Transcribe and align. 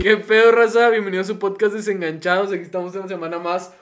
¿Qué 0.00 0.16
pedo, 0.16 0.50
raza? 0.50 0.88
Bienvenido 0.90 1.20
a 1.20 1.24
su 1.24 1.38
podcast 1.38 1.74
Desenganchados. 1.74 2.52
Aquí 2.52 2.62
estamos 2.62 2.96
una 2.96 3.06
semana 3.06 3.38
más. 3.38 3.72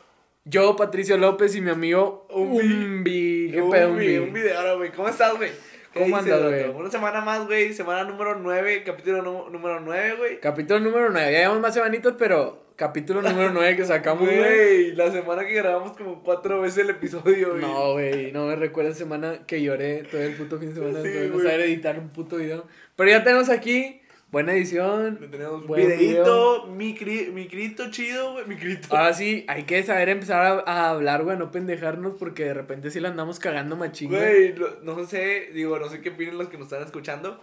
Yo, 0.45 0.77
Patricio 0.77 1.17
López 1.17 1.57
y 1.57 1.63
mi 1.63 1.71
amigo 1.71 2.27
Umbi. 2.29 3.51
¿Qué 3.51 3.63
pedo, 3.71 3.89
Umbi? 3.89 4.19
Un 4.19 4.35
video 4.35 4.59
ahora, 4.59 4.75
güey. 4.75 4.93
¿Cómo 4.93 5.09
estás, 5.09 5.35
güey? 5.35 5.51
¿Qué 5.95 6.01
¿Cómo 6.01 6.19
andas, 6.19 6.43
güey? 6.43 6.69
Una 6.69 6.91
semana 6.91 7.23
más, 7.23 7.47
güey. 7.47 7.73
Semana 7.73 8.05
número 8.05 8.35
9, 8.39 8.83
capítulo 8.85 9.49
número 9.49 9.81
9, 9.81 10.15
güey. 10.19 10.41
Capítulo 10.41 10.79
número 10.79 11.09
9. 11.09 11.33
Ya 11.33 11.39
llevamos 11.39 11.63
más 11.63 11.73
semanitas, 11.73 12.13
pero 12.19 12.66
capítulo 12.77 13.23
número 13.23 13.51
9 13.53 13.77
que 13.77 13.85
sacamos, 13.85 14.25
güey. 14.29 14.93
La 14.95 15.11
semana 15.11 15.45
que 15.47 15.55
grabamos 15.55 15.97
como 15.97 16.23
cuatro 16.23 16.61
veces 16.61 16.85
el 16.85 16.91
episodio, 16.91 17.51
güey. 17.51 17.61
No, 17.63 17.93
güey, 17.95 18.33
no 18.33 18.47
me 18.47 18.57
recuerda 18.57 18.93
semana 18.95 19.41
que 19.47 19.63
lloré 19.63 20.05
todo 20.11 20.21
el 20.23 20.35
puto 20.35 20.59
fin 20.59 20.69
de 20.69 20.75
semana 20.75 21.03
Sí, 21.03 21.29
no 21.31 21.39
saber 21.39 21.61
editar 21.63 21.99
un 21.99 22.11
puto 22.11 22.37
video. 22.37 22.67
Pero 22.97 23.11
ya 23.11 23.25
tenemos 23.25 23.49
aquí 23.49 24.01
buena 24.31 24.53
edición. 24.55 25.19
Tenemos 25.31 25.63
un 25.63 25.67
Buen 25.69 25.87
videito, 25.89 26.67
mi, 26.67 26.95
cri- 26.97 27.33
mi 27.33 27.49
crito 27.49 27.91
chido, 27.91 28.33
güey. 28.33 28.47
Mi 28.47 28.57
crito. 28.57 28.89
Ahora 28.95 29.15
sí, 29.15 29.45
hay 29.49 29.63
que 29.65 29.83
saber 29.83 30.09
empezar 30.11 30.43
a, 30.45 30.71
a 30.71 30.91
hablar, 30.91 31.25
güey, 31.25 31.39
no 31.39 31.51
pendejarnos 31.51 32.15
porque 32.19 32.45
de 32.45 32.55
repente 32.55 32.91
sí 32.91 33.01
la 33.01 33.09
andamos 33.09 33.39
cagando 33.39 33.77
machín. 33.77 34.11
güey. 34.11 34.53
Lo- 34.55 34.81
no 34.83 35.07
sé, 35.07 35.49
digo, 35.55 35.79
no 35.79 35.89
sé 35.89 36.01
qué 36.01 36.11
opinan 36.11 36.37
los 36.39 36.49
que 36.49 36.59
nos 36.59 36.67
están 36.71 36.85
escuchando. 36.85 37.43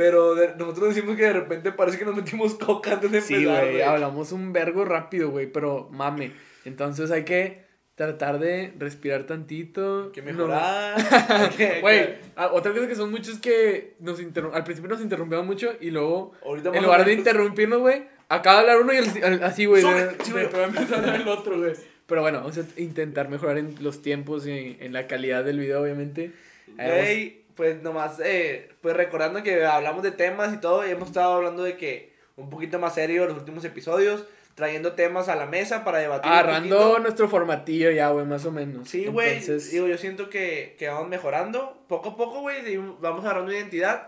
Pero 0.00 0.34
de- 0.34 0.54
nosotros 0.56 0.94
decimos 0.94 1.14
que 1.14 1.24
de 1.24 1.34
repente 1.34 1.72
parece 1.72 1.98
que 1.98 2.06
nos 2.06 2.16
metimos 2.16 2.54
coca 2.54 2.92
antes 2.94 3.10
de 3.12 3.18
empezar, 3.18 3.38
Sí, 3.38 3.44
güey, 3.44 3.82
hablamos 3.82 4.32
un 4.32 4.50
vergo 4.50 4.86
rápido, 4.86 5.28
güey, 5.28 5.52
pero 5.52 5.90
mame. 5.92 6.32
Entonces 6.64 7.10
hay 7.10 7.24
que 7.24 7.66
tratar 7.96 8.38
de 8.38 8.72
respirar 8.78 9.24
tantito. 9.24 10.04
Hay 10.04 10.12
que 10.12 10.22
no- 10.22 10.28
mejorar. 10.46 10.96
Güey, 11.82 12.14
ah, 12.34 12.48
otra 12.50 12.72
cosa 12.72 12.88
que 12.88 12.94
son 12.94 13.10
muchos 13.10 13.40
que 13.40 13.96
nos 14.00 14.18
al 14.18 14.64
principio 14.64 14.88
nos 14.88 15.02
interrumpíamos 15.02 15.46
mucho 15.46 15.74
y 15.82 15.90
luego, 15.90 16.32
Ahorita 16.46 16.70
en 16.74 16.82
lugar 16.82 17.04
de 17.04 17.12
interrumpirnos, 17.12 17.80
güey, 17.80 18.04
acaba 18.30 18.62
de 18.62 18.70
hablar 18.70 18.80
uno 18.82 18.94
y 18.94 18.96
el- 18.96 19.22
el- 19.22 19.42
así, 19.44 19.66
güey, 19.66 19.82
sí, 19.82 19.88
a 19.88 20.64
empezar 20.64 21.14
el 21.14 21.28
otro, 21.28 21.58
güey. 21.58 21.72
Pero 22.06 22.22
bueno, 22.22 22.38
vamos 22.38 22.56
a 22.56 22.62
intentar 22.80 23.28
mejorar 23.28 23.58
en 23.58 23.74
los 23.80 24.00
tiempos 24.00 24.46
y 24.46 24.78
en 24.80 24.94
la 24.94 25.06
calidad 25.06 25.44
del 25.44 25.58
video, 25.58 25.82
obviamente. 25.82 26.32
Güey, 26.74 27.39
pues 27.60 27.82
nomás, 27.82 28.18
eh, 28.24 28.70
pues 28.80 28.96
recordando 28.96 29.42
que 29.42 29.66
hablamos 29.66 30.02
de 30.02 30.12
temas 30.12 30.54
y 30.54 30.56
todo, 30.56 30.86
y 30.88 30.90
hemos 30.92 31.08
estado 31.08 31.34
hablando 31.34 31.62
de 31.62 31.76
que 31.76 32.14
un 32.36 32.48
poquito 32.48 32.78
más 32.78 32.94
serio 32.94 33.26
los 33.26 33.36
últimos 33.36 33.62
episodios, 33.66 34.24
trayendo 34.54 34.92
temas 34.92 35.28
a 35.28 35.36
la 35.36 35.44
mesa 35.44 35.84
para 35.84 35.98
debatir. 35.98 36.32
Agarrando 36.32 36.98
nuestro 37.00 37.28
formatillo 37.28 37.90
ya, 37.90 38.08
güey, 38.08 38.24
más 38.24 38.46
o 38.46 38.50
menos. 38.50 38.88
Sí, 38.88 39.04
güey, 39.08 39.32
Entonces, 39.40 39.70
digo, 39.70 39.86
yo 39.88 39.98
siento 39.98 40.30
que, 40.30 40.74
que 40.78 40.88
vamos 40.88 41.10
mejorando, 41.10 41.84
poco 41.86 42.08
a 42.08 42.16
poco, 42.16 42.40
güey, 42.40 42.78
vamos 42.98 43.26
agarrando 43.26 43.52
identidad. 43.52 44.06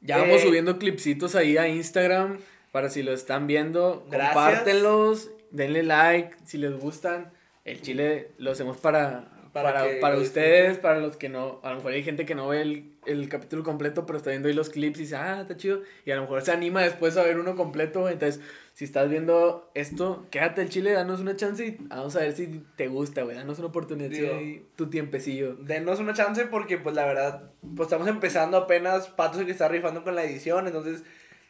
Ya 0.00 0.16
vamos 0.16 0.36
Eh, 0.40 0.44
subiendo 0.46 0.78
clipsitos 0.78 1.34
ahí 1.34 1.58
a 1.58 1.68
Instagram 1.68 2.38
para 2.72 2.88
si 2.88 3.02
lo 3.02 3.12
están 3.12 3.46
viendo, 3.46 4.06
Gracias. 4.10 4.32
compártenlos, 4.34 5.30
denle 5.50 5.82
like 5.82 6.34
si 6.46 6.56
les 6.56 6.72
gustan. 6.72 7.30
El 7.66 7.82
chile 7.82 8.30
lo 8.38 8.52
hacemos 8.52 8.78
para 8.78 9.24
Para 9.54 9.72
para, 9.72 9.88
que 9.88 9.94
para 10.00 10.16
lo 10.16 10.20
ustedes, 10.22 10.78
para 10.78 10.98
los 10.98 11.16
que 11.16 11.28
no, 11.28 11.60
a 11.62 11.70
lo 11.70 11.76
mejor 11.76 11.92
hay 11.92 12.02
gente 12.02 12.26
que 12.26 12.34
no 12.34 12.48
ve 12.48 12.60
el, 12.60 12.90
el 13.06 13.28
capítulo 13.28 13.62
completo, 13.62 14.04
pero 14.04 14.16
está 14.16 14.30
viendo 14.30 14.48
ahí 14.48 14.54
los 14.54 14.68
clips 14.68 14.98
y 14.98 15.02
dice, 15.02 15.14
ah, 15.14 15.42
está 15.42 15.56
chido, 15.56 15.82
y 16.04 16.10
a 16.10 16.16
lo 16.16 16.22
mejor 16.22 16.42
se 16.42 16.50
anima 16.50 16.82
después 16.82 17.16
a 17.16 17.22
ver 17.22 17.38
uno 17.38 17.54
completo, 17.54 18.08
entonces, 18.08 18.42
si 18.72 18.84
estás 18.84 19.08
viendo 19.08 19.70
esto, 19.74 20.26
quédate 20.32 20.60
el 20.60 20.70
chile, 20.70 20.90
danos 20.90 21.20
una 21.20 21.36
chance 21.36 21.64
y 21.64 21.76
vamos 21.86 22.16
a 22.16 22.20
ver 22.22 22.32
si 22.32 22.64
te 22.74 22.88
gusta, 22.88 23.22
güey, 23.22 23.36
danos 23.36 23.60
una 23.60 23.68
oportunidad, 23.68 24.10
Digo, 24.10 24.66
tu 24.74 24.90
tiempecillo. 24.90 25.54
Denos 25.54 26.00
una 26.00 26.14
chance 26.14 26.46
porque, 26.46 26.76
pues, 26.78 26.96
la 26.96 27.06
verdad, 27.06 27.52
pues 27.76 27.86
estamos 27.86 28.08
empezando 28.08 28.56
apenas, 28.56 29.06
Pato 29.06 29.34
es 29.34 29.40
el 29.42 29.46
que 29.46 29.52
está 29.52 29.68
rifando 29.68 30.02
con 30.02 30.16
la 30.16 30.24
edición, 30.24 30.66
entonces, 30.66 31.04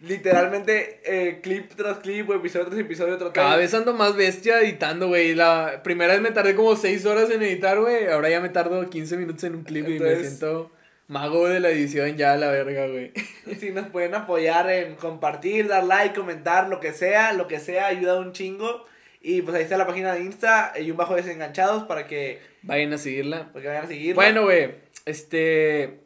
literalmente, 0.07 1.01
eh, 1.05 1.41
clip 1.43 1.73
tras 1.75 1.99
clip, 1.99 2.29
o 2.31 2.35
episodio 2.35 2.67
tras 2.67 2.79
episodio, 2.79 3.17
tratando 3.17 3.33
Cada 3.33 3.57
vez 3.57 3.73
ando 3.75 3.93
más 3.95 4.17
bestia 4.17 4.61
editando, 4.61 5.09
güey. 5.09 5.35
La 5.35 5.83
primera 5.83 6.13
vez 6.13 6.23
me 6.23 6.31
tardé 6.31 6.55
como 6.55 6.77
6 6.77 7.05
horas 7.07 7.31
en 7.31 7.43
editar, 7.43 7.79
güey. 7.81 8.07
Ahora 8.07 8.31
ya 8.31 8.41
me 8.41 8.49
tardo 8.49 8.89
15 8.89 9.17
minutos 9.17 9.45
en 9.45 9.57
un 9.57 9.65
clip 9.65 9.89
y 9.89 9.99
me 9.99 10.17
siento 10.17 10.71
mago 11.07 11.49
de 11.49 11.61
la 11.61 11.71
edición 11.71 12.17
ya 12.17 12.37
la 12.37 12.51
verga, 12.51 12.87
güey. 12.87 13.13
Si 13.59 13.71
nos 13.71 13.89
pueden 13.89 14.15
apoyar 14.15 14.71
en 14.71 14.95
compartir, 14.97 15.69
dar 15.69 15.85
like, 15.85 16.15
comentar, 16.15 16.69
lo 16.69 16.81
que 16.81 16.93
sea, 16.93 17.33
lo 17.33 17.47
que 17.47 17.61
sea, 17.61 17.87
ayuda 17.87 18.19
un 18.19 18.33
chingo. 18.33 18.87
Y 19.21 19.43
pues 19.43 19.57
ahí 19.57 19.63
está 19.63 19.79
la 19.79 19.87
página 19.87 20.15
de 20.15 20.21
Insta, 20.21 20.75
y 20.79 20.91
un 20.91 20.97
bajo 20.97 21.15
desenganchados 21.15 21.85
para 21.85 22.07
que, 22.07 22.41
Vayan 22.63 22.93
a 22.93 22.99
seguirla. 22.99 23.53
para 23.53 23.63
que 23.63 23.69
vayan 23.69 23.85
a 23.85 23.89
seguir. 23.89 24.15
Bueno, 24.15 24.45
güey. 24.45 24.75
Este. 25.07 26.01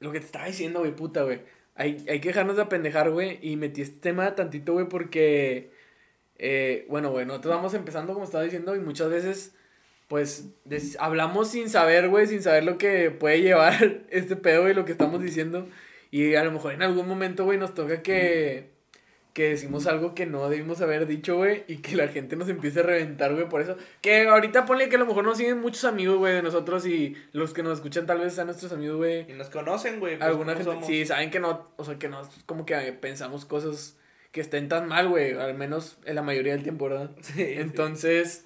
Lo 0.00 0.12
que 0.12 0.20
te 0.20 0.26
estaba 0.26 0.46
diciendo, 0.46 0.80
güey, 0.80 0.94
puta, 0.94 1.22
güey. 1.22 1.40
Hay, 1.78 2.04
hay 2.10 2.20
que 2.20 2.28
dejarnos 2.30 2.56
de 2.56 2.62
apendejar, 2.62 3.10
güey. 3.10 3.38
Y 3.42 3.56
metí 3.56 3.82
este 3.82 4.00
tema 4.00 4.34
tantito, 4.34 4.74
güey, 4.74 4.88
porque. 4.88 5.70
eh, 6.38 6.86
bueno, 6.90 7.10
güey, 7.10 7.26
nosotros 7.26 7.54
vamos 7.56 7.74
empezando, 7.74 8.12
como 8.14 8.24
estaba 8.26 8.44
diciendo, 8.44 8.76
y 8.76 8.80
muchas 8.80 9.10
veces. 9.10 9.54
Pues 10.08 10.46
hablamos 10.98 11.50
sin 11.50 11.68
saber, 11.70 12.08
güey, 12.08 12.26
sin 12.26 12.42
saber 12.42 12.64
lo 12.64 12.78
que 12.78 13.10
puede 13.10 13.42
llevar 13.42 14.04
este 14.10 14.36
pedo 14.36 14.68
y 14.70 14.74
lo 14.74 14.84
que 14.86 14.92
estamos 14.92 15.22
diciendo. 15.22 15.68
Y 16.10 16.34
a 16.34 16.44
lo 16.44 16.52
mejor 16.52 16.72
en 16.74 16.82
algún 16.82 17.06
momento, 17.08 17.44
güey, 17.44 17.58
nos 17.58 17.74
toca 17.74 18.02
que, 18.02 18.70
que 19.38 19.50
decimos 19.50 19.86
algo 19.86 20.16
que 20.16 20.26
no 20.26 20.48
debimos 20.48 20.80
haber 20.80 21.06
dicho, 21.06 21.36
güey, 21.36 21.62
y 21.68 21.76
que 21.76 21.94
la 21.94 22.08
gente 22.08 22.34
nos 22.34 22.48
empiece 22.48 22.80
a 22.80 22.82
reventar, 22.82 23.32
güey, 23.32 23.48
por 23.48 23.60
eso. 23.60 23.76
Que 24.00 24.26
ahorita 24.26 24.66
ponle 24.66 24.88
que 24.88 24.96
a 24.96 24.98
lo 24.98 25.06
mejor 25.06 25.22
nos 25.22 25.38
siguen 25.38 25.60
muchos 25.60 25.84
amigos, 25.84 26.18
güey, 26.18 26.34
de 26.34 26.42
nosotros 26.42 26.84
y 26.86 27.14
los 27.30 27.54
que 27.54 27.62
nos 27.62 27.74
escuchan 27.78 28.04
tal 28.04 28.18
vez 28.18 28.32
sean 28.34 28.48
nuestros 28.48 28.72
amigos, 28.72 28.96
güey. 28.96 29.30
Y 29.30 29.34
nos 29.34 29.48
conocen, 29.48 30.00
güey. 30.00 30.18
pues, 30.18 30.28
Alguna 30.28 30.54
gente, 30.54 30.64
somos. 30.64 30.84
sí, 30.84 31.06
saben 31.06 31.30
que 31.30 31.38
no, 31.38 31.68
o 31.76 31.84
sea, 31.84 32.00
que 32.00 32.08
no, 32.08 32.28
como 32.46 32.66
que 32.66 32.74
pensamos 32.94 33.44
cosas 33.44 33.96
que 34.32 34.40
estén 34.40 34.68
tan 34.68 34.88
mal, 34.88 35.08
güey, 35.08 35.34
al 35.34 35.54
menos 35.54 35.98
en 36.04 36.16
la 36.16 36.22
mayoría 36.22 36.54
del 36.54 36.64
tiempo, 36.64 36.88
¿verdad? 36.88 37.12
Sí, 37.22 37.34
sí. 37.34 37.44
Entonces, 37.58 38.44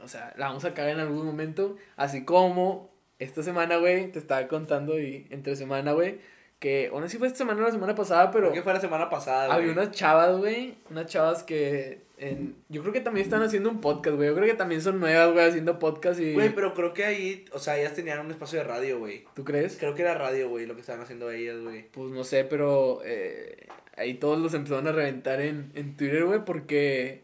o 0.00 0.06
sea, 0.06 0.32
la 0.36 0.46
vamos 0.46 0.64
a 0.64 0.74
cagar 0.74 0.92
en 0.92 1.00
algún 1.00 1.26
momento. 1.26 1.76
Así 1.96 2.24
como 2.24 2.94
esta 3.18 3.42
semana, 3.42 3.78
güey, 3.78 4.12
te 4.12 4.20
estaba 4.20 4.46
contando 4.46 5.00
y 5.00 5.26
entre 5.30 5.56
semana, 5.56 5.90
güey, 5.90 6.20
que, 6.58 6.90
o 6.92 7.00
no 7.00 7.06
sé 7.06 7.12
si 7.12 7.18
fue 7.18 7.26
esta 7.28 7.38
semana 7.38 7.60
o 7.60 7.64
la 7.64 7.70
semana 7.70 7.94
pasada, 7.94 8.30
pero 8.30 8.48
Creo 8.48 8.54
que 8.54 8.62
fue 8.62 8.72
la 8.72 8.80
semana 8.80 9.08
pasada, 9.08 9.44
había 9.44 9.72
güey. 9.72 9.78
unas 9.78 9.90
chavas, 9.92 10.36
güey, 10.38 10.74
unas 10.90 11.06
chavas 11.06 11.42
que 11.44 12.02
en, 12.18 12.56
yo 12.68 12.82
creo 12.82 12.92
que 12.92 13.00
también 13.00 13.24
están 13.24 13.42
haciendo 13.42 13.70
un 13.70 13.80
podcast, 13.80 14.16
güey. 14.16 14.28
Yo 14.28 14.34
creo 14.34 14.46
que 14.46 14.54
también 14.54 14.82
son 14.82 14.98
nuevas, 14.98 15.32
güey, 15.32 15.48
haciendo 15.48 15.78
podcast 15.78 16.18
y... 16.20 16.34
Güey, 16.34 16.52
pero 16.52 16.74
creo 16.74 16.92
que 16.92 17.04
ahí, 17.04 17.44
o 17.52 17.60
sea, 17.60 17.78
ellas 17.78 17.94
tenían 17.94 18.18
un 18.18 18.30
espacio 18.30 18.58
de 18.58 18.64
radio, 18.64 18.98
güey. 18.98 19.24
¿Tú 19.34 19.44
crees? 19.44 19.76
Creo 19.78 19.94
que 19.94 20.02
era 20.02 20.14
radio, 20.14 20.48
güey, 20.48 20.66
lo 20.66 20.74
que 20.74 20.80
estaban 20.80 21.00
haciendo 21.00 21.30
ellas, 21.30 21.60
güey. 21.60 21.86
Pues 21.92 22.10
no 22.10 22.24
sé, 22.24 22.44
pero 22.44 23.02
eh, 23.04 23.68
ahí 23.96 24.14
todos 24.14 24.38
los 24.40 24.52
empezaron 24.54 24.88
a 24.88 24.92
reventar 24.92 25.40
en, 25.40 25.70
en 25.76 25.96
Twitter, 25.96 26.24
güey, 26.24 26.44
porque 26.44 27.22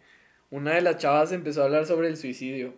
una 0.51 0.75
de 0.75 0.83
las 0.83 0.99
chavas 0.99 1.33
empezó 1.33 1.63
a 1.63 1.65
hablar 1.65 1.87
sobre 1.87 2.07
el 2.07 2.17
suicidio. 2.17 2.75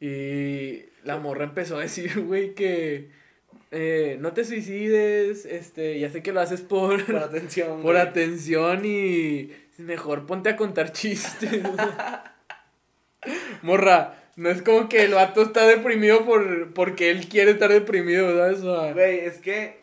Y 0.00 0.86
la 1.04 1.18
morra 1.18 1.44
empezó 1.44 1.76
a 1.76 1.82
decir, 1.82 2.20
güey, 2.26 2.54
que 2.54 3.10
eh, 3.70 4.16
no 4.20 4.32
te 4.32 4.44
suicides, 4.44 5.46
este, 5.46 5.98
ya 6.00 6.10
sé 6.10 6.22
que 6.22 6.32
lo 6.32 6.40
haces 6.40 6.60
por, 6.60 7.04
Por 7.06 7.16
atención, 7.16 7.68
por 7.82 7.92
güey. 7.94 7.98
atención 7.98 8.82
y 8.84 9.52
mejor 9.78 10.26
ponte 10.26 10.50
a 10.50 10.56
contar 10.56 10.92
chistes. 10.92 11.50
morra, 13.62 14.14
no 14.36 14.50
es 14.50 14.62
como 14.62 14.88
que 14.88 15.04
el 15.04 15.14
vato 15.14 15.42
está 15.42 15.66
deprimido 15.66 16.24
por, 16.24 16.72
porque 16.72 17.10
él 17.10 17.28
quiere 17.28 17.52
estar 17.52 17.70
deprimido, 17.70 18.36
¿sabes? 18.36 18.60
O 18.62 18.82
sea, 18.84 18.92
Güey, 18.92 19.20
es 19.20 19.38
que 19.38 19.80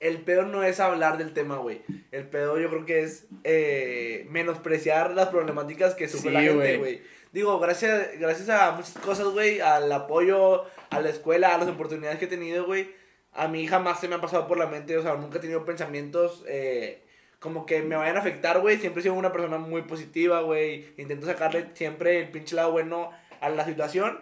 el 0.00 0.18
pedo 0.18 0.42
no 0.44 0.62
es 0.64 0.80
hablar 0.80 1.18
del 1.18 1.32
tema, 1.32 1.58
güey. 1.58 1.82
El 2.10 2.24
pedo 2.26 2.58
yo 2.58 2.68
creo 2.70 2.86
que 2.86 3.02
es 3.02 3.26
eh, 3.44 4.26
menospreciar 4.30 5.12
las 5.12 5.28
problemáticas 5.28 5.94
que 5.94 6.08
sufre 6.08 6.30
Sí, 6.30 6.34
la 6.34 6.40
gente, 6.40 6.54
güey. 6.56 6.78
güey. 6.78 7.02
Digo, 7.32 7.58
gracias, 7.60 8.08
gracias 8.18 8.48
a 8.50 8.72
muchas 8.72 8.92
cosas, 8.98 9.26
güey, 9.28 9.60
al 9.60 9.90
apoyo, 9.92 10.64
a 10.90 11.00
la 11.00 11.08
escuela, 11.08 11.54
a 11.54 11.58
las 11.58 11.68
oportunidades 11.68 12.18
que 12.18 12.26
he 12.26 12.28
tenido, 12.28 12.66
güey. 12.66 12.90
A 13.34 13.48
mí 13.48 13.66
jamás 13.66 14.00
se 14.00 14.08
me 14.08 14.14
ha 14.16 14.20
pasado 14.20 14.46
por 14.46 14.58
la 14.58 14.66
mente, 14.66 14.96
o 14.96 15.02
sea, 15.02 15.14
nunca 15.14 15.38
he 15.38 15.40
tenido 15.40 15.64
pensamientos 15.64 16.44
eh, 16.46 17.02
como 17.38 17.66
que 17.66 17.82
me 17.82 17.96
vayan 17.96 18.16
a 18.16 18.20
afectar, 18.20 18.60
güey. 18.60 18.78
Siempre 18.78 19.00
he 19.00 19.02
sido 19.02 19.14
una 19.14 19.32
persona 19.32 19.58
muy 19.58 19.82
positiva, 19.82 20.40
güey. 20.42 20.86
Intento 20.96 21.26
sacarle 21.26 21.66
siempre 21.74 22.20
el 22.20 22.28
pinche 22.30 22.54
lado 22.54 22.70
bueno 22.72 23.10
a 23.40 23.48
la 23.48 23.64
situación. 23.64 24.20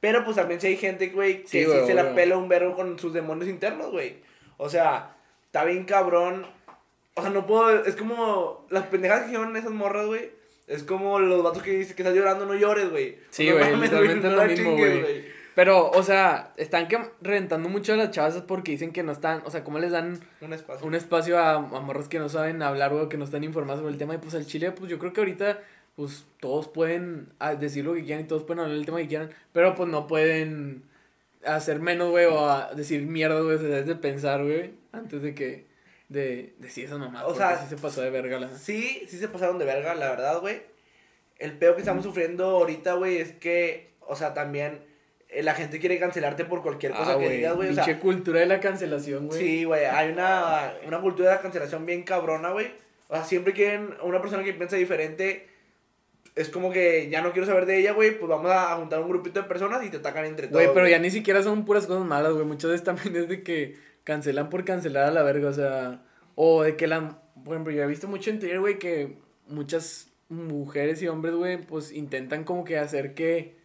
Pero 0.00 0.24
pues 0.24 0.36
también 0.36 0.60
si 0.60 0.68
hay 0.68 0.76
gente, 0.76 1.08
güey, 1.08 1.42
que 1.42 1.48
Sí, 1.48 1.64
se 1.64 1.94
la 1.94 2.14
pela 2.14 2.36
un 2.36 2.48
verbo 2.48 2.74
con 2.74 2.98
sus 2.98 3.12
demonios 3.12 3.48
internos, 3.48 3.90
güey. 3.90 4.16
O 4.56 4.68
sea, 4.68 5.14
está 5.46 5.64
bien 5.64 5.84
cabrón. 5.84 6.46
O 7.14 7.20
sea, 7.20 7.30
no 7.30 7.46
puedo. 7.46 7.84
Es 7.84 7.94
como. 7.94 8.66
Las 8.70 8.86
pendejadas 8.86 9.24
que 9.24 9.28
hicieron 9.32 9.56
esas 9.56 9.70
morras, 9.70 10.06
güey. 10.06 10.30
Es 10.66 10.82
como 10.82 11.18
los 11.20 11.42
vatos 11.42 11.62
que 11.62 11.72
dicen 11.72 11.94
que 11.94 12.02
estás 12.02 12.16
llorando, 12.16 12.46
no 12.46 12.54
llores, 12.54 12.90
güey. 12.90 13.18
Sí, 13.30 13.48
No 13.48 13.56
güey, 13.56 13.70
mames, 13.72 13.90
literalmente 13.92 14.26
es 14.26 14.32
no 14.32 14.42
lo 14.42 14.48
mismo, 14.48 14.70
chingues, 14.70 15.02
güey. 15.02 15.24
Pero, 15.54 15.90
o 15.90 16.02
sea, 16.02 16.52
están 16.56 16.88
que 16.88 16.98
reventando 17.20 17.68
mucho 17.68 17.92
a 17.92 17.96
las 17.96 18.10
chavas 18.10 18.40
porque 18.42 18.72
dicen 18.72 18.92
que 18.92 19.02
no 19.02 19.12
están, 19.12 19.42
o 19.44 19.50
sea, 19.50 19.64
¿cómo 19.64 19.78
les 19.78 19.90
dan 19.90 20.20
Un 20.40 20.52
espacio. 20.52 20.86
un 20.86 20.94
espacio 20.94 21.38
a, 21.38 21.54
a 21.54 21.80
morros 21.80 22.08
que 22.08 22.18
no 22.18 22.28
saben 22.28 22.62
hablar, 22.62 22.92
güey, 22.92 23.08
que 23.08 23.18
no 23.18 23.24
están 23.24 23.44
informados 23.44 23.80
sobre 23.80 23.92
el 23.92 23.98
tema? 23.98 24.14
Y 24.14 24.18
pues 24.18 24.34
al 24.34 24.46
chile, 24.46 24.72
pues 24.72 24.90
yo 24.90 24.98
creo 24.98 25.12
que 25.12 25.20
ahorita, 25.20 25.60
pues 25.94 26.24
todos 26.40 26.68
pueden 26.68 27.28
ah, 27.38 27.54
decir 27.54 27.84
lo 27.84 27.94
que 27.94 28.04
quieran 28.04 28.24
y 28.24 28.28
todos 28.28 28.44
pueden 28.44 28.60
hablar 28.60 28.76
del 28.76 28.86
tema 28.86 28.98
que 28.98 29.08
quieran, 29.08 29.30
pero 29.52 29.74
pues 29.74 29.90
no 29.90 30.06
pueden 30.06 30.84
hacer 31.44 31.80
menos, 31.80 32.10
güey, 32.10 32.26
o 32.26 32.48
a 32.48 32.72
decir 32.74 33.02
mierda, 33.02 33.40
güey, 33.40 33.58
debes 33.58 33.86
de 33.86 33.96
pensar, 33.96 34.42
güey, 34.42 34.72
antes 34.92 35.22
de 35.22 35.34
que, 35.34 35.66
de 36.08 36.54
decir 36.58 36.86
esas 36.86 36.98
mamás. 36.98 37.24
O 37.26 37.34
sea, 37.34 37.58
sí 37.58 37.66
se 37.68 37.76
pasó 37.76 38.00
de 38.00 38.10
verga 38.10 38.38
la... 38.38 38.48
Sí, 38.56 39.04
sí 39.06 39.18
se 39.18 39.28
pasaron 39.28 39.58
de 39.58 39.66
verga, 39.66 39.94
la 39.94 40.08
verdad, 40.08 40.40
güey. 40.40 40.62
El 41.38 41.58
peor 41.58 41.74
que 41.74 41.80
estamos 41.80 42.04
sufriendo 42.04 42.46
ahorita, 42.46 42.94
güey, 42.94 43.18
es 43.18 43.32
que, 43.32 43.90
o 44.00 44.16
sea, 44.16 44.32
también 44.32 44.80
la 45.40 45.54
gente 45.54 45.78
quiere 45.78 45.98
cancelarte 45.98 46.44
por 46.44 46.62
cualquier 46.62 46.92
cosa 46.92 47.14
Ah, 47.14 47.18
que 47.18 47.28
digas, 47.28 47.54
güey. 47.56 47.70
O 47.70 47.74
sea, 47.74 47.98
cultura 47.98 48.40
de 48.40 48.46
la 48.46 48.60
cancelación, 48.60 49.28
güey. 49.28 49.38
sí, 49.40 49.64
güey, 49.64 49.84
hay 49.86 50.12
una, 50.12 50.74
una 50.86 51.00
cultura 51.00 51.30
de 51.30 51.36
la 51.36 51.42
cancelación 51.42 51.86
bien 51.86 52.02
cabrona, 52.02 52.50
güey. 52.50 52.66
O 53.08 53.14
sea, 53.14 53.24
siempre 53.24 53.52
quieren 53.52 53.94
una 54.02 54.20
persona 54.20 54.42
que 54.44 54.52
piensa 54.52 54.76
diferente. 54.76 55.48
Es 56.34 56.48
como 56.48 56.72
que 56.72 57.08
ya 57.10 57.20
no 57.20 57.32
quiero 57.32 57.46
saber 57.46 57.66
de 57.66 57.78
ella, 57.78 57.92
güey. 57.92 58.18
Pues 58.18 58.28
vamos 58.28 58.50
a 58.50 58.74
juntar 58.76 59.00
un 59.00 59.08
grupito 59.08 59.42
de 59.42 59.48
personas 59.48 59.84
y 59.84 59.90
te 59.90 59.98
atacan 59.98 60.24
entre 60.24 60.48
todos. 60.48 60.62
Güey, 60.62 60.74
pero 60.74 60.88
ya 60.88 60.98
ni 60.98 61.10
siquiera 61.10 61.42
son 61.42 61.64
puras 61.64 61.86
cosas 61.86 62.06
malas, 62.06 62.32
güey. 62.32 62.46
Muchas 62.46 62.70
veces 62.70 62.84
también 62.84 63.14
es 63.16 63.28
de 63.28 63.42
que 63.42 63.76
cancelan 64.04 64.48
por 64.48 64.64
cancelar 64.64 65.04
a 65.04 65.10
la 65.10 65.22
verga, 65.22 65.48
o 65.48 65.52
sea. 65.52 66.02
O 66.34 66.62
de 66.62 66.76
que 66.76 66.86
la. 66.86 67.20
Por 67.44 67.54
ejemplo, 67.54 67.72
yo 67.72 67.82
he 67.82 67.86
visto 67.86 68.08
mucho 68.08 68.30
en 68.30 68.38
Twitter, 68.38 68.60
güey, 68.60 68.78
que 68.78 69.18
muchas 69.46 70.08
mujeres 70.30 71.02
y 71.02 71.08
hombres, 71.08 71.34
güey, 71.34 71.58
pues 71.58 71.92
intentan 71.92 72.44
como 72.44 72.64
que 72.64 72.78
hacer 72.78 73.12
que. 73.14 73.60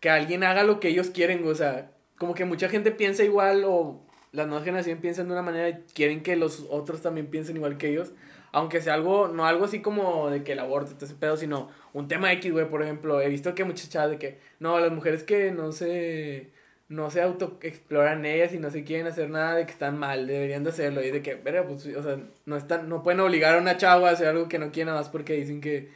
Que 0.00 0.10
alguien 0.10 0.44
haga 0.44 0.62
lo 0.62 0.80
que 0.80 0.88
ellos 0.88 1.10
quieren. 1.10 1.46
O 1.46 1.54
sea, 1.54 1.90
como 2.18 2.34
que 2.34 2.44
mucha 2.44 2.68
gente 2.68 2.90
piensa 2.90 3.24
igual 3.24 3.64
o 3.64 4.06
las 4.32 4.46
nuevas 4.46 4.64
generaciones 4.64 5.00
piensan 5.00 5.26
de 5.26 5.32
una 5.32 5.42
manera 5.42 5.68
y 5.70 5.84
quieren 5.94 6.22
que 6.22 6.36
los 6.36 6.66
otros 6.70 7.02
también 7.02 7.28
piensen 7.28 7.56
igual 7.56 7.78
que 7.78 7.88
ellos. 7.88 8.12
Aunque 8.52 8.80
sea 8.80 8.94
algo, 8.94 9.28
no 9.28 9.46
algo 9.46 9.64
así 9.64 9.80
como 9.80 10.30
de 10.30 10.42
que 10.42 10.52
el 10.52 10.60
aborto, 10.60 10.94
todo 10.94 11.06
ese 11.06 11.14
pedo, 11.14 11.36
sino 11.36 11.70
un 11.92 12.08
tema 12.08 12.32
X, 12.34 12.52
güey, 12.52 12.68
por 12.68 12.82
ejemplo. 12.82 13.20
He 13.20 13.28
visto 13.28 13.54
que 13.54 13.64
muchas 13.64 13.90
chavas 13.90 14.10
de 14.10 14.18
que, 14.18 14.38
no, 14.60 14.78
las 14.80 14.92
mujeres 14.92 15.24
que 15.24 15.50
no 15.50 15.72
se, 15.72 16.52
no 16.88 17.10
se 17.10 17.20
autoexploran 17.22 18.24
ellas 18.24 18.54
y 18.54 18.58
no 18.58 18.70
se 18.70 18.84
quieren 18.84 19.06
hacer 19.06 19.28
nada 19.30 19.56
de 19.56 19.66
que 19.66 19.72
están 19.72 19.98
mal, 19.98 20.26
deberían 20.26 20.64
de 20.64 20.70
hacerlo. 20.70 21.02
Y 21.02 21.10
de 21.10 21.22
que, 21.22 21.34
verga, 21.34 21.66
pues, 21.66 21.86
o 21.86 22.02
sea, 22.02 22.18
no 22.46 22.56
están, 22.56 22.88
no 22.88 23.02
pueden 23.02 23.20
obligar 23.20 23.56
a 23.56 23.58
una 23.58 23.76
chava 23.76 24.08
a 24.08 24.12
hacer 24.12 24.28
algo 24.28 24.48
que 24.48 24.58
no 24.58 24.72
quiere 24.72 24.86
nada 24.86 25.00
más 25.00 25.10
porque 25.10 25.34
dicen 25.34 25.60
que, 25.60 25.90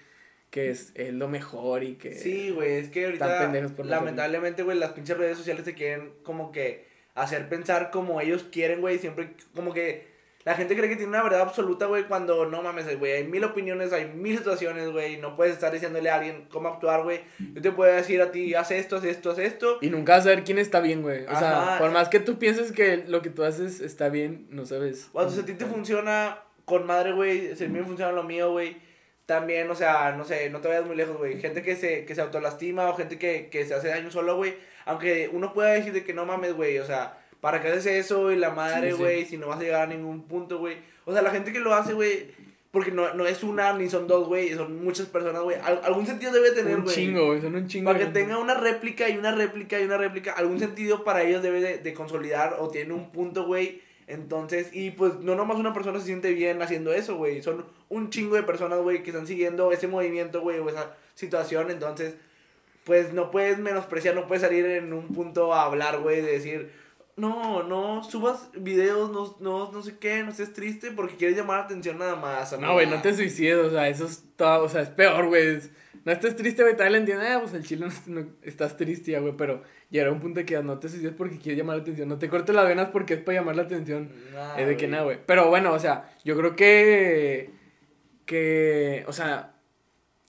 que 0.51 0.71
es, 0.71 0.93
es 0.95 1.13
lo 1.13 1.29
mejor 1.29 1.85
y 1.85 1.95
que... 1.95 2.15
Sí, 2.15 2.51
güey, 2.51 2.73
es 2.73 2.91
que 2.91 3.09
Están 3.09 3.55
ahorita, 3.55 3.85
lamentablemente, 3.85 4.63
güey, 4.63 4.79
las 4.79 4.93
pinches 4.93 5.17
redes 5.17 5.39
sociales 5.39 5.65
te 5.65 5.75
quieren 5.75 6.13
como 6.23 6.51
que 6.53 6.87
hacer 7.15 7.49
pensar 7.49 7.91
como 7.91 8.21
ellos 8.21 8.45
quieren, 8.51 8.81
güey, 8.81 8.99
siempre 8.99 9.35
como 9.55 9.73
que 9.73 10.11
la 10.45 10.55
gente 10.55 10.75
cree 10.75 10.89
que 10.89 10.97
tiene 10.97 11.11
una 11.11 11.23
verdad 11.23 11.43
absoluta, 11.43 11.85
güey, 11.85 12.05
cuando 12.05 12.47
no 12.47 12.63
mames, 12.63 12.99
güey, 12.99 13.13
hay 13.13 13.25
mil 13.25 13.45
opiniones, 13.45 13.93
hay 13.93 14.07
mil 14.07 14.39
situaciones, 14.39 14.91
güey, 14.91 15.19
no 15.19 15.37
puedes 15.37 15.53
estar 15.53 15.71
diciéndole 15.71 16.09
a 16.09 16.17
alguien 16.17 16.47
cómo 16.51 16.69
actuar, 16.69 17.03
güey. 17.03 17.21
Yo 17.53 17.61
te 17.61 17.71
puedo 17.73 17.93
decir 17.95 18.23
a 18.23 18.33
ti, 18.33 18.55
haz 18.55 18.71
esto, 18.71 18.97
haz 18.97 19.05
esto, 19.05 19.31
haz 19.31 19.39
esto. 19.39 19.79
Y 19.83 19.91
nunca 19.91 20.15
vas 20.15 20.23
a 20.23 20.31
saber 20.31 20.45
quién 20.45 20.59
está 20.59 20.81
bien, 20.81 21.03
güey. 21.03 21.27
O 21.27 21.37
sea, 21.37 21.77
por 21.79 21.91
más 21.91 22.09
que 22.09 22.21
tú 22.21 22.39
pienses 22.39 22.73
que 22.73 23.05
lo 23.07 23.21
que 23.21 23.29
tú 23.29 23.45
haces 23.45 23.81
está 23.81 24.09
bien, 24.09 24.47
no 24.51 24.65
sabes. 24.65 25.11
Cuando 25.13 25.39
a 25.39 25.45
ti 25.45 25.53
te 25.53 25.67
funciona 25.67 26.39
con 26.65 26.87
madre, 26.87 27.13
güey, 27.13 27.55
si 27.55 27.65
a 27.65 27.69
mí 27.69 27.79
me 27.79 27.85
funciona 27.85 28.13
lo 28.13 28.23
mío, 28.23 28.51
güey. 28.51 28.90
También, 29.31 29.71
o 29.71 29.77
sea, 29.77 30.13
no 30.19 30.25
sé, 30.25 30.51
no 30.51 30.61
te 30.61 30.67
vayas 30.67 30.85
muy 30.87 30.97
lejos, 30.97 31.17
güey. 31.17 31.41
Gente 31.41 31.63
que 31.63 31.77
se, 31.77 32.05
que 32.05 32.17
se 32.17 32.21
autolastima 32.21 32.89
o 32.91 32.97
gente 32.97 33.17
que, 33.17 33.49
que 33.49 33.65
se 33.65 33.75
hace 33.75 33.87
daño 33.87 34.11
solo, 34.11 34.35
güey. 34.35 34.55
Aunque 34.87 35.31
uno 35.33 35.53
pueda 35.55 35.71
decir 35.71 35.93
de 35.93 36.03
que 36.03 36.13
no 36.13 36.27
mames, 36.27 36.55
güey. 36.55 36.79
O 36.81 36.85
sea, 36.85 37.17
¿para 37.41 37.63
qué 37.63 37.69
haces 37.69 37.87
eso? 37.87 38.33
Y 38.33 38.37
la 38.37 38.51
madre, 38.51 38.91
Sí, 38.91 38.97
sí. 38.97 39.03
güey, 39.03 39.25
si 39.27 39.37
no 39.37 39.47
vas 39.47 39.61
a 39.61 39.63
llegar 39.63 39.83
a 39.83 39.87
ningún 39.87 40.23
punto, 40.27 40.59
güey. 40.59 40.79
O 41.05 41.13
sea, 41.13 41.23
la 41.23 41.31
gente 41.31 41.53
que 41.53 41.61
lo 41.61 41.73
hace, 41.73 41.93
güey, 41.93 42.27
porque 42.73 42.91
no, 42.91 43.15
no 43.15 43.25
es 43.25 43.45
una 43.45 43.73
ni 43.73 43.89
son 43.89 44.09
dos, 44.09 44.27
güey, 44.27 44.53
son 44.55 44.83
muchas 44.85 45.07
personas, 45.07 45.43
güey. 45.43 45.57
Al- 45.63 45.81
algún 45.85 46.07
sentido 46.09 46.33
debe 46.33 46.51
tener, 46.51 46.75
un 46.77 46.83
güey. 46.83 46.95
chingo, 46.97 47.27
güey. 47.27 47.41
Son 47.41 47.55
un 47.55 47.69
chingo. 47.69 47.87
Para 47.87 47.99
que 48.01 48.05
gente. 48.07 48.21
tenga 48.23 48.39
una 48.39 48.55
réplica 48.55 49.09
y 49.09 49.17
una 49.17 49.31
réplica 49.33 49.79
y 49.81 49.85
una 49.85 49.97
réplica, 49.97 50.33
algún 50.33 50.59
sentido 50.59 51.05
para 51.05 51.23
ellos 51.23 51.41
debe 51.41 51.61
de, 51.61 51.79
de 51.79 51.95
consolidar 51.95 52.57
o 52.59 52.69
tiene 52.69 52.95
un 52.95 53.11
punto, 53.13 53.45
güey. 53.47 53.81
Entonces, 54.11 54.69
y 54.73 54.91
pues 54.91 55.15
no 55.21 55.35
nomás 55.35 55.59
una 55.59 55.73
persona 55.73 55.99
se 56.01 56.07
siente 56.07 56.33
bien 56.33 56.61
haciendo 56.63 56.93
eso, 56.93 57.17
güey. 57.17 57.43
Son 57.43 57.65
un 57.89 58.11
chingo 58.11 58.37
de 58.37 58.43
personas, 58.43 58.81
güey, 58.81 59.03
que 59.03 59.11
están 59.11 59.27
siguiendo 59.27 59.73
ese 59.73 59.87
movimiento, 59.89 60.41
güey, 60.41 60.59
o 60.59 60.69
esa 60.69 60.95
situación. 61.15 61.71
Entonces, 61.71 62.15
pues 62.85 63.13
no 63.13 63.31
puedes 63.31 63.59
menospreciar, 63.59 64.15
no 64.15 64.27
puedes 64.27 64.43
salir 64.43 64.67
en 64.67 64.93
un 64.93 65.09
punto 65.09 65.55
a 65.55 65.65
hablar, 65.65 66.01
güey, 66.01 66.21
de 66.23 66.33
decir, 66.33 66.73
no, 67.17 67.63
no 67.63 68.03
subas 68.03 68.49
videos, 68.57 69.11
no, 69.13 69.37
no, 69.41 69.71
no 69.71 69.83
sé 69.83 69.99
qué, 69.99 70.23
no 70.23 70.33
seas 70.33 70.53
triste 70.53 70.91
porque 70.91 71.17
quieres 71.17 71.37
llamar 71.37 71.59
la 71.59 71.65
atención 71.65 71.99
nada 71.99 72.17
más. 72.17 72.59
No, 72.59 72.73
güey, 72.73 72.87
no 72.89 73.01
te 73.03 73.15
suicides, 73.15 73.59
o 73.59 73.71
sea, 73.71 73.89
eso 73.89 74.07
es 74.07 74.25
todo, 74.37 74.65
o 74.65 74.69
sea, 74.69 74.83
es 74.83 74.89
peor, 74.89 75.27
güey. 75.29 75.61
No 76.05 76.13
estés 76.13 76.35
triste, 76.35 76.63
güey, 76.63 76.77
tal 76.77 76.95
entiendo, 76.95 77.23
ah, 77.29 77.39
pues 77.43 77.53
el 77.53 77.63
chile 77.65 77.87
no, 78.07 78.21
no- 78.23 78.29
estás 78.43 78.77
triste, 78.79 79.11
ya, 79.13 79.21
güey, 79.21 79.35
pero 79.37 79.63
llegará 79.91 80.13
un 80.13 80.21
punto 80.21 80.41
de 80.41 80.47
que 80.47 80.63
no 80.63 80.79
te 80.79 80.89
suicides 80.89 81.15
porque 81.17 81.39
quieres 81.39 81.59
llamar 81.59 81.77
la 81.77 81.83
atención, 81.83 82.09
no 82.09 82.19
te 82.19 82.29
cortes 82.29 82.55
las 82.55 82.67
venas 82.67 82.89
porque 82.93 83.15
es 83.15 83.21
para 83.21 83.39
llamar 83.41 83.57
la 83.57 83.63
atención. 83.63 84.09
Nah, 84.33 84.57
es 84.59 84.67
de 84.69 84.77
que 84.77 84.87
nada, 84.89 85.03
güey. 85.05 85.19
Pero 85.27 85.49
bueno, 85.49 85.73
o 85.73 85.79
sea, 85.79 86.11
yo 86.25 86.37
creo 86.37 86.55
que, 86.57 87.51
que, 88.27 89.05
o 89.09 89.13
sea, 89.13 89.53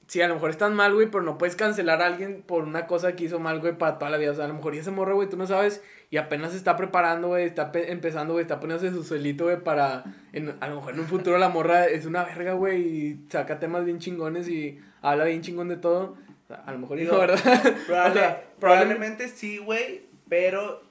sí, 0.08 0.22
a 0.22 0.28
lo 0.28 0.34
mejor 0.36 0.50
estás 0.50 0.72
mal, 0.72 0.94
güey, 0.94 1.08
pero 1.08 1.24
no 1.24 1.38
puedes 1.38 1.56
cancelar 1.56 2.02
a 2.02 2.08
alguien 2.08 2.42
por 2.46 2.64
una 2.64 2.88
cosa 2.88 3.16
que 3.16 3.26
hizo 3.26 3.40
mal, 3.40 3.60
güey, 3.60 3.78
para 3.78 3.98
toda 4.00 4.12
la 4.12 4.18
vida. 4.18 4.32
O 4.32 4.36
sea, 4.36 4.46
a 4.46 4.48
lo 4.48 4.56
mejor 4.56 4.74
ya 4.76 4.84
se 4.84 4.92
morra, 4.92 5.14
güey, 5.14 5.30
tú 5.30 5.38
no 5.38 5.46
sabes, 5.48 5.84
y 6.10 6.18
apenas 6.18 6.52
se 6.52 6.58
está 6.58 6.76
preparando, 6.76 7.30
güey, 7.30 7.46
está 7.46 7.72
pe- 7.72 7.92
empezando, 7.92 8.34
güey, 8.34 8.44
está 8.44 8.60
poniéndose 8.60 8.92
su 8.92 9.04
suelito, 9.04 9.46
güey, 9.46 9.64
para, 9.64 10.04
en- 10.34 10.56
a 10.60 10.68
lo 10.68 10.78
mejor 10.78 10.94
en 10.96 11.00
un 11.02 11.06
futuro 11.08 11.38
la 11.38 11.50
morra 11.50 11.86
es 11.86 12.06
una 12.06 12.24
verga, 12.24 12.54
güey, 12.54 12.82
y 12.82 13.26
saca 13.30 13.60
temas 13.60 13.86
bien 13.86 14.00
chingones 14.00 14.48
y 14.50 14.80
habla 15.02 15.26
bien 15.26 15.42
chingón 15.42 15.70
de 15.70 15.78
todo. 15.78 16.18
Sea, 16.56 16.64
a 16.66 16.72
lo 16.72 16.80
mejor 16.80 16.98
Digo, 16.98 17.14
no, 17.14 17.20
¿verdad? 17.20 17.38
Probable- 17.88 18.12
O 18.12 18.14
sea, 18.14 18.44
probablemente 18.60 19.28
sí, 19.28 19.58
güey, 19.58 20.04
pero 20.30 20.82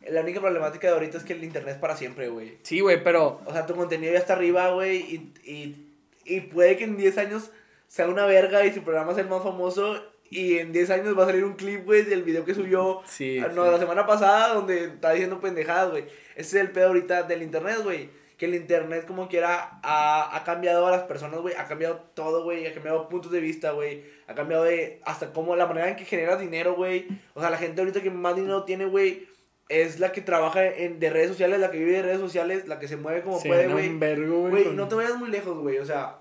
la 0.00 0.20
única 0.20 0.40
problemática 0.40 0.88
de 0.88 0.94
ahorita 0.94 1.18
es 1.18 1.24
que 1.24 1.32
el 1.32 1.44
internet 1.44 1.74
es 1.74 1.80
para 1.80 1.96
siempre, 1.96 2.28
güey. 2.28 2.58
Sí, 2.62 2.80
güey, 2.80 3.02
pero 3.02 3.40
O 3.46 3.52
sea, 3.52 3.66
tu 3.66 3.74
contenido 3.74 4.12
ya 4.12 4.18
está 4.18 4.32
arriba, 4.34 4.70
güey, 4.70 4.96
y, 4.98 5.32
y, 5.44 5.86
y 6.24 6.40
puede 6.40 6.76
que 6.76 6.84
en 6.84 6.96
10 6.96 7.18
años 7.18 7.50
sea 7.88 8.08
una 8.08 8.26
verga 8.26 8.64
y 8.64 8.72
su 8.72 8.82
programa 8.82 9.14
sea 9.14 9.22
el 9.22 9.28
más 9.28 9.42
famoso 9.42 10.02
y 10.30 10.58
en 10.58 10.72
10 10.72 10.90
años 10.90 11.18
va 11.18 11.24
a 11.24 11.26
salir 11.26 11.44
un 11.44 11.54
clip, 11.56 11.84
güey, 11.84 12.04
del 12.04 12.22
video 12.22 12.44
que 12.44 12.54
subió 12.54 13.02
sí. 13.04 13.38
ah, 13.38 13.48
no, 13.54 13.66
sí. 13.66 13.70
la 13.70 13.78
semana 13.78 14.06
pasada 14.06 14.54
donde 14.54 14.84
está 14.86 15.12
diciendo 15.12 15.40
pendejadas, 15.40 15.90
güey. 15.90 16.04
Ese 16.34 16.56
es 16.58 16.64
el 16.64 16.70
pedo 16.70 16.86
ahorita 16.88 17.24
del 17.24 17.42
internet, 17.42 17.80
güey. 17.82 18.08
Que 18.42 18.46
el 18.46 18.56
internet 18.56 19.06
como 19.06 19.28
quiera 19.28 19.78
ha, 19.84 20.36
ha 20.36 20.42
cambiado 20.42 20.84
a 20.88 20.90
las 20.90 21.02
personas, 21.04 21.38
güey. 21.40 21.54
Ha 21.54 21.66
cambiado 21.68 22.00
todo, 22.14 22.42
güey. 22.42 22.66
Ha 22.66 22.74
cambiado 22.74 23.08
puntos 23.08 23.30
de 23.30 23.38
vista, 23.38 23.70
güey. 23.70 24.02
Ha 24.26 24.34
cambiado 24.34 24.64
de 24.64 25.00
hasta 25.04 25.32
como 25.32 25.54
la 25.54 25.66
manera 25.66 25.90
en 25.90 25.94
que 25.94 26.04
generas 26.04 26.40
dinero, 26.40 26.74
güey. 26.74 27.06
O 27.34 27.40
sea, 27.40 27.50
la 27.50 27.56
gente 27.56 27.80
ahorita 27.80 28.02
que 28.02 28.10
más 28.10 28.34
dinero 28.34 28.64
tiene, 28.64 28.86
güey, 28.86 29.28
es 29.68 30.00
la 30.00 30.10
que 30.10 30.22
trabaja 30.22 30.66
en, 30.66 30.98
de 30.98 31.08
redes 31.10 31.28
sociales, 31.28 31.60
la 31.60 31.70
que 31.70 31.78
vive 31.78 31.92
de 31.92 32.02
redes 32.02 32.18
sociales, 32.18 32.66
la 32.66 32.80
que 32.80 32.88
se 32.88 32.96
mueve 32.96 33.22
como 33.22 33.40
puede, 33.40 33.68
güey. 33.68 33.96
vergo, 33.96 34.40
güey. 34.40 34.50
Güey, 34.50 34.64
con- 34.64 34.74
no 34.76 34.88
te 34.88 34.96
vayas 34.96 35.16
muy 35.16 35.30
lejos, 35.30 35.56
güey. 35.58 35.78
O 35.78 35.86
sea, 35.86 36.16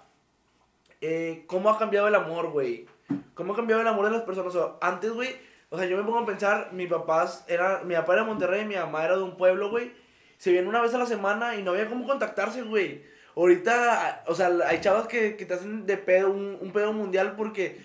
eh, 1.01 1.44
¿cómo 1.48 1.72
ha 1.72 1.80
cambiado 1.80 2.08
el 2.08 2.13
amor, 2.13 2.51
güey? 2.51 2.86
¿Cómo 3.34 3.54
ha 3.54 3.56
cambiado 3.56 3.82
el 3.82 3.88
amor 3.88 4.06
de 4.06 4.12
las 4.12 4.22
personas? 4.22 4.54
O 4.54 4.78
sea, 4.80 4.88
antes, 4.88 5.12
güey, 5.12 5.30
o 5.70 5.78
sea, 5.80 5.88
yo 5.88 5.98
me 5.98 6.04
pongo 6.04 6.20
a 6.20 6.25
pensar, 6.28 6.70
mis 6.72 6.88
papás 6.88 7.46
era, 7.48 7.82
mi 7.84 7.96
papá 7.96 8.13
era 8.13 8.22
de 8.22 8.28
Monterrey, 8.28 8.66
mi 8.66 8.75
mamá 8.75 9.06
era 9.06 9.18
de 9.18 9.24
un 9.24 9.38
pueblo, 9.38 9.72
güey. 9.72 9.92
Se 10.41 10.50
vienen 10.50 10.69
una 10.69 10.81
vez 10.81 10.91
a 10.95 10.98
la 10.98 11.05
semana 11.05 11.55
y 11.55 11.62
no 11.62 11.69
había 11.69 11.86
cómo 11.88 12.03
contactarse, 12.07 12.63
güey. 12.63 13.03
Ahorita, 13.36 14.24
o 14.25 14.33
sea, 14.33 14.50
hay 14.65 14.81
chavas 14.81 15.07
que, 15.07 15.36
que 15.36 15.45
te 15.45 15.53
hacen 15.53 15.86
de 15.86 15.98
pedo, 15.98 16.31
un, 16.31 16.57
un 16.60 16.71
pedo 16.71 16.93
mundial 16.93 17.36
porque 17.38 17.77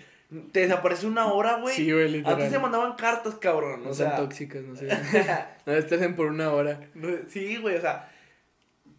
te 0.51 0.61
desaparece 0.61 1.05
una 1.05 1.31
hora, 1.31 1.57
güey. 1.57 1.75
Sí, 1.75 1.91
güey, 1.91 2.09
literal. 2.09 2.33
Antes 2.33 2.49
se 2.49 2.57
mandaban 2.57 2.95
cartas, 2.95 3.35
cabrón. 3.35 3.83
No 3.83 3.91
o 3.91 3.93
sea, 3.93 4.15
tóxicas, 4.15 4.63
no 4.63 4.75
sé. 4.75 4.87
no 5.67 5.73
estén 5.73 6.15
por 6.15 6.25
una 6.25 6.51
hora. 6.51 6.79
Sí, 7.29 7.57
güey, 7.57 7.75
o 7.75 7.81
sea, 7.81 8.09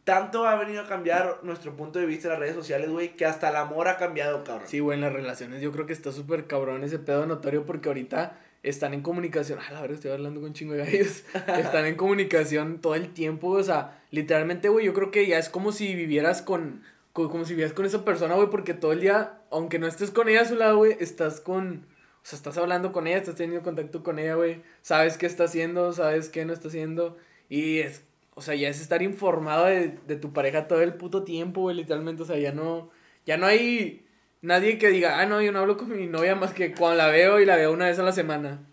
tanto 0.05 0.47
ha 0.47 0.55
venido 0.55 0.83
a 0.83 0.87
cambiar 0.87 1.41
nuestro 1.43 1.75
punto 1.75 1.99
de 1.99 2.07
vista 2.07 2.29
en 2.29 2.35
las 2.35 2.39
redes 2.39 2.55
sociales, 2.55 2.89
güey, 2.89 3.17
que 3.17 3.27
hasta 3.27 3.49
el 3.49 3.57
amor 3.57 3.89
ha 3.89 3.97
cambiado, 3.97 4.45
cabrón. 4.45 4.69
Sí, 4.69 4.79
güey, 4.79 4.95
en 4.95 5.01
las 5.03 5.13
relaciones 5.13 5.61
yo 5.61 5.73
creo 5.73 5.85
que 5.85 5.95
está 5.95 6.13
súper 6.13 6.47
cabrón 6.47 6.85
ese 6.85 7.01
pedo 7.01 7.27
notorio 7.27 7.67
porque 7.67 7.89
ahorita 7.89 8.39
están 8.63 8.93
en 8.95 9.03
comunicación. 9.03 9.59
Ah, 9.61 9.73
la 9.73 9.81
verdad, 9.81 9.95
estoy 9.97 10.11
hablando 10.11 10.41
con 10.41 10.49
un 10.51 10.55
chingo 10.55 10.75
de 10.75 10.85
gallos. 10.85 11.25
están 11.59 11.87
en 11.87 11.95
comunicación 11.97 12.81
todo 12.81 12.95
el 12.95 13.13
tiempo, 13.13 13.49
o 13.49 13.63
sea, 13.63 14.03
literalmente, 14.11 14.69
güey, 14.69 14.87
yo 14.87 14.95
creo 14.95 15.11
que 15.11 15.27
ya 15.27 15.39
es 15.39 15.49
como 15.49 15.73
si 15.73 15.95
vivieras 15.95 16.43
con, 16.43 16.83
con- 17.13 17.29
como 17.31 17.45
si 17.45 17.53
vivieras 17.53 17.73
con 17.73 17.87
esa 17.87 18.05
persona, 18.05 18.35
güey, 18.35 18.51
porque 18.51 18.75
todo 18.75 18.93
el 18.93 19.01
día, 19.01 19.41
aunque 19.51 19.79
no 19.79 19.87
estés 19.87 20.11
con 20.11 20.29
ella 20.29 20.43
a 20.43 20.45
su 20.47 20.57
lado, 20.57 20.77
güey, 20.79 20.97
estás 21.01 21.41
con, 21.41 21.87
o 22.23 22.27
sea, 22.27 22.37
estás 22.37 22.59
hablando 22.59 22.93
con 22.93 23.07
ella, 23.07 23.19
estás 23.19 23.37
teniendo 23.37 23.63
contacto 23.65 24.03
con 24.03 24.19
ella, 24.19 24.35
güey, 24.35 24.63
sabes 24.83 25.17
qué 25.19 25.27
está 25.27 25.45
haciendo, 25.45 25.93
sabes 25.93 26.29
qué 26.29 26.45
no 26.45 26.53
está 26.53 26.69
haciendo, 26.69 27.17
y 27.49 27.79
es, 27.79 28.03
o 28.35 28.41
sea, 28.43 28.55
ya 28.55 28.69
es 28.69 28.81
estar 28.81 29.03
informado 29.03 29.67
de, 29.67 29.99
de 30.07 30.17
tu 30.17 30.33
pareja 30.33 30.69
todo 30.69 30.83
el 30.83 30.95
puto 30.95 31.23
tiempo, 31.25 31.63
güey, 31.63 31.77
literalmente, 31.77 32.23
o 32.23 32.27
sea, 32.27 32.39
ya 32.39 32.53
no, 32.53 32.91
ya 33.27 33.37
no 33.37 33.47
hay 33.47 34.05
nadie 34.43 34.79
que 34.79 34.89
diga, 34.89 35.21
ah, 35.21 35.27
no, 35.27 35.43
yo 35.43 35.53
no 35.53 35.61
hablo 35.61 35.77
con 35.77 35.91
mi 35.97 36.07
novia 36.07 36.35
más 36.35 36.53
que 36.53 36.75
cuando 36.75 36.99
la 36.99 37.09
veo 37.09 37.41
y 37.41 37.47
la 37.47 37.57
veo 37.57 37.73
una 37.73 37.87
vez 37.87 37.99
a 37.99 38.03
la 38.03 38.13
semana. 38.13 38.67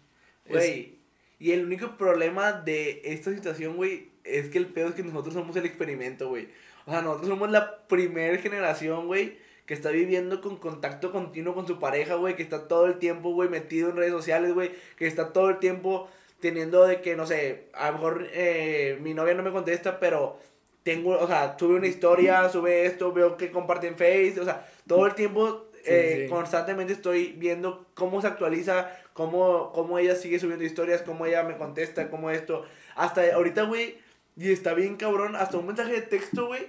Güey, 0.47 0.99
y 1.39 1.51
el 1.51 1.65
único 1.65 1.97
problema 1.97 2.51
de 2.53 3.01
esta 3.03 3.31
situación, 3.33 3.75
güey, 3.75 4.09
es 4.23 4.49
que 4.49 4.57
el 4.57 4.67
pedo 4.67 4.89
es 4.89 4.95
que 4.95 5.03
nosotros 5.03 5.33
somos 5.33 5.55
el 5.55 5.65
experimento, 5.65 6.29
güey. 6.29 6.49
O 6.85 6.91
sea, 6.91 7.01
nosotros 7.01 7.29
somos 7.29 7.51
la 7.51 7.87
primera 7.87 8.37
generación, 8.37 9.07
güey, 9.07 9.37
que 9.65 9.73
está 9.73 9.89
viviendo 9.89 10.41
con 10.41 10.57
contacto 10.57 11.11
continuo 11.11 11.55
con 11.55 11.67
su 11.67 11.79
pareja, 11.79 12.15
güey, 12.15 12.35
que 12.35 12.43
está 12.43 12.67
todo 12.67 12.85
el 12.85 12.99
tiempo, 12.99 13.31
güey, 13.33 13.49
metido 13.49 13.89
en 13.89 13.97
redes 13.97 14.11
sociales, 14.11 14.53
güey, 14.53 14.71
que 14.97 15.07
está 15.07 15.33
todo 15.33 15.49
el 15.49 15.57
tiempo 15.57 16.09
teniendo 16.39 16.85
de 16.85 17.01
que, 17.01 17.15
no 17.15 17.25
sé, 17.25 17.69
a 17.73 17.87
lo 17.87 17.93
mejor 17.93 18.27
eh, 18.33 18.99
mi 19.01 19.13
novia 19.13 19.33
no 19.33 19.43
me 19.43 19.51
contesta, 19.51 19.99
pero 19.99 20.39
tengo, 20.85 21.17
o 21.19 21.27
sea, 21.27 21.57
sube 21.57 21.75
una 21.75 21.87
historia, 21.87 22.47
sube 22.53 22.85
esto, 22.85 23.11
veo 23.11 23.35
que 23.35 23.51
comparte 23.51 23.87
en 23.87 23.97
Face, 23.97 24.35
o 24.39 24.45
sea, 24.45 24.65
todo 24.87 25.07
el 25.07 25.15
tiempo 25.15 25.65
eh, 25.83 26.27
constantemente 26.29 26.93
estoy 26.93 27.33
viendo 27.37 27.87
cómo 27.95 28.21
se 28.21 28.27
actualiza, 28.27 28.95
cómo, 29.13 29.71
cómo 29.73 29.97
ella 29.97 30.15
sigue 30.15 30.39
subiendo 30.39 30.63
historias, 30.63 31.01
cómo 31.01 31.25
ella 31.25 31.41
me 31.43 31.57
contesta, 31.57 32.09
cómo 32.09 32.29
esto. 32.29 32.65
Hasta 32.95 33.33
ahorita, 33.33 33.63
güey, 33.63 33.97
y 34.37 34.51
está 34.51 34.75
bien 34.75 34.95
cabrón, 34.95 35.35
hasta 35.35 35.57
un 35.57 35.65
mensaje 35.65 35.91
de 35.91 36.01
texto, 36.03 36.45
güey, 36.45 36.67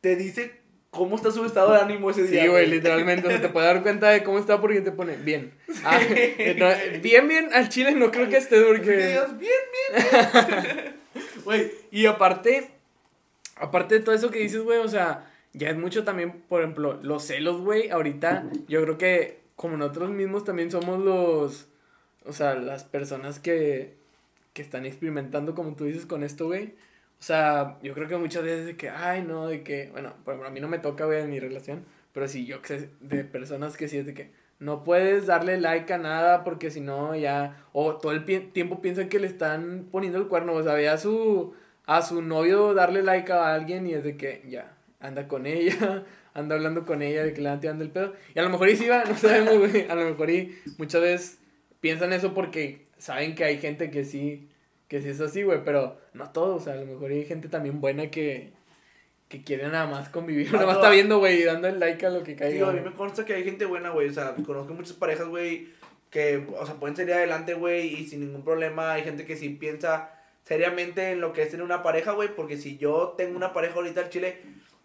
te 0.00 0.16
dice 0.16 0.60
cómo 0.88 1.16
está 1.16 1.30
su 1.30 1.44
estado 1.44 1.74
de 1.74 1.80
ánimo 1.80 2.10
ese 2.10 2.22
día. 2.22 2.44
Sí, 2.44 2.48
güey, 2.48 2.66
literalmente. 2.66 3.26
O 3.26 3.30
sea, 3.30 3.42
te 3.42 3.48
puede 3.50 3.66
dar 3.66 3.82
cuenta 3.82 4.08
de 4.08 4.22
cómo 4.22 4.38
está 4.38 4.58
porque 4.58 4.80
te 4.80 4.92
pone 4.92 5.16
bien. 5.16 5.52
Ah, 5.84 6.00
bien, 7.02 7.28
bien, 7.28 7.50
al 7.52 7.68
chile 7.68 7.92
no 7.92 8.10
creo 8.10 8.30
que 8.30 8.38
esté 8.38 8.62
porque. 8.62 9.08
Dios, 9.08 9.38
bien, 9.38 9.52
bien, 9.92 10.94
Güey, 11.44 11.70
y 11.90 12.06
aparte, 12.06 12.73
aparte 13.56 13.96
de 13.96 14.00
todo 14.00 14.14
eso 14.14 14.30
que 14.30 14.40
dices, 14.40 14.62
güey, 14.62 14.78
o 14.78 14.88
sea, 14.88 15.30
ya 15.52 15.70
es 15.70 15.76
mucho 15.76 16.04
también, 16.04 16.42
por 16.48 16.62
ejemplo, 16.62 16.98
los 17.02 17.24
celos, 17.24 17.60
güey. 17.60 17.90
Ahorita, 17.90 18.44
yo 18.68 18.82
creo 18.82 18.98
que 18.98 19.40
como 19.56 19.76
nosotros 19.76 20.10
mismos 20.10 20.44
también 20.44 20.70
somos 20.70 21.00
los. 21.00 21.68
O 22.26 22.32
sea, 22.32 22.54
las 22.54 22.84
personas 22.84 23.38
que. 23.38 23.94
que 24.52 24.62
están 24.62 24.86
experimentando, 24.86 25.54
como 25.54 25.74
tú 25.74 25.84
dices, 25.84 26.06
con 26.06 26.24
esto, 26.24 26.46
güey 26.46 26.74
o 27.24 27.26
sea, 27.26 27.78
yo 27.82 27.94
creo 27.94 28.06
que 28.06 28.18
muchas 28.18 28.42
veces 28.42 28.66
de 28.66 28.76
que, 28.76 28.90
ay, 28.90 29.22
no, 29.22 29.48
de 29.48 29.62
que, 29.62 29.88
bueno, 29.92 30.12
por 30.24 30.34
ejemplo, 30.34 30.48
a 30.48 30.52
mí 30.52 30.60
no 30.60 30.68
me 30.68 30.78
toca, 30.78 31.06
güey, 31.06 31.22
en 31.22 31.30
mi 31.30 31.40
relación, 31.40 31.86
pero 32.12 32.28
sí, 32.28 32.44
yo 32.44 32.58
sé 32.62 32.90
de 33.00 33.24
personas 33.24 33.78
que 33.78 33.88
sí 33.88 33.96
es 33.96 34.04
de 34.04 34.12
que 34.12 34.30
no 34.58 34.84
puedes 34.84 35.24
darle 35.24 35.58
like 35.58 35.90
a 35.90 35.96
nada 35.96 36.44
porque 36.44 36.70
si 36.70 36.82
no 36.82 37.16
ya, 37.16 37.64
o 37.72 37.96
todo 37.96 38.12
el 38.12 38.24
tiempo 38.52 38.82
piensan 38.82 39.08
que 39.08 39.20
le 39.20 39.26
están 39.26 39.88
poniendo 39.90 40.18
el 40.18 40.28
cuerno, 40.28 40.52
o 40.52 40.62
sea, 40.62 40.74
ve 40.74 40.90
a 40.90 40.98
su, 40.98 41.54
a 41.86 42.02
su 42.02 42.22
novio 42.22 42.74
darle 42.74 43.02
like 43.02 43.32
a 43.32 43.54
alguien 43.54 43.86
y 43.86 43.94
es 43.94 44.04
de 44.04 44.16
que 44.16 44.42
ya, 44.48 44.76
anda 45.00 45.28
con 45.28 45.46
ella, 45.46 46.04
anda 46.34 46.54
hablando 46.54 46.84
con 46.84 47.02
ella, 47.02 47.24
de 47.24 47.34
que 47.34 47.40
le 47.40 47.56
tirando 47.58 47.84
el 47.84 47.90
pedo. 47.90 48.14
Y 48.34 48.38
a 48.38 48.42
lo 48.42 48.50
mejor 48.50 48.68
y 48.68 48.76
sí 48.76 48.88
va, 48.88 49.04
no 49.04 49.16
sabemos, 49.16 49.58
güey, 49.58 49.88
a 49.88 49.94
lo 49.94 50.04
mejor 50.04 50.30
y 50.30 50.56
muchas 50.78 51.00
veces 51.00 51.38
piensan 51.80 52.12
eso 52.12 52.34
porque 52.34 52.86
saben 52.98 53.34
que 53.34 53.44
hay 53.44 53.58
gente 53.58 53.90
que 53.90 54.04
sí 54.04 54.48
que 54.88 55.02
si 55.02 55.08
es 55.08 55.20
así, 55.20 55.42
güey, 55.42 55.64
pero 55.64 55.98
no 56.12 56.30
todos, 56.30 56.62
o 56.62 56.64
sea, 56.64 56.74
a 56.74 56.76
lo 56.76 56.86
mejor 56.86 57.10
hay 57.10 57.24
gente 57.24 57.48
también 57.48 57.80
buena 57.80 58.10
que, 58.10 58.52
que 59.28 59.42
quiere 59.42 59.68
nada 59.68 59.86
más 59.86 60.08
convivir, 60.08 60.48
nada 60.52 60.66
más 60.66 60.76
está 60.76 60.90
viendo, 60.90 61.18
güey, 61.18 61.40
y 61.40 61.44
dando 61.44 61.68
el 61.68 61.80
like 61.80 62.04
a 62.06 62.10
lo 62.10 62.22
que 62.22 62.36
caiga. 62.36 62.54
Tío, 62.54 62.68
a 62.68 62.72
mí 62.72 62.80
me 62.80 62.92
consta 62.92 63.24
que 63.24 63.34
hay 63.34 63.44
gente 63.44 63.64
buena, 63.64 63.90
güey, 63.90 64.08
o 64.08 64.12
sea, 64.12 64.34
conozco 64.46 64.74
muchas 64.74 64.94
parejas, 64.94 65.26
güey, 65.26 65.68
que, 66.10 66.46
o 66.56 66.66
sea, 66.66 66.76
pueden 66.76 66.96
salir 66.96 67.14
adelante, 67.14 67.54
güey, 67.54 67.94
y 67.94 68.06
sin 68.06 68.20
ningún 68.20 68.44
problema, 68.44 68.92
hay 68.92 69.02
gente 69.02 69.24
que 69.24 69.36
sí 69.36 69.48
piensa 69.48 70.13
seriamente 70.44 71.10
en 71.10 71.20
lo 71.20 71.32
que 71.32 71.42
es 71.42 71.50
tener 71.50 71.64
una 71.64 71.82
pareja, 71.82 72.12
güey, 72.12 72.28
porque 72.34 72.56
si 72.56 72.78
yo 72.78 73.14
tengo 73.18 73.36
una 73.36 73.52
pareja 73.52 73.74
ahorita 73.74 74.02
en 74.02 74.10
Chile, 74.10 74.38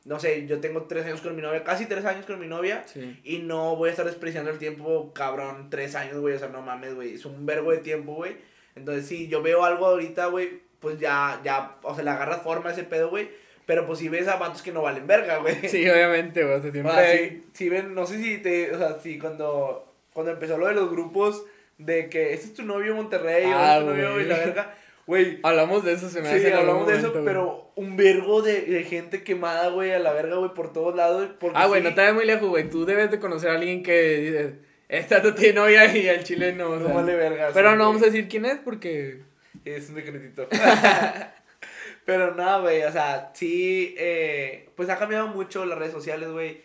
no 0.06 0.20
sé, 0.20 0.48
yo 0.48 0.60
tengo 0.60 0.84
tres 0.84 1.06
años 1.06 1.22
con 1.22 1.36
mi 1.36 1.42
novia, 1.42 1.64
casi 1.64 1.86
tres 1.86 2.06
años 2.06 2.26
con 2.26 2.40
mi 2.40 2.48
novia, 2.48 2.84
y 3.24 3.40
no 3.40 3.76
voy 3.76 3.90
a 3.90 3.92
estar 3.92 4.06
despreciando 4.06 4.50
el 4.50 4.58
tiempo, 4.58 5.14
cabrón, 5.14 5.70
tres 5.70 5.96
años, 5.96 6.18
güey, 6.20 6.36
o 6.36 6.40
sea, 6.40 6.48
no 6.48 6.62
mames, 6.62 6.96
güey, 6.96 7.14
es 7.14 7.26
un 7.26 7.46
verbo 7.46 7.72
de 7.72 7.80
tiempo, 7.80 8.16
güey, 8.16 8.38
entonces, 8.80 9.08
si 9.08 9.28
yo 9.28 9.42
veo 9.42 9.64
algo 9.64 9.86
ahorita, 9.88 10.28
güey, 10.28 10.62
pues 10.80 11.00
ya, 11.00 11.42
ya, 11.44 11.78
o 11.84 11.94
sea, 11.94 12.04
le 12.04 12.10
agarras 12.10 12.42
forma 12.42 12.70
a 12.70 12.74
ese 12.74 12.84
pedo, 12.84 13.10
güey. 13.10 13.30
Pero 13.66 13.86
pues 13.86 14.00
si 14.00 14.10
ves 14.10 14.28
a 14.28 14.38
vatos 14.38 14.64
que 14.64 14.72
no 14.72 14.82
valen 14.82 15.06
verga, 15.06 15.38
güey. 15.38 15.56
Sí, 15.68 15.88
obviamente, 15.88 16.44
güey. 16.44 16.62
siempre... 16.62 17.44
si, 17.54 17.70
ven, 17.70 17.94
no 17.94 18.06
sé 18.06 18.22
si 18.22 18.40
te, 18.40 18.72
o 18.72 18.78
sea, 18.78 19.00
si 19.00 19.20
cuando, 19.20 19.94
cuando 20.14 20.32
empezó 20.32 20.58
lo 20.58 20.68
de 20.68 20.74
los 20.74 20.90
grupos 20.90 21.46
de 21.78 22.10
que 22.10 22.34
este 22.34 22.48
es 22.48 22.54
tu 22.54 22.64
novio 22.64 22.96
Monterrey, 22.96 23.46
o 23.46 23.58
ah, 23.58 23.78
es 23.78 23.84
tu 23.84 23.90
novio 23.92 24.20
y 24.22 24.26
la 24.26 24.38
verga. 24.38 24.76
Güey. 25.10 25.40
Hablamos 25.42 25.84
de 25.84 25.94
eso, 25.94 26.08
se 26.08 26.22
me 26.22 26.30
hace. 26.30 26.48
Sí, 26.48 26.54
hablamos 26.54 26.86
de 26.86 26.98
eso, 26.98 27.12
pero 27.26 27.72
un 27.76 27.98
vergo 27.98 28.44
de, 28.44 28.62
de, 28.62 28.84
gente 28.84 29.24
quemada, 29.24 29.70
güey, 29.70 29.92
a 29.92 29.98
la 29.98 30.14
verga, 30.14 30.36
güey, 30.36 30.54
por 30.54 30.72
todos 30.72 30.96
lados. 30.96 31.28
Ah, 31.56 31.66
güey, 31.66 31.82
no 31.82 31.96
te 31.96 32.02
vayas 32.02 32.14
muy 32.14 32.26
lejos, 32.26 32.48
güey. 32.48 32.70
Tú 32.70 32.86
debes 32.86 33.10
de 33.10 33.20
conocer 33.20 33.50
a 33.50 33.56
alguien 33.56 33.82
que 33.82 34.18
dices 34.20 34.54
esta 34.88 35.20
tú 35.20 35.34
tiene 35.34 35.54
novia 35.54 35.96
y 35.96 36.10
al 36.10 36.24
chileno. 36.24 36.76
no. 36.76 36.94
vale 36.94 37.16
verga. 37.16 37.50
Pero 37.56 37.76
no 37.76 37.86
vamos 37.86 38.04
a 38.04 38.06
decir 38.06 38.28
quién 38.28 38.46
es 38.46 38.60
porque. 38.60 39.22
Es 39.66 39.90
un 39.90 39.96
secretito. 39.96 40.48
pero 42.06 42.36
nada, 42.36 42.60
güey. 42.60 42.84
O 42.84 42.92
sea, 42.92 43.32
sí. 43.34 43.96
Eh, 43.98 44.70
pues 44.76 44.90
ha 44.90 44.98
cambiado 44.98 45.28
mucho 45.28 45.66
las 45.66 45.78
redes 45.78 45.94
sociales, 45.94 46.30
güey. 46.30 46.62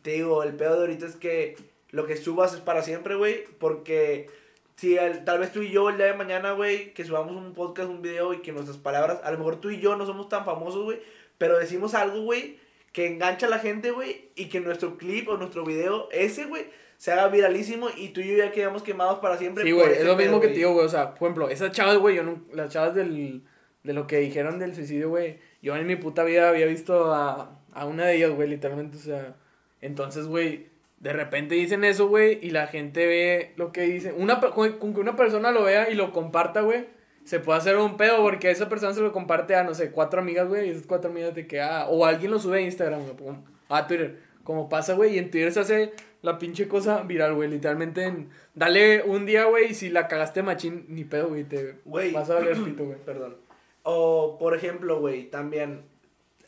Te 0.00 0.12
digo, 0.12 0.42
el 0.42 0.54
peor 0.54 0.72
de 0.74 0.80
ahorita 0.80 1.06
es 1.06 1.16
que 1.16 1.56
lo 1.90 2.06
que 2.06 2.16
subas 2.16 2.54
es 2.54 2.60
para 2.60 2.80
siempre, 2.80 3.14
güey. 3.14 3.44
Porque 3.58 4.28
si 4.76 4.96
tal 5.24 5.38
vez 5.38 5.52
tú 5.52 5.62
y 5.62 5.70
yo 5.70 5.88
el 5.88 5.96
día 5.96 6.06
de 6.06 6.14
mañana, 6.14 6.52
güey, 6.52 6.92
que 6.92 7.04
subamos 7.04 7.34
un 7.34 7.54
podcast, 7.54 7.88
un 7.88 8.02
video 8.02 8.34
y 8.34 8.42
que 8.42 8.52
nuestras 8.52 8.76
palabras, 8.76 9.20
a 9.24 9.30
lo 9.30 9.38
mejor 9.38 9.60
tú 9.60 9.70
y 9.70 9.80
yo 9.80 9.96
no 9.96 10.04
somos 10.04 10.28
tan 10.28 10.44
famosos, 10.44 10.84
güey, 10.84 11.00
pero 11.38 11.58
decimos 11.58 11.94
algo, 11.94 12.20
güey, 12.20 12.58
que 12.92 13.06
engancha 13.06 13.46
a 13.46 13.50
la 13.50 13.58
gente, 13.58 13.90
güey, 13.90 14.30
y 14.36 14.48
que 14.48 14.60
nuestro 14.60 14.98
clip 14.98 15.28
o 15.28 15.38
nuestro 15.38 15.64
video, 15.64 16.08
ese, 16.12 16.44
güey, 16.44 16.66
se 16.98 17.12
haga 17.12 17.28
viralísimo 17.28 17.88
y 17.96 18.10
tú 18.10 18.20
y 18.20 18.28
yo 18.28 18.36
ya 18.36 18.52
quedamos 18.52 18.82
quemados 18.82 19.18
para 19.18 19.38
siempre. 19.38 19.64
Sí, 19.64 19.72
güey, 19.72 19.92
es 19.92 20.04
lo 20.04 20.16
mismo 20.16 20.40
que 20.40 20.48
te 20.48 20.54
digo, 20.54 20.72
güey. 20.72 20.86
O 20.86 20.88
sea, 20.90 21.14
por 21.14 21.28
ejemplo, 21.28 21.48
esas 21.48 21.72
chavas, 21.72 21.96
güey, 21.98 22.16
yo 22.16 22.22
no, 22.22 22.42
las 22.52 22.70
chavas 22.70 22.94
del, 22.94 23.42
de 23.82 23.92
lo 23.94 24.06
que 24.06 24.18
dijeron 24.18 24.58
del 24.58 24.74
suicidio, 24.74 25.08
güey, 25.08 25.38
yo 25.62 25.74
en 25.76 25.86
mi 25.86 25.96
puta 25.96 26.22
vida 26.24 26.48
había 26.48 26.66
visto 26.66 27.14
a, 27.14 27.60
a 27.72 27.86
una 27.86 28.06
de 28.06 28.16
ellas, 28.16 28.30
güey, 28.30 28.48
literalmente, 28.48 28.98
o 28.98 29.00
sea, 29.00 29.36
entonces, 29.80 30.26
güey, 30.26 30.68
de 30.98 31.12
repente 31.12 31.54
dicen 31.54 31.84
eso, 31.84 32.08
güey, 32.08 32.38
y 32.42 32.50
la 32.50 32.66
gente 32.66 33.06
ve 33.06 33.52
lo 33.56 33.72
que 33.72 33.82
dice. 33.82 34.12
Una, 34.12 34.40
con, 34.40 34.78
que 34.78 35.00
una 35.00 35.16
persona 35.16 35.50
lo 35.50 35.64
vea 35.64 35.90
y 35.90 35.94
lo 35.94 36.12
comparta, 36.12 36.62
güey, 36.62 36.86
se 37.24 37.40
puede 37.40 37.58
hacer 37.58 37.76
un 37.76 37.96
pedo 37.96 38.22
porque 38.22 38.50
esa 38.50 38.68
persona 38.68 38.94
se 38.94 39.00
lo 39.00 39.12
comparte 39.12 39.54
a, 39.54 39.64
no 39.64 39.74
sé, 39.74 39.90
cuatro 39.90 40.20
amigas, 40.20 40.48
güey, 40.48 40.68
y 40.68 40.70
esas 40.70 40.86
cuatro 40.86 41.10
amigas 41.10 41.34
de 41.34 41.46
que, 41.46 41.60
ah, 41.60 41.86
o 41.88 42.06
alguien 42.06 42.30
lo 42.30 42.38
sube 42.38 42.58
a 42.58 42.60
Instagram, 42.62 43.02
güey, 43.18 43.36
a 43.68 43.86
Twitter, 43.86 44.20
como 44.44 44.68
pasa, 44.68 44.94
güey, 44.94 45.16
y 45.16 45.18
en 45.18 45.30
Twitter 45.30 45.52
se 45.52 45.60
hace 45.60 45.92
la 46.26 46.38
pinche 46.38 46.68
cosa 46.68 47.02
viral, 47.02 47.34
güey. 47.34 47.48
Literalmente, 47.48 48.04
en, 48.04 48.30
dale 48.54 49.02
un 49.02 49.26
día, 49.26 49.44
güey, 49.44 49.70
y 49.70 49.74
si 49.74 49.90
la 49.90 50.08
cagaste 50.08 50.42
machín, 50.42 50.84
ni 50.88 51.04
pedo, 51.04 51.28
güey. 51.28 51.44
Te 51.44 51.76
vas 52.12 52.28
a 52.30 52.34
valer 52.34 52.56
pito, 52.62 52.84
güey. 52.84 52.98
Perdón. 53.04 53.36
O, 53.84 54.36
por 54.38 54.54
ejemplo, 54.54 54.98
güey, 54.98 55.30
también. 55.30 55.84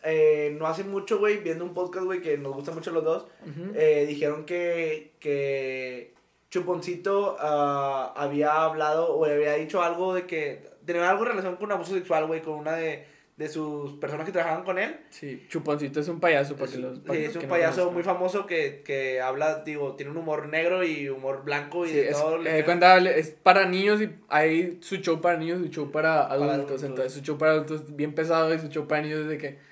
Eh, 0.04 0.56
no 0.58 0.66
hace 0.66 0.84
mucho, 0.84 1.18
güey, 1.18 1.38
viendo 1.38 1.64
un 1.64 1.74
podcast, 1.74 2.06
güey, 2.06 2.20
que 2.20 2.38
nos 2.38 2.54
gusta 2.54 2.72
mucho 2.72 2.90
los 2.90 3.04
dos, 3.04 3.26
eh, 3.74 4.04
dijeron 4.08 4.44
que, 4.44 5.12
que 5.18 6.14
Chuponcito 6.50 7.34
uh, 7.34 8.18
había 8.18 8.62
hablado 8.62 9.14
o 9.14 9.24
había 9.24 9.54
dicho 9.54 9.82
algo 9.82 10.14
de 10.14 10.26
que 10.26 10.68
tenía 10.84 11.10
algo 11.10 11.24
en 11.24 11.30
relación 11.30 11.56
con 11.56 11.72
abuso 11.72 11.94
sexual, 11.94 12.26
güey, 12.26 12.42
con 12.42 12.54
una 12.54 12.72
de 12.72 13.18
de 13.38 13.48
sus 13.48 13.92
personas 13.92 14.26
que 14.26 14.32
trabajaban 14.32 14.64
con 14.64 14.78
él. 14.80 14.96
Sí, 15.10 15.46
Chuponcito 15.48 16.00
es 16.00 16.08
un 16.08 16.18
payaso. 16.18 16.56
Porque 16.56 16.74
es, 16.74 16.80
los, 16.80 16.98
sí, 16.98 17.24
es 17.24 17.36
un 17.36 17.46
payaso 17.46 17.92
muy 17.92 18.02
famoso 18.02 18.46
que, 18.46 18.82
que 18.84 19.20
habla, 19.20 19.62
digo, 19.62 19.94
tiene 19.94 20.10
un 20.10 20.18
humor 20.18 20.48
negro 20.48 20.82
y 20.82 21.08
humor 21.08 21.44
blanco 21.44 21.86
y 21.86 21.92
de 21.92 22.08
es, 22.08 22.20
todo. 22.20 22.44
Eh, 22.44 22.64
cuenta, 22.64 22.98
es 22.98 23.30
para 23.30 23.64
niños 23.66 24.02
y 24.02 24.10
hay 24.28 24.78
su 24.80 24.96
show 24.96 25.20
para 25.20 25.38
niños 25.38 25.60
y 25.60 25.66
su 25.66 25.70
show 25.70 25.92
para 25.92 26.26
adultos. 26.26 26.82
Entonces 26.82 27.12
su 27.12 27.20
show 27.20 27.38
para 27.38 27.52
adultos 27.52 27.82
es 27.82 27.94
bien 27.94 28.12
pesado 28.12 28.52
y 28.52 28.58
su 28.58 28.66
show 28.68 28.88
para 28.88 29.02
niños 29.02 29.20
es 29.20 29.28
de 29.28 29.38
que... 29.38 29.68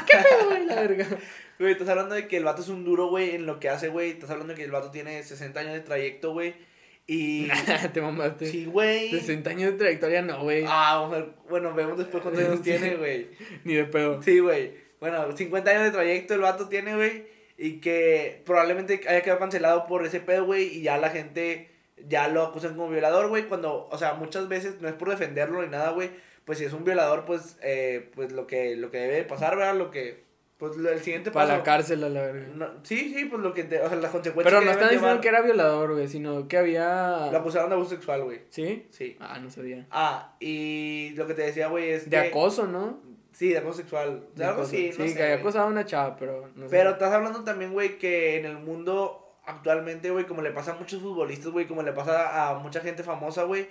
¿Qué 0.06 0.16
pedo, 0.18 0.48
güey? 0.48 0.66
La 0.66 0.74
verga. 0.76 1.06
Güey, 1.58 1.72
estás 1.72 1.88
hablando 1.88 2.14
de 2.14 2.26
que 2.26 2.36
el 2.36 2.44
vato 2.44 2.62
es 2.62 2.68
un 2.68 2.84
duro, 2.84 3.08
güey, 3.08 3.34
en 3.34 3.46
lo 3.46 3.60
que 3.60 3.68
hace, 3.68 3.88
güey. 3.88 4.10
Estás 4.10 4.30
hablando 4.30 4.54
de 4.54 4.58
que 4.58 4.64
el 4.64 4.70
vato 4.70 4.90
tiene 4.90 5.22
60 5.22 5.60
años 5.60 5.74
de 5.74 5.80
trayecto, 5.80 6.32
güey 6.32 6.54
y. 7.10 7.48
te 7.92 8.00
mamaste. 8.00 8.46
Sí, 8.46 8.66
güey. 8.66 9.10
60 9.10 9.50
años 9.50 9.72
de 9.72 9.78
trayectoria, 9.78 10.22
no, 10.22 10.44
güey. 10.44 10.64
Ah, 10.68 11.00
vamos 11.00 11.12
a 11.12 11.18
ver. 11.18 11.30
Bueno, 11.48 11.74
vemos 11.74 11.98
después 11.98 12.22
cuántos 12.22 12.44
años 12.44 12.62
tiene, 12.62 12.94
güey. 12.94 13.30
Ni 13.64 13.74
de 13.74 13.84
pedo. 13.84 14.22
Sí, 14.22 14.38
güey. 14.38 14.74
Bueno, 15.00 15.36
50 15.36 15.70
años 15.72 15.84
de 15.84 15.90
trayecto 15.90 16.34
el 16.34 16.40
vato 16.40 16.68
tiene, 16.68 16.94
güey. 16.94 17.26
Y 17.58 17.80
que 17.80 18.42
probablemente 18.46 19.00
haya 19.08 19.22
quedado 19.22 19.40
cancelado 19.40 19.88
por 19.88 20.06
ese 20.06 20.20
pedo, 20.20 20.44
güey. 20.44 20.68
Y 20.78 20.82
ya 20.82 20.98
la 20.98 21.10
gente 21.10 21.72
ya 22.06 22.28
lo 22.28 22.44
acusan 22.44 22.76
como 22.76 22.88
violador, 22.88 23.28
güey. 23.28 23.48
Cuando, 23.48 23.88
o 23.90 23.98
sea, 23.98 24.14
muchas 24.14 24.46
veces 24.46 24.80
no 24.80 24.86
es 24.86 24.94
por 24.94 25.10
defenderlo 25.10 25.62
ni 25.62 25.68
nada, 25.68 25.90
güey. 25.90 26.10
Pues 26.44 26.58
si 26.58 26.64
es 26.64 26.72
un 26.72 26.84
violador, 26.84 27.24
pues, 27.24 27.56
eh, 27.62 28.10
pues 28.14 28.32
lo 28.32 28.46
que, 28.46 28.76
lo 28.76 28.90
que 28.90 28.98
debe 28.98 29.24
pasar, 29.24 29.56
¿verdad? 29.56 29.76
Lo 29.76 29.90
que 29.90 30.30
pues 30.60 30.76
el 30.76 31.00
siguiente 31.00 31.30
paso. 31.30 31.46
Para 31.46 31.58
la 31.58 31.64
cárcel, 31.64 32.04
a 32.04 32.10
la 32.10 32.20
verga. 32.20 32.74
sí, 32.82 33.14
sí, 33.16 33.24
pues 33.24 33.40
lo 33.40 33.54
que 33.54 33.64
te. 33.64 33.80
O 33.80 33.88
sea, 33.88 33.96
las 33.96 34.10
consecuencias. 34.10 34.52
Pero 34.52 34.62
no 34.62 34.70
están 34.70 34.90
diciendo 34.90 35.18
que 35.18 35.28
era 35.28 35.40
violador, 35.40 35.94
güey, 35.94 36.06
sino 36.06 36.48
que 36.48 36.58
había. 36.58 37.30
Lo 37.32 37.38
acusaron 37.38 37.70
de 37.70 37.76
abuso 37.76 37.92
sexual, 37.92 38.24
güey. 38.24 38.42
¿Sí? 38.50 38.86
Sí. 38.90 39.16
Ah, 39.20 39.38
no 39.38 39.48
sabía. 39.50 39.86
Ah, 39.90 40.36
y 40.38 41.14
lo 41.16 41.26
que 41.26 41.32
te 41.32 41.42
decía, 41.42 41.68
güey, 41.68 41.92
es. 41.92 42.10
De 42.10 42.18
acoso, 42.18 42.66
¿no? 42.66 43.00
Sí, 43.32 43.48
de 43.48 43.56
acoso 43.56 43.78
sexual. 43.78 44.26
De, 44.34 44.44
algo 44.44 44.60
así, 44.60 44.92
Sí, 44.92 45.14
que 45.14 45.22
había 45.22 45.36
acosado 45.36 45.64
a 45.64 45.70
una 45.70 45.86
chava, 45.86 46.16
pero. 46.16 46.50
No 46.54 46.68
sé. 46.68 46.76
Pero 46.76 46.90
estás 46.90 47.10
hablando 47.10 47.42
también, 47.42 47.72
güey, 47.72 47.96
que 47.96 48.36
en 48.36 48.44
el 48.44 48.58
mundo 48.58 49.38
actualmente, 49.46 50.10
güey, 50.10 50.26
como 50.26 50.42
le 50.42 50.50
pasa 50.50 50.72
a 50.72 50.74
muchos 50.74 51.00
futbolistas, 51.00 51.50
güey, 51.52 51.66
como 51.66 51.82
le 51.82 51.94
pasa 51.94 52.50
a 52.50 52.58
mucha 52.58 52.80
gente 52.80 53.02
famosa, 53.02 53.44
güey, 53.44 53.66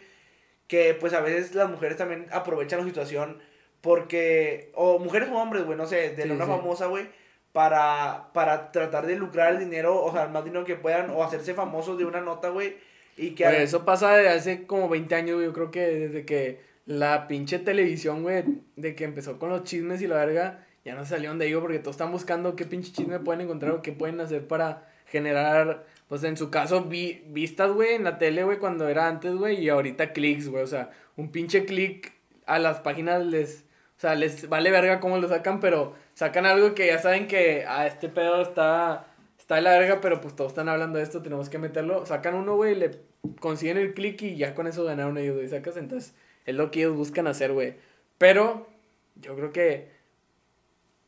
que 0.70 0.94
pues 0.94 1.12
a 1.14 1.20
veces 1.20 1.54
las 1.54 1.70
mujeres 1.70 1.98
también 1.98 2.28
aprovechan 2.32 2.80
la 2.80 2.86
situación 2.86 3.40
porque. 3.82 4.72
O 4.76 5.00
mujeres 5.00 5.28
o 5.30 5.36
hombres, 5.36 5.66
güey, 5.66 5.78
no 5.78 5.86
sé, 5.86 6.12
de 6.16 6.32
una 6.32 6.46
famosa, 6.46 6.86
güey 6.86 7.08
para, 7.52 8.30
para 8.34 8.72
tratar 8.72 9.08
de 9.08 9.16
lucrar 9.16 9.54
el 9.54 9.60
dinero, 9.60 10.04
o 10.04 10.12
sea, 10.12 10.26
el 10.26 10.30
más 10.30 10.46
dinero 10.46 10.66
que 10.66 10.76
puedan, 10.76 11.10
o 11.10 11.24
hacerse 11.24 11.56
famosos 11.56 11.98
de 11.98 12.06
una 12.06 12.22
nota, 12.22 12.50
güey. 12.50 12.78
Y 13.18 13.32
que 13.32 13.46
a- 13.46 13.58
eso 13.64 13.86
pasa 13.86 14.16
de 14.16 14.30
hace 14.30 14.68
como 14.68 14.88
20 14.88 15.16
años, 15.16 15.36
güey. 15.36 15.48
Yo 15.48 15.54
creo 15.54 15.72
que 15.72 15.82
desde 15.82 16.26
que 16.26 16.62
la 16.86 17.28
pinche 17.28 17.58
televisión, 17.58 18.22
güey, 18.22 18.44
de 18.76 18.96
que 18.96 19.04
empezó 19.04 19.40
con 19.40 19.50
los 19.50 19.64
chismes 19.64 20.02
y 20.02 20.08
la 20.08 20.18
verga, 20.24 20.66
ya 20.86 20.94
no 20.94 21.06
salieron 21.06 21.40
de 21.40 21.48
ello 21.48 21.60
porque 21.60 21.80
todos 21.80 21.96
están 21.96 22.12
buscando 22.12 22.56
qué 22.56 22.66
pinche 22.66 22.92
chisme 22.92 23.20
pueden 23.20 23.42
encontrar 23.42 23.72
o 23.74 23.82
qué 23.82 23.92
pueden 23.94 24.22
hacer 24.22 24.48
para 24.48 24.88
generar, 25.08 25.86
pues 26.10 26.24
en 26.26 26.36
su 26.36 26.50
caso, 26.52 26.84
vi- 26.84 27.24
vistas, 27.28 27.72
güey, 27.72 27.94
en 27.94 28.04
la 28.04 28.18
tele, 28.18 28.44
güey, 28.44 28.58
cuando 28.58 28.90
era 28.90 29.08
antes, 29.08 29.34
güey, 29.36 29.64
y 29.64 29.70
ahorita 29.70 30.12
clics, 30.12 30.50
güey. 30.50 30.64
O 30.64 30.68
sea, 30.68 30.90
un 31.16 31.32
pinche 31.32 31.64
clic 31.66 32.12
a 32.46 32.60
las 32.60 32.82
páginas 32.82 33.24
les. 33.26 33.64
O 33.98 34.02
sea, 34.02 34.16
les 34.16 34.50
vale 34.50 34.72
verga 34.72 35.00
cómo 35.00 35.18
lo 35.18 35.28
sacan, 35.30 35.60
pero 35.62 35.94
sacan 36.16 36.46
algo 36.46 36.74
que 36.76 36.88
ya 36.88 37.00
saben 37.00 37.28
que 37.28 37.66
a 37.66 37.88
este 37.88 38.10
pedo 38.10 38.42
está 38.42 39.06
está 39.38 39.56
de 39.56 39.62
la 39.62 39.72
verga, 39.80 40.00
pero 40.02 40.20
pues 40.22 40.36
todos 40.36 40.52
están 40.52 40.70
hablando 40.70 40.98
de 40.98 41.04
esto, 41.06 41.22
tenemos 41.22 41.50
que 41.50 41.58
meterlo. 41.58 42.06
Sacan 42.06 42.36
uno, 42.36 42.56
güey, 42.56 42.76
le 42.76 43.00
consiguen 43.40 43.78
el 43.78 43.94
clic 43.94 44.22
y 44.22 44.36
ya 44.38 44.54
con 44.56 44.68
eso 44.68 44.84
ganaron 44.84 45.18
ellos, 45.18 45.36
güey, 45.36 45.48
sacas. 45.48 45.78
Entonces, 45.78 46.14
es 46.46 46.56
lo 46.56 46.72
que 46.72 46.80
ellos 46.80 46.96
buscan 46.96 47.28
hacer, 47.28 47.52
güey. 47.54 47.76
Pero, 48.18 48.68
yo 49.16 49.36
creo 49.36 49.52
que 49.52 49.90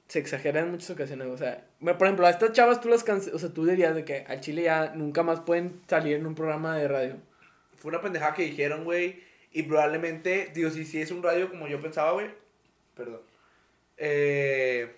se 0.07 0.19
exagera 0.19 0.59
en 0.61 0.71
muchas 0.71 0.89
ocasiones, 0.91 1.27
o 1.27 1.37
sea, 1.37 1.65
por 1.81 2.03
ejemplo, 2.03 2.25
a 2.27 2.29
estas 2.29 2.51
chavas 2.53 2.79
tú 2.81 2.89
las 2.89 3.03
cancelas, 3.03 3.35
o 3.35 3.39
sea, 3.39 3.49
tú 3.53 3.65
dirías 3.65 3.95
de 3.95 4.05
que 4.05 4.25
al 4.27 4.39
Chile 4.39 4.63
ya 4.63 4.93
nunca 4.95 5.23
más 5.23 5.39
pueden 5.41 5.81
salir 5.87 6.15
en 6.15 6.25
un 6.27 6.35
programa 6.35 6.77
de 6.77 6.87
radio. 6.87 7.15
Fue 7.75 7.89
una 7.89 8.01
pendejada 8.01 8.33
que 8.33 8.43
dijeron, 8.43 8.83
güey. 8.83 9.23
Y 9.51 9.63
probablemente, 9.63 10.51
digo, 10.53 10.69
si, 10.69 10.85
si 10.85 11.01
es 11.01 11.11
un 11.11 11.23
radio 11.23 11.49
como 11.49 11.67
yo 11.67 11.81
pensaba, 11.81 12.11
güey. 12.11 12.27
Perdón. 12.95 13.21
Eh, 13.97 14.95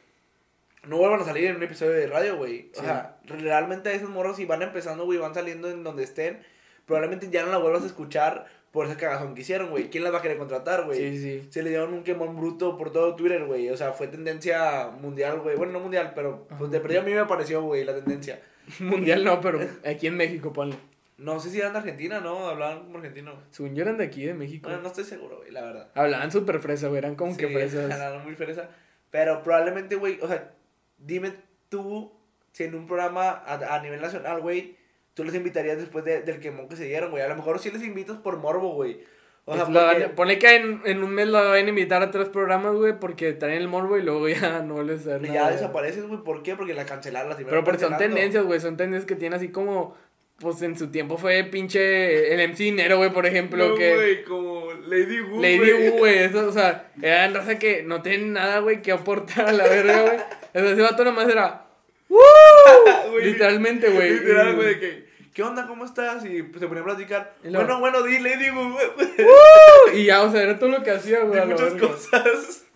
no 0.88 0.98
vuelvan 0.98 1.22
a 1.22 1.26
salir 1.26 1.46
en 1.46 1.56
un 1.56 1.64
episodio 1.64 1.92
de 1.94 2.08
radio, 2.08 2.38
güey. 2.38 2.70
O 2.74 2.80
Sí. 2.80 2.86
sea, 2.86 3.18
realmente 3.26 3.94
esos 3.96 4.10
morros, 4.10 4.36
si 4.38 4.46
van 4.46 4.62
empezando, 4.62 5.06
güey, 5.06 5.18
van 5.18 5.34
saliendo 5.34 5.70
en 5.70 5.84
donde 5.84 6.04
estén, 6.04 6.44
probablemente 6.86 7.30
ya 7.30 7.44
no 7.46 7.52
la 7.52 7.58
vuelvas 7.58 7.84
a 7.84 7.88
escuchar 7.88 8.48
por 8.74 8.88
esa 8.88 8.98
cagazón 8.98 9.36
que 9.36 9.42
hicieron, 9.42 9.70
güey. 9.70 9.92
¿Quién 9.92 10.04
las 10.04 10.12
va 10.12 10.18
a 10.18 10.22
querer 10.24 10.40
contratar, 10.40 10.86
güey? 10.86 10.98
Sí, 10.98 11.18
sí. 11.22 11.48
Se 11.52 11.62
le 11.62 11.70
dieron 11.70 11.94
un 11.94 12.04
quemón 12.04 12.36
bruto 12.36 12.76
por 12.76 12.92
todo 12.92 13.16
Twitter, 13.16 13.46
güey. 13.46 13.70
O 13.70 13.78
sea, 13.78 13.94
fue 13.94 14.08
tendencia 14.08 14.90
mundial, 15.00 15.42
güey. 15.42 15.56
Bueno, 15.56 15.74
no 15.74 15.80
mundial, 15.80 16.14
pero 16.16 16.48
pues 16.58 16.72
de 16.72 16.80
perdida 16.80 17.02
a 17.02 17.04
mí 17.04 17.14
me 17.14 17.24
pareció, 17.26 17.62
güey, 17.62 17.86
la 17.86 17.94
tendencia. 17.94 18.42
Mundial 18.80 19.24
no, 19.24 19.40
pero 19.42 19.60
aquí 19.86 20.08
en 20.08 20.18
México, 20.18 20.52
ponle. 20.52 20.76
No 21.18 21.40
sé 21.40 21.52
si 21.52 21.60
eran 21.60 21.74
de 21.74 21.80
Argentina, 21.80 22.20
¿no? 22.20 22.48
Hablaban 22.48 22.86
como 22.86 22.98
argentino. 22.98 23.34
Según 23.52 23.76
yo 23.76 23.84
eran 23.84 23.98
de 23.98 24.06
aquí, 24.06 24.26
de 24.26 24.34
México. 24.34 24.70
Bueno, 24.70 24.82
no 24.82 24.88
estoy 24.88 25.04
seguro, 25.04 25.38
güey, 25.38 25.52
la 25.52 25.62
verdad. 25.62 25.92
Hablaban 25.94 26.32
súper 26.32 26.60
fresa, 26.60 26.88
güey, 26.88 26.98
eran 26.98 27.16
como 27.16 27.38
que 27.38 27.48
Sí, 27.48 27.54
fresas. 27.54 27.86
eran 27.96 28.24
muy 28.24 28.36
fresa. 28.36 28.70
Pero 29.12 29.44
probablemente, 29.44 29.96
güey, 29.98 30.18
o 30.22 30.28
sea, 30.28 30.52
dime 30.98 31.34
tú 31.70 32.12
si 32.54 32.64
en 32.64 32.74
un 32.74 32.88
programa 32.88 33.30
a, 33.30 33.76
a 33.76 33.82
nivel 33.84 34.02
nacional, 34.02 34.42
güey, 34.42 34.78
tú 35.14 35.24
les 35.24 35.36
invitarías 35.36 35.78
después 35.78 36.04
de- 36.06 36.22
del 36.22 36.40
quemón 36.40 36.68
que 36.68 36.76
se 36.76 36.86
dieron, 36.86 37.12
güey. 37.12 37.24
A 37.24 37.28
lo 37.28 37.36
mejor 37.36 37.60
sí 37.60 37.70
les 37.72 37.84
invitas 37.84 38.18
por 38.18 38.38
morbo, 38.38 38.74
güey. 38.74 39.02
O 39.46 39.56
sea, 39.56 39.68
la 39.70 39.92
porque- 39.92 40.08
ponle 40.10 40.40
que 40.40 40.56
en, 40.56 40.82
en 40.86 41.04
un 41.04 41.12
mes 41.14 41.28
la 41.28 41.42
van 41.42 41.66
a 41.66 41.70
invitar 41.70 42.02
a 42.02 42.12
tres 42.12 42.30
programas, 42.30 42.76
güey, 42.76 42.98
porque 42.98 43.34
traen 43.34 43.62
el 43.62 43.68
morbo 43.68 43.98
y 43.98 44.02
luego 44.02 44.28
ya 44.30 44.62
no 44.62 44.82
les 44.84 45.04
da 45.06 45.20
ya 45.20 45.52
desapareces, 45.52 46.06
güey. 46.08 46.24
¿Por 46.24 46.44
qué? 46.44 46.56
Porque 46.56 46.74
la 46.74 46.86
cancelaron, 46.86 47.30
la 47.30 47.36
Pero 47.36 47.64
porque 47.64 47.80
son 47.82 47.98
tendencias, 47.98 48.44
güey, 48.46 48.60
son 48.62 48.78
tendencias 48.78 49.06
que 49.06 49.16
tienen 49.16 49.36
así 49.38 49.50
como, 49.50 49.96
pues 50.40 50.62
en 50.62 50.78
su 50.78 50.92
tiempo 50.92 51.18
fue 51.18 51.44
pinche 51.44 52.34
el 52.34 52.40
MC 52.50 52.64
Dinero, 52.64 52.98
güey, 52.98 53.12
por 53.12 53.26
ejemplo, 53.26 53.70
No, 53.70 53.76
que 53.76 53.94
güey, 53.96 54.24
como 54.24 54.72
Lady 54.88 55.20
Wu, 55.20 55.42
Lady 55.42 55.58
güey. 55.58 55.90
Wu, 55.90 55.98
güey, 55.98 56.18
eso, 56.20 56.48
o 56.48 56.52
sea, 56.54 56.92
eran 57.02 57.34
raza 57.34 57.60
que 57.60 57.84
no 57.84 58.02
tienen 58.02 58.32
nada, 58.34 58.60
güey, 58.60 58.82
que 58.82 58.92
aportar 58.94 59.48
a 59.50 59.52
la 59.52 59.66
verga, 59.68 60.02
güey. 60.04 60.18
Entonces 60.54 60.72
ese 60.74 60.82
vato 60.84 61.04
nomás 61.04 61.28
era, 61.28 61.63
Literalmente, 63.24 63.90
güey. 63.90 64.12
Literal, 64.20 64.56
güey, 64.56 64.68
de 64.70 64.80
que, 64.80 65.06
¿qué 65.34 65.44
onda? 65.44 65.68
¿Cómo 65.68 65.86
estás? 65.86 66.26
Y 66.26 66.44
pues, 66.44 66.60
se 66.60 66.68
ponía 66.68 66.82
a 66.82 66.86
platicar. 66.86 67.36
Luego- 67.44 67.58
Bueno, 67.58 67.80
bueno, 67.80 68.04
di 68.04 68.20
Lady 68.20 68.50
Wu, 68.50 68.74
güey. 68.74 70.02
Y 70.02 70.06
ya, 70.06 70.24
o 70.24 70.32
sea, 70.32 70.44
era 70.44 70.58
todo 70.60 70.70
lo 70.70 70.84
que 70.84 70.92
hacía, 70.92 71.22
güey. 71.24 71.46
Muchas 71.46 71.74
cosas. 71.76 72.60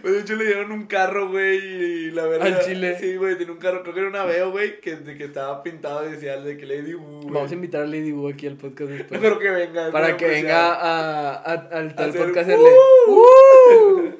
Pues 0.00 0.14
de 0.14 0.20
hecho 0.20 0.34
le 0.36 0.46
dieron 0.46 0.72
un 0.72 0.86
carro, 0.86 1.28
güey, 1.28 1.58
y 1.58 2.10
la 2.12 2.24
verdad. 2.26 2.46
Al 2.46 2.64
chile. 2.64 2.96
Sí, 2.98 3.16
güey, 3.16 3.36
tenía 3.36 3.52
un 3.52 3.58
carro, 3.58 3.82
creo 3.82 3.92
que 3.92 4.00
era 4.00 4.08
un 4.08 4.16
Aveo, 4.16 4.50
güey, 4.50 4.80
que, 4.80 4.96
de 4.96 5.14
que 5.14 5.24
estaba 5.24 5.62
pintado 5.62 6.08
y 6.08 6.12
decía 6.12 6.38
de 6.40 6.56
que 6.56 6.64
Lady 6.64 6.94
güey. 6.94 7.26
Vamos 7.28 7.50
a 7.50 7.54
invitar 7.54 7.82
a 7.82 7.86
Lady 7.86 8.12
Wu 8.12 8.28
aquí 8.30 8.46
al 8.46 8.56
podcast 8.56 8.88
después. 8.92 9.20
creo 9.20 9.38
que 9.38 9.50
venga. 9.50 9.90
Para 9.92 10.16
que 10.16 10.24
especial. 10.24 10.42
venga 10.46 10.72
a, 10.74 11.32
a- 11.34 11.68
al 11.70 11.94
tal 11.94 12.14
podcast 12.14 12.48
¡Uh! 12.48 13.10
¡Uh! 13.12 14.14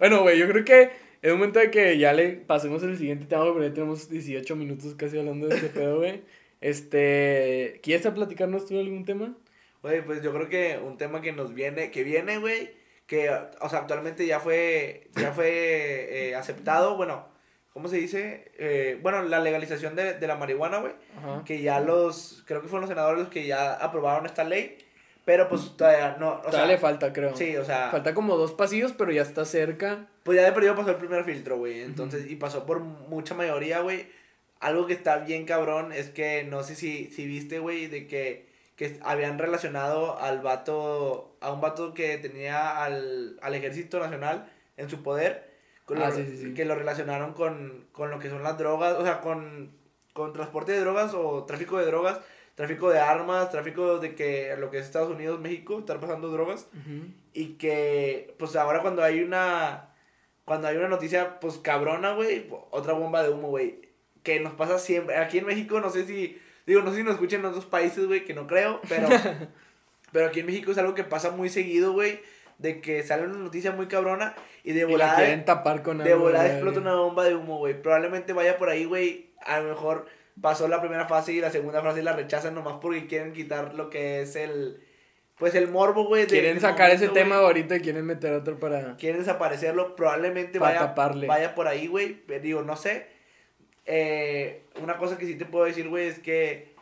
bueno, 0.00 0.22
güey, 0.22 0.36
yo 0.38 0.48
creo 0.48 0.64
que 0.64 0.90
es 1.22 1.32
momento 1.32 1.60
de 1.60 1.70
que 1.70 1.98
ya 1.98 2.12
le 2.12 2.32
pasemos 2.32 2.82
al 2.82 2.98
siguiente 2.98 3.26
tema, 3.26 3.44
porque 3.44 3.68
ya 3.68 3.74
tenemos 3.74 4.10
18 4.10 4.56
minutos 4.56 4.94
casi 4.96 5.18
hablando 5.18 5.46
de 5.46 5.54
este 5.54 5.68
pedo, 5.78 5.98
güey. 5.98 6.22
Este, 6.60 7.80
¿quieres 7.82 8.06
platicarnos 8.08 8.66
tú 8.66 8.78
algún 8.78 9.04
tema? 9.04 9.36
Güey, 9.82 10.04
pues 10.04 10.22
yo 10.22 10.32
creo 10.32 10.48
que 10.48 10.78
un 10.78 10.96
tema 10.96 11.20
que 11.20 11.32
nos 11.32 11.54
viene, 11.54 11.90
que 11.92 12.02
viene, 12.02 12.38
güey, 12.38 12.70
que, 13.06 13.30
o 13.30 13.68
sea, 13.68 13.80
actualmente 13.80 14.26
ya 14.26 14.40
fue, 14.40 15.10
ya 15.14 15.32
fue 15.32 16.30
eh, 16.30 16.34
aceptado, 16.34 16.96
bueno, 16.96 17.28
¿cómo 17.72 17.88
se 17.88 17.96
dice? 17.96 18.52
Eh, 18.58 18.98
bueno, 19.00 19.22
la 19.22 19.40
legalización 19.40 19.94
de, 19.94 20.14
de 20.14 20.26
la 20.26 20.36
marihuana, 20.36 20.78
güey, 20.78 20.92
que 21.44 21.62
ya 21.62 21.80
los, 21.80 22.42
creo 22.46 22.62
que 22.62 22.68
fueron 22.68 22.82
los 22.82 22.90
senadores 22.90 23.20
los 23.20 23.28
que 23.28 23.46
ya 23.46 23.74
aprobaron 23.74 24.26
esta 24.26 24.44
ley, 24.44 24.76
pero 25.24 25.48
pues 25.48 25.76
todavía 25.76 26.16
no, 26.18 26.30
o 26.34 26.36
Todavía 26.38 26.58
sea, 26.60 26.66
le 26.66 26.78
falta, 26.78 27.12
creo. 27.12 27.36
sí, 27.36 27.56
o 27.56 27.64
sea, 27.64 27.90
Falta 27.90 28.12
como 28.14 28.36
dos 28.36 28.52
pasillos, 28.52 28.92
pero 28.92 29.12
ya 29.12 29.22
está 29.22 29.44
cerca. 29.44 30.06
pues 30.24 30.36
ya 30.36 30.44
de 30.44 30.52
perdido 30.52 30.74
pasó 30.74 30.90
el 30.90 30.96
primer 30.96 31.24
filtro, 31.24 31.56
güey, 31.58 31.82
entonces, 31.82 32.30
y 32.30 32.36
pasó 32.36 32.66
por 32.66 32.80
mucha 32.80 33.34
mayoría, 33.34 33.80
güey, 33.80 34.06
algo 34.60 34.86
que 34.86 34.92
está 34.92 35.18
bien 35.18 35.44
cabrón 35.44 35.92
es 35.92 36.10
que, 36.10 36.44
no 36.44 36.62
sé 36.62 36.74
si, 36.76 37.06
si 37.10 37.26
viste, 37.26 37.58
güey, 37.58 37.86
de 37.88 38.06
que, 38.06 38.46
que 38.76 38.98
habían 39.02 39.38
relacionado 39.38 40.18
al 40.20 40.40
vato, 40.40 41.36
a 41.40 41.52
un 41.52 41.60
vato 41.60 41.94
que 41.94 42.16
tenía 42.18 42.82
al, 42.84 43.38
al 43.42 43.54
ejército 43.54 43.98
nacional 44.00 44.46
en 44.76 44.88
su 44.88 45.02
poder, 45.02 45.50
con 45.84 46.00
Ah, 46.00 46.08
lo- 46.10 46.14
sí, 46.14 46.24
sí, 46.26 46.36
sí. 46.38 46.54
que 46.54 46.64
lo 46.64 46.74
relacionaron 46.76 47.32
con, 47.34 47.86
con 47.92 48.10
lo 48.10 48.18
que 48.20 48.30
son 48.30 48.42
las 48.44 48.56
drogas, 48.56 48.94
o 48.94 49.02
sea, 49.02 49.20
con, 49.20 49.72
con 50.12 50.32
transporte 50.32 50.72
de 50.72 50.80
drogas 50.80 51.12
o 51.14 51.44
tráfico 51.44 51.78
de 51.78 51.86
drogas, 51.86 52.20
tráfico 52.54 52.90
de 52.90 52.98
armas, 52.98 53.50
tráfico 53.50 53.98
de 53.98 54.14
que 54.14 54.54
lo 54.58 54.70
que 54.70 54.78
es 54.78 54.84
Estados 54.86 55.10
Unidos, 55.10 55.40
México, 55.40 55.78
estar 55.78 56.00
pasando 56.00 56.28
drogas 56.28 56.68
Ujú. 56.72 57.06
y 57.32 57.54
que 57.54 58.34
pues 58.38 58.56
ahora 58.56 58.80
cuando 58.80 59.02
hay 59.02 59.22
una 59.22 59.90
cuando 60.44 60.68
hay 60.68 60.76
una 60.76 60.88
noticia 60.88 61.40
pues 61.40 61.58
cabrona, 61.58 62.14
güey, 62.14 62.46
otra 62.70 62.92
bomba 62.92 63.22
de 63.22 63.30
humo, 63.30 63.48
güey, 63.48 63.80
que 64.22 64.40
nos 64.40 64.54
pasa 64.54 64.78
siempre. 64.78 65.16
Aquí 65.16 65.38
en 65.38 65.46
México 65.46 65.80
no 65.80 65.90
sé 65.90 66.06
si 66.06 66.40
digo, 66.66 66.82
no 66.82 66.90
sé 66.90 66.98
si 66.98 67.02
nos 67.04 67.14
escuchan 67.14 67.40
en 67.40 67.46
otros 67.46 67.66
países, 67.66 68.06
güey, 68.06 68.24
que 68.24 68.34
no 68.34 68.46
creo, 68.46 68.80
pero 68.88 69.08
pero 70.12 70.26
aquí 70.26 70.40
en 70.40 70.46
México 70.46 70.72
es 70.72 70.78
algo 70.78 70.94
que 70.94 71.04
pasa 71.04 71.30
muy 71.30 71.48
seguido, 71.48 71.92
güey, 71.92 72.20
de 72.58 72.80
que 72.80 73.02
sale 73.02 73.24
una 73.24 73.38
noticia 73.38 73.72
muy 73.72 73.86
cabrona 73.86 74.34
y 74.62 74.72
de 74.72 74.80
Y 74.80 74.82
la 74.82 74.88
volada 74.88 75.16
quieren 75.16 75.44
tapar 75.44 75.82
con 75.82 75.98
de 75.98 76.14
volada 76.14 76.46
explota 76.52 76.80
una 76.80 76.94
bomba 76.94 77.24
de 77.24 77.34
humo, 77.34 77.58
güey. 77.58 77.80
Probablemente 77.80 78.32
vaya 78.32 78.58
por 78.58 78.68
ahí, 78.68 78.84
güey. 78.84 79.30
A 79.40 79.60
lo 79.60 79.70
mejor 79.70 80.06
pasó 80.40 80.68
la 80.68 80.80
primera 80.80 81.06
fase 81.06 81.32
y 81.32 81.40
la 81.40 81.50
segunda 81.50 81.82
fase 81.82 82.02
la 82.02 82.14
rechazan 82.14 82.54
nomás 82.54 82.78
porque 82.80 83.06
quieren 83.06 83.32
quitar 83.32 83.74
lo 83.74 83.90
que 83.90 84.22
es 84.22 84.36
el 84.36 84.80
pues 85.42 85.56
el 85.56 85.68
morbo, 85.68 86.04
güey. 86.06 86.26
Quieren 86.28 86.60
sacar 86.60 86.90
ese 86.90 87.08
momento, 87.08 87.14
tema 87.14 87.36
ahorita 87.38 87.74
y 87.74 87.80
quieren 87.80 88.04
meter 88.06 88.32
otro 88.32 88.60
para... 88.60 88.96
quieren 88.96 89.18
desaparecerlo, 89.18 89.96
probablemente 89.96 90.60
vaya, 90.60 90.78
taparle. 90.78 91.26
vaya 91.26 91.56
por 91.56 91.66
ahí, 91.66 91.88
güey. 91.88 92.14
Pero 92.28 92.40
Digo, 92.40 92.62
no 92.62 92.76
sé. 92.76 93.08
Eh, 93.84 94.62
una 94.80 94.98
cosa 94.98 95.18
que 95.18 95.26
sí 95.26 95.34
te 95.34 95.44
puedo 95.44 95.64
decir, 95.64 95.88
güey, 95.88 96.06
es 96.06 96.20
que 96.20 96.76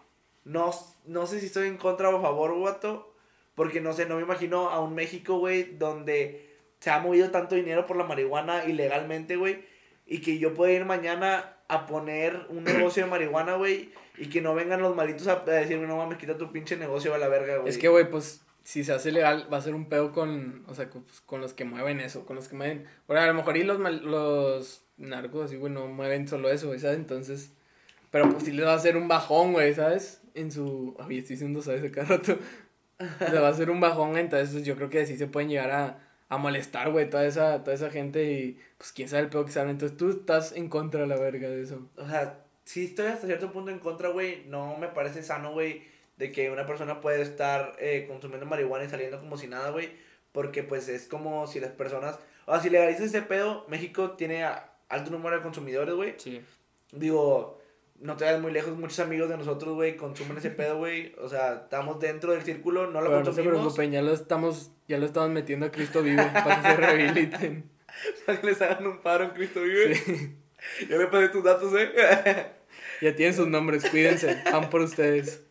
no, 0.44 0.72
no 1.06 1.26
sé 1.26 1.40
si 1.40 1.46
estoy 1.46 1.68
en 1.68 1.78
contra 1.78 2.10
o 2.10 2.18
a 2.18 2.20
favor, 2.20 2.54
guato. 2.54 3.14
Porque 3.54 3.80
no 3.80 3.94
sé, 3.94 4.04
no 4.04 4.16
me 4.16 4.22
imagino 4.22 4.68
a 4.68 4.80
un 4.80 4.94
México, 4.94 5.38
güey, 5.38 5.78
donde 5.78 6.50
se 6.80 6.90
ha 6.90 6.98
movido 6.98 7.30
tanto 7.30 7.54
dinero 7.54 7.86
por 7.86 7.96
la 7.96 8.04
marihuana 8.04 8.64
ilegalmente, 8.66 9.36
güey. 9.36 9.64
Y 10.06 10.20
que 10.20 10.38
yo 10.38 10.52
pueda 10.52 10.72
ir 10.72 10.84
mañana 10.84 11.56
a 11.72 11.86
poner 11.86 12.46
un 12.48 12.64
negocio 12.64 13.04
de 13.04 13.10
marihuana, 13.10 13.54
güey. 13.54 13.90
Y 14.18 14.28
que 14.28 14.40
no 14.40 14.54
vengan 14.54 14.82
los 14.82 14.94
malitos 14.94 15.26
a 15.28 15.36
decirme, 15.36 15.86
no 15.86 15.96
mames, 15.96 16.18
quita 16.18 16.36
tu 16.36 16.52
pinche 16.52 16.76
negocio 16.76 17.14
a 17.14 17.18
la 17.18 17.28
verga, 17.28 17.56
güey. 17.56 17.68
Es 17.68 17.78
que, 17.78 17.88
güey, 17.88 18.10
pues, 18.10 18.42
si 18.64 18.84
se 18.84 18.92
hace 18.92 19.12
legal, 19.12 19.48
va 19.50 19.56
a 19.56 19.62
ser 19.62 19.74
un 19.74 19.88
pedo 19.88 20.12
con, 20.12 20.64
o 20.68 20.74
sea, 20.74 20.90
con, 20.90 21.04
pues, 21.04 21.40
los 21.40 21.54
que 21.54 21.64
mueven 21.64 22.00
eso, 22.00 22.26
con 22.26 22.36
los 22.36 22.48
que 22.48 22.56
mueven... 22.56 22.84
Bueno, 23.06 23.22
a 23.22 23.26
lo 23.26 23.34
mejor 23.34 23.56
y 23.56 23.62
los, 23.64 23.78
mal- 23.78 24.04
los 24.04 24.84
narcos 24.98 25.46
así, 25.46 25.56
güey, 25.56 25.72
no 25.72 25.86
mueven 25.86 26.28
solo 26.28 26.50
eso, 26.50 26.66
¿sabes? 26.78 26.98
Entonces, 26.98 27.52
pero 28.10 28.28
pues 28.28 28.44
sí 28.44 28.52
les 28.52 28.66
va 28.66 28.72
a 28.72 28.76
hacer 28.76 28.96
un 28.96 29.08
bajón, 29.08 29.52
güey, 29.52 29.72
¿sabes? 29.74 30.20
En 30.34 30.50
su... 30.52 30.94
Ay, 30.98 31.18
estoy 31.18 31.36
diciendo, 31.36 31.62
¿sabes? 31.62 31.84
A 31.84 31.90
cada 31.90 32.16
rato. 32.16 32.38
Le 33.32 33.38
va 33.40 33.48
a 33.48 33.50
hacer 33.50 33.70
un 33.70 33.80
bajón, 33.80 34.18
entonces 34.18 34.64
yo 34.64 34.76
creo 34.76 34.90
que 34.90 35.06
sí 35.06 35.16
se 35.16 35.26
pueden 35.26 35.48
llegar 35.48 35.70
a, 35.70 35.98
a 36.30 36.38
molestar, 36.38 36.90
güey, 36.90 37.10
toda 37.10 37.26
esa, 37.26 37.62
toda 37.62 37.74
esa 37.74 37.90
gente 37.90 38.24
y, 38.24 38.58
pues, 38.78 38.92
quién 38.92 39.08
sabe 39.08 39.24
el 39.24 39.28
pedo 39.28 39.44
que 39.44 39.52
saben. 39.52 39.70
Entonces, 39.70 39.98
tú 39.98 40.08
estás 40.10 40.52
en 40.52 40.68
contra 40.70 41.02
de 41.02 41.06
la 41.08 41.16
verga 41.18 41.48
de 41.50 41.62
eso. 41.62 41.86
O 41.96 42.08
sea, 42.08 42.38
sí 42.64 42.86
estoy 42.86 43.08
hasta 43.08 43.26
cierto 43.26 43.52
punto 43.52 43.70
en 43.70 43.80
contra, 43.80 44.08
güey. 44.08 44.44
No 44.46 44.78
me 44.78 44.88
parece 44.88 45.22
sano, 45.22 45.52
güey, 45.52 45.82
de 46.16 46.32
que 46.32 46.50
una 46.50 46.66
persona 46.66 47.00
puede 47.00 47.20
estar 47.20 47.74
eh, 47.78 48.06
consumiendo 48.08 48.46
marihuana 48.46 48.84
y 48.84 48.88
saliendo 48.88 49.18
como 49.18 49.36
si 49.36 49.46
nada, 49.48 49.70
güey. 49.70 49.90
Porque 50.32 50.62
pues 50.62 50.88
es 50.88 51.06
como 51.06 51.46
si 51.46 51.60
las 51.60 51.72
personas... 51.72 52.18
O 52.46 52.52
sea, 52.52 52.62
si 52.62 52.70
legalizas 52.70 53.06
ese 53.06 53.22
pedo, 53.22 53.66
México 53.68 54.12
tiene 54.12 54.44
a- 54.44 54.72
alto 54.88 55.10
número 55.10 55.36
de 55.36 55.42
consumidores, 55.42 55.94
güey. 55.94 56.14
Sí. 56.18 56.40
Digo, 56.92 57.59
no 58.00 58.16
te 58.16 58.24
vayas 58.24 58.40
muy 58.40 58.52
lejos, 58.52 58.76
muchos 58.76 58.98
amigos 59.00 59.28
de 59.28 59.36
nosotros, 59.36 59.74
güey, 59.74 59.96
consumen 59.96 60.38
ese 60.38 60.50
pedo, 60.50 60.78
güey. 60.78 61.14
O 61.20 61.28
sea, 61.28 61.62
estamos 61.64 62.00
dentro 62.00 62.32
del 62.32 62.42
círculo, 62.42 62.90
no 62.90 63.00
lo 63.00 63.10
Pero 63.10 63.18
no 63.18 63.24
se 63.24 63.30
consumimos. 63.30 63.58
preocupen, 63.60 63.92
ya 63.92 64.02
lo 64.02 64.12
estamos, 64.12 64.72
ya 64.88 64.98
lo 64.98 65.06
estamos 65.06 65.30
metiendo 65.30 65.66
a 65.66 65.70
Cristo 65.70 66.02
vive 66.02 66.24
para 66.32 66.62
que 66.62 66.68
se 66.68 66.76
rehabiliten. 66.76 67.70
Para 68.24 68.40
que 68.40 68.46
les 68.46 68.62
hagan 68.62 68.86
un 68.86 69.02
paro 69.02 69.24
en 69.24 69.30
Cristo 69.30 69.60
vive. 69.60 69.94
Sí. 69.94 70.36
Ya 70.88 70.96
me 70.96 71.06
pasé 71.08 71.28
tus 71.28 71.44
datos, 71.44 71.72
eh. 71.76 71.90
Ya 73.02 73.14
tienen 73.14 73.34
sus 73.34 73.48
nombres, 73.48 73.84
cuídense, 73.90 74.42
van 74.50 74.70
por 74.70 74.80
ustedes. 74.82 75.42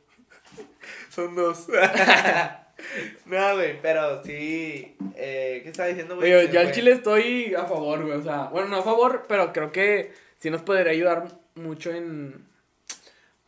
Son 1.10 1.36
dos. 1.36 1.68
no, 3.26 3.56
güey, 3.56 3.80
pero 3.82 4.24
sí. 4.24 4.96
Eh, 5.16 5.60
¿Qué 5.64 5.70
estaba 5.70 5.90
diciendo, 5.90 6.16
güey? 6.16 6.48
Se 6.48 6.54
yo 6.54 6.60
al 6.60 6.72
chile 6.72 6.92
estoy 6.92 7.54
a 7.56 7.66
favor, 7.66 8.04
güey. 8.04 8.18
O 8.18 8.24
sea, 8.24 8.44
bueno, 8.46 8.70
no 8.70 8.78
a 8.78 8.84
favor, 8.84 9.26
pero 9.28 9.52
creo 9.52 9.72
que 9.72 10.14
sí 10.38 10.50
nos 10.50 10.62
podría 10.62 10.92
ayudar 10.92 11.28
mucho 11.60 11.92
en. 11.92 12.48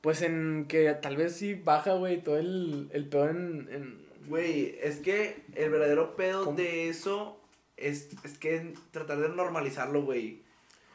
Pues 0.02 0.22
en 0.22 0.66
que 0.68 0.94
tal 0.94 1.16
vez 1.16 1.36
sí 1.36 1.54
baja, 1.54 1.94
güey, 1.94 2.24
todo 2.24 2.38
el, 2.38 2.90
el 2.92 3.06
peor 3.06 3.32
en, 3.32 3.70
en. 3.72 4.02
Güey, 4.28 4.78
es 4.82 4.98
que 4.98 5.44
el 5.56 5.70
verdadero 5.70 6.16
pedo 6.16 6.46
¿Cómo? 6.46 6.58
de 6.58 6.90
eso 6.90 7.40
es, 7.78 8.10
es 8.24 8.38
que 8.38 8.74
tratar 8.92 9.20
de 9.20 9.30
normalizarlo, 9.30 10.04
güey. 10.04 10.42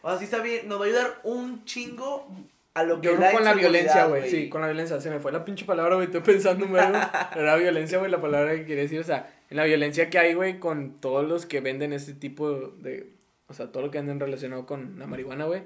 O 0.03 0.09
sea, 0.09 0.19
sí 0.19 0.25
está 0.25 0.41
bien, 0.41 0.69
nos 0.69 0.81
va 0.81 0.85
a 0.85 0.89
ayudar 0.89 1.21
un 1.25 1.65
chingo 1.65 2.29
a 2.75 2.83
lo 2.83 3.01
que 3.01 3.09
Yo 3.09 3.17
creo 3.17 3.33
con 3.33 3.45
la 3.45 3.55
violencia, 3.55 4.05
güey. 4.07 4.31
Sí, 4.31 4.49
con 4.49 4.61
la 4.61 4.69
violencia. 4.69 5.01
Se 5.01 5.11
me 5.11 5.19
fue 5.19 5.33
la 5.33 5.45
pinche 5.45 5.65
palabra, 5.65 5.95
güey. 5.95 6.07
Estoy 6.07 6.21
pensando, 6.21 6.67
güey. 6.67 6.85
Era 7.35 7.57
violencia, 7.59 7.99
güey, 7.99 8.11
la 8.11 8.21
palabra 8.21 8.55
que 8.55 8.67
quería 8.67 8.83
decir. 8.83 9.01
O 9.01 9.05
sea, 9.05 9.33
en 9.51 9.57
la 9.57 9.65
violencia 9.65 10.11
que 10.11 10.19
hay, 10.19 10.35
güey, 10.35 10.61
con 10.61 11.01
todos 11.01 11.27
los 11.27 11.47
que 11.47 11.61
venden 11.61 11.93
este 11.93 12.13
tipo 12.13 12.53
de. 12.53 13.15
O 13.49 13.55
sea, 13.55 13.73
todo 13.73 13.83
lo 13.85 13.91
que 13.91 13.99
andan 13.99 14.21
relacionado 14.21 14.67
con 14.67 14.99
la 14.99 15.07
marihuana, 15.07 15.47
güey. 15.47 15.63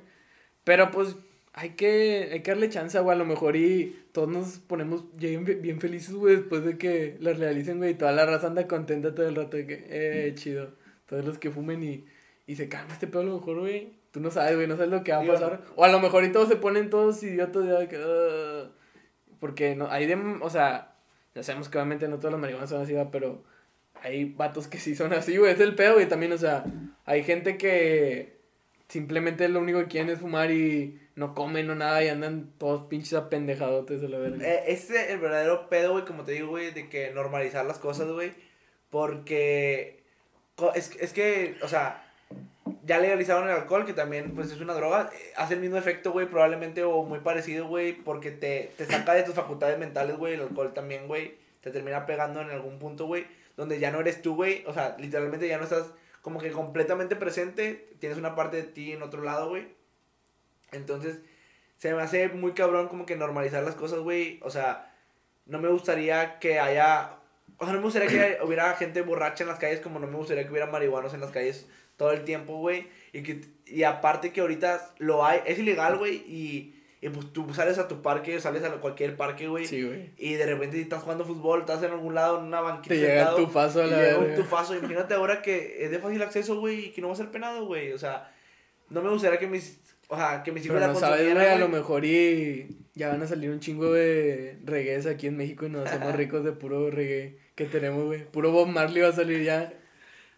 Pero 0.64 0.90
pues 0.90 1.16
hay 1.60 1.70
que, 1.70 2.30
hay 2.32 2.40
que 2.40 2.50
darle 2.52 2.70
chance, 2.70 2.98
güey. 3.00 3.14
A 3.14 3.18
lo 3.18 3.26
mejor 3.26 3.54
y 3.54 4.04
todos 4.12 4.28
nos 4.30 4.58
ponemos 4.60 5.04
bien, 5.18 5.44
bien 5.44 5.78
felices, 5.78 6.14
güey, 6.14 6.36
después 6.36 6.64
de 6.64 6.78
que 6.78 7.18
las 7.20 7.38
realicen, 7.38 7.76
güey. 7.76 7.90
Y 7.90 7.94
toda 7.94 8.12
la 8.12 8.24
raza 8.24 8.46
anda 8.46 8.66
contenta 8.66 9.14
todo 9.14 9.28
el 9.28 9.36
rato 9.36 9.58
de 9.58 9.66
que, 9.66 9.86
eh, 9.90 10.34
chido. 10.34 10.70
Todos 11.04 11.22
los 11.22 11.36
que 11.36 11.50
fumen 11.50 11.84
y, 11.84 12.06
y 12.46 12.56
se 12.56 12.70
calma 12.70 12.94
este 12.94 13.08
pedo, 13.08 13.20
a 13.20 13.24
lo 13.26 13.38
mejor, 13.38 13.58
güey. 13.58 13.92
Tú 14.10 14.20
no 14.20 14.30
sabes, 14.30 14.56
güey, 14.56 14.66
no 14.66 14.76
sabes 14.76 14.90
lo 14.90 15.04
que 15.04 15.12
va 15.12 15.20
a 15.20 15.26
pasar. 15.26 15.60
O 15.76 15.84
a 15.84 15.88
lo 15.88 16.00
mejor 16.00 16.24
y 16.24 16.32
todos 16.32 16.48
se 16.48 16.56
ponen 16.56 16.88
todos 16.88 17.22
idiotas 17.22 17.66
ya 17.66 17.78
de 17.78 17.88
que, 17.88 18.68
porque 19.38 19.76
no, 19.76 19.90
hay 19.90 20.06
de, 20.06 20.14
o 20.14 20.48
sea, 20.48 20.94
ya 21.34 21.42
sabemos 21.42 21.68
que 21.68 21.76
obviamente 21.76 22.08
no 22.08 22.18
todos 22.18 22.32
los 22.32 22.40
marihuanos 22.40 22.70
son 22.70 22.82
así, 22.82 22.94
¿va? 22.94 23.10
pero 23.10 23.44
hay 24.02 24.24
vatos 24.24 24.66
que 24.66 24.78
sí 24.78 24.94
son 24.94 25.12
así, 25.12 25.36
güey, 25.36 25.52
es 25.52 25.60
el 25.60 25.74
pedo, 25.74 25.94
güey, 25.94 26.08
también, 26.08 26.32
o 26.32 26.38
sea, 26.38 26.64
hay 27.04 27.22
gente 27.22 27.56
que 27.58 28.40
simplemente 28.88 29.48
lo 29.48 29.60
único 29.60 29.78
que 29.80 29.86
quieren 29.86 30.10
es 30.10 30.18
fumar 30.18 30.50
y 30.50 30.98
no 31.16 31.34
comen 31.34 31.68
o 31.70 31.74
nada 31.74 32.02
y 32.02 32.08
andan 32.08 32.52
todos 32.58 32.82
pinches 32.88 33.14
apendejadotes 33.14 34.00
de 34.00 34.08
la 34.08 34.18
verga. 34.18 34.46
Eh, 34.46 34.64
ese 34.68 35.02
es 35.04 35.10
el 35.10 35.18
verdadero 35.18 35.68
pedo, 35.68 35.92
güey, 35.92 36.04
como 36.04 36.24
te 36.24 36.32
digo, 36.32 36.48
güey, 36.48 36.70
de 36.70 36.88
que 36.88 37.10
normalizar 37.10 37.64
las 37.66 37.78
cosas, 37.78 38.08
güey. 38.08 38.32
Porque 38.90 40.02
es, 40.74 40.96
es 41.00 41.12
que, 41.12 41.56
o 41.62 41.68
sea, 41.68 42.06
ya 42.84 42.98
legalizaron 42.98 43.48
el 43.48 43.54
alcohol, 43.54 43.86
que 43.86 43.92
también, 43.92 44.34
pues, 44.34 44.50
es 44.50 44.60
una 44.60 44.74
droga. 44.74 45.10
eh, 45.12 45.32
Hace 45.36 45.54
el 45.54 45.60
mismo 45.60 45.76
efecto, 45.76 46.12
güey, 46.12 46.26
probablemente, 46.28 46.82
o 46.82 47.02
muy 47.04 47.20
parecido, 47.20 47.66
güey, 47.66 47.92
porque 47.92 48.30
te, 48.30 48.70
te 48.76 48.86
saca 48.86 49.14
de 49.14 49.22
tus 49.22 49.34
facultades 49.34 49.78
mentales, 49.78 50.16
güey. 50.16 50.34
El 50.34 50.42
alcohol 50.42 50.72
también, 50.74 51.06
güey, 51.06 51.36
te 51.60 51.70
termina 51.70 52.06
pegando 52.06 52.40
en 52.40 52.50
algún 52.50 52.78
punto, 52.78 53.06
güey, 53.06 53.26
donde 53.56 53.78
ya 53.78 53.90
no 53.90 54.00
eres 54.00 54.22
tú, 54.22 54.34
güey. 54.34 54.64
O 54.66 54.74
sea, 54.74 54.96
literalmente 54.98 55.46
ya 55.48 55.58
no 55.58 55.64
estás 55.64 55.86
como 56.22 56.40
que 56.40 56.50
completamente 56.50 57.16
presente. 57.16 57.88
Tienes 58.00 58.18
una 58.18 58.34
parte 58.34 58.56
de 58.58 58.62
ti 58.64 58.92
en 58.92 59.02
otro 59.02 59.22
lado, 59.22 59.48
güey. 59.48 59.68
Entonces, 60.72 61.20
se 61.76 61.94
me 61.94 62.02
hace 62.02 62.28
muy 62.28 62.52
cabrón 62.52 62.88
como 62.88 63.06
que 63.06 63.16
normalizar 63.16 63.62
las 63.62 63.74
cosas, 63.74 64.00
güey. 64.00 64.38
O 64.42 64.50
sea, 64.50 64.94
no 65.46 65.58
me 65.58 65.68
gustaría 65.68 66.38
que 66.38 66.60
haya... 66.60 67.16
O 67.58 67.64
sea, 67.64 67.74
no 67.74 67.80
me 67.80 67.84
gustaría 67.84 68.08
que 68.08 68.38
hubiera 68.44 68.74
gente 68.76 69.02
borracha 69.02 69.44
en 69.44 69.48
las 69.48 69.58
calles 69.58 69.80
como 69.80 69.98
no 69.98 70.06
me 70.06 70.16
gustaría 70.16 70.44
que 70.44 70.50
hubiera 70.50 70.66
marihuanos 70.66 71.14
en 71.14 71.20
las 71.20 71.30
calles 71.30 71.66
todo 71.96 72.12
el 72.12 72.24
tiempo, 72.24 72.56
güey. 72.56 72.86
Y, 73.12 73.22
que, 73.22 73.42
y 73.66 73.82
aparte 73.82 74.32
que 74.32 74.40
ahorita 74.40 74.94
lo 74.98 75.24
hay, 75.24 75.40
es 75.44 75.58
ilegal, 75.58 75.98
güey. 75.98 76.16
Y, 76.26 76.74
y 77.02 77.08
pues 77.08 77.32
tú 77.32 77.52
sales 77.54 77.78
a 77.78 77.88
tu 77.88 78.00
parque, 78.00 78.40
sales 78.40 78.62
a 78.62 78.70
cualquier 78.72 79.16
parque, 79.16 79.48
güey. 79.48 79.66
Sí, 79.66 79.82
güey. 79.82 80.10
Y 80.16 80.34
de 80.34 80.46
repente 80.46 80.80
estás 80.80 81.02
jugando 81.02 81.24
fútbol, 81.24 81.60
estás 81.60 81.82
en 81.82 81.92
algún 81.92 82.14
lado, 82.14 82.38
en 82.38 82.44
una 82.44 82.60
banquita. 82.60 82.94
Te 82.94 83.00
llega 83.00 83.34
tu 83.36 83.50
paso 83.50 83.82
a 83.82 83.86
la 83.86 84.02
llega 84.02 84.18
un 84.18 84.34
tufazo. 84.34 84.74
Imagínate 84.74 85.14
ahora 85.14 85.40
que 85.40 85.84
es 85.84 85.90
de 85.90 85.98
fácil 85.98 86.22
acceso, 86.22 86.58
güey, 86.58 86.86
y 86.86 86.90
que 86.90 87.00
no 87.00 87.08
va 87.08 87.14
a 87.14 87.16
ser 87.16 87.30
penado, 87.30 87.66
güey. 87.66 87.92
O 87.92 87.98
sea, 87.98 88.30
no 88.90 89.02
me 89.02 89.10
gustaría 89.10 89.38
que 89.38 89.46
mis... 89.46 89.78
O 90.10 90.16
sea, 90.16 90.42
que 90.42 90.52
mis 90.52 90.64
hijos 90.64 90.74
Pero 90.74 90.86
la 90.86 90.92
no 90.92 90.98
sabes, 90.98 91.32
güey, 91.32 91.46
a 91.46 91.58
lo 91.58 91.68
mejor 91.68 92.04
y 92.04 92.68
ya 92.94 93.08
van 93.08 93.22
a 93.22 93.26
salir 93.26 93.50
un 93.50 93.60
chingo 93.60 93.92
de 93.92 94.58
reggaes 94.64 95.06
aquí 95.06 95.28
en 95.28 95.36
México 95.36 95.66
y 95.66 95.70
nos 95.70 95.86
hacemos 95.86 96.14
ricos 96.14 96.44
de 96.44 96.52
puro 96.52 96.90
reggae 96.90 97.38
que 97.54 97.66
tenemos, 97.66 98.04
güey. 98.04 98.24
Puro 98.30 98.50
Bob 98.50 98.68
Marley 98.68 99.02
va 99.02 99.08
a 99.08 99.12
salir 99.12 99.42
ya. 99.42 99.72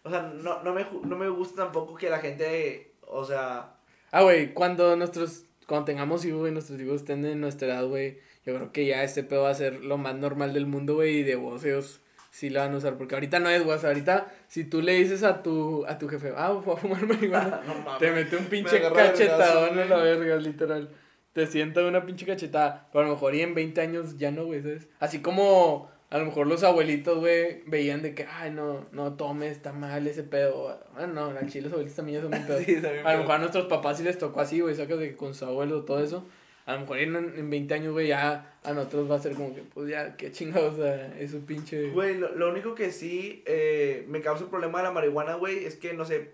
O 0.03 0.09
sea, 0.09 0.21
no, 0.21 0.63
no, 0.63 0.73
me, 0.73 0.85
no 1.03 1.17
me 1.17 1.27
gusta 1.29 1.63
tampoco 1.63 1.95
que 1.95 2.09
la 2.09 2.19
gente, 2.19 2.93
o 3.01 3.25
sea, 3.25 3.73
Ah, 4.13 4.21
güey, 4.21 4.53
cuando 4.53 4.95
nuestros, 4.95 5.45
cuando 5.65 5.85
tengamos 5.85 6.23
hijos, 6.23 6.41
güey, 6.41 6.51
nuestros 6.51 6.79
hijos 6.79 6.97
estén 6.97 7.23
de 7.23 7.35
nuestra 7.35 7.67
edad, 7.67 7.87
güey, 7.87 8.19
yo 8.45 8.53
creo 8.53 8.71
que 8.71 8.85
ya 8.85 9.03
este 9.03 9.23
pedo 9.23 9.41
va 9.41 9.49
a 9.49 9.55
ser 9.55 9.83
lo 9.83 9.97
más 9.97 10.13
normal 10.13 10.53
del 10.53 10.67
mundo, 10.67 10.93
güey, 10.93 11.17
y 11.17 11.23
de 11.23 11.35
voceos 11.35 11.99
sí 12.33 12.49
la 12.49 12.61
van 12.61 12.73
a 12.73 12.77
usar, 12.77 12.97
porque 12.97 13.13
ahorita 13.13 13.39
no 13.39 13.47
es, 13.47 13.61
sea, 13.79 13.89
ahorita, 13.89 14.25
si 14.47 14.63
tú 14.63 14.81
le 14.81 14.93
dices 14.93 15.21
a 15.21 15.43
tu, 15.43 15.85
a 15.85 15.99
tu 15.99 16.09
jefe, 16.09 16.33
ah, 16.35 16.49
voy 16.49 16.73
a 16.73 16.77
fumar 16.77 17.05
marihuana, 17.05 17.61
no 17.85 17.97
te 17.97 18.09
mete 18.11 18.37
un 18.37 18.45
pinche 18.45 18.79
de 18.79 18.91
cachetadón 18.91 19.77
a 19.77 19.85
la 19.85 19.97
verga, 19.97 20.35
literal. 20.37 20.89
Te 21.33 21.45
sienta 21.45 21.85
una 21.85 22.05
pinche 22.07 22.25
cachetada, 22.25 22.87
pero 22.91 23.05
a 23.05 23.07
lo 23.07 23.13
mejor 23.13 23.35
y 23.35 23.41
en 23.41 23.53
20 23.53 23.79
años 23.81 24.17
ya 24.17 24.31
no, 24.31 24.45
güey, 24.45 24.63
¿sabes? 24.63 24.87
Así 24.99 25.19
como 25.19 25.91
a 26.09 26.17
lo 26.17 26.25
mejor 26.25 26.47
los 26.47 26.63
abuelitos, 26.63 27.19
güey, 27.19 27.61
veían 27.67 28.01
de 28.01 28.15
que, 28.15 28.25
ay, 28.25 28.49
no, 28.49 28.87
no 28.91 29.13
tomes, 29.13 29.51
está 29.51 29.71
mal 29.71 30.05
ese 30.07 30.23
pedo. 30.23 30.79
Bueno, 30.95 31.13
no, 31.13 31.37
al 31.37 31.49
chile 31.49 31.65
los 31.65 31.73
abuelitos 31.73 31.95
también 31.95 32.17
ya 32.17 32.23
son 32.23 32.33
un 32.33 32.47
pedo. 32.47 32.59
Sí, 32.65 32.81
A 33.05 33.13
lo 33.13 33.19
mejor 33.19 33.35
a 33.35 33.37
nuestros 33.37 33.65
papás 33.67 33.97
sí 33.97 34.03
les 34.03 34.17
tocó 34.17 34.41
así, 34.41 34.59
güey, 34.59 34.73
sacas 34.73 34.97
de 34.97 35.09
que 35.09 35.15
con 35.15 35.35
su 35.35 35.45
abuelo 35.45 35.83
todo 35.85 36.03
eso. 36.03 36.25
A 36.65 36.73
lo 36.73 36.81
mejor 36.81 36.97
en, 36.99 37.15
en 37.15 37.49
20 37.49 37.73
años, 37.73 37.91
güey, 37.91 38.07
ya 38.07 38.57
a 38.63 38.73
nosotros 38.73 39.11
va 39.11 39.15
a 39.15 39.19
ser 39.19 39.33
como 39.33 39.53
que, 39.53 39.61
pues 39.61 39.89
ya, 39.89 40.15
qué 40.15 40.31
chingados, 40.31 40.75
o 40.75 40.83
sea, 40.83 41.13
es 41.19 41.33
un 41.33 41.45
pinche... 41.45 41.89
Güey, 41.89 42.17
lo, 42.17 42.33
lo 42.35 42.49
único 42.49 42.73
que 42.73 42.91
sí 42.91 43.43
eh, 43.45 44.05
me 44.07 44.21
causa 44.21 44.45
el 44.45 44.49
problema 44.49 44.77
de 44.79 44.85
la 44.85 44.91
marihuana, 44.91 45.35
güey, 45.35 45.65
es 45.65 45.75
que 45.75 45.93
no 45.93 46.05
sé, 46.05 46.31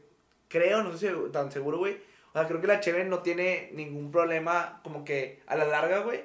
creo, 0.48 0.84
no 0.84 0.96
sé 0.96 1.10
si 1.10 1.32
tan 1.32 1.52
seguro, 1.52 1.78
güey. 1.78 1.98
O 2.30 2.34
sea, 2.34 2.48
creo 2.48 2.62
que 2.62 2.68
la 2.68 2.80
cheve 2.80 3.06
no 3.06 3.20
tiene 3.20 3.72
ningún 3.74 4.12
problema 4.12 4.82
como 4.84 5.04
que 5.04 5.40
a 5.48 5.56
la 5.56 5.66
larga, 5.66 6.00
güey. 6.00 6.22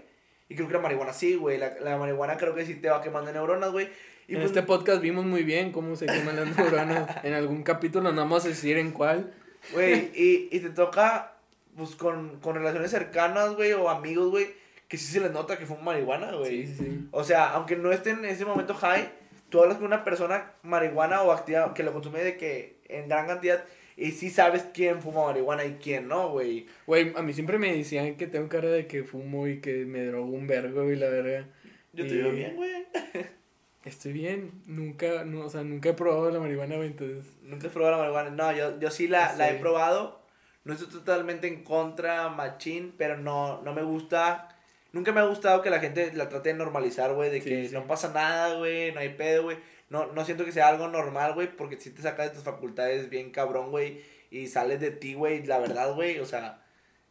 Y 0.48 0.54
creo 0.54 0.68
que 0.68 0.74
la 0.74 0.80
marihuana 0.80 1.12
sí, 1.12 1.34
güey. 1.34 1.56
La, 1.56 1.78
la 1.80 1.96
marihuana 1.96 2.36
creo 2.36 2.54
que 2.54 2.66
sí 2.66 2.74
te 2.74 2.90
va 2.90 3.00
quemando 3.00 3.32
neuronas, 3.32 3.72
güey. 3.72 3.88
Y 4.28 4.34
en 4.34 4.40
pues, 4.40 4.50
este 4.50 4.62
podcast 4.62 5.00
vimos 5.00 5.24
muy 5.24 5.42
bien 5.42 5.72
cómo 5.72 5.96
se 5.96 6.06
queman 6.06 6.36
las 6.36 6.56
neuronas. 6.56 7.24
en 7.24 7.32
algún 7.32 7.62
capítulo, 7.62 8.12
no 8.12 8.20
vamos 8.22 8.44
a 8.44 8.48
decir 8.48 8.76
en 8.76 8.92
cuál. 8.92 9.32
Güey, 9.72 10.10
y, 10.14 10.48
y 10.50 10.60
te 10.60 10.70
toca, 10.70 11.33
pues, 11.76 11.96
con, 11.96 12.40
con 12.40 12.54
relaciones 12.56 12.90
cercanas, 12.90 13.54
güey, 13.56 13.72
o 13.72 13.88
amigos, 13.88 14.30
güey, 14.30 14.48
que 14.88 14.96
sí 14.98 15.12
se 15.12 15.20
les 15.20 15.32
nota 15.32 15.58
que 15.58 15.66
fue 15.66 15.76
marihuana, 15.78 16.32
güey. 16.32 16.66
Sí, 16.66 16.74
sí, 16.74 16.84
sí. 16.84 17.08
O 17.10 17.24
sea, 17.24 17.50
aunque 17.52 17.76
no 17.76 17.90
estén 17.92 18.18
en 18.20 18.26
ese 18.26 18.44
momento 18.44 18.74
high, 18.74 19.08
tú 19.48 19.60
hablas 19.62 19.76
con 19.78 19.86
una 19.86 20.04
persona 20.04 20.52
marihuana 20.62 21.22
o 21.22 21.32
activa 21.32 21.72
que 21.74 21.82
lo 21.82 21.92
consume 21.92 22.22
de 22.22 22.36
que 22.36 22.78
en 22.88 23.08
gran 23.08 23.26
cantidad 23.26 23.64
y 23.96 24.10
sí 24.10 24.28
sabes 24.30 24.66
quién 24.74 25.00
fuma 25.00 25.26
marihuana 25.26 25.64
y 25.64 25.74
quién 25.74 26.08
no, 26.08 26.30
güey. 26.30 26.66
Güey, 26.86 27.12
a 27.16 27.22
mí 27.22 27.32
siempre 27.32 27.58
me 27.58 27.74
decían 27.76 28.16
que 28.16 28.26
tengo 28.26 28.48
cara 28.48 28.68
de 28.68 28.86
que 28.88 29.04
fumo 29.04 29.46
y 29.46 29.60
que 29.60 29.84
me 29.86 30.04
drogo 30.04 30.26
un 30.32 30.46
vergo 30.48 30.90
y 30.90 30.96
la 30.96 31.08
verga. 31.08 31.46
Yo 31.92 32.04
te 32.06 32.14
digo 32.14 32.30
bien, 32.30 32.56
güey. 32.56 32.72
Estoy 33.84 34.12
bien, 34.12 34.50
nunca, 34.66 35.24
no, 35.24 35.44
o 35.44 35.50
sea, 35.50 35.62
nunca 35.62 35.90
he 35.90 35.92
probado 35.92 36.30
la 36.30 36.40
marihuana, 36.40 36.76
güey, 36.76 36.88
entonces... 36.88 37.24
Nunca 37.42 37.66
he 37.66 37.70
probado 37.70 37.92
la 37.96 37.98
marihuana. 38.02 38.30
No, 38.30 38.50
yo, 38.56 38.80
yo 38.80 38.90
sí 38.90 39.06
la, 39.08 39.34
la 39.36 39.50
he 39.50 39.54
Sí. 39.56 39.58
probado. 39.60 40.23
No 40.64 40.72
estoy 40.72 40.88
totalmente 40.88 41.46
en 41.46 41.62
contra, 41.62 42.28
machín, 42.30 42.94
pero 42.96 43.16
no, 43.18 43.60
no 43.62 43.72
me 43.74 43.82
gusta. 43.82 44.48
Nunca 44.92 45.12
me 45.12 45.20
ha 45.20 45.24
gustado 45.24 45.60
que 45.60 45.70
la 45.70 45.80
gente 45.80 46.12
la 46.14 46.28
trate 46.28 46.50
de 46.50 46.54
normalizar, 46.54 47.12
güey, 47.14 47.30
de 47.30 47.40
Sí, 47.40 47.48
que 47.48 47.68
sí. 47.68 47.74
no 47.74 47.86
pasa 47.86 48.12
nada, 48.12 48.54
güey, 48.56 48.92
no 48.92 49.00
hay 49.00 49.10
pedo, 49.10 49.42
güey. 49.44 49.58
No, 49.90 50.06
no 50.06 50.24
siento 50.24 50.44
que 50.44 50.52
sea 50.52 50.68
algo 50.68 50.88
normal, 50.88 51.34
güey, 51.34 51.54
porque 51.54 51.78
si 51.78 51.90
te 51.90 52.00
sacas 52.02 52.28
de 52.30 52.34
tus 52.34 52.44
facultades 52.44 53.10
bien 53.10 53.30
cabrón, 53.30 53.70
güey, 53.70 54.00
y 54.30 54.46
sales 54.46 54.80
de 54.80 54.90
ti, 54.90 55.14
güey, 55.14 55.44
la 55.44 55.58
verdad, 55.58 55.94
güey, 55.94 56.18
o 56.20 56.24
sea, 56.26 56.62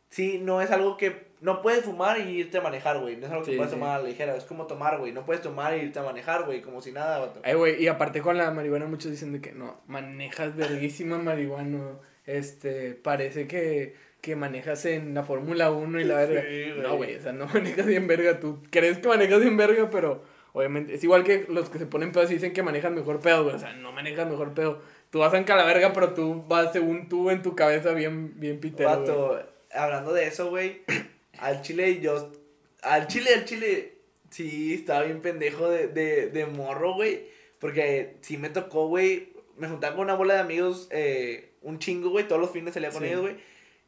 sí, 0.10 0.40
no 0.40 0.62
es 0.62 0.72
algo 0.72 0.98
que, 0.98 1.28
no 1.40 1.62
puedes 1.62 1.84
fumar 1.86 2.20
y 2.20 2.30
irte 2.40 2.58
a 2.58 2.62
manejar, 2.62 3.00
güey, 3.00 3.18
no 3.18 3.28
es 3.28 3.32
algo 3.32 3.46
que 3.46 3.52
Sí, 3.52 3.58
puedes 3.58 3.72
sí. 3.72 3.78
tomar 3.78 4.00
a 4.00 4.02
la 4.02 4.10
ligera, 4.10 4.36
es 4.36 4.46
como 4.46 4.66
tomar, 4.66 4.98
güey, 4.98 5.12
no 5.12 5.26
puedes 5.26 5.42
tomar 5.42 5.78
y 5.78 5.82
irte 5.82 6.00
a 6.00 6.04
manejar, 6.04 6.46
güey, 6.46 6.62
como 6.62 6.82
si 6.82 6.92
nada, 6.92 7.20
vato. 7.20 7.42
Ay, 7.44 7.54
güey, 7.54 7.82
y 7.84 7.88
aparte 7.88 8.22
con 8.22 8.38
la 8.38 8.50
marihuana 8.52 8.86
muchos 8.88 9.12
dicen 9.12 9.32
de 9.34 9.40
que 9.42 9.52
no, 9.52 9.82
manejas 9.88 10.56
verguísima 10.56 11.18
marihuana, 11.20 12.00
este, 12.26 12.94
parece 12.94 13.48
que, 13.48 13.96
que 14.22 14.36
manejas 14.36 14.86
en 14.86 15.14
la 15.14 15.24
Fórmula 15.24 15.72
1 15.72 16.00
y 16.00 16.04
la 16.04 16.16
verga. 16.16 16.42
Sí, 16.42 16.72
güey. 16.72 16.82
no, 16.82 16.96
güey, 16.96 17.16
o 17.16 17.22
sea, 17.22 17.34
no 17.34 17.48
manejas 17.54 17.86
bien 17.86 18.08
verga, 18.08 18.40
tú 18.40 18.62
crees 18.70 19.00
que 19.00 19.08
manejas 19.08 19.42
bien 19.42 19.58
verga, 19.58 19.90
pero 19.90 20.24
obviamente, 20.54 20.94
es 20.94 21.04
igual 21.04 21.24
que 21.24 21.46
los 21.50 21.70
que 21.70 21.80
se 21.80 21.86
ponen 21.86 22.12
pedos 22.12 22.32
y 22.32 22.36
dicen 22.36 22.54
que 22.54 22.64
manejan 22.64 22.96
mejor 22.96 23.20
pedo, 23.20 23.44
güey, 23.44 23.56
o 23.56 23.60
sea, 23.60 23.74
no 23.74 23.92
manejas 23.92 24.30
mejor 24.30 24.54
pedo. 24.54 24.82
Tú 25.10 25.20
vas 25.20 25.34
en 25.34 25.44
calaverga, 25.44 25.94
pero 25.94 26.14
tú 26.14 26.44
vas 26.48 26.74
según 26.74 27.08
tú 27.08 27.30
en 27.30 27.42
tu 27.42 27.56
cabeza 27.56 27.92
bien, 27.94 28.40
bien 28.40 28.60
pitero, 28.60 28.90
güey. 28.90 29.00
Vato, 29.00 29.40
hablando 29.72 30.14
de 30.14 30.28
eso, 30.28 30.50
güey, 30.50 30.82
al 31.40 31.62
chile 31.62 32.00
yo, 32.00 32.32
al 32.82 33.08
chile, 33.08 33.34
al 33.34 33.46
chile, 33.46 33.94
sí, 34.30 34.74
estaba 34.74 35.04
bien 35.04 35.22
pendejo 35.22 35.70
de, 35.70 35.88
de, 35.88 36.30
de 36.30 36.46
morro, 36.46 36.94
güey, 36.96 37.28
porque 37.60 38.16
sí 38.22 38.38
me 38.38 38.50
tocó, 38.50 38.88
güey, 38.88 39.34
me 39.58 39.68
juntaba 39.68 39.96
con 39.96 40.06
una 40.06 40.16
bola 40.16 40.36
de 40.36 40.40
amigos, 40.40 40.88
eh, 40.92 41.53
un 41.64 41.80
chingo, 41.80 42.10
güey, 42.10 42.28
todos 42.28 42.40
los 42.42 42.52
fines 42.52 42.74
salía 42.74 42.92
con 42.92 43.02
Sí. 43.02 43.08
ellos, 43.10 43.22
güey, 43.22 43.36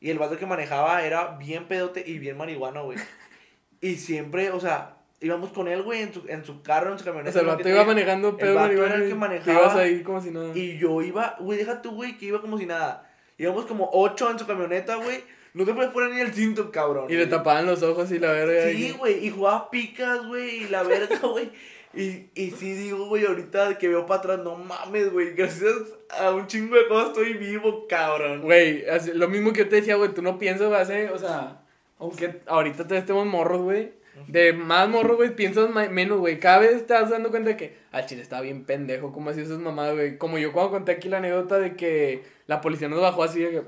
y 0.02 0.10
el 0.10 0.18
vato 0.20 0.38
que 0.38 0.46
manejaba 0.46 1.04
era 1.06 1.38
bien 1.38 1.66
pedote 1.68 2.04
y 2.06 2.18
bien 2.20 2.38
marihuano, 2.38 2.84
güey, 2.86 2.98
y 3.82 3.96
siempre, 3.96 4.50
o 4.52 4.60
sea, 4.60 4.98
íbamos 5.22 5.52
con 5.52 5.68
él, 5.68 5.82
güey, 5.84 6.02
en 6.02 6.14
su, 6.14 6.24
en 6.28 6.44
su 6.46 6.62
carro, 6.62 6.92
en 6.92 6.98
su 7.00 7.04
O 7.04 7.06
camioneta. 7.06 7.34
sea, 7.34 7.42
el 7.42 7.48
vato 7.48 7.68
iba 7.70 7.84
manejando 7.86 8.36
pedo 8.38 8.50
El 8.50 8.56
vato 8.56 8.68
marihuana 8.68 8.94
era 8.96 9.04
el 9.04 9.10
y 9.10 9.12
que 9.14 9.16
manejaba. 9.20 9.60
ibas 9.60 9.76
ahí 9.76 10.04
como 10.04 10.22
si 10.22 10.32
nada. 10.32 10.52
Y 10.54 10.78
yo 10.78 11.02
iba, 11.02 11.36
güey, 11.40 11.58
deja 11.58 11.82
tú, 11.82 11.92
güey, 11.92 12.18
que 12.18 12.26
iba 12.26 12.42
como 12.42 12.58
si 12.58 12.66
nada. 12.66 13.10
Íbamos 13.38 13.66
como 13.66 13.90
ocho 13.94 14.30
en 14.32 14.40
su 14.40 14.46
camioneta, 14.48 14.96
güey. 14.96 15.24
No 15.54 15.64
te 15.66 15.74
puedes 15.74 15.92
poner 15.92 16.12
ni 16.14 16.20
el 16.22 16.34
cinto, 16.34 16.70
cabrón. 16.72 17.06
Y 17.10 17.14
le 17.16 17.28
tapaban 17.28 17.66
los 17.66 17.82
ojos 17.82 18.12
y 18.12 18.20
la 18.20 18.32
verga. 18.34 18.70
Sí, 18.72 18.88
y- 18.88 18.92
güey, 18.92 19.26
y 19.26 19.30
jugaba 19.30 19.70
picas, 19.70 20.26
güey, 20.28 20.64
y 20.64 20.68
la 20.68 20.84
verga, 20.84 21.18
güey. 21.24 21.50
Y, 21.96 22.30
y 22.36 22.52
sí 22.52 22.74
digo, 22.74 23.08
güey, 23.08 23.26
ahorita 23.26 23.78
que 23.78 23.88
veo 23.88 24.06
para 24.06 24.20
atrás, 24.20 24.40
no 24.40 24.58
mames, 24.58 25.14
güey, 25.14 25.34
gracias 25.34 25.74
a 26.10 26.32
un 26.32 26.46
chingo 26.46 26.76
de 26.76 26.88
cosas 26.88 27.10
estoy 27.10 27.34
vivo, 27.36 27.88
cabrón. 27.88 28.42
Güey, 28.42 28.84
lo 29.14 29.30
mismo 29.30 29.54
que 29.54 29.60
yo 29.60 29.70
te 29.70 29.78
decía, 29.78 29.96
güey, 29.96 30.14
tú 30.14 30.22
no 30.22 30.38
piensas, 30.38 30.68
güey, 30.68 31.06
o 31.06 31.18
sea, 31.18 31.62
aunque 31.98 32.42
ahorita 32.48 32.84
todos 32.86 33.00
estemos 33.00 33.26
morros, 33.26 33.62
güey, 33.62 33.94
de 34.28 34.52
más 34.52 34.90
morros, 34.90 35.16
güey, 35.16 35.36
piensas 35.36 35.70
menos, 35.90 36.20
güey, 36.20 36.38
cada 36.38 36.60
vez 36.60 36.86
vas 36.88 37.10
dando 37.10 37.30
cuenta 37.32 37.52
de 37.52 37.58
que, 37.58 37.78
al 37.94 38.06
chile 38.06 38.22
estaba 38.22 38.42
bien 38.42 38.66
pendejo, 38.66 39.14
como 39.14 39.30
así 39.30 39.42
esas 39.42 39.60
mamadas, 39.60 39.94
güey, 39.96 40.18
como 40.18 40.38
yo 40.38 40.52
cuando 40.52 40.72
conté 40.72 40.92
aquí 40.92 41.08
la 41.08 41.18
anécdota 41.18 41.60
de 41.60 41.78
que 41.78 42.24
la 42.48 42.60
policía 42.60 42.90
nos 42.90 43.00
bajó 43.00 43.24
así, 43.24 43.40
de 43.40 43.52
que, 43.52 43.64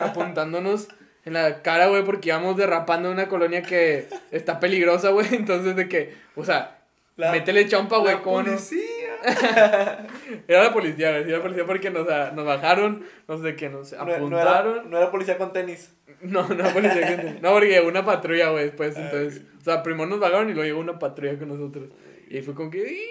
apuntándonos 0.00 0.88
en 1.24 1.32
la 1.32 1.62
cara, 1.62 1.88
güey, 1.88 2.04
porque 2.04 2.28
íbamos 2.28 2.58
derrapando 2.58 3.08
en 3.08 3.14
una 3.14 3.28
colonia 3.28 3.62
que 3.62 4.08
está 4.30 4.60
peligrosa, 4.60 5.10
güey, 5.10 5.28
entonces 5.32 5.76
de 5.76 5.88
que, 5.88 6.14
o 6.36 6.44
sea, 6.44 6.83
La- 7.16 7.30
métele 7.32 7.66
chompa, 7.68 7.98
güey, 7.98 8.20
¿cómo 8.22 8.42
no? 8.42 8.52
Era 10.48 10.64
la 10.64 10.72
policía, 10.72 11.10
güey, 11.12 11.24
sí, 11.24 11.28
era 11.30 11.38
la 11.38 11.42
policía 11.44 11.66
porque 11.66 11.90
nos, 11.90 12.08
a- 12.08 12.32
nos 12.32 12.44
bajaron, 12.44 13.04
no 13.28 13.38
sé 13.38 13.56
qué, 13.56 13.68
nos 13.70 13.92
No, 13.92 14.04
no 14.04 14.12
apuntaron. 14.14 14.74
era, 14.74 14.82
no 14.84 14.96
era 14.98 15.10
policía 15.10 15.38
con 15.38 15.52
tenis. 15.52 15.92
No, 16.20 16.46
no, 16.48 16.64
policía 16.72 17.16
que- 17.16 17.40
no, 17.40 17.52
porque 17.52 17.68
llegó 17.68 17.88
una 17.88 18.04
patrulla, 18.04 18.50
güey, 18.50 18.64
después, 18.64 18.96
Ah, 18.96 19.02
entonces, 19.02 19.42
o 19.58 19.64
sea, 19.64 19.82
primero 19.82 20.06
nos 20.06 20.20
bajaron 20.20 20.48
y 20.50 20.54
luego 20.54 20.64
llegó 20.66 20.80
una 20.80 20.98
patrulla 20.98 21.38
con 21.38 21.48
nosotros. 21.48 21.88
Y 22.28 22.36
ahí 22.36 22.42
fue 22.42 22.54
como 22.54 22.70
que, 22.70 23.04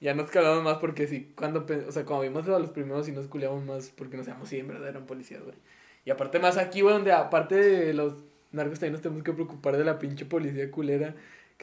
ya 0.00 0.14
nos 0.14 0.30
calamos 0.30 0.62
más 0.62 0.78
porque 0.78 1.06
sí, 1.06 1.32
cuando, 1.36 1.64
o 1.88 1.92
sea, 1.92 2.04
cuando 2.04 2.22
vimos 2.24 2.46
a 2.48 2.58
los 2.58 2.70
primeros 2.70 3.06
sí 3.06 3.12
nos 3.12 3.26
culiamos 3.26 3.64
más 3.64 3.90
porque 3.96 4.16
nos 4.16 4.26
sabíamos 4.26 4.48
si 4.48 4.58
en 4.58 4.68
verdad 4.68 4.88
eran 4.88 5.06
policías, 5.06 5.42
güey. 5.42 5.56
Y 6.04 6.10
aparte 6.10 6.38
más 6.38 6.58
aquí, 6.58 6.82
güey, 6.82 6.94
donde 6.94 7.12
aparte 7.12 7.54
de 7.54 7.94
los 7.94 8.12
narcos 8.52 8.78
también 8.78 8.92
nos 8.92 9.02
tenemos 9.02 9.24
que 9.24 9.32
preocupar 9.32 9.76
de 9.76 9.84
la 9.84 9.98
pinche 9.98 10.26
policía 10.26 10.70
culera 10.70 11.14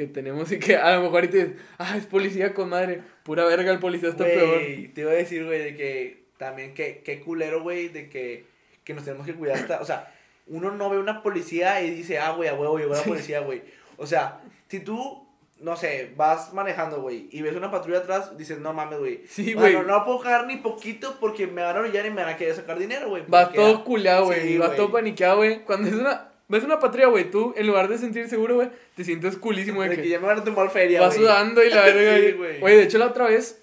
que 0.07 0.13
tenemos 0.13 0.51
y 0.51 0.59
que 0.59 0.75
a 0.75 0.95
lo 0.95 1.03
mejor 1.03 1.21
ahorita 1.21 1.37
dices, 1.37 1.53
ah, 1.77 1.95
es 1.97 2.05
policía 2.05 2.53
con 2.53 2.69
madre, 2.69 3.01
pura 3.23 3.45
verga, 3.45 3.71
el 3.71 3.79
policía 3.79 4.09
está 4.09 4.23
peor. 4.23 4.59
Güey, 4.59 4.87
te 4.87 5.01
iba 5.01 5.11
a 5.11 5.15
decir, 5.15 5.45
güey, 5.45 5.59
de 5.59 5.75
que 5.75 6.23
también 6.37 6.73
que, 6.73 7.01
que 7.03 7.19
culero, 7.21 7.61
güey, 7.61 7.89
de 7.89 8.09
que, 8.09 8.45
que 8.83 8.93
nos 8.93 9.05
tenemos 9.05 9.25
que 9.25 9.35
cuidar 9.35 9.57
hasta, 9.57 9.79
o 9.79 9.85
sea, 9.85 10.13
uno 10.47 10.71
no 10.71 10.89
ve 10.89 10.97
una 10.97 11.21
policía 11.21 11.81
y 11.83 11.91
dice, 11.91 12.17
ah, 12.17 12.31
güey, 12.31 12.49
a 12.49 12.55
huevo, 12.55 12.77
llegó 12.77 12.95
la 12.95 13.03
policía, 13.03 13.41
güey. 13.41 13.61
O 13.97 14.07
sea, 14.07 14.41
si 14.67 14.79
tú, 14.79 15.27
no 15.59 15.75
sé, 15.75 16.11
vas 16.15 16.51
manejando, 16.53 17.01
güey, 17.01 17.29
y 17.31 17.43
ves 17.43 17.55
una 17.55 17.69
patrulla 17.69 17.99
atrás, 17.99 18.35
dices, 18.37 18.57
no 18.57 18.73
mames, 18.73 18.97
güey. 18.97 19.21
Sí, 19.27 19.53
güey. 19.53 19.73
No, 19.73 19.83
no 19.83 20.03
puedo 20.03 20.19
cagar 20.19 20.47
ni 20.47 20.57
poquito 20.57 21.17
porque 21.19 21.45
me 21.45 21.61
van 21.61 21.77
a 21.77 21.81
orillar 21.81 22.07
y 22.07 22.09
me 22.09 22.23
van 22.23 22.33
a 22.33 22.37
querer 22.37 22.55
sacar 22.55 22.79
dinero, 22.79 23.09
güey. 23.09 23.23
Vas 23.27 23.53
todo 23.53 23.83
culiado, 23.83 24.25
güey. 24.25 24.41
Sí, 24.41 24.57
vas 24.57 24.75
todo 24.75 24.91
paniqueado, 24.91 25.37
güey. 25.37 25.63
Cuando 25.63 25.89
es 25.89 25.93
una. 25.93 26.30
Ves 26.51 26.65
una 26.65 26.79
patrulla, 26.79 27.07
güey. 27.07 27.31
Tú, 27.31 27.53
en 27.55 27.65
lugar 27.65 27.87
de 27.87 27.97
sentir 27.97 28.27
seguro, 28.27 28.55
güey, 28.55 28.69
te 28.93 29.05
sientes 29.05 29.37
culísimo, 29.37 29.77
güey. 29.77 29.89
De 29.89 29.95
Que 29.95 30.01
que 30.03 30.09
ya 30.09 30.19
me 30.19 30.27
van 30.27 30.39
a 30.39 30.43
tomar 30.43 30.69
feria, 30.69 30.99
vas 30.99 31.15
sudando 31.15 31.63
y 31.63 31.69
la 31.69 31.81
verga. 31.85 32.59
Güey. 32.59 32.75
de 32.75 32.83
hecho, 32.83 32.97
la 32.97 33.07
otra 33.07 33.27
vez. 33.27 33.61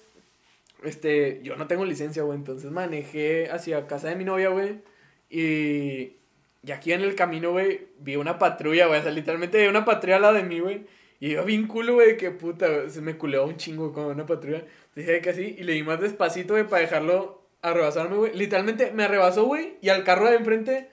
Este. 0.83 1.39
Yo 1.43 1.55
no 1.55 1.67
tengo 1.67 1.85
licencia, 1.85 2.23
güey. 2.23 2.37
Entonces 2.37 2.71
manejé 2.71 3.51
hacia 3.51 3.85
casa 3.85 4.09
de 4.09 4.15
mi 4.15 4.25
novia, 4.25 4.49
güey. 4.49 4.79
Y. 5.29 6.13
Y 6.65 6.71
aquí 6.71 6.91
en 6.91 7.01
el 7.01 7.15
camino, 7.15 7.51
güey, 7.51 7.87
vi 7.99 8.15
una 8.15 8.37
patrulla, 8.37 8.87
güey. 8.87 8.99
O 8.99 9.03
sea, 9.03 9.11
literalmente 9.11 9.61
vi 9.61 9.67
una 9.67 9.85
patrulla 9.85 10.15
al 10.15 10.21
lado 10.23 10.33
de 10.33 10.43
mí, 10.43 10.59
güey. 10.59 10.81
Y 11.19 11.31
iba 11.31 11.43
bien 11.43 11.67
culo, 11.67 11.93
güey, 11.93 12.17
que 12.17 12.31
puta, 12.31 12.67
güey, 12.67 12.89
se 12.89 13.01
me 13.01 13.17
culeó 13.17 13.45
un 13.45 13.55
chingo 13.55 13.93
con 13.93 14.05
una 14.05 14.25
patrulla. 14.25 14.65
Dije 14.95 15.21
que 15.21 15.29
así, 15.29 15.55
y 15.57 15.63
le 15.63 15.73
di 15.73 15.83
más 15.83 16.01
despacito, 16.01 16.53
güey, 16.55 16.67
para 16.67 16.81
dejarlo 16.81 17.43
a 17.61 17.71
rebasarme, 17.73 18.15
güey. 18.15 18.33
Literalmente 18.35 18.91
me 18.91 19.07
rebasó, 19.07 19.45
güey, 19.45 19.75
y 19.81 19.89
al 19.89 20.03
carro 20.03 20.29
de 20.29 20.37
enfrente 20.37 20.89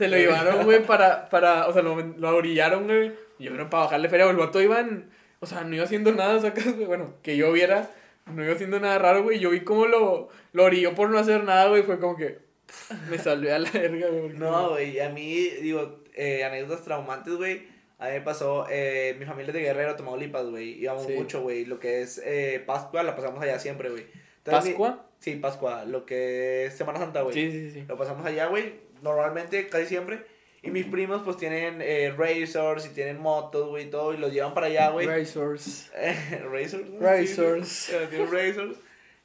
se 0.00 0.08
lo 0.08 0.16
llevaron, 0.16 0.64
güey, 0.64 0.84
para, 0.84 1.28
para, 1.28 1.68
o 1.68 1.72
sea, 1.72 1.82
lo, 1.82 1.96
lo 1.96 2.36
orillaron, 2.36 2.84
güey. 2.86 3.12
Y 3.38 3.44
yo 3.44 3.52
creo 3.52 3.70
para 3.70 3.84
bajarle 3.84 4.08
feria, 4.08 4.24
güey. 4.26 4.36
El 4.36 4.44
vato 4.44 4.60
iba 4.60 4.80
en, 4.80 5.08
o 5.38 5.46
sea, 5.46 5.62
no 5.62 5.74
iba 5.74 5.84
haciendo 5.84 6.12
nada, 6.12 6.40
sacas, 6.40 6.64
güey. 6.74 6.86
Bueno, 6.86 7.14
que 7.22 7.36
yo 7.36 7.52
viera, 7.52 7.90
no 8.26 8.44
iba 8.44 8.54
haciendo 8.54 8.80
nada 8.80 8.98
raro, 8.98 9.22
güey. 9.22 9.38
Yo 9.38 9.50
vi 9.50 9.60
cómo 9.60 9.86
lo, 9.86 10.28
lo 10.52 10.64
orilló 10.64 10.94
por 10.94 11.08
no 11.10 11.18
hacer 11.18 11.44
nada, 11.44 11.68
güey. 11.68 11.82
Fue 11.84 11.98
como 12.00 12.16
que 12.16 12.38
pff, 12.66 12.92
me 13.10 13.18
salvé 13.18 13.52
a 13.52 13.58
la 13.60 13.70
verga, 13.70 14.08
güey. 14.08 14.30
No, 14.30 14.70
güey, 14.70 14.98
a 15.00 15.08
mí, 15.10 15.34
digo, 15.62 16.00
eh, 16.14 16.44
anécdotas 16.44 16.84
traumantes, 16.84 17.34
güey. 17.34 17.62
A 17.98 18.06
mí 18.06 18.12
me 18.12 18.20
pasó, 18.22 18.66
eh, 18.70 19.14
mi 19.18 19.26
familia 19.26 19.48
es 19.48 19.54
de 19.54 19.60
Guerrero, 19.60 19.94
Tamaulipas, 19.94 20.46
güey. 20.48 20.80
Íbamos 20.82 21.04
Sí. 21.06 21.12
mucho, 21.12 21.42
güey. 21.42 21.66
Lo 21.66 21.78
que 21.78 22.00
es 22.00 22.20
eh, 22.24 22.62
Pascua, 22.64 23.02
la 23.02 23.14
pasamos 23.14 23.42
allá 23.42 23.58
siempre, 23.58 23.90
güey. 23.90 24.06
Entonces, 24.38 24.64
mi- 24.64 24.70
¿Pascua? 24.70 25.06
Sí, 25.18 25.36
Pascua. 25.36 25.84
Lo 25.84 26.06
que 26.06 26.64
es 26.64 26.74
Semana 26.74 26.98
Santa, 26.98 27.20
güey. 27.20 27.34
Sí, 27.34 27.50
sí, 27.50 27.70
sí. 27.72 27.84
Lo 27.86 27.98
pasamos 27.98 28.24
allá, 28.24 28.46
güey. 28.46 28.72
Normalmente, 29.02 29.68
casi 29.68 29.86
siempre. 29.86 30.24
Y 30.62 30.70
mis 30.70 30.86
primos, 30.86 31.22
pues, 31.24 31.36
tienen 31.36 31.80
eh, 31.80 32.14
racers 32.16 32.86
y 32.86 32.90
tienen 32.90 33.20
motos, 33.20 33.68
güey, 33.68 33.86
y 33.86 33.90
todo. 33.90 34.12
Y 34.12 34.18
los 34.18 34.32
llevan 34.32 34.52
para 34.52 34.66
allá, 34.66 34.90
güey. 34.90 35.06
Racers. 35.06 35.90
racers, 36.50 36.90
¿no? 36.90 37.00
Racers. 37.00 37.68
Sí, 37.68 37.92
tienen 38.10 38.30
racers. 38.30 38.76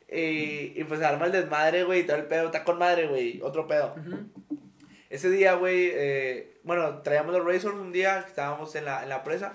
Y, 0.09 0.73
y 0.75 0.83
pues 0.87 1.01
arma 1.01 1.25
el 1.25 1.31
desmadre, 1.31 1.83
güey, 1.83 2.01
y 2.01 2.03
todo 2.03 2.17
el 2.17 2.25
pedo. 2.25 2.45
Está 2.45 2.63
con 2.63 2.77
madre, 2.77 3.07
güey. 3.07 3.41
Otro 3.41 3.67
pedo. 3.67 3.95
Ujú. 3.97 4.59
Ese 5.09 5.29
día, 5.29 5.53
güey, 5.53 5.91
eh, 5.93 6.57
bueno, 6.63 7.01
traíamos 7.01 7.33
los 7.33 7.45
Razors 7.45 7.75
un 7.75 7.91
día 7.91 8.25
estábamos 8.27 8.75
en 8.75 8.85
la, 8.85 9.03
en 9.03 9.09
la 9.09 9.23
presa. 9.23 9.53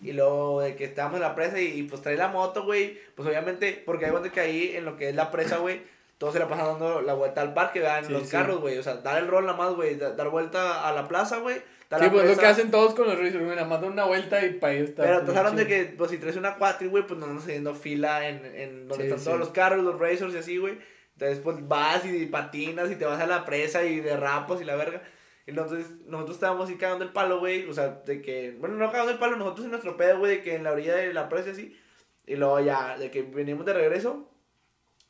Y 0.00 0.12
luego 0.12 0.60
de 0.60 0.76
que 0.76 0.84
estábamos 0.84 1.16
en 1.16 1.22
la 1.22 1.34
presa 1.34 1.60
y, 1.60 1.66
y, 1.78 1.82
pues 1.84 2.02
trae 2.02 2.16
la 2.16 2.28
moto, 2.28 2.64
güey. 2.64 2.98
Pues 3.14 3.28
obviamente, 3.28 3.82
porque 3.84 4.06
hay 4.06 4.10
cuenta 4.10 4.30
que 4.30 4.40
ahí 4.40 4.76
en 4.76 4.84
lo 4.84 4.96
que 4.96 5.08
es 5.08 5.14
la 5.14 5.30
presa, 5.30 5.58
güey, 5.58 5.82
todos 6.18 6.32
se 6.32 6.38
la 6.38 6.48
pasan 6.48 6.66
dando 6.66 7.02
la 7.02 7.14
vuelta 7.14 7.40
al 7.40 7.54
parque, 7.54 7.80
vean 7.80 8.04
Sí, 8.04 8.12
los 8.12 8.22
sí. 8.24 8.30
carros, 8.30 8.60
güey. 8.60 8.78
O 8.78 8.82
sea, 8.82 8.94
dar 8.96 9.18
el 9.22 9.28
rol 9.28 9.44
nada 9.46 9.56
más, 9.58 9.74
güey. 9.74 9.96
da- 9.96 10.12
Dar 10.12 10.28
vuelta 10.30 10.86
a 10.88 10.92
la 10.92 11.06
plaza, 11.08 11.38
güey. 11.38 11.56
dar 11.90 12.02
Sí, 12.02 12.08
pues 12.10 12.28
lo 12.28 12.36
que 12.36 12.46
hacen 12.46 12.70
todos 12.70 12.94
con 12.94 13.06
los 13.06 13.16
Racers, 13.18 13.44
güey. 13.44 13.56
Nada 13.56 13.66
más 13.68 13.80
dan 13.80 13.92
una 13.92 14.04
vuelta 14.04 14.44
y 14.44 14.54
para 14.54 14.72
ellos 14.72 14.90
está. 14.90 15.02
Pero 15.02 15.22
te 15.22 15.36
hablan 15.36 15.56
de 15.56 15.66
que, 15.66 15.84
pues 15.96 16.10
si 16.10 16.18
traes 16.18 16.36
una 16.36 16.56
cuatri, 16.56 16.88
güey, 16.88 17.06
pues 17.06 17.18
no 17.20 17.26
andas 17.26 17.44
haciendo 17.44 17.74
fila 17.74 18.28
en, 18.28 18.44
en 18.46 18.88
donde 18.88 19.04
Sí, 19.04 19.08
están 19.10 19.18
sí. 19.18 19.24
todos 19.26 19.38
los 19.38 19.50
carros, 19.50 19.84
los 19.84 19.98
racers 19.98 20.34
y 20.34 20.38
así, 20.38 20.56
güey. 20.58 20.78
Entonces, 21.14 21.38
pues 21.40 21.66
vas 21.68 22.04
y 22.06 22.26
patinas 22.26 22.90
y 22.90 22.96
te 22.96 23.04
vas 23.04 23.20
a 23.20 23.26
la 23.26 23.44
presa 23.44 23.84
y 23.84 24.00
derrapas 24.00 24.60
y 24.60 24.64
la 24.64 24.74
verga. 24.76 25.02
Y 25.46 25.50
entonces, 25.50 25.86
nosotros 26.06 26.36
estábamos 26.36 26.64
así 26.68 26.76
cagando 26.78 27.04
el 27.04 27.12
palo, 27.12 27.38
güey. 27.38 27.68
O 27.68 27.74
sea, 27.74 28.00
de 28.06 28.22
que, 28.22 28.56
bueno, 28.58 28.76
no 28.76 28.90
cagando 28.90 29.12
el 29.12 29.18
palo, 29.18 29.36
nosotros 29.36 29.64
en 29.66 29.70
nuestro 29.72 29.96
pedo, 29.96 30.18
güey, 30.18 30.36
de 30.38 30.42
que 30.42 30.54
en 30.56 30.64
la 30.64 30.72
orilla 30.72 30.96
de 30.96 31.12
la 31.12 31.28
presa 31.28 31.50
así. 31.50 31.78
Y 32.26 32.36
luego 32.36 32.58
ya, 32.60 32.96
de 32.98 33.10
que 33.10 33.22
venimos 33.22 33.66
de 33.66 33.74
regreso. 33.74 34.30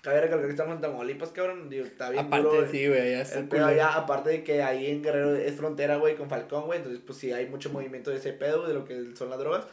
Cabe 0.04 0.20
recalcar 0.20 0.44
que 0.46 0.52
estamos 0.52 0.74
en 0.74 0.82
Tamaulipas, 0.82 1.30
cabrón. 1.30 1.70
Digo, 1.70 1.86
está 1.86 2.10
bien 2.10 2.26
Aparte, 2.26 2.46
duro, 2.46 2.68
sí, 2.70 2.86
güey, 2.86 3.12
ya 3.12 3.22
está 3.22 3.66
allá, 3.66 3.94
aparte 3.94 4.28
de 4.28 4.44
que 4.44 4.62
ahí 4.62 4.90
en 4.90 5.02
Guerrero 5.02 5.34
es 5.34 5.54
frontera, 5.54 5.96
güey, 5.96 6.14
con 6.14 6.28
Falcón, 6.28 6.66
güey. 6.66 6.76
Entonces, 6.76 7.00
pues 7.06 7.18
sí, 7.18 7.32
hay 7.32 7.46
mucho 7.46 7.70
movimiento 7.70 8.10
de 8.10 8.18
ese 8.18 8.34
pedo, 8.34 8.68
de 8.68 8.74
lo 8.74 8.84
que 8.84 9.16
son 9.16 9.30
las 9.30 9.38
drogas. 9.38 9.66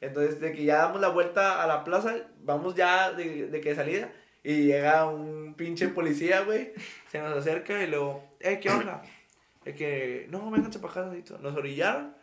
Entonces, 0.00 0.40
de 0.40 0.52
que 0.52 0.64
ya 0.64 0.78
damos 0.78 1.00
la 1.00 1.08
vuelta 1.08 1.62
a 1.62 1.68
la 1.68 1.84
plaza, 1.84 2.16
vamos 2.42 2.74
ya 2.74 3.12
de, 3.12 3.46
de 3.46 3.60
que 3.60 3.68
de 3.68 3.74
salida. 3.76 4.12
Y 4.42 4.64
llega 4.64 5.06
un 5.08 5.54
pinche 5.54 5.86
policía, 5.88 6.40
güey. 6.42 6.72
Se 7.12 7.20
nos 7.20 7.36
acerca 7.36 7.80
y 7.80 7.86
luego, 7.86 8.28
eh, 8.40 8.58
¿qué 8.60 8.68
onda? 8.70 9.02
Es 9.64 9.74
que, 9.74 10.26
no, 10.30 10.50
vénganse 10.50 10.78
para 10.80 10.92
acá, 10.92 11.02
tantito". 11.02 11.38
Nos 11.38 11.56
orillaron. 11.56 12.14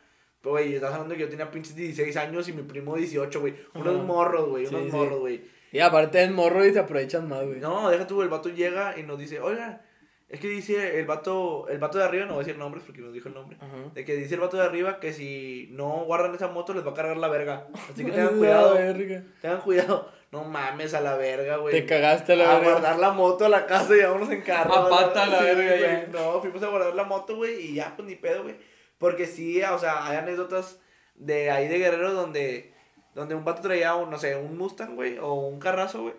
Pero, 0.42 0.52
güey, 0.52 0.76
estás 0.76 0.92
hablando 0.94 1.14
de 1.14 1.18
que 1.18 1.24
yo 1.24 1.30
tenía 1.30 1.50
pinches 1.50 1.76
16 1.76 2.16
años 2.18 2.48
y 2.50 2.54
mi 2.54 2.64
primo 2.64 2.96
18, 2.98 3.40
güey. 3.40 3.54
Unos 3.74 4.04
morros, 4.06 4.50
güey, 4.50 4.66
Sí, 4.66 4.76
unos 4.76 4.92
sí. 4.92 4.96
morros, 4.96 5.20
güey. 5.20 5.42
Y 5.74 5.80
aparte 5.80 6.24
es 6.24 6.32
morro 6.32 6.66
y 6.66 6.72
se 6.72 6.80
aprovechan 6.80 7.28
más, 7.28 7.46
güey. 7.46 7.60
No, 7.60 7.90
deja 7.90 8.08
tú, 8.08 8.22
el 8.22 8.30
vato 8.30 8.48
llega 8.50 8.98
y 8.98 9.04
nos 9.04 9.18
dice, 9.20 9.40
oiga, 9.42 9.82
es 10.30 10.40
que 10.40 10.48
dice 10.48 11.00
el 11.00 11.06
vato, 11.06 11.68
el 11.68 11.80
vato 11.80 11.98
de 11.98 12.06
arriba, 12.06 12.26
no 12.26 12.36
voy 12.36 12.44
a 12.44 12.46
decir 12.46 12.60
nombres 12.60 12.84
porque 12.86 13.02
nos 13.02 13.12
dijo 13.14 13.28
el 13.28 13.34
nombre. 13.36 13.58
Ajá. 13.60 13.90
De 13.94 14.06
que 14.06 14.16
dice 14.16 14.36
el 14.36 14.40
vato 14.42 14.58
de 14.58 14.64
arriba 14.64 15.00
que 15.00 15.14
si 15.14 15.68
no 15.72 16.06
guardan 16.06 16.34
esa 16.34 16.48
moto 16.48 16.74
les 16.74 16.86
va 16.86 16.92
a 16.92 16.94
cargar 16.94 17.18
la 17.18 17.28
verga. 17.28 17.68
Así 17.92 18.06
que 18.06 18.12
tengan 18.14 18.38
cuidado, 18.38 18.74
verga. 18.76 19.24
tengan 19.42 19.62
cuidado. 19.62 20.12
No 20.32 20.44
mames 20.44 20.94
a 20.96 21.02
la 21.02 21.16
verga, 21.16 21.58
güey. 21.58 21.74
Te 21.74 21.86
cagaste 21.86 22.34
a 22.34 22.36
la 22.36 22.52
a 22.52 22.60
verga. 22.60 22.72
guardar 22.72 23.00
la 23.00 23.12
moto 23.12 23.46
a 23.46 23.50
la 23.50 23.66
casa 23.68 23.96
y 23.96 24.02
vámonos 24.02 24.32
en 24.32 24.42
carro. 24.42 24.74
A 24.74 24.90
pata 24.90 25.28
la 25.28 25.40
Sí, 25.40 25.46
verga, 25.46 25.78
güey. 25.78 26.12
No, 26.12 26.42
fuimos 26.42 26.64
a 26.64 26.68
guardar 26.70 26.96
la 26.96 27.04
moto, 27.04 27.36
güey, 27.36 27.60
y 27.68 27.76
ya, 27.76 27.94
pues 27.96 28.08
ni 28.08 28.16
pedo, 28.16 28.42
güey. 28.44 28.56
Porque 28.98 29.28
sí, 29.28 29.62
o 29.62 29.78
sea, 29.78 30.08
hay 30.08 30.18
anécdotas 30.18 30.80
de 31.16 31.52
ahí 31.52 31.68
de 31.68 31.78
Guerrero 31.78 32.14
donde, 32.14 32.73
donde 33.16 33.36
un 33.36 33.46
vato 33.46 33.62
traía, 33.62 33.96
un, 33.96 34.10
no 34.10 34.18
sé, 34.18 34.36
un 34.36 34.58
Mustang, 34.58 34.96
güey, 34.96 35.18
o 35.20 35.34
un 35.34 35.60
carrazo, 35.60 36.02
güey. 36.04 36.14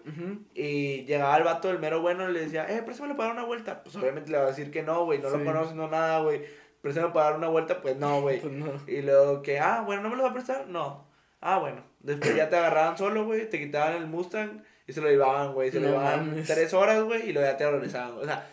Y 0.54 1.04
llegaba 1.04 1.36
el 1.36 1.42
vato 1.44 1.68
del 1.68 1.78
mero 1.78 2.00
bueno 2.00 2.28
y 2.28 2.32
le 2.32 2.40
decía, 2.40 2.66
eh, 2.70 2.82
préstamelo 2.82 3.16
para 3.16 3.28
dar 3.30 3.36
una 3.38 3.46
vuelta. 3.46 3.82
Pues 3.82 3.96
obviamente 3.96 4.30
le 4.30 4.38
va 4.38 4.44
a 4.44 4.48
decir 4.48 4.70
que 4.70 4.82
no, 4.82 5.04
güey, 5.04 5.18
no 5.20 5.30
Sí. 5.30 5.38
lo 5.38 5.44
conoce, 5.44 5.74
no 5.74 5.88
nada, 5.88 6.20
güey. 6.20 6.42
préstame 6.80 7.08
para 7.14 7.30
dar 7.30 7.38
una 7.38 7.48
vuelta, 7.48 7.80
pues 7.80 7.96
no, 7.96 8.20
güey. 8.20 8.40
Pues 8.40 8.52
no. 8.52 8.66
Y 8.86 9.00
luego 9.02 9.40
que, 9.42 9.58
ah, 9.58 9.82
bueno, 9.86 10.02
¿no 10.02 10.10
me 10.10 10.16
lo 10.16 10.22
va 10.24 10.30
a 10.30 10.34
prestar? 10.34 10.66
No. 10.68 11.06
Ah, 11.40 11.58
bueno. 11.58 11.82
Después 12.00 12.36
ya 12.36 12.48
te 12.50 12.56
agarraban 12.56 12.96
solo, 12.98 13.24
güey, 13.24 13.48
te 13.48 13.58
quitaban 13.58 13.94
el 13.94 14.06
Mustang 14.06 14.62
y 14.86 14.92
se 14.92 15.00
lo 15.00 15.08
llevaban, 15.08 15.54
güey. 15.54 15.70
Se 15.70 15.80
lo 15.80 15.88
llevaban 15.88 16.28
mames. 16.28 16.46
tres 16.46 16.74
horas, 16.74 17.02
güey, 17.02 17.30
y 17.30 17.32
luego 17.32 17.48
ya 17.50 17.56
te 17.56 17.70
regresaban. 17.70 18.18
O 18.18 18.24
sea, 18.24 18.46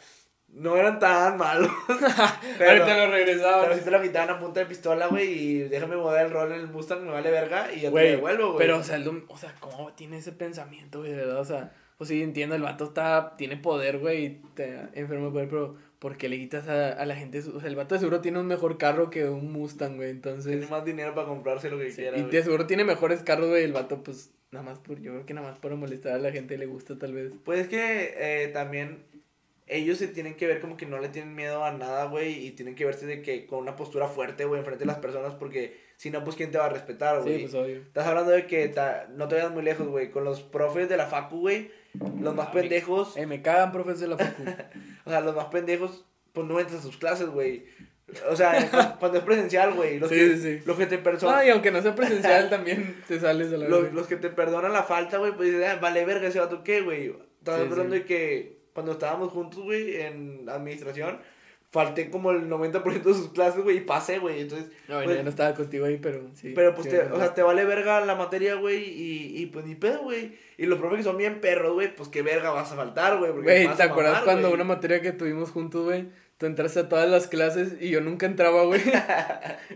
no 0.54 0.76
eran 0.76 1.00
tan 1.00 1.38
malos. 1.38 1.70
Ahorita 1.88 2.26
lo 2.58 2.58
Pero 2.58 3.12
regresaba. 3.12 3.74
si 3.76 3.82
te 3.82 3.92
lo 3.92 4.02
quitaban 4.02 4.30
a 4.32 4.40
punta 4.40 4.60
de 4.62 4.66
pistola, 4.66 5.08
güey, 5.08 5.32
y 5.32 5.60
déjame 5.70 5.96
mover 5.98 6.26
el 6.26 6.32
rol 6.32 6.52
en 6.52 6.60
el 6.62 6.68
Mustang, 6.68 7.02
me 7.06 7.12
vale 7.12 7.32
verga, 7.32 7.72
y 7.74 7.82
ya 7.82 7.92
te 7.92 8.00
devuelvo, 8.00 8.48
güey. 8.54 8.58
pero, 8.58 8.78
o 8.80 8.84
sea, 8.84 8.98
lo- 8.98 9.24
o 9.28 9.38
sea, 9.38 9.54
¿cómo 9.60 9.94
tiene 9.94 10.18
ese 10.18 10.32
pensamiento, 10.32 11.00
güey? 11.00 11.12
De 11.12 11.18
verdad, 11.18 11.40
o 11.40 11.46
sea, 11.46 11.74
pues 11.98 12.10
sí, 12.10 12.22
entiendo, 12.22 12.56
el 12.56 12.64
vato 12.64 12.86
está, 12.86 13.36
tiene 13.38 13.58
poder, 13.58 14.00
güey, 14.00 14.26
y 14.26 14.30
te 14.56 14.88
enfermo 14.94 15.28
de 15.28 15.32
poder, 15.32 15.50
pero 15.50 15.76
¿por 16.00 16.18
qué 16.18 16.30
le 16.30 16.38
quitas 16.38 16.68
a, 16.68 16.90
a 16.94 17.06
la 17.06 17.16
gente? 17.16 17.40
O 17.40 17.60
sea, 17.60 17.70
el 17.70 17.76
vato 17.76 17.94
de 17.96 18.00
seguro 18.00 18.22
tiene 18.22 18.40
un 18.40 18.48
mejor 18.48 18.78
carro 18.78 19.10
que 19.10 19.30
un 19.30 19.52
Mustang, 19.52 19.96
güey, 19.98 20.10
entonces... 20.10 20.52
Tiene 20.52 20.68
más 20.68 20.84
dinero 20.84 21.14
para 21.14 21.28
comprarse 21.28 21.70
lo 21.70 21.78
que 21.78 21.90
quiera, 21.94 22.18
Y 22.18 22.22
güey. 22.22 22.32
de 22.32 22.44
seguro 22.44 22.66
tiene 22.68 22.84
mejores 22.84 23.22
carros, 23.24 23.50
güey, 23.50 23.64
el 23.64 23.74
vato, 23.74 24.04
pues, 24.04 24.32
nada 24.52 24.66
más 24.66 24.80
por, 24.80 25.00
yo 25.00 25.12
creo 25.14 25.26
que 25.26 25.34
nada 25.34 25.50
más 25.50 25.60
para 25.60 25.76
molestar 25.76 26.14
a 26.14 26.18
la 26.18 26.32
gente 26.32 26.58
le 26.58 26.66
gusta, 26.66 26.98
tal 26.98 27.14
vez. 27.14 27.34
Pues 27.46 27.60
es 27.62 27.68
que 27.68 28.16
eh, 28.18 28.48
también 28.48 29.06
ellos 29.72 29.98
se 29.98 30.08
tienen 30.08 30.36
que 30.36 30.48
ver 30.48 30.60
como 30.60 30.76
que 30.78 30.86
no 30.86 31.00
le 31.00 31.10
tienen 31.10 31.34
miedo 31.34 31.64
a 31.64 31.72
nada, 31.72 32.06
güey, 32.06 32.46
y 32.46 32.52
tienen 32.52 32.76
que 32.76 32.86
verse 32.86 33.06
de 33.06 33.22
que 33.22 33.46
con 33.48 33.60
una 33.60 33.76
postura 33.76 34.08
fuerte, 34.08 34.46
güey, 34.46 34.60
enfrente 34.60 34.84
de 34.84 34.88
las 34.88 34.98
personas, 35.00 35.34
porque 35.36 35.80
si 35.98 36.10
no, 36.12 36.24
pues 36.24 36.36
quién 36.36 36.52
te 36.52 36.58
va 36.58 36.66
a 36.66 36.70
respetar, 36.70 37.22
güey. 37.22 37.36
Sí, 37.38 37.42
pues, 37.44 37.54
obvio. 37.56 37.78
Estás 37.78 38.06
hablando 38.08 38.32
de 38.32 38.48
que 38.48 38.68
ta- 38.68 39.08
no 39.12 39.28
te 39.28 39.36
vayas 39.36 39.52
muy 39.52 39.64
lejos, 39.64 39.88
güey, 39.88 40.12
con 40.12 40.24
los 40.24 40.42
profes 40.44 40.90
de 40.90 40.98
la 40.98 41.08
facu, 41.08 41.40
güey, 41.40 41.72
los 42.20 42.36
más 42.36 42.48
Ah, 42.50 42.52
pendejos, 42.52 43.16
Eh, 43.18 43.26
me 43.26 43.42
cagan, 43.42 43.72
profes 43.72 44.00
de 44.00 44.08
la 44.08 44.18
facu. 44.18 44.44
o 45.06 45.10
sea, 45.10 45.22
los 45.22 45.36
más 45.36 45.46
pendejos, 45.46 46.06
pues 46.34 46.46
no 46.48 46.60
entras 46.60 46.80
a 46.80 46.84
sus 46.84 46.98
clases, 46.98 47.28
güey. 47.30 47.66
O 48.30 48.36
sea, 48.36 48.70
cu- 48.70 49.00
cuando 49.00 49.20
es 49.20 49.24
presencial, 49.24 49.74
güey, 49.74 49.98
los, 50.00 50.10
Sí, 50.10 50.16
que, 50.18 50.38
sí, 50.38 50.62
los 50.66 50.76
que 50.78 50.86
te 50.86 50.98
perdonan, 50.98 51.40
Ay, 51.40 51.50
aunque 51.50 51.72
no 51.72 51.82
sea 51.82 51.96
presencial, 51.96 52.50
también 52.50 53.02
te 53.08 53.18
sales 53.22 53.54
a 53.54 53.58
la 53.58 53.70
los, 53.70 53.94
los 53.94 54.08
que 54.08 54.18
te 54.18 54.30
perdonan 54.30 54.74
la 54.74 54.84
falta, 54.84 55.18
güey, 55.18 55.32
pues 55.34 55.50
dices, 55.50 55.66
"Ah, 55.66 55.80
vale 55.82 56.04
verga 56.04 56.28
ese 56.28 56.40
vato, 56.42 56.62
¿qué, 56.62 56.82
güey? 56.82 57.16
Estás 57.40 57.56
Sí, 57.62 57.68
hablando 57.72 57.96
de 57.96 58.04
que 58.06 58.61
cuando 58.74 58.94
estábamos 58.94 59.32
juntos, 59.32 59.64
güey, 59.64 60.02
en 60.02 60.48
administración, 60.50 61.20
falté 61.72 62.10
como 62.10 62.32
el 62.32 62.50
90% 62.50 63.02
de 63.02 63.14
sus 63.14 63.30
clases, 63.30 63.64
güey, 63.64 63.78
y 63.78 63.82
pasé, 63.82 64.20
güey, 64.20 64.42
entonces... 64.42 64.70
No, 64.90 65.02
pues, 65.02 65.16
ya 65.16 65.24
no 65.24 65.30
estaba 65.30 65.54
contigo 65.54 65.86
ahí, 65.86 65.98
pero 66.02 66.30
sí. 66.34 66.52
Pero 66.54 66.76
pues, 66.76 66.86
sí, 66.86 66.92
te, 66.92 67.06
no, 67.06 67.16
o 67.16 67.18
sea, 67.18 67.34
te 67.34 67.42
vale 67.44 67.64
verga 67.64 68.06
la 68.06 68.16
materia, 68.16 68.56
güey, 68.56 68.84
y, 68.84 69.42
y 69.42 69.46
pues 69.46 69.66
ni 69.66 69.76
pedo, 69.76 70.04
güey. 70.04 70.36
Y 70.58 70.66
los 70.66 70.80
profes 70.80 70.98
que 70.98 71.04
son 71.04 71.18
bien 71.18 71.40
perros, 71.40 71.74
güey, 71.74 71.96
pues 71.96 72.10
qué 72.10 72.22
verga 72.22 72.52
vas 72.52 72.72
a 72.72 72.76
faltar, 72.76 73.18
güey. 73.20 73.32
porque 73.32 73.64
Güey, 73.64 73.76
¿te 73.76 73.84
acuerdas 73.84 74.14
mamar, 74.14 74.26
cuando 74.26 74.54
una 74.54 74.66
materia 74.66 75.02
que 75.02 75.14
tuvimos 75.14 75.52
juntos, 75.52 75.86
güey? 75.86 76.08
Tú 76.42 76.48
entraste 76.48 76.80
a 76.80 76.90
todas 76.90 77.08
las 77.08 77.28
clases 77.28 77.74
y 77.80 77.92
yo 77.92 78.02
nunca 78.02 78.26
entraba, 78.26 78.64
güey. 78.64 78.82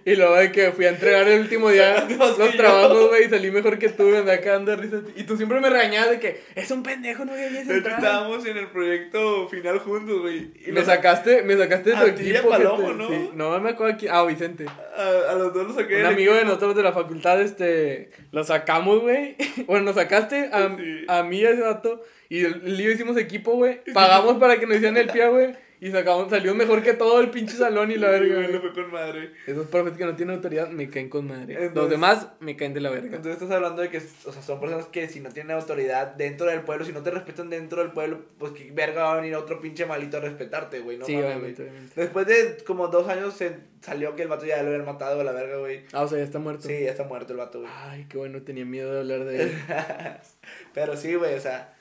y 0.03 0.15
luego 0.15 0.33
de 0.33 0.51
que 0.51 0.71
fui 0.71 0.85
a 0.85 0.89
entregar 0.89 1.27
el 1.27 1.41
último 1.41 1.69
día 1.69 2.07
los 2.39 2.57
trabajos, 2.57 3.09
güey, 3.09 3.25
y 3.25 3.29
salí 3.29 3.51
mejor 3.51 3.77
que 3.77 3.89
tú, 3.89 4.01
me 4.01 4.17
andaba 4.17 4.39
cagando 4.39 4.71
de 4.71 4.77
risa. 4.77 4.97
Y 5.15 5.25
tú 5.25 5.37
siempre 5.37 5.59
me 5.59 5.69
regañabas 5.69 6.09
de 6.09 6.19
que 6.19 6.41
es 6.55 6.71
un 6.71 6.81
pendejo, 6.81 7.23
no 7.23 7.33
De 7.35 7.61
hecho, 7.61 7.71
entrar. 7.71 7.99
estábamos 7.99 8.43
en 8.47 8.57
el 8.57 8.65
proyecto 8.69 9.47
final 9.47 9.77
juntos, 9.77 10.21
güey. 10.21 10.53
Y 10.65 10.71
me 10.71 10.83
sacaste, 10.83 11.43
me 11.43 11.55
sacaste 11.55 11.91
de 11.91 11.95
tu 11.97 12.01
A 12.01 12.05
a 12.05 12.07
equipo. 12.07 12.49
Palomo. 12.49 12.93
¿no? 12.93 13.07
Sí, 13.09 13.29
no 13.35 13.59
me 13.59 13.69
acuerdo 13.69 13.97
quién. 13.99 14.11
Ah, 14.11 14.23
Vicente. 14.25 14.65
A, 14.65 15.31
a 15.33 15.35
los 15.35 15.53
dos 15.53 15.67
los 15.67 15.75
saqué. 15.75 15.99
Un 15.99 16.07
amigo 16.07 16.33
de 16.33 16.39
equipo. 16.39 16.47
nosotros 16.55 16.75
de 16.77 16.81
la 16.81 16.93
facultad, 16.93 17.39
este, 17.43 18.09
lo 18.31 18.43
sacamos, 18.43 19.01
güey. 19.01 19.35
Bueno, 19.67 19.85
nos 19.85 19.95
sacaste 19.97 20.49
a, 20.51 20.75
Sí. 20.75 21.05
a 21.07 21.21
mí 21.21 21.45
a 21.45 21.51
ese 21.51 21.61
vato. 21.61 22.01
Y 22.27 22.43
el, 22.43 22.63
el 22.65 22.77
lío 22.77 22.91
hicimos 22.91 23.17
equipo, 23.17 23.51
güey. 23.53 23.81
Pagamos 23.93 24.37
para 24.39 24.59
que 24.59 24.65
nos 24.65 24.77
hicieran 24.77 24.97
el 24.97 25.09
pie, 25.09 25.27
güey. 25.27 25.63
Y 25.85 25.91
sacamos, 25.91 26.31
salió 26.31 26.55
mejor 26.55 26.81
que 26.81 26.93
todo 26.93 27.19
el 27.19 27.29
pinche 27.29 27.55
salón 27.55 27.91
y 27.91 27.95
la 27.97 28.09
verga, 28.09 28.33
güey, 28.37 28.59
fue 28.59 28.73
con 28.73 28.91
madre. 28.91 29.33
Esos 29.45 29.67
profes 29.67 29.93
que 29.95 30.03
no 30.03 30.15
tienen 30.15 30.35
autoridad 30.35 30.67
me 30.69 30.89
caen 30.89 31.09
con 31.09 31.27
madre. 31.27 31.53
Los 31.53 31.63
Entonces- 31.65 31.91
demás 31.91 32.27
me 32.39 32.55
caen 32.55 32.73
de 32.73 32.81
la 32.81 32.89
verga. 32.89 33.17
Entonces 33.17 33.33
estás 33.33 33.51
hablando 33.51 33.83
de 33.83 33.89
que, 33.89 33.97
o 33.99 34.31
sea, 34.33 34.41
son 34.41 34.59
personas 34.59 34.87
que 34.87 35.07
si 35.07 35.19
no 35.19 35.29
tienen 35.29 35.55
autoridad 35.55 36.07
dentro 36.15 36.47
del 36.47 36.61
pueblo, 36.61 36.85
si 36.85 36.91
no 36.91 37.03
te 37.03 37.11
respetan 37.11 37.51
dentro 37.51 37.83
del 37.83 37.91
pueblo, 37.91 38.21
pues 38.39 38.53
que 38.53 38.71
verga 38.71 39.03
va 39.03 39.13
a 39.13 39.15
venir 39.17 39.35
otro 39.35 39.61
pinche 39.61 39.85
malito 39.85 40.17
a 40.17 40.21
respetarte, 40.21 40.79
güey, 40.79 40.97
no 40.97 41.05
sí, 41.05 41.17
mames, 41.17 41.27
obviamente, 41.27 41.61
güey. 41.61 41.69
obviamente. 41.69 42.01
Después 42.01 42.25
de 42.25 42.57
como 42.65 42.87
dos 42.87 43.07
años 43.07 43.35
se 43.35 43.55
salió 43.81 44.15
que 44.15 44.23
el 44.23 44.27
vato 44.27 44.47
ya 44.47 44.63
lo 44.63 44.69
habían 44.69 44.85
matado 44.85 45.21
a 45.21 45.23
la 45.23 45.33
verga, 45.33 45.57
güey. 45.57 45.81
Ah, 45.93 46.01
o 46.01 46.07
sea, 46.07 46.17
ya 46.17 46.23
está 46.23 46.39
muerto. 46.39 46.67
Sí, 46.67 46.79
ya 46.83 46.89
está 46.89 47.03
muerto 47.03 47.33
el 47.33 47.37
vato, 47.37 47.59
güey. 47.59 47.71
Ay, 47.71 48.07
qué 48.09 48.17
bueno, 48.17 48.41
tenía 48.41 48.65
miedo 48.65 48.91
de 48.91 48.99
hablar 49.01 49.23
de 49.25 49.43
él. 49.43 49.51
Pero 50.73 50.97
sí, 50.97 51.13
güey, 51.13 51.35
o 51.35 51.39
sea, 51.39 51.74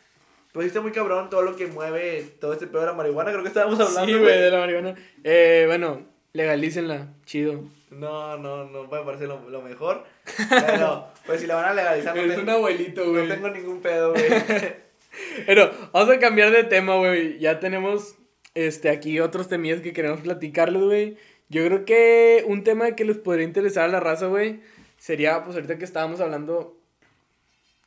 pues 0.54 0.68
está 0.68 0.80
muy 0.80 0.92
cabrón 0.92 1.30
todo 1.30 1.42
lo 1.42 1.56
que 1.56 1.66
mueve 1.66 2.24
todo 2.40 2.52
este 2.52 2.68
pedo 2.68 2.82
de 2.82 2.86
la 2.86 2.92
marihuana, 2.92 3.32
creo 3.32 3.42
que 3.42 3.48
estábamos 3.48 3.80
hablando, 3.80 4.06
sí, 4.06 4.16
güey, 4.16 4.40
de 4.40 4.50
la 4.52 4.60
marihuana. 4.60 4.94
Eh, 5.24 5.64
bueno, 5.66 6.06
legalícenla, 6.32 7.08
chido. 7.26 7.64
No, 7.90 8.38
no, 8.38 8.64
no 8.66 8.84
me 8.84 9.02
parece 9.02 9.26
lo, 9.26 9.50
lo 9.50 9.62
mejor. 9.62 10.04
Pero, 10.48 11.08
pues 11.26 11.40
si 11.40 11.48
la 11.48 11.56
van 11.56 11.64
a 11.64 11.74
legalizar, 11.74 12.14
no, 12.14 12.22
Es 12.22 12.38
un 12.38 12.48
abuelito, 12.48 13.04
no 13.04 13.10
güey. 13.10 13.28
tengo 13.28 13.50
ningún 13.50 13.80
pedo, 13.80 14.12
güey. 14.12 14.24
Pero 15.46 15.72
vamos 15.92 16.14
a 16.14 16.20
cambiar 16.20 16.52
de 16.52 16.62
tema, 16.62 16.96
güey. 16.98 17.38
Ya 17.40 17.58
tenemos 17.58 18.14
este 18.54 18.90
aquí 18.90 19.18
otros 19.18 19.48
temillas 19.48 19.80
que 19.80 19.92
queremos 19.92 20.20
platicarles, 20.20 20.82
güey. 20.82 21.16
Yo 21.48 21.64
creo 21.66 21.84
que 21.84 22.44
un 22.46 22.62
tema 22.62 22.92
que 22.92 23.04
les 23.04 23.18
podría 23.18 23.44
interesar 23.44 23.86
a 23.86 23.92
la 23.92 23.98
raza, 23.98 24.26
güey, 24.26 24.60
sería, 24.98 25.42
pues 25.42 25.56
ahorita 25.56 25.78
que 25.78 25.84
estábamos 25.84 26.20
hablando 26.20 26.76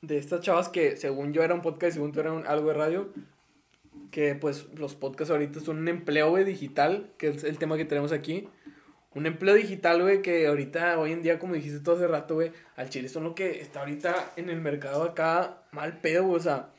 de 0.02 0.18
estas 0.18 0.42
chavas 0.42 0.70
que 0.70 0.96
según 0.98 1.34
yo 1.34 1.44
era 1.44 1.54
un 1.54 1.62
podcast, 1.62 1.94
según 1.94 2.12
tú 2.12 2.20
era 2.20 2.32
un- 2.32 2.46
algo 2.48 2.68
de 2.70 2.74
radio, 2.76 3.10
que 4.12 4.36
pues 4.36 4.68
los 4.76 4.96
podcasts 4.96 5.32
ahorita 5.32 5.60
son 5.60 5.80
un 5.80 5.88
empleo, 5.88 6.30
güey, 6.30 6.44
digital, 6.44 7.12
que 7.18 7.30
es 7.30 7.44
el 7.44 7.58
tema 7.58 7.78
que 7.78 7.86
tenemos 7.86 8.12
aquí. 8.12 8.48
Un 9.14 9.26
empleo 9.26 9.56
digital, 9.56 10.02
güey, 10.02 10.22
que 10.22 10.46
ahorita, 10.48 11.00
hoy 11.00 11.12
en 11.12 11.24
día, 11.24 11.40
como 11.40 11.56
dijiste 11.56 11.80
tú 11.80 11.92
hace 11.94 12.08
rato, 12.08 12.36
güey, 12.36 12.52
al 12.76 12.90
chile 12.90 13.10
son 13.10 13.24
lo 13.24 13.34
que 13.36 13.60
está 13.62 13.80
ahorita 13.80 14.34
en 14.36 14.50
el 14.50 14.62
mercado 14.62 15.04
acá 15.04 15.64
mal 15.72 16.00
pedo, 16.00 16.24
güey, 16.26 16.38
o 16.38 16.44
sea, 16.44 16.70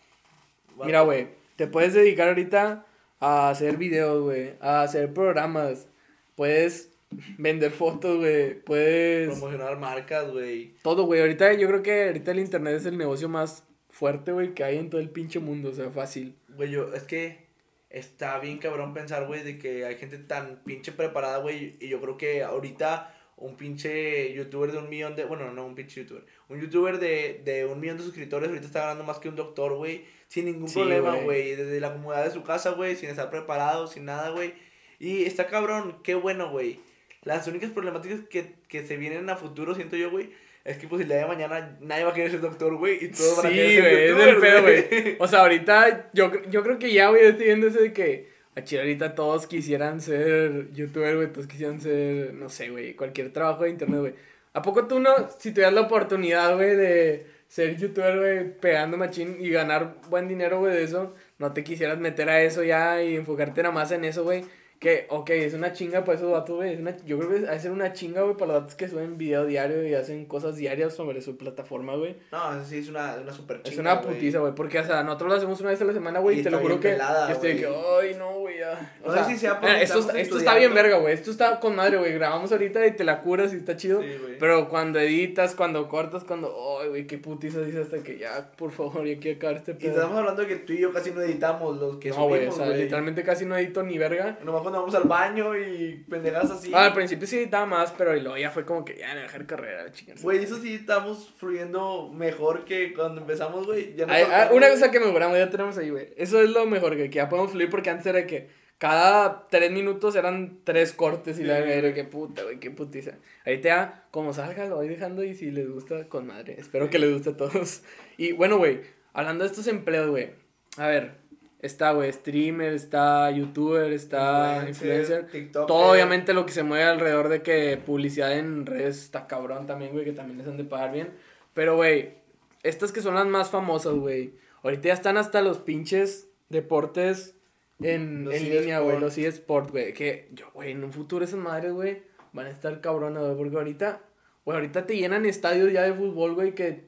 Mira, 0.85 1.01
güey, 1.01 1.27
te 1.57 1.67
puedes 1.67 1.93
dedicar 1.93 2.29
ahorita 2.29 2.87
a 3.19 3.51
hacer 3.51 3.77
videos, 3.79 4.23
güey, 4.23 4.55
a 4.61 4.83
hacer 4.83 5.13
programas, 5.13 5.89
puedes 6.37 6.93
vender 7.39 7.71
fotos, 7.71 8.19
güey, 8.19 8.61
puedes... 8.61 9.29
Promocionar 9.29 9.79
marcas, 9.79 10.31
güey. 10.31 10.75
Todo, 10.83 11.05
güey, 11.05 11.21
ahorita 11.21 11.53
yo 11.55 11.69
creo 11.69 11.83
que 11.83 12.05
ahorita 12.09 12.31
el 12.33 12.39
internet 12.41 12.75
es 12.75 12.87
el 12.87 12.99
negocio 12.99 13.29
más 13.29 13.65
fuerte, 13.91 14.33
güey, 14.33 14.55
que 14.55 14.65
hay 14.65 14.79
en 14.79 14.91
todo 14.91 15.01
el 15.01 15.11
pinche 15.11 15.39
mundo, 15.41 15.71
o 15.71 15.75
sea, 15.75 15.91
fácil. 15.91 16.37
Güey, 16.49 16.71
yo, 16.71 16.93
es 16.95 17.03
que 17.05 17.49
está 17.91 18.39
bien 18.39 18.59
cabrón 18.59 18.95
pensar, 18.95 19.27
güey, 19.27 19.43
de 19.43 19.59
que 19.59 19.85
hay 19.85 19.97
gente 19.97 20.19
tan 20.19 20.63
pinche 20.65 20.93
preparada, 20.93 21.39
güey. 21.39 21.77
Y 21.81 21.89
yo 21.89 22.01
creo 22.01 22.17
que 22.17 22.43
ahorita 22.43 23.15
un 23.37 23.57
pinche 23.57 24.33
youtuber 24.35 24.73
de 24.73 24.79
un 24.79 24.91
millón 24.91 25.15
de. 25.17 25.25
Bueno, 25.25 25.51
no 25.53 25.65
un 25.65 25.75
pinche 25.75 26.03
youtuber. 26.03 26.25
Un 26.49 26.61
youtuber 26.61 26.99
de, 26.99 27.41
de 27.45 27.65
un 27.65 27.81
millón 27.81 27.97
de 27.97 28.03
suscriptores 28.03 28.49
ahorita 28.49 28.67
está 28.67 28.81
ganando 28.81 29.05
más 29.05 29.19
que 29.19 29.29
un 29.29 29.37
doctor, 29.37 29.75
güey. 29.75 30.05
Sin 30.27 30.45
ningún 30.47 30.69
Sí, 30.69 30.75
problema, 30.75 31.13
güey. 31.13 31.25
güey. 31.25 31.57
Desde 31.57 31.81
la 31.81 31.93
comodidad 31.93 32.25
de 32.25 32.31
su 32.33 32.43
casa, 32.43 32.73
güey. 32.73 32.97
Sin 32.97 33.09
estar 33.09 33.31
preparado, 33.31 33.87
sin 33.87 34.05
nada, 34.05 34.31
güey. 34.31 34.55
Y 34.99 35.25
está 35.25 35.47
cabrón, 35.47 35.99
qué 36.03 36.15
bueno, 36.17 36.51
güey. 36.51 36.81
Las 37.25 37.47
únicas 37.47 37.71
problemáticas 37.71 38.21
que, 38.31 38.55
que 38.69 38.87
se 38.87 38.97
vienen 38.97 39.29
a 39.31 39.37
futuro, 39.37 39.75
siento 39.75 39.97
yo, 39.97 40.11
güey. 40.11 40.31
Es 40.65 40.77
que 40.77 40.87
pues 40.87 41.03
el 41.03 41.09
día 41.09 41.19
de 41.19 41.27
mañana 41.27 41.79
nadie 41.81 42.05
va 42.05 42.11
a 42.11 42.15
querer 42.15 42.31
ser 42.31 42.41
doctor, 42.41 42.77
güey. 42.77 43.05
Y 43.05 43.09
todos 43.09 43.39
van 43.39 43.47
a 43.47 43.51
querer 43.51 43.83
ser 43.83 44.15
güey, 44.15 44.29
es 44.29 44.35
el 44.35 44.41
pedo, 44.41 44.63
güey. 44.63 45.17
O 45.19 45.27
sea, 45.27 45.41
ahorita 45.41 46.11
yo, 46.13 46.31
yo 46.51 46.63
creo 46.63 46.79
que 46.79 46.93
ya, 46.93 47.09
güey, 47.09 47.25
estoy 47.25 47.47
viendo 47.47 47.69
ese 47.69 47.81
de 47.81 47.93
que 47.93 48.29
a 48.55 48.65
chile 48.65 48.83
ahorita 48.83 49.15
todos 49.15 49.47
quisieran 49.47 50.01
ser 50.01 50.71
youtuber, 50.73 51.17
güey, 51.17 51.33
todos 51.33 51.47
quisieran 51.47 51.81
ser, 51.81 52.35
no 52.35 52.49
sé, 52.49 52.71
güey, 52.71 52.95
cualquier 52.95 53.33
trabajo 53.33 53.65
de 53.65 53.71
internet, 53.71 54.01
güey. 54.01 54.15
¿A 54.53 54.63
poco 54.63 54.87
tú 54.87 54.99
no, 55.01 55.11
si 55.39 55.53
tuvieras 55.53 55.73
la 55.73 55.83
oportunidad, 55.83 56.55
güey, 56.57 56.75
de 56.75 57.27
ser 57.47 57.77
youtuber, 57.77 58.19
güey, 58.19 58.61
pegando 58.61 58.97
machín 58.97 59.37
y 59.41 59.51
ganar 59.51 59.97
buen 60.11 60.29
dinero, 60.29 60.59
güey, 60.59 60.75
de 60.75 60.83
eso, 60.83 61.15
no 61.39 61.53
te 61.53 61.65
quisieras 61.65 61.99
meter 61.99 62.29
a 62.29 62.43
eso 62.43 62.65
ya 62.65 63.03
y 63.03 63.17
enfocarte 63.17 63.63
nada 63.63 63.73
más 63.73 63.93
en 63.93 64.05
eso, 64.05 64.25
güey? 64.25 64.45
Que, 64.79 65.07
ok, 65.11 65.31
es 65.31 65.55
una 65.55 65.73
chinga 65.73 66.05
para 66.05 66.17
esos 66.19 66.31
vatos, 66.31 66.55
güey. 66.55 66.75
es 66.75 66.79
una- 66.79 66.97
Yo 67.05 67.19
creo 67.19 67.31
que 67.31 67.41
de 67.41 67.59
ser 67.59 67.73
una 67.73 67.93
chinga, 67.93 68.23
güey, 68.23 68.37
para 68.37 68.53
los 68.53 68.61
vatos 68.63 68.77
que 68.77 68.87
suben 68.89 69.19
video 69.19 69.45
diario 69.45 69.85
y 69.85 69.95
hacen 69.95 70.25
cosas 70.27 70.55
diarias 70.55 70.95
sobre 70.95 71.21
su 71.21 71.37
plataforma, 71.37 71.97
güey. 71.97 72.15
No, 72.31 72.55
eso 72.55 72.65
sí 72.65 72.79
es 72.79 72.89
una, 72.89 73.17
una 73.21 73.33
super 73.33 73.57
Es 73.57 73.63
chinga, 73.65 73.81
una 73.81 73.95
güey. 73.97 74.15
putiza, 74.15 74.39
güey. 74.39 74.55
Porque, 74.55 74.79
o 74.79 74.85
sea, 74.85 75.03
nosotros 75.03 75.31
lo 75.31 75.37
hacemos 75.37 75.61
una 75.61 75.71
vez 75.71 75.81
a 75.83 75.85
la 75.85 75.93
semana, 75.93 76.21
güey. 76.21 76.37
Y 76.37 76.41
Y 76.41 76.43
te 76.45 76.51
lo 76.53 76.61
juro 76.61 76.79
que. 76.79 76.91
pelada, 76.91 77.27
yo 77.27 77.35
estoy 77.35 77.57
que, 77.57 77.67
ay, 77.67 78.15
no, 78.17 78.39
güey, 78.39 78.59
ya. 78.61 78.95
O 79.03 79.09
No 79.09 79.15
sea, 79.15 79.25
si 79.25 79.37
sea 79.37 79.59
mira, 79.61 79.83
esto, 79.83 79.99
esto 80.15 80.39
está 80.39 80.55
bien 80.55 80.73
verga, 80.73 80.99
güey. 80.99 81.13
Esto 81.13 81.33
está 81.33 81.59
con 81.59 81.75
madre, 81.75 81.97
güey. 81.99 82.13
Grabamos 82.13 82.53
ahorita 82.53 82.87
y 82.87 82.93
te 82.93 83.03
la 83.03 83.21
curas 83.23 83.53
y 83.53 83.57
está 83.57 83.77
chido. 83.77 84.01
Sí. 84.01 84.07
Pero 84.39 84.69
cuando 84.69 85.01
editas, 85.01 85.57
cuando 85.57 85.89
cortas, 85.89 86.23
cuando. 86.23 86.55
Ay, 86.81 86.89
güey, 86.91 87.07
qué 87.09 87.19
putiza 87.19 87.63
dices 87.63 87.87
hasta 87.87 87.99
que 88.05 88.17
ya, 88.17 88.49
por 88.57 88.71
favor, 88.71 89.05
ya 89.05 89.19
quiero 89.19 89.39
acabar 89.39 89.57
este 89.57 89.73
Y 89.73 89.75
pedo. 89.75 89.91
estamos 89.91 90.17
hablando 90.19 90.43
de 90.43 90.47
que 90.47 90.57
tú 90.57 90.73
y 90.73 90.79
yo 90.79 90.93
casi 90.93 91.11
no 91.11 91.21
editamos 91.21 91.79
los 91.79 91.97
que 91.97 92.11
No, 92.11 92.29
güey, 92.29 92.47
o 92.47 92.53
sea, 92.53 92.67
literalmente 92.69 93.25
casi 93.25 93.45
no 93.45 93.57
edito 93.57 93.83
ni 93.83 93.99
verga. 93.99 94.39
Cuando 94.71 94.81
vamos 94.81 94.95
al 94.95 95.09
baño 95.09 95.57
y 95.57 96.05
pendejadas 96.09 96.51
así. 96.51 96.71
Ah, 96.75 96.87
al 96.87 96.93
principio 96.93 97.27
sí 97.27 97.39
editaba 97.39 97.65
más, 97.65 97.93
pero 97.97 98.15
luego 98.15 98.37
ya 98.37 98.51
fue 98.51 98.67
como 98.67 98.85
que 98.85 98.99
ya, 98.99 99.15
no 99.15 99.21
dejar 99.21 99.47
carrera, 99.47 99.91
chingados. 99.93 100.23
Güey, 100.23 100.45
eso 100.45 100.59
sí 100.59 100.75
estamos 100.75 101.33
fluyendo 101.39 102.11
mejor 102.13 102.67
que 102.67 102.93
cuando 102.93 103.23
empezamos, 103.23 103.67
güey. 103.67 103.95
Ya 103.95 104.05
no 104.05 104.13
ah, 104.13 104.51
una 104.53 104.69
cosa 104.69 104.91
que 104.91 105.01
mejoramos, 105.01 105.39
ya 105.39 105.49
tenemos 105.49 105.79
ahí, 105.79 105.89
güey. 105.89 106.13
Eso 106.17 106.43
es 106.43 106.51
lo 106.51 106.67
mejor, 106.67 106.97
que 106.97 107.09
ya 107.09 107.31
podemos 107.31 107.51
fluir 107.53 107.71
porque 107.71 107.89
antes 107.89 108.07
era 108.07 108.27
que 108.27 108.51
cada 108.77 109.47
tres 109.47 109.71
minutos 109.73 110.15
eran 110.17 110.61
tres 110.65 110.93
cortes 110.93 111.39
y 111.39 111.45
la 111.45 111.61
verga, 111.61 111.95
qué 111.95 112.05
puta, 112.05 112.43
güey, 112.43 112.61
qué 112.61 112.71
putiza. 112.71 113.13
Ahí 113.47 113.59
te 113.59 113.69
da, 113.69 114.07
como 114.11 114.35
salga, 114.35 114.67
lo 114.67 114.77
voy 114.77 114.89
dejando 114.89 115.25
y 115.25 115.35
si 115.35 115.51
les 115.51 115.71
gusta, 115.71 116.09
con 116.09 116.27
madre. 116.27 116.57
Espero 116.59 116.91
que 116.91 116.99
les 116.99 117.11
guste 117.13 117.31
a 117.31 117.37
todos. 117.37 117.83
Y 118.19 118.33
bueno, 118.33 118.59
güey, 118.59 118.83
hablando 119.15 119.45
de 119.45 119.51
estos 119.51 119.67
empleos, 119.67 120.11
güey. 120.11 120.31
A 120.77 120.87
ver, 120.87 121.17
está, 121.61 121.93
güey, 121.93 122.13
streamer, 122.13 122.73
está 122.73 123.31
youtuber, 123.31 123.93
está 123.93 124.65
influencer. 124.69 125.27
Todo 125.53 125.93
obviamente 125.93 126.35
lo 126.35 126.47
que 126.47 126.53
se 126.53 126.63
mueve 126.63 126.85
alrededor 126.85 127.29
de 127.29 127.43
que 127.43 127.77
publicidad 127.85 128.39
en 128.39 128.67
redes 128.67 129.03
está 129.03 129.27
cabrón 129.27 129.67
también, 129.67 129.93
güey, 129.93 130.05
que 130.05 130.13
también 130.13 130.39
les 130.39 130.47
han 130.47 130.57
de 130.57 130.65
pagar 130.65 130.93
bien. 130.93 131.11
Pero, 131.55 131.77
güey, 131.77 132.15
estas 132.63 132.93
que 132.93 133.03
son 133.03 133.15
las 133.15 133.27
más 133.27 133.51
famosas, 133.51 133.95
güey. 133.95 134.35
Ahorita 134.63 134.89
ya 134.89 134.95
están 134.95 135.17
hasta 135.17 135.41
los 135.43 135.59
pinches 135.59 136.29
deportes 136.49 137.35
en, 137.81 138.29
en 138.31 138.51
línea, 138.51 138.81
güey, 138.81 138.99
los 138.99 139.19
eSport, 139.19 139.71
güey. 139.71 139.93
Que 139.93 140.29
yo, 140.33 140.51
güey, 140.53 140.73
en 140.73 140.85
un 140.85 140.93
futuro 140.93 141.25
esas 141.25 141.39
madres, 141.39 141.73
güey, 141.73 142.03
van 142.33 142.47
a 142.47 142.51
estar 142.51 142.81
cabronas, 142.81 143.25
güey. 143.25 143.37
Porque 143.37 143.57
ahorita, 143.57 144.01
güey, 144.45 144.57
ahorita 144.57 144.87
te 144.87 144.97
llenan 144.97 145.27
estadios 145.27 145.73
ya 145.73 145.83
de 145.83 145.95
fútbol, 145.95 146.35
güey, 146.35 146.55
que 146.55 146.85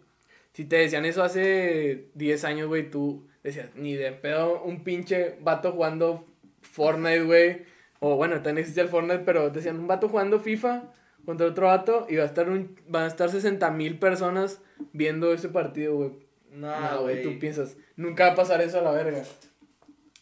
si 0.53 0.65
te 0.65 0.77
decían 0.77 1.05
eso 1.05 1.23
hace 1.23 2.09
10 2.15 2.45
años, 2.45 2.69
güey, 2.69 2.91
tú 2.91 3.27
decías, 3.43 3.75
ni 3.75 3.95
de 3.95 4.13
pedo 4.13 4.63
un 4.63 4.85
pinche 4.85 5.37
vato 5.41 5.73
jugando 5.73 6.27
Fortnite, 6.63 7.23
güey. 7.23 7.63
O 8.01 8.17
bueno, 8.17 8.37
también 8.37 8.59
existe 8.59 8.81
el 8.81 8.89
Fortnite, 8.89 9.25
pero 9.25 9.51
decían 9.51 9.79
un 9.79 9.87
vato 9.87 10.09
jugando 10.09 10.41
FIFA 10.41 10.93
contra 11.25 11.47
otro 11.47 11.67
vato 11.67 12.07
y 12.09 12.17
va 12.17 12.23
a 12.23 12.27
estar 12.27 12.49
un, 12.49 12.77
van 12.89 13.05
a 13.05 13.09
estar 13.09 13.29
60 13.29 13.71
mil 13.73 13.99
personas 13.99 14.61
viendo 14.93 15.33
ese 15.33 15.49
partido, 15.49 15.97
güey. 15.97 16.11
No, 16.53 17.03
güey, 17.03 17.23
tú 17.23 17.39
piensas, 17.39 17.77
nunca 17.97 18.27
va 18.27 18.33
a 18.33 18.37
pasar 18.37 18.61
eso 18.61 18.79
a 18.79 18.83
la 18.83 18.91
verga. 18.91 19.23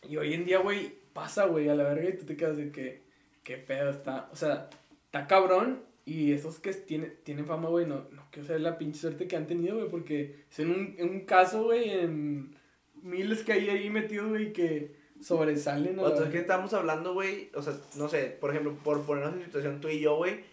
Y 0.07 0.17
hoy 0.17 0.35
en 0.35 0.45
día, 0.45 0.59
güey, 0.59 0.93
pasa, 1.13 1.47
güey, 1.47 1.69
a 1.69 1.75
la 1.75 1.85
verga 1.85 2.09
y 2.09 2.17
tú 2.17 2.27
te 2.27 2.37
quedas 2.37 2.57
de 2.57 2.71
que, 2.71 3.03
qué 3.43 3.57
pedo 3.57 3.91
está. 3.91 4.29
O 4.33 4.37
sea, 4.37 4.69
está 5.07 5.27
cabrón 5.27 5.83
y 6.05 6.33
esos 6.33 6.59
que 6.59 6.73
tiene, 6.73 7.07
tienen 7.07 7.47
fama, 7.47 7.69
güey, 7.69 7.87
no, 7.87 8.07
no 8.11 8.27
quiero 8.31 8.47
saber 8.47 8.63
la 8.63 8.79
pinche 8.79 9.01
suerte 9.01 9.27
que 9.27 9.37
han 9.37 9.47
tenido, 9.47 9.77
güey, 9.77 9.89
porque 9.89 10.45
es 10.51 10.59
en 10.59 10.71
un, 10.71 10.95
en 10.99 11.09
un 11.09 11.21
caso, 11.25 11.65
güey, 11.65 11.91
en 11.91 12.58
miles 13.03 13.43
que 13.43 13.53
hay 13.53 13.69
ahí 13.69 13.91
metidos, 13.91 14.29
güey, 14.29 14.53
que 14.53 14.97
sobresalen. 15.23 15.99
O 15.99 16.09
es 16.09 16.31
que 16.31 16.39
estamos 16.39 16.73
hablando, 16.75 17.15
güey, 17.15 17.51
o 17.55 17.63
sea, 17.63 17.75
no 17.97 18.09
sé, 18.09 18.37
por 18.41 18.51
ejemplo, 18.51 18.77
por 18.83 19.03
ponernos 19.03 19.35
en 19.35 19.45
situación 19.45 19.81
tú 19.81 19.89
y 19.89 20.01
yo, 20.01 20.17
güey, 20.17 20.45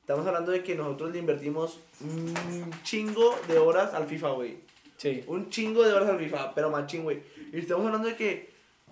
estamos 0.00 0.26
hablando 0.26 0.52
de 0.52 0.62
que 0.62 0.74
nosotros 0.74 1.12
le 1.12 1.18
invertimos 1.18 1.80
un 2.00 2.70
chingo 2.82 3.38
de 3.48 3.58
horas 3.58 3.94
al 3.94 4.06
FIFA, 4.06 4.30
güey. 4.30 4.58
Sí. 4.96 5.24
Un 5.26 5.48
chingo 5.48 5.82
de 5.82 5.94
horas 5.94 6.08
al 6.08 6.18
FIFA, 6.18 6.54
pero 6.54 6.70
machín, 6.70 7.04
güey. 7.04 7.22
Y 7.52 7.60
estamos 7.60 7.86
hablando 7.86 8.08
de 8.08 8.16
que 8.16 8.50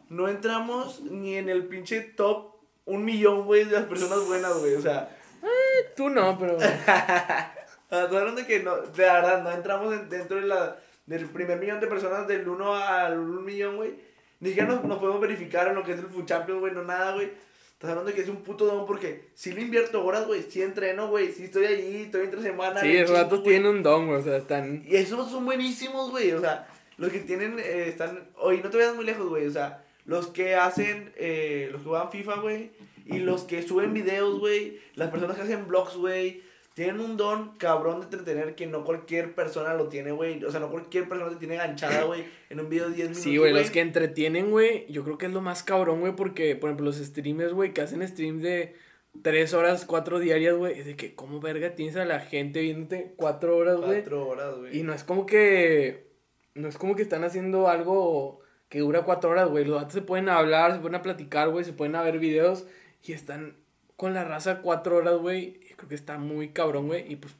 no 0.08 0.28
entramos 0.28 1.02
ni 1.02 1.36
en 1.36 1.48
el 1.48 1.66
pinche 1.66 2.00
top 2.00 2.54
un 2.86 3.04
millón, 3.04 3.44
güey, 3.44 3.64
de 3.64 3.72
las 3.72 3.84
personas 3.84 4.26
buenas, 4.26 4.58
güey. 4.58 4.74
O 4.74 4.80
sea. 4.80 5.14
Eh, 5.42 5.92
tú 5.94 6.08
no, 6.08 6.38
pero. 6.38 6.56
hablando 7.90 8.40
de 8.40 8.46
que 8.46 8.60
no, 8.60 8.76
de 8.76 9.02
verdad, 9.02 9.42
no 9.42 9.52
entramos 9.52 10.08
dentro 10.08 10.40
de 10.40 10.46
la, 10.46 10.78
del 11.08 11.26
primer 11.26 11.58
millón 11.58 11.80
de 11.80 11.86
personas 11.86 12.28
del 12.28 12.48
1 12.48 12.74
al 12.74 13.18
1 13.18 13.40
millón, 13.40 13.76
güey. 13.76 13.94
Ni 14.40 14.50
siquiera 14.50 14.68
nos, 14.68 14.84
nos, 14.84 14.98
podemos 14.98 15.20
verificar 15.20 15.66
en 15.68 15.74
lo 15.74 15.82
que 15.82 15.92
es 15.92 15.98
el 15.98 16.06
Food 16.06 16.26
Champions, 16.26 16.60
güey, 16.60 16.72
no 16.72 16.84
nada, 16.84 17.14
güey. 17.14 17.32
Estás 17.72 17.90
hablando 17.90 18.10
de 18.10 18.14
que 18.14 18.22
es 18.22 18.28
un 18.28 18.42
puto 18.42 18.66
don 18.66 18.86
porque 18.86 19.30
si 19.34 19.52
le 19.52 19.62
invierto 19.62 20.04
horas, 20.04 20.26
güey, 20.26 20.42
si 20.42 20.62
entreno, 20.62 21.08
güey, 21.08 21.32
si 21.32 21.44
estoy 21.44 21.66
allí, 21.66 22.02
estoy 22.02 22.24
entre 22.24 22.42
semana. 22.42 22.80
Sí, 22.80 22.96
el 22.96 23.08
rato 23.08 23.42
tiene 23.42 23.68
un 23.68 23.82
don, 23.82 24.06
güey, 24.06 24.20
o 24.20 24.22
sea, 24.22 24.36
están. 24.36 24.84
Y 24.86 24.96
esos 24.96 25.30
son 25.30 25.44
buenísimos, 25.44 26.10
güey, 26.10 26.32
o 26.32 26.40
sea, 26.40 26.68
los 26.96 27.10
que 27.10 27.20
tienen, 27.20 27.58
eh, 27.58 27.88
están. 27.88 28.28
Oye, 28.36 28.60
no 28.62 28.70
te 28.70 28.76
vayas 28.76 28.94
muy 28.94 29.04
lejos, 29.04 29.28
güey, 29.28 29.46
o 29.46 29.50
sea 29.50 29.84
los 30.08 30.28
que 30.28 30.54
hacen, 30.54 31.12
eh, 31.16 31.68
los 31.70 31.82
que 31.82 31.88
juegan 31.88 32.10
FIFA, 32.10 32.36
güey, 32.40 32.70
y 33.04 33.18
los 33.18 33.42
que 33.42 33.62
suben 33.62 33.92
videos, 33.92 34.38
güey, 34.40 34.80
las 34.94 35.10
personas 35.10 35.36
que 35.36 35.42
hacen 35.42 35.68
vlogs, 35.68 35.96
güey, 35.96 36.42
tienen 36.78 37.00
un 37.00 37.16
don 37.16 37.56
cabrón 37.58 37.98
de 37.98 38.04
entretener 38.04 38.54
que 38.54 38.68
no 38.68 38.84
cualquier 38.84 39.34
persona 39.34 39.74
lo 39.74 39.88
tiene, 39.88 40.12
güey. 40.12 40.44
O 40.44 40.50
sea, 40.52 40.60
no 40.60 40.70
cualquier 40.70 41.08
persona 41.08 41.28
te 41.32 41.34
tiene 41.34 41.56
ganchada, 41.56 42.04
güey, 42.04 42.24
en 42.50 42.60
un 42.60 42.68
video 42.68 42.88
de 42.88 42.94
10 42.94 43.08
minutos. 43.08 43.24
Sí, 43.24 43.36
güey, 43.36 43.52
los 43.52 43.72
que 43.72 43.80
entretienen, 43.80 44.52
güey, 44.52 44.86
yo 44.88 45.02
creo 45.02 45.18
que 45.18 45.26
es 45.26 45.32
lo 45.32 45.40
más 45.40 45.64
cabrón, 45.64 45.98
güey, 45.98 46.14
porque, 46.14 46.54
por 46.54 46.70
ejemplo, 46.70 46.86
los 46.86 46.98
streamers, 46.98 47.52
güey, 47.52 47.74
que 47.74 47.80
hacen 47.80 48.06
streams 48.06 48.44
de 48.44 48.76
3 49.22 49.54
horas, 49.54 49.86
4 49.86 50.20
diarias, 50.20 50.54
güey, 50.54 50.78
es 50.78 50.86
de 50.86 50.94
que, 50.94 51.16
¿cómo 51.16 51.40
verga 51.40 51.74
tienes 51.74 51.96
a 51.96 52.04
la 52.04 52.20
gente 52.20 52.60
viéndote 52.60 53.12
4 53.16 53.56
horas, 53.56 53.78
güey? 53.78 54.02
4 54.02 54.28
horas, 54.28 54.54
güey. 54.58 54.78
Y 54.78 54.84
no 54.84 54.94
es 54.94 55.02
como 55.02 55.26
que, 55.26 56.12
no 56.54 56.68
es 56.68 56.78
como 56.78 56.94
que 56.94 57.02
están 57.02 57.24
haciendo 57.24 57.66
algo 57.66 58.38
que 58.68 58.78
dura 58.78 59.02
cuatro 59.02 59.30
horas, 59.30 59.48
güey. 59.48 59.64
Los 59.64 59.80
datos 59.80 59.94
se 59.94 60.02
pueden 60.02 60.28
hablar, 60.28 60.74
se 60.74 60.78
pueden 60.78 61.02
platicar, 61.02 61.48
güey, 61.48 61.64
se 61.64 61.72
pueden 61.72 61.94
ver 61.94 62.20
videos 62.20 62.66
y 63.02 63.14
están 63.14 63.56
con 63.96 64.14
la 64.14 64.22
raza 64.22 64.60
cuatro 64.62 64.98
horas, 64.98 65.16
güey. 65.16 65.58
Creo 65.78 65.88
que 65.88 65.94
está 65.94 66.18
muy 66.18 66.50
cabrón, 66.50 66.88
güey. 66.88 67.10
Y 67.10 67.16
pues, 67.16 67.34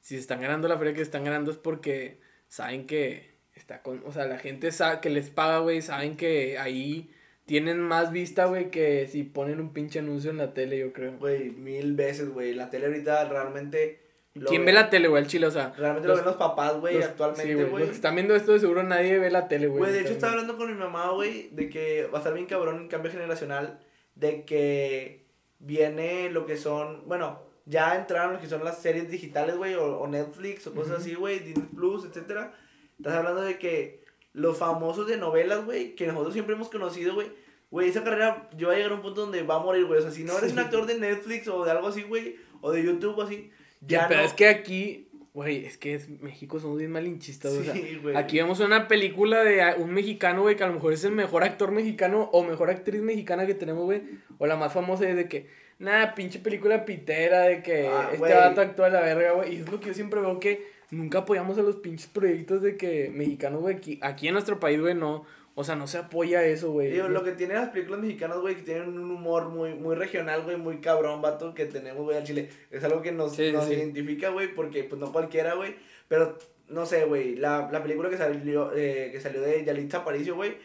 si 0.00 0.16
se 0.16 0.20
están 0.20 0.40
ganando 0.40 0.66
la 0.66 0.76
feria 0.76 0.94
que 0.94 1.02
están 1.02 1.22
ganando 1.22 1.52
es 1.52 1.56
porque 1.56 2.18
saben 2.48 2.88
que 2.88 3.36
está 3.54 3.82
con, 3.82 4.02
o 4.04 4.12
sea, 4.12 4.26
la 4.26 4.38
gente 4.38 4.72
sabe 4.72 5.00
que 5.00 5.10
les 5.10 5.30
paga, 5.30 5.60
güey, 5.60 5.80
saben 5.80 6.16
que 6.16 6.58
ahí 6.58 7.14
tienen 7.44 7.78
más 7.78 8.10
vista, 8.10 8.46
güey, 8.46 8.72
que 8.72 9.06
si 9.06 9.22
ponen 9.22 9.60
un 9.60 9.72
pinche 9.72 10.00
anuncio 10.00 10.32
en 10.32 10.38
la 10.38 10.52
tele, 10.52 10.78
yo 10.78 10.92
creo. 10.92 11.16
Güey, 11.18 11.50
mil 11.50 11.94
veces, 11.94 12.30
güey. 12.30 12.54
La 12.54 12.70
tele 12.70 12.86
ahorita 12.86 13.28
realmente 13.28 14.06
¿Quién 14.44 14.64
ve 14.64 14.72
la 14.72 14.90
tele, 14.90 15.08
güey, 15.08 15.22
al 15.22 15.28
chile? 15.28 15.46
O 15.46 15.50
sea. 15.50 15.72
Realmente 15.76 16.08
lo 16.08 16.16
ven 16.16 16.24
los 16.24 16.36
papás, 16.36 16.78
güey, 16.78 17.02
actualmente, 17.02 17.54
güey. 17.54 17.70
los 17.70 17.90
que 17.90 17.94
están 17.94 18.14
viendo 18.14 18.34
esto, 18.34 18.52
de 18.52 18.60
seguro 18.60 18.82
nadie 18.82 19.18
ve 19.18 19.30
la 19.30 19.48
tele, 19.48 19.66
güey. 19.66 19.78
Güey, 19.78 19.92
de 19.92 20.00
hecho, 20.00 20.12
estaba 20.12 20.32
hablando 20.32 20.56
con 20.56 20.68
mi 20.70 20.78
mamá, 20.78 21.10
güey, 21.10 21.48
de 21.52 21.70
que 21.70 22.06
va 22.06 22.18
a 22.18 22.20
estar 22.20 22.34
bien 22.34 22.46
cabrón 22.46 22.82
el 22.82 22.88
cambio 22.88 23.10
generacional. 23.10 23.80
De 24.14 24.44
que 24.44 25.26
viene 25.58 26.30
lo 26.30 26.46
que 26.46 26.56
son. 26.56 27.06
Bueno, 27.06 27.40
ya 27.66 27.94
entraron 27.94 28.34
lo 28.34 28.40
que 28.40 28.48
son 28.48 28.64
las 28.64 28.80
series 28.80 29.10
digitales, 29.10 29.56
güey, 29.56 29.74
o, 29.74 30.06
Netflix, 30.06 30.66
o 30.66 30.74
cosas 30.74 31.00
así, 31.00 31.14
güey, 31.14 31.40
Disney 31.40 31.68
Plus, 31.74 32.04
etcétera. 32.04 32.54
Estás 32.96 33.14
hablando 33.14 33.42
de 33.42 33.58
que 33.58 34.04
los 34.32 34.56
famosos 34.56 35.06
de 35.06 35.18
novelas, 35.18 35.64
güey, 35.64 35.94
que 35.94 36.06
nosotros 36.06 36.32
siempre 36.32 36.54
hemos 36.54 36.68
conocido, 36.68 37.14
güey. 37.14 37.30
Güey, 37.70 37.88
esa 37.88 38.04
carrera, 38.04 38.48
yo 38.56 38.68
voy 38.68 38.76
a 38.76 38.78
llegar 38.78 38.92
a 38.92 38.94
un 38.94 39.02
punto 39.02 39.22
donde 39.22 39.42
va 39.42 39.56
a 39.56 39.58
morir, 39.58 39.84
güey. 39.84 39.98
O 39.98 40.02
sea, 40.02 40.10
si 40.10 40.24
no 40.24 40.38
eres 40.38 40.52
un 40.52 40.60
actor 40.60 40.86
de 40.86 40.98
Netflix 40.98 41.48
o 41.48 41.64
de 41.64 41.72
algo 41.72 41.88
así, 41.88 42.02
güey, 42.02 42.36
o 42.60 42.70
de 42.70 42.82
YouTube 42.82 43.18
o 43.18 43.22
así 43.22 43.50
ya 43.80 44.08
pero 44.08 44.22
es 44.22 44.32
que 44.32 44.48
aquí, 44.48 45.08
güey, 45.34 45.64
es 45.64 45.76
que 45.76 45.94
es, 45.94 46.08
México 46.08 46.58
somos 46.58 46.78
bien 46.78 46.90
malinchistas, 46.90 47.52
o 47.52 47.62
sea, 47.62 47.74
aquí 48.18 48.38
vemos 48.38 48.60
una 48.60 48.88
película 48.88 49.42
de 49.44 49.74
un 49.78 49.92
mexicano, 49.92 50.42
güey, 50.42 50.56
que 50.56 50.64
a 50.64 50.68
lo 50.68 50.74
mejor 50.74 50.92
es 50.92 51.04
el 51.04 51.12
mejor 51.12 51.44
actor 51.44 51.70
mexicano 51.72 52.30
o 52.32 52.42
mejor 52.42 52.70
actriz 52.70 53.02
mexicana 53.02 53.46
que 53.46 53.54
tenemos, 53.54 53.84
güey, 53.84 54.02
o 54.38 54.46
la 54.46 54.56
más 54.56 54.72
famosa 54.72 55.08
es 55.08 55.16
de 55.16 55.28
que, 55.28 55.48
nada, 55.78 56.14
pinche 56.14 56.38
película 56.38 56.84
pitera, 56.84 57.42
de 57.42 57.62
que 57.62 57.88
ah, 57.88 58.10
este 58.12 58.34
vato 58.34 58.60
actúa 58.60 58.86
a 58.86 58.90
la 58.90 59.00
verga, 59.00 59.32
güey, 59.32 59.54
y 59.54 59.60
es 59.60 59.70
lo 59.70 59.80
que 59.80 59.88
yo 59.88 59.94
siempre 59.94 60.20
veo 60.20 60.40
que 60.40 60.66
nunca 60.90 61.18
apoyamos 61.18 61.58
a 61.58 61.62
los 61.62 61.76
pinches 61.76 62.06
proyectos 62.06 62.62
de 62.62 62.76
que 62.76 63.10
mexicanos, 63.12 63.60
güey, 63.60 63.76
aquí, 63.76 63.98
aquí 64.02 64.28
en 64.28 64.34
nuestro 64.34 64.60
país, 64.60 64.80
güey, 64.80 64.94
no, 64.94 65.24
o 65.58 65.64
sea, 65.64 65.74
no 65.74 65.86
se 65.86 65.96
apoya 65.96 66.44
eso, 66.44 66.70
güey. 66.70 66.96
lo 66.96 67.24
que 67.24 67.32
tienen 67.32 67.56
las 67.56 67.70
películas 67.70 68.00
mexicanas, 68.00 68.40
güey, 68.40 68.56
que 68.56 68.62
tienen 68.62 68.88
un 68.88 69.10
humor 69.10 69.48
muy, 69.48 69.72
muy 69.72 69.96
regional, 69.96 70.42
güey, 70.42 70.58
muy 70.58 70.82
cabrón, 70.82 71.22
vato, 71.22 71.54
que 71.54 71.64
tenemos, 71.64 72.04
güey, 72.04 72.18
al 72.18 72.24
Chile. 72.24 72.50
Es 72.70 72.84
algo 72.84 73.00
que 73.00 73.10
nos, 73.10 73.38
nos 73.38 73.70
identifica, 73.70 74.28
güey, 74.28 74.54
porque, 74.54 74.84
pues, 74.84 75.00
no 75.00 75.12
cualquiera, 75.12 75.54
güey. 75.54 75.76
Pero, 76.08 76.36
no 76.68 76.84
sé, 76.84 77.06
güey, 77.06 77.36
la, 77.36 77.70
la 77.72 77.82
película 77.82 78.10
que 78.10 78.18
salió, 78.18 78.70
eh, 78.76 79.08
que 79.10 79.18
salió 79.18 79.40
de 79.40 79.64
Yalitza 79.64 79.98
Aparicio, 79.98 80.34
güey, 80.34 80.58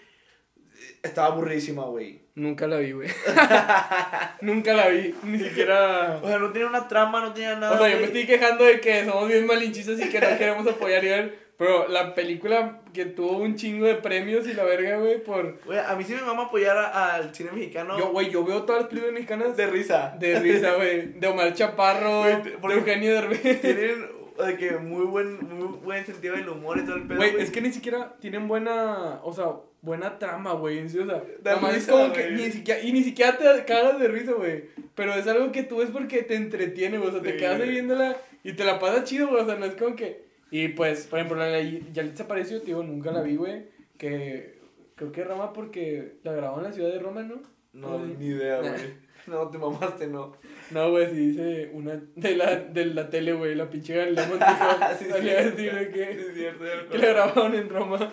estaba 1.03 1.27
aburrísima, 1.27 1.83
güey. 1.85 2.21
Nunca 2.35 2.67
la 2.67 2.77
vi, 2.77 2.91
güey. 2.91 3.09
Nunca 4.41 4.73
la 4.73 4.87
vi, 4.87 5.13
ni 5.23 5.39
siquiera... 5.39 6.19
O 6.21 6.27
sea, 6.27 6.39
no 6.39 6.51
tenía 6.51 6.67
una 6.67 6.87
trama, 6.87 7.21
no 7.21 7.33
tenía 7.33 7.55
nada, 7.55 7.73
O 7.73 7.77
sea, 7.77 7.89
yo 7.89 7.97
me 7.97 8.05
estoy 8.05 8.25
quejando 8.25 8.63
de 8.63 8.79
que 8.79 9.05
somos 9.05 9.27
bien 9.27 9.45
malinchistas 9.45 9.99
y 9.99 10.09
que 10.09 10.19
no 10.19 10.37
queremos 10.37 10.67
apoyar 10.67 11.03
y 11.03 11.07
ver 11.07 11.51
pero 11.61 11.87
la 11.87 12.15
película 12.15 12.81
que 12.91 13.05
tuvo 13.05 13.37
un 13.37 13.55
chingo 13.55 13.85
de 13.85 13.93
premios 13.93 14.47
y 14.47 14.53
la 14.55 14.63
verga, 14.63 14.97
güey, 14.97 15.23
por... 15.23 15.63
Güey, 15.63 15.77
a 15.77 15.93
mí 15.95 16.03
sí 16.03 16.15
me 16.15 16.21
vamos 16.21 16.45
a 16.45 16.47
apoyar 16.47 16.75
al 16.75 17.35
cine 17.35 17.51
mexicano. 17.51 17.99
Yo, 17.99 18.09
güey, 18.09 18.31
yo 18.31 18.43
veo 18.43 18.63
todas 18.63 18.81
las 18.81 18.89
películas 18.89 19.13
mexicanas... 19.13 19.55
De 19.55 19.67
risa. 19.67 20.15
De 20.19 20.39
risa, 20.39 20.73
güey. 20.73 21.13
De 21.19 21.27
Omar 21.27 21.53
Chaparro, 21.53 22.23
de 22.23 22.73
Eugenio 22.73 23.13
Derbez. 23.13 23.61
Tienen 23.61 24.09
de 24.43 24.57
que 24.57 24.71
muy 24.77 25.05
buen, 25.05 25.37
muy 25.47 25.77
buen 25.83 26.03
sentido 26.03 26.35
del 26.35 26.49
humor 26.49 26.79
y 26.79 26.81
todo 26.81 26.95
el 26.95 27.03
pedo, 27.03 27.17
güey. 27.17 27.39
es 27.39 27.51
que 27.51 27.61
ni 27.61 27.71
siquiera 27.71 28.15
tienen 28.19 28.47
buena, 28.47 29.19
o 29.23 29.31
sea, 29.31 29.51
buena 29.81 30.19
trama, 30.19 30.53
güey. 30.53 30.85
o 30.85 30.89
sea, 30.89 31.23
nada 31.43 31.75
es 31.75 31.87
como 31.87 32.13
que 32.13 32.31
ni 32.31 32.51
siquiera, 32.51 32.81
y 32.81 32.91
ni 32.91 33.03
siquiera 33.03 33.37
te 33.37 33.65
cagas 33.65 33.99
de 33.99 34.07
risa, 34.07 34.33
güey. 34.33 34.65
Pero 34.95 35.13
es 35.13 35.27
algo 35.27 35.51
que 35.51 35.63
tú 35.63 35.77
ves 35.77 35.89
porque 35.91 36.23
te 36.23 36.35
entretiene, 36.35 36.97
güey. 36.97 37.09
O 37.09 37.13
sea, 37.13 37.21
te 37.21 37.37
quedas 37.37 37.59
ahí 37.61 37.69
viéndola 37.69 38.17
y 38.43 38.53
te 38.53 38.63
la 38.63 38.79
pasas 38.79 39.05
chido, 39.05 39.27
güey. 39.27 39.41
O 39.41 39.45
sea, 39.45 39.55
no 39.55 39.65
es 39.65 39.75
como 39.75 39.95
que 39.95 40.31
y 40.51 40.67
pues, 40.67 41.07
por 41.07 41.17
ejemplo, 41.17 41.37
la 41.37 41.45
de 41.45 41.81
Yalitza 41.93 42.23
Aparicio, 42.23 42.61
tío, 42.61 42.83
nunca 42.83 43.09
la 43.11 43.21
vi, 43.21 43.37
güey. 43.37 43.63
Que 43.97 44.59
creo 44.95 45.13
que 45.13 45.23
Roma 45.23 45.53
porque 45.53 46.17
la 46.23 46.33
grabó 46.33 46.57
en 46.57 46.65
la 46.65 46.73
ciudad 46.73 46.91
de 46.91 46.99
Roma, 46.99 47.23
¿no? 47.23 47.41
No, 47.71 48.05
ni 48.05 48.25
idea, 48.25 48.59
güey. 48.59 48.73
No, 49.27 49.47
te 49.49 49.57
mamaste, 49.57 50.07
no. 50.07 50.33
No, 50.71 50.89
güey, 50.91 51.07
si 51.09 51.15
dice 51.27 51.69
una 51.73 52.01
de 52.15 52.35
la, 52.35 52.55
de 52.57 52.85
la 52.85 53.09
tele, 53.09 53.33
güey, 53.33 53.55
la 53.55 53.69
pinche 53.69 53.95
Galilea 53.95 54.27
Montijo. 54.27 54.49
Sí, 54.99 55.05
sí. 55.05 55.11
Sí, 55.57 55.91
que, 55.93 56.11
es 56.11 56.33
cierto, 56.33 56.63
que 56.91 56.97
le 56.97 57.07
grabaron 57.07 57.55
en 57.55 57.69
Roma. 57.69 58.11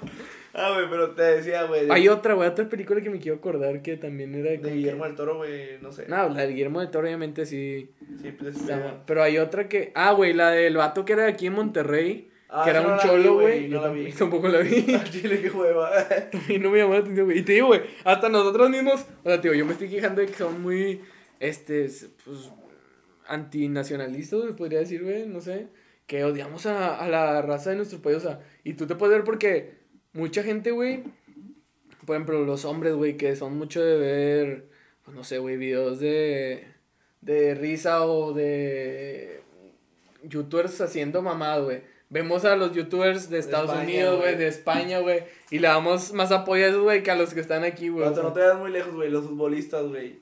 Ah, 0.54 0.72
güey, 0.74 0.88
pero 0.90 1.10
te 1.14 1.22
decía, 1.22 1.64
güey. 1.64 1.88
Hay 1.90 2.08
otra, 2.08 2.34
güey, 2.34 2.48
otra 2.48 2.68
película 2.68 3.00
que 3.00 3.10
me 3.10 3.18
quiero 3.18 3.38
acordar 3.38 3.80
que 3.82 3.96
también 3.96 4.34
era 4.34 4.50
De 4.50 4.56
Guillermo 4.72 5.02
que- 5.04 5.08
del 5.08 5.16
Toro, 5.16 5.36
güey, 5.36 5.78
no 5.80 5.92
sé. 5.92 6.06
No, 6.08 6.28
la 6.28 6.42
de 6.42 6.48
Guillermo 6.48 6.80
de 6.80 6.86
Toro, 6.88 7.06
obviamente 7.06 7.46
sí. 7.46 7.90
Sí, 8.20 8.32
pues 8.32 8.60
mal. 8.62 9.02
Pero 9.06 9.22
hay 9.22 9.38
otra 9.38 9.68
que. 9.68 9.92
Ah, 9.94 10.12
güey, 10.12 10.32
la 10.32 10.50
del 10.50 10.76
vato 10.76 11.04
que 11.04 11.12
era 11.12 11.24
de 11.24 11.30
aquí 11.30 11.46
en 11.46 11.52
Monterrey. 11.54 12.30
Ah, 12.50 12.62
que 12.64 12.70
era 12.70 12.80
no 12.82 12.94
un 12.94 12.98
cholo, 12.98 13.34
güey, 13.34 13.68
no 13.68 13.68
Yo 13.68 13.76
la 13.76 13.82
tampoco- 13.88 14.04
vi. 14.06 14.12
tampoco 14.12 14.48
la 14.48 14.58
vi. 14.60 14.94
Al 14.94 15.04
chile, 15.10 15.40
qué 15.42 15.50
hueva. 15.50 15.90
Y 16.48 16.58
no 16.58 16.70
me 16.70 16.78
llamó 16.78 16.94
la 16.94 17.00
atención, 17.00 17.26
güey. 17.26 17.38
Y 17.40 17.42
te 17.42 17.52
digo, 17.52 17.66
güey, 17.68 17.82
hasta 18.04 18.28
nosotros 18.30 18.70
mismos, 18.70 19.04
o 19.24 19.28
sea, 19.28 19.40
tío, 19.40 19.52
yo 19.54 19.66
me 19.66 19.72
estoy 19.72 19.88
quejando 19.90 20.20
de 20.22 20.28
que 20.28 20.34
son 20.34 20.62
muy, 20.62 21.02
este, 21.40 21.90
pues, 22.24 22.50
antinacionalistas, 23.26 24.40
güey, 24.40 24.56
podría 24.56 24.78
decir, 24.80 25.02
güey, 25.02 25.26
no 25.26 25.40
sé, 25.40 25.68
que 26.06 26.24
odiamos 26.24 26.64
a, 26.66 26.96
a 26.98 27.08
la 27.08 27.42
raza 27.42 27.70
de 27.70 27.76
nuestro 27.76 28.00
país, 28.00 28.16
o 28.16 28.20
sea, 28.20 28.40
y 28.64 28.72
tú 28.74 28.86
te 28.86 28.94
puedes 28.94 29.14
ver 29.16 29.24
porque 29.24 29.74
mucha 30.14 30.42
gente, 30.42 30.70
güey, 30.70 31.02
por 32.06 32.16
ejemplo, 32.16 32.42
los 32.44 32.64
hombres, 32.64 32.94
güey, 32.94 33.16
que 33.18 33.36
son 33.36 33.58
mucho 33.58 33.82
de 33.84 33.98
ver, 33.98 34.68
pues, 35.04 35.14
no 35.14 35.24
sé, 35.24 35.38
güey, 35.38 35.58
videos 35.58 36.00
de, 36.00 36.64
de 37.20 37.54
risa 37.54 38.06
o 38.06 38.32
de 38.32 39.42
youtubers 40.22 40.80
haciendo 40.80 41.20
mamadas, 41.20 41.62
güey. 41.64 41.97
Vemos 42.10 42.44
a 42.46 42.56
los 42.56 42.72
youtubers 42.72 43.28
de 43.28 43.38
Estados 43.38 43.68
España, 43.68 43.84
Unidos, 43.84 44.20
güey, 44.20 44.36
de 44.36 44.48
España, 44.48 44.98
güey, 45.00 45.24
y 45.50 45.58
le 45.58 45.68
damos 45.68 46.12
más 46.12 46.32
apoyo 46.32 46.64
a 46.64 46.68
esos, 46.68 46.82
güey, 46.82 47.02
que 47.02 47.10
a 47.10 47.16
los 47.16 47.34
que 47.34 47.40
están 47.40 47.64
aquí, 47.64 47.90
güey. 47.90 48.08
no 48.08 48.32
te 48.32 48.40
vayas 48.40 48.58
muy 48.58 48.70
lejos, 48.70 48.94
güey, 48.94 49.10
los 49.10 49.26
futbolistas, 49.26 49.86
güey. 49.86 50.20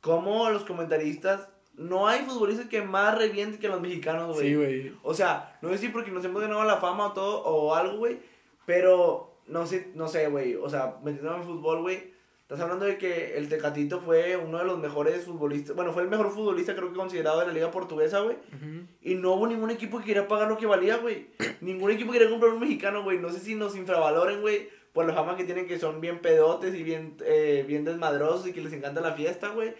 Como 0.00 0.50
los 0.50 0.62
comentaristas, 0.62 1.48
no 1.74 2.06
hay 2.06 2.20
futbolistas 2.20 2.66
que 2.68 2.82
más 2.82 3.18
revienten 3.18 3.58
que 3.58 3.68
los 3.68 3.80
mexicanos, 3.80 4.36
güey. 4.36 4.48
Sí, 4.48 4.54
güey. 4.54 4.92
O 5.02 5.14
sea, 5.14 5.58
no 5.62 5.70
sé 5.70 5.78
si 5.78 5.88
porque 5.88 6.12
nos 6.12 6.24
hemos 6.24 6.40
ganado 6.40 6.62
la 6.64 6.76
fama 6.76 7.06
o 7.06 7.12
todo, 7.12 7.42
o 7.42 7.74
algo, 7.74 7.98
güey, 7.98 8.18
pero 8.64 9.36
no 9.48 9.66
sé, 9.66 9.88
no 9.94 10.06
sé, 10.06 10.28
güey. 10.28 10.54
O 10.54 10.70
sea, 10.70 10.96
metiéndome 11.02 11.38
en 11.38 11.44
fútbol, 11.44 11.82
güey. 11.82 12.15
Estás 12.46 12.60
hablando 12.60 12.84
de 12.84 12.96
que 12.96 13.36
el 13.36 13.48
Tecatito 13.48 14.00
fue 14.00 14.36
uno 14.36 14.58
de 14.58 14.64
los 14.64 14.78
mejores 14.78 15.24
futbolistas. 15.24 15.74
Bueno, 15.74 15.92
fue 15.92 16.02
el 16.04 16.08
mejor 16.08 16.30
futbolista, 16.30 16.76
creo 16.76 16.90
que 16.90 16.96
considerado 16.96 17.40
de 17.40 17.46
la 17.48 17.52
Liga 17.52 17.72
Portuguesa, 17.72 18.20
güey. 18.20 18.36
Ujú. 18.54 18.86
Y 19.00 19.16
no 19.16 19.32
hubo 19.32 19.48
ningún 19.48 19.72
equipo 19.72 19.98
que 19.98 20.04
quería 20.04 20.28
pagar 20.28 20.46
lo 20.48 20.56
que 20.56 20.66
valía, 20.66 20.98
güey. 20.98 21.26
Ningún 21.60 21.90
equipo 21.90 22.12
quería 22.12 22.30
comprar 22.30 22.52
un 22.52 22.60
mexicano, 22.60 23.02
güey. 23.02 23.18
No 23.18 23.30
sé 23.32 23.40
si 23.40 23.56
nos 23.56 23.74
infravaloren, 23.76 24.42
güey. 24.42 24.68
Por 24.92 25.06
la 25.06 25.14
fama 25.14 25.36
que 25.36 25.42
tienen 25.42 25.66
que 25.66 25.80
son 25.80 26.00
bien 26.00 26.20
pedotes 26.20 26.72
y 26.72 26.84
bien, 26.84 27.16
eh, 27.24 27.64
bien 27.66 27.84
desmadrosos 27.84 28.46
y 28.46 28.52
que 28.52 28.60
les 28.60 28.72
encanta 28.72 29.00
la 29.00 29.12
fiesta, 29.14 29.48
güey. 29.48 29.74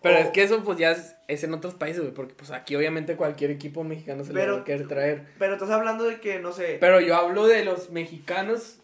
Pero 0.00 0.14
O- 0.14 0.18
es 0.18 0.30
que 0.30 0.44
eso, 0.44 0.62
pues, 0.62 0.78
ya 0.78 0.92
es, 0.92 1.16
es 1.26 1.42
en 1.42 1.52
otros 1.54 1.74
países, 1.74 2.02
güey, 2.02 2.14
porque, 2.14 2.34
pues, 2.34 2.52
aquí, 2.52 2.76
obviamente, 2.76 3.16
cualquier 3.16 3.50
equipo 3.50 3.82
mexicano 3.82 4.22
se 4.24 4.32
le 4.32 4.40
Pero- 4.40 4.54
va 4.56 4.60
a 4.60 4.64
querer 4.64 4.86
traer. 4.86 5.26
Pero 5.40 5.54
estás 5.54 5.70
hablando 5.70 6.04
de 6.04 6.20
que, 6.20 6.38
no 6.38 6.52
sé. 6.52 6.76
Pero 6.80 7.00
yo 7.00 7.16
hablo 7.16 7.46
de 7.48 7.64
los 7.64 7.90
mexicanos 7.90 8.78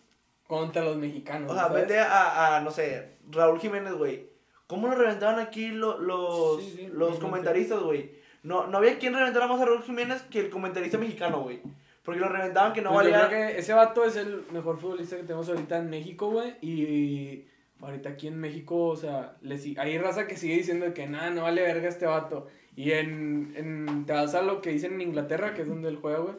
contra 0.49 0.83
los 0.83 0.97
mexicanos, 0.97 1.53
O 1.53 1.55
sea, 1.55 1.69
¿sabes? 1.69 1.83
vete 1.83 2.01
a, 2.01 2.57
a, 2.57 2.61
no 2.63 2.73
sé, 2.73 3.19
Raúl 3.31 3.61
Jiménez, 3.61 3.93
güey. 3.93 4.27
¿Cómo 4.67 4.89
lo 4.89 4.97
reventaban 4.97 5.39
aquí 5.39 5.69
lo- 5.69 5.99
los, 5.99 6.61
Sí, 6.63 6.73
sí, 6.77 6.89
los 6.93 7.19
comentaristas, 7.21 7.81
güey? 7.81 8.11
No, 8.43 8.67
no 8.67 8.79
había 8.79 8.99
quien 8.99 9.15
reventara 9.15 9.47
más 9.47 9.61
a 9.61 9.65
Raúl 9.67 9.83
Jiménez 9.85 10.23
que 10.23 10.41
el 10.41 10.51
comentarista 10.51 10.99
mexicano, 10.99 11.41
güey. 11.43 11.61
Porque 12.03 12.21
lo 12.21 12.29
reventaban 12.29 12.73
que 12.73 12.81
no 12.83 12.93
Pues 12.93 13.07
yo 13.07 13.13
valía. 13.13 13.29
creo 13.29 13.39
que 13.53 13.59
ese 13.59 13.73
vato 13.75 14.05
es 14.05 14.17
el 14.17 14.43
mejor 14.53 14.79
futbolista 14.79 15.17
que 15.17 15.23
tenemos 15.23 15.49
ahorita 15.49 15.79
en 15.79 15.91
México, 15.91 16.31
güey. 16.31 16.55
Y 16.63 17.45
ahorita 17.83 18.09
aquí 18.11 18.29
en 18.29 18.41
México, 18.41 18.87
o 18.87 18.97
sea, 18.97 19.37
le 19.43 19.59
si- 19.59 19.77
hay 19.79 19.99
raza 19.99 20.27
que 20.27 20.37
sigue 20.37 20.55
diciendo 20.57 20.95
que 20.95 21.07
nada, 21.07 21.31
no 21.31 21.43
vale 21.43 21.61
verga 21.63 21.89
este 21.89 22.07
vato. 22.07 22.47
Y 22.77 22.93
en, 22.93 23.53
en, 23.57 24.07
te 24.07 24.13
vas 24.15 24.35
a 24.35 24.41
lo 24.43 24.63
que 24.63 24.71
dicen 24.71 24.95
en 24.95 25.03
Inglaterra, 25.03 25.53
que 25.53 25.63
es 25.63 25.69
donde 25.69 25.89
él 25.91 25.99
juega, 26.01 26.19
güey. 26.21 26.35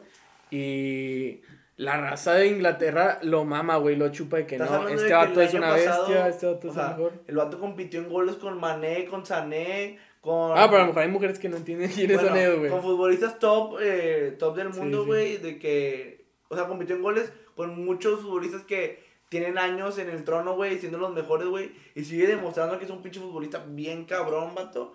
Y 0.50 1.42
la 1.80 1.96
raza 1.96 2.34
de 2.34 2.48
Inglaterra 2.48 3.18
lo 3.22 3.46
mama, 3.46 3.78
güey, 3.78 3.96
lo 3.96 4.10
chupa 4.10 4.36
de 4.36 4.46
que 4.46 4.58
no, 4.58 4.86
este 4.86 5.06
que 5.06 5.14
vato 5.14 5.40
es 5.40 5.54
una 5.54 5.70
pasado, 5.70 6.06
bestia, 6.06 6.28
este 6.28 6.46
vato 6.46 6.68
es 6.68 6.74
sea, 6.74 6.90
el 6.90 6.90
mejor. 6.90 7.12
El 7.26 7.36
vato 7.36 7.58
compitió 7.58 8.00
en 8.00 8.10
goles 8.10 8.36
con 8.36 8.60
Mané, 8.60 9.06
con 9.06 9.24
Sané, 9.24 9.98
con. 10.20 10.52
Ah, 10.58 10.66
pero 10.66 10.76
a 10.76 10.80
lo 10.80 10.86
mejor 10.88 11.02
hay 11.04 11.08
mujeres 11.08 11.38
que 11.38 11.48
no 11.48 11.56
entienden 11.56 11.90
quiénes 11.90 12.18
bueno, 12.18 12.28
son 12.28 12.38
ellos, 12.38 12.58
güey. 12.58 12.70
Con 12.70 12.82
futbolistas 12.82 13.38
top, 13.38 13.78
eh, 13.80 14.36
top 14.38 14.56
del 14.56 14.68
mundo, 14.68 15.04
sí. 15.04 15.06
güey. 15.06 15.36
De 15.38 15.58
que. 15.58 16.26
O 16.48 16.54
sea, 16.54 16.66
compitió 16.66 16.96
en 16.96 17.02
goles 17.02 17.32
con 17.56 17.82
muchos 17.82 18.20
futbolistas 18.20 18.62
que 18.64 19.02
tienen 19.30 19.56
años 19.56 19.96
en 19.96 20.10
el 20.10 20.22
trono, 20.22 20.56
güey, 20.56 20.78
siendo 20.78 20.98
los 20.98 21.14
mejores, 21.14 21.48
güey. 21.48 21.72
Y 21.94 22.04
sigue 22.04 22.26
demostrando 22.26 22.78
que 22.78 22.84
es 22.84 22.90
un 22.90 23.00
pinche 23.00 23.20
futbolista 23.20 23.64
bien 23.66 24.04
cabrón, 24.04 24.54
vato. 24.54 24.92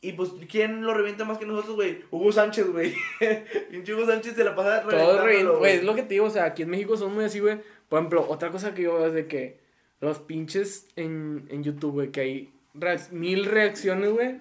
Y 0.00 0.12
pues, 0.12 0.30
¿quién 0.48 0.82
lo 0.84 0.94
revienta 0.94 1.24
más 1.24 1.38
que 1.38 1.46
nosotros, 1.46 1.74
güey? 1.76 2.04
Hugo 2.10 2.30
Sánchez, 2.30 2.68
güey. 2.70 2.94
pinche 3.70 3.94
Hugo 3.94 4.06
Sánchez 4.06 4.34
se 4.34 4.44
la 4.44 4.54
pasa 4.54 4.82
revienta, 4.82 5.52
güey, 5.58 5.76
es 5.76 5.82
lo 5.84 5.94
que 5.96 6.02
te 6.02 6.14
digo, 6.14 6.26
o 6.26 6.30
sea, 6.30 6.44
aquí 6.44 6.62
en 6.62 6.70
México 6.70 6.96
son 6.96 7.14
muy 7.14 7.24
así, 7.24 7.40
güey. 7.40 7.58
Por 7.88 7.98
ejemplo, 7.98 8.24
otra 8.28 8.50
cosa 8.50 8.74
que 8.74 8.82
yo 8.82 8.94
veo 8.94 9.06
es 9.08 9.12
de 9.12 9.26
que 9.26 9.58
los 10.00 10.20
pinches 10.20 10.86
en, 10.94 11.46
en 11.50 11.64
YouTube, 11.64 11.92
güey, 11.92 12.12
que 12.12 12.20
hay 12.20 12.52
reac- 12.74 13.10
mil 13.10 13.44
reacciones, 13.44 14.10
güey, 14.10 14.40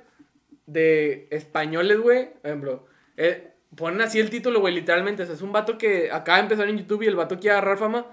de 0.68 1.28
españoles, 1.32 2.00
güey. 2.00 2.30
Por 2.42 2.46
ejemplo, 2.52 2.86
eh, 3.16 3.52
ponen 3.76 4.02
así 4.02 4.20
el 4.20 4.30
título, 4.30 4.60
güey, 4.60 4.74
literalmente. 4.76 5.24
O 5.24 5.26
sea, 5.26 5.36
es 5.36 5.42
un 5.42 5.52
vato 5.52 5.78
que 5.78 6.12
acaba 6.12 6.38
de 6.38 6.44
empezar 6.44 6.68
en 6.70 6.78
YouTube 6.78 7.02
y 7.04 7.08
el 7.08 7.16
vato 7.16 7.40
quiere 7.40 7.58
agarrar 7.58 7.78
fama. 7.78 8.06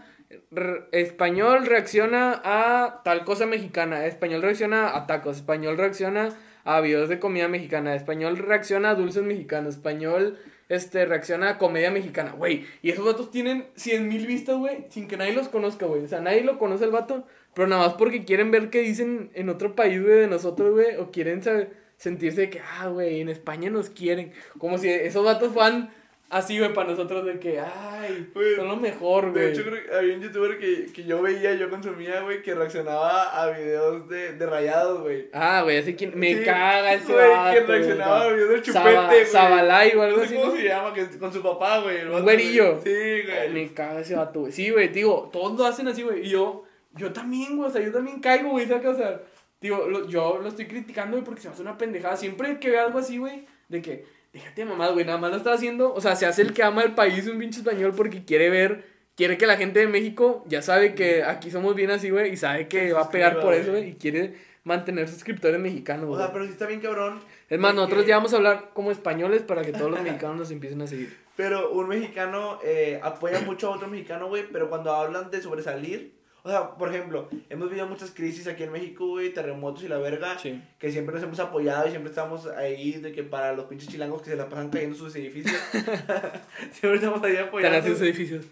Re- 0.51 0.85
español 0.93 1.67
reacciona 1.67 2.41
a 2.45 3.03
tal 3.05 3.25
cosa 3.25 3.45
mexicana. 3.47 4.07
Español 4.07 4.41
reacciona 4.43 4.97
a 4.97 5.07
tacos. 5.07 5.37
Español 5.37 5.77
reacciona 5.77 6.31
a 6.65 6.81
videos 6.81 7.09
de 7.09 7.19
comida 7.19 7.49
mexicana. 7.49 7.95
Español 7.95 8.37
reacciona 8.39 8.91
a 8.91 8.95
dulces 8.95 9.23
mexicanos. 9.23 9.75
Español 9.75 10.39
este, 10.69 11.05
reacciona 11.07 11.51
a 11.51 11.59
comedia 11.59 11.91
mexicana. 11.91 12.33
Güey, 12.33 12.65
y 12.83 12.91
esos 12.91 13.05
vatos 13.05 13.31
tienen 13.31 13.67
100 13.77 14.09
mil 14.09 14.27
vistas, 14.27 14.57
güey, 14.57 14.87
sin 14.89 15.07
que 15.09 15.17
nadie 15.17 15.33
los 15.35 15.49
conozca, 15.49 15.87
güey. 15.87 16.03
O 16.05 16.09
sea, 16.09 16.21
nadie 16.21 16.43
lo 16.43 16.59
conoce 16.59 16.85
el 16.85 16.91
vato, 16.91 17.27
pero 17.55 17.69
nada 17.69 17.87
más 17.87 17.95
porque 17.95 18.25
quieren 18.25 18.51
ver 18.51 18.71
qué 18.71 18.81
dicen 18.81 19.31
en 19.35 19.49
otro 19.51 19.75
país, 19.77 20.03
güey, 20.03 20.21
de 20.21 20.27
nosotros, 20.27 20.73
güey. 20.73 20.97
O 20.97 21.11
quieren 21.11 21.43
saber- 21.43 21.83
sentirse 21.97 22.41
de 22.43 22.51
que, 22.51 22.61
ah, 22.61 22.89
güey, 22.89 23.21
en 23.21 23.29
España 23.29 23.71
nos 23.71 23.89
quieren. 23.91 24.33
Como 24.59 24.79
si 24.79 24.89
esos 24.89 25.25
vatos 25.25 25.53
fueran 25.53 25.91
así, 26.31 26.59
güey, 26.59 26.73
para 26.73 26.91
nosotros 26.91 27.25
de 27.25 27.39
que, 27.39 27.61
ay, 27.61 28.31
son 28.57 28.69
lo 28.69 28.77
mejor, 28.77 29.33
De 29.33 29.41
güey. 29.41 29.53
hecho, 29.53 29.63
creo 29.65 29.85
que 29.85 29.95
había 29.95 30.15
un 30.17 30.23
youtuber 30.23 30.59
que, 30.59 30.87
que 30.93 31.05
yo 31.05 31.23
veía, 31.23 31.55
yo 31.55 31.71
consumía, 31.71 32.21
güey, 32.23 32.43
que 32.43 32.55
reaccionaba 32.55 33.23
a 33.43 33.51
videos 33.51 34.09
de, 34.09 34.33
de 34.33 34.47
rayados, 34.47 35.01
güey. 35.03 35.29
Ah, 35.33 35.63
güey, 35.63 35.77
ese 35.77 35.95
quien 35.95 36.19
me 36.19 36.35
Sí, 36.35 36.45
caga 36.45 36.95
ese 36.95 37.13
güey, 37.13 37.55
que 37.55 37.61
reaccionaba 37.61 38.23
a 38.23 38.29
videos 38.33 38.51
del 38.51 38.63
chupete, 38.63 39.07
güey. 39.07 39.27
Sabalay 39.27 39.95
o 39.95 40.03
algo 40.03 40.23
así. 40.23 40.35
cómo 40.35 40.53
se 40.57 40.65
llama, 40.65 40.93
que 40.93 41.07
con 41.19 41.33
su 41.33 41.43
papá, 41.43 41.79
güey. 41.81 42.05
Un 42.05 42.23
güerillo. 42.23 42.81
Sí, 42.83 42.91
güey. 42.91 43.51
Me 43.53 43.73
caga 43.73 44.01
ese 44.01 44.17
vato, 44.17 44.41
güey. 44.41 44.53
Sí, 44.53 44.71
güey, 44.71 44.89
digo, 44.89 45.31
todos 45.33 45.57
lo 45.59 45.65
hacen 45.67 45.87
así, 45.89 46.03
güey. 46.03 46.27
Y 46.27 46.31
yo, 46.31 46.65
yo 46.95 47.13
también, 47.13 47.57
güey, 47.57 47.69
o 47.71 47.73
sea, 47.73 47.81
yo 47.83 47.93
también 47.93 48.21
caigo, 48.21 48.51
güey, 48.51 48.67
¿sabes? 48.67 48.87
O 48.87 48.95
sea, 48.97 49.21
digo, 49.61 49.87
lo- 49.89 50.09
yo 50.09 50.39
lo 50.43 50.49
estoy 50.49 50.67
criticando, 50.67 51.13
güey, 51.17 51.25
porque 51.25 51.41
se 51.43 51.49
me 51.49 51.55
hace 51.55 51.63
una 51.63 51.79
pendejada. 51.79 52.17
Siempre 52.17 52.59
que 52.59 52.71
veo 52.71 52.85
algo 52.85 52.99
así, 52.99 53.19
güey, 53.19 53.47
de 53.69 53.81
que, 53.81 54.05
déjate 54.35 54.65
mamás, 54.67 54.93
güey, 54.93 55.07
nada 55.07 55.17
más 55.19 55.31
lo 55.31 55.37
está 55.39 55.55
haciendo. 55.55 55.95
O 55.95 56.01
sea, 56.03 56.15
se 56.17 56.27
hace 56.27 56.43
el 56.43 56.53
que 56.53 56.63
ama 56.63 56.83
el 56.83 56.95
país, 56.95 57.27
un 57.27 57.39
pinche 57.39 57.61
español, 57.61 57.95
porque 57.97 58.25
quiere 58.25 58.51
ver, 58.51 58.85
quiere 59.17 59.39
que 59.39 59.47
la 59.47 59.57
gente 59.57 59.81
de 59.81 59.87
México 59.87 60.45
ya 60.47 60.61
sabe 60.61 60.95
que 60.95 61.23
aquí 61.25 61.51
somos 61.51 61.75
bien 61.75 61.91
así, 61.91 62.11
güey, 62.11 62.33
y 62.33 62.37
sabe 62.37 62.69
que 62.69 62.93
va 62.93 63.03
a 63.03 63.11
pegar 63.11 63.41
por 63.41 63.55
eso, 63.55 63.71
güey. 63.71 63.91
y 63.91 63.95
quiere 63.95 64.35
mantener 64.65 65.09
suscriptores 65.09 65.61
mexicanos, 65.61 66.05
O 66.05 66.09
güey. 66.09 66.21
sea, 66.21 66.33
pero 66.33 66.45
sí 66.47 66.51
está 66.53 66.67
bien 66.67 66.81
cabrón. 66.81 67.21
Es 67.49 67.59
más, 67.59 67.75
nosotros 67.75 68.07
ya 68.07 68.17
vamos 68.17 68.33
a 68.33 68.37
hablar 68.37 68.71
como 68.75 68.91
españoles 68.91 69.43
para 69.43 69.63
que 69.63 69.73
todos 69.73 69.91
los 69.91 70.03
mexicanos 70.03 70.37
nos 70.37 70.51
empiecen 70.51 70.83
a 70.83 70.87
seguir. 70.87 71.17
Pero 71.37 71.71
un 71.73 71.89
mexicano 71.89 72.59
eh, 72.65 72.99
apoya 73.03 73.41
mucho 73.41 73.69
a 73.69 73.77
otro 73.77 73.89
mexicano, 73.89 74.29
güey, 74.29 74.45
pero 74.53 74.69
cuando 74.69 74.93
hablan 74.95 75.31
de 75.31 75.43
sobresalir, 75.43 76.13
o 76.47 76.51
sea, 76.51 76.75
por 76.75 76.91
ejemplo, 76.95 77.27
hemos 77.49 77.69
vivido 77.71 77.87
muchas 77.87 78.11
crisis 78.11 78.47
aquí 78.47 78.65
en 78.65 78.73
México, 78.73 79.07
güey, 79.09 79.33
terremotos 79.33 79.83
y 79.83 79.89
la 79.89 79.97
verga, 79.97 80.39
Sí. 80.39 80.63
que 80.79 80.93
siempre 80.93 81.15
nos 81.15 81.25
hemos 81.25 81.41
apoyado 81.41 81.87
y 81.87 81.91
siempre 81.91 82.11
estamos 82.11 82.47
ahí 82.47 82.93
de 82.93 83.13
que 83.13 83.23
para 83.23 83.55
los 83.55 83.65
pinches 83.65 83.89
chilangos 83.89 84.21
que 84.21 84.29
se 84.31 84.37
la 84.37 84.49
pasan 84.51 84.69
cayendo 84.69 84.95
sus 84.95 85.17
edificios, 85.17 85.57
siempre 86.71 86.97
estamos 86.97 87.23
ahí 87.25 87.37
apoyando. 87.39 87.89
sus 87.89 88.03
edificios. 88.03 88.45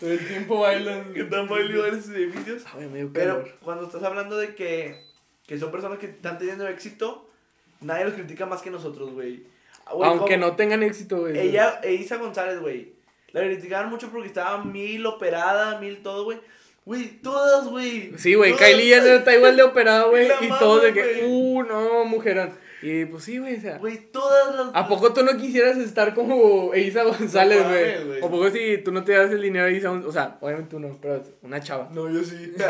Todo 0.00 0.10
el 0.10 0.26
tiempo 0.26 0.60
bailan. 0.60 1.12
Que 1.12 1.20
están 1.22 1.48
bailando 1.48 1.86
en 1.86 2.02
sus 2.02 2.14
edificios. 2.14 2.64
Ay, 2.74 2.88
me 2.88 2.98
dio 2.98 3.10
Pero 3.12 3.44
cuando 3.62 3.84
estás 3.84 4.02
hablando 4.02 4.38
de 4.38 4.54
que, 4.54 5.04
que 5.46 5.58
son 5.58 5.70
personas 5.70 5.98
que 5.98 6.06
están 6.06 6.38
teniendo 6.38 6.66
éxito, 6.68 7.28
nadie 7.80 8.04
los 8.04 8.14
critica 8.14 8.46
más 8.46 8.62
que 8.62 8.70
nosotros, 8.70 9.10
güey. 9.12 9.44
Güey, 9.92 10.08
Aunque 10.08 10.38
no 10.38 10.56
tengan 10.56 10.82
éxito, 10.82 11.18
güey. 11.20 11.38
Ella, 11.38 11.80
Isa 11.86 12.16
González, 12.16 12.60
güey. 12.60 12.94
La 13.34 13.42
criticaban 13.42 13.90
mucho 13.90 14.08
porque 14.10 14.28
estaba 14.28 14.64
mil 14.64 15.04
operada, 15.04 15.78
mil 15.80 15.98
todo, 16.02 16.24
güey. 16.24 16.38
Güey, 16.86 17.08
todas, 17.22 17.66
güey. 17.68 18.12
Sí, 18.18 18.34
güey, 18.34 18.54
Kylie 18.56 18.94
Jenner 18.94 19.14
está 19.16 19.34
igual 19.34 19.56
de 19.56 19.62
operada, 19.62 20.04
güey. 20.08 20.28
Y 20.40 20.48
todos 20.58 20.82
de 20.82 20.92
que, 20.94 21.02
güey. 21.02 21.24
uh, 21.26 21.62
no, 21.64 22.04
mujerón. 22.06 22.50
Y 22.82 23.06
pues 23.06 23.24
sí, 23.24 23.38
güey, 23.38 23.56
o 23.56 23.60
sea. 23.60 23.78
Güey, 23.78 23.98
todas 24.12 24.54
las. 24.54 24.66
¿A 24.74 24.86
poco 24.86 25.12
tú 25.14 25.22
no 25.24 25.36
quisieras 25.38 25.78
estar 25.78 26.14
como 26.14 26.72
Eiza 26.74 27.02
González, 27.04 27.62
No 27.62 27.68
güey? 27.70 28.04
güey. 28.04 28.20
¿O 28.22 28.30
poco 28.30 28.50
si 28.50 28.78
tú 28.78 28.92
no 28.92 29.02
te 29.04 29.12
das 29.12 29.30
el 29.30 29.40
dinero 29.42 29.64
a 29.66 29.70
González? 29.90 30.06
O 30.08 30.12
sea, 30.12 30.36
obviamente 30.40 30.70
tú 30.70 30.78
no, 30.80 30.96
pero 31.00 31.22
una 31.42 31.60
chava. 31.60 31.88
No, 31.92 32.10
yo 32.10 32.22
sí. 32.22 32.52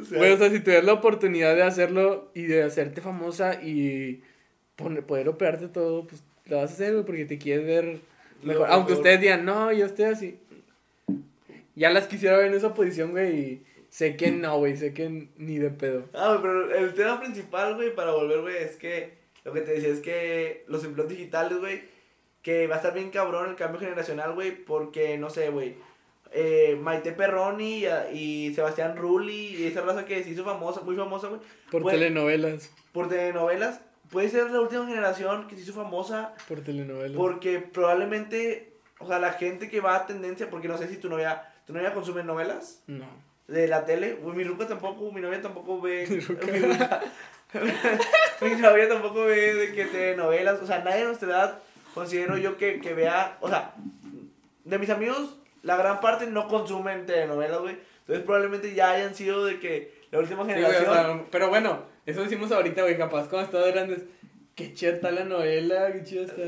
O 0.00 0.04
sea, 0.04 0.18
Güey, 0.18 0.32
o 0.32 0.38
sea, 0.38 0.50
si 0.50 0.60
tuvieras 0.60 0.84
la 0.84 0.92
oportunidad 0.94 1.54
de 1.56 1.62
hacerlo 1.64 2.30
y 2.34 2.42
de 2.44 2.62
hacerte 2.62 3.00
famosa 3.00 3.54
y 3.62 4.22
pone- 4.76 5.02
poder 5.02 5.28
operarte 5.28 5.68
todo, 5.68 6.06
pues 6.06 6.22
lo 6.46 6.56
vas 6.58 6.70
a 6.70 6.74
hacer, 6.74 6.92
güey, 6.92 7.04
porque 7.04 7.24
te 7.24 7.38
quieres 7.38 7.66
ver 7.66 7.98
mejor. 8.42 8.68
Lo 8.68 8.74
Aunque 8.74 8.90
mejor. 8.92 9.02
ustedes 9.02 9.20
digan, 9.20 9.44
no, 9.44 9.72
yo 9.72 9.86
estoy 9.86 10.04
así. 10.06 10.38
Ya 11.74 11.90
las 11.90 12.06
quisiera 12.06 12.36
ver 12.36 12.46
en 12.48 12.54
esa 12.54 12.74
posición, 12.74 13.12
güey, 13.12 13.38
y 13.38 13.62
sé 13.88 14.16
que 14.16 14.30
no, 14.30 14.58
güey, 14.58 14.76
sé 14.76 14.92
que 14.92 15.28
ni 15.36 15.58
de 15.58 15.70
pedo. 15.70 16.04
Ah, 16.12 16.38
pero 16.42 16.74
el 16.74 16.92
tema 16.94 17.18
principal, 17.20 17.76
güey, 17.76 17.94
para 17.94 18.12
volver, 18.12 18.42
güey, 18.42 18.56
es 18.56 18.76
que 18.76 19.14
lo 19.44 19.52
que 19.52 19.62
te 19.62 19.72
decía 19.72 19.88
es 19.88 20.00
que 20.00 20.64
los 20.68 20.84
empleos 20.84 21.08
digitales, 21.08 21.58
güey, 21.58 21.82
que 22.42 22.66
va 22.66 22.74
a 22.74 22.78
estar 22.78 22.92
bien 22.92 23.10
cabrón 23.10 23.48
el 23.50 23.56
cambio 23.56 23.80
generacional, 23.80 24.34
güey, 24.34 24.50
porque, 24.64 25.16
no 25.16 25.30
sé, 25.30 25.48
güey, 25.48 25.76
eh, 26.32 26.78
Maite 26.80 27.12
Perroni 27.12 27.84
y, 28.12 28.48
y 28.48 28.54
Sebastián 28.54 28.96
Rulli 28.96 29.56
y 29.56 29.66
esa 29.66 29.80
raza 29.82 30.04
que 30.04 30.22
se 30.22 30.30
hizo 30.30 30.44
famosa, 30.44 30.80
muy 30.82 30.96
famosa, 30.96 31.28
güey, 31.28 31.40
Por 31.70 31.82
Güey. 31.82 31.94
telenovelas, 31.96 32.70
por 32.92 33.08
telenovelas, 33.08 33.80
puede 34.12 34.28
ser 34.28 34.50
la 34.50 34.60
última 34.60 34.86
generación 34.86 35.48
que 35.48 35.56
se 35.56 35.62
hizo 35.62 35.72
famosa 35.72 36.34
por 36.46 36.60
telenovelas. 36.60 37.16
porque 37.16 37.58
probablemente, 37.60 38.74
o 39.00 39.08
sea, 39.08 39.18
la 39.18 39.32
gente 39.32 39.68
que 39.68 39.80
va 39.80 39.96
a 39.96 40.06
tendencia, 40.06 40.48
porque 40.50 40.68
no 40.68 40.78
sé 40.78 40.86
si 40.88 40.98
tu 40.98 41.08
novia, 41.08 41.50
tu 41.66 41.72
novia 41.72 41.92
consume 41.94 42.22
novelas 42.22 42.82
No. 42.86 43.06
de 43.48 43.66
la 43.68 43.84
tele, 43.84 44.18
mi 44.22 44.44
ruca 44.44 44.66
tampoco, 44.68 45.10
mi 45.10 45.20
novia 45.20 45.40
tampoco 45.42 45.80
ve, 45.80 46.06
Mi 46.10 46.20
ruca. 46.20 47.00
mi, 48.40 48.50
novia 48.56 48.88
tampoco 48.88 49.24
ve 49.24 49.54
de 49.54 49.72
que 49.74 49.86
telenovelas, 49.86 50.60
o 50.62 50.66
sea, 50.66 50.78
nadie 50.84 51.00
de 51.00 51.06
nuestra 51.06 51.28
edad 51.28 51.58
considero 51.94 52.36
yo 52.38 52.56
que, 52.56 52.80
que 52.80 52.94
vea, 52.94 53.36
o 53.40 53.48
sea, 53.48 53.74
de 54.64 54.78
mis 54.78 54.90
amigos, 54.90 55.36
la 55.62 55.76
gran 55.76 56.00
parte 56.00 56.26
no 56.26 56.48
consumen 56.48 57.06
telenovelas, 57.06 57.60
güey, 57.60 57.76
entonces 58.00 58.24
probablemente 58.24 58.74
ya 58.74 58.90
hayan 58.92 59.14
sido 59.14 59.44
de 59.44 59.58
que 59.60 60.02
la 60.10 60.18
última 60.18 60.44
Sí, 60.44 60.50
generación... 60.50 60.88
o 60.90 60.94
sea, 60.94 61.20
pero 61.30 61.48
bueno, 61.48 61.82
eso 62.06 62.22
decimos 62.22 62.50
ahorita, 62.52 62.82
güey, 62.82 62.96
capaz 62.96 63.28
cuando 63.28 63.46
estaba 63.46 63.66
grandes. 63.68 64.04
Qué 64.54 64.74
chida 64.74 64.92
está 64.92 65.10
la 65.10 65.24
novela, 65.24 65.92
qué 65.92 66.02
chida 66.04 66.22
está. 66.22 66.42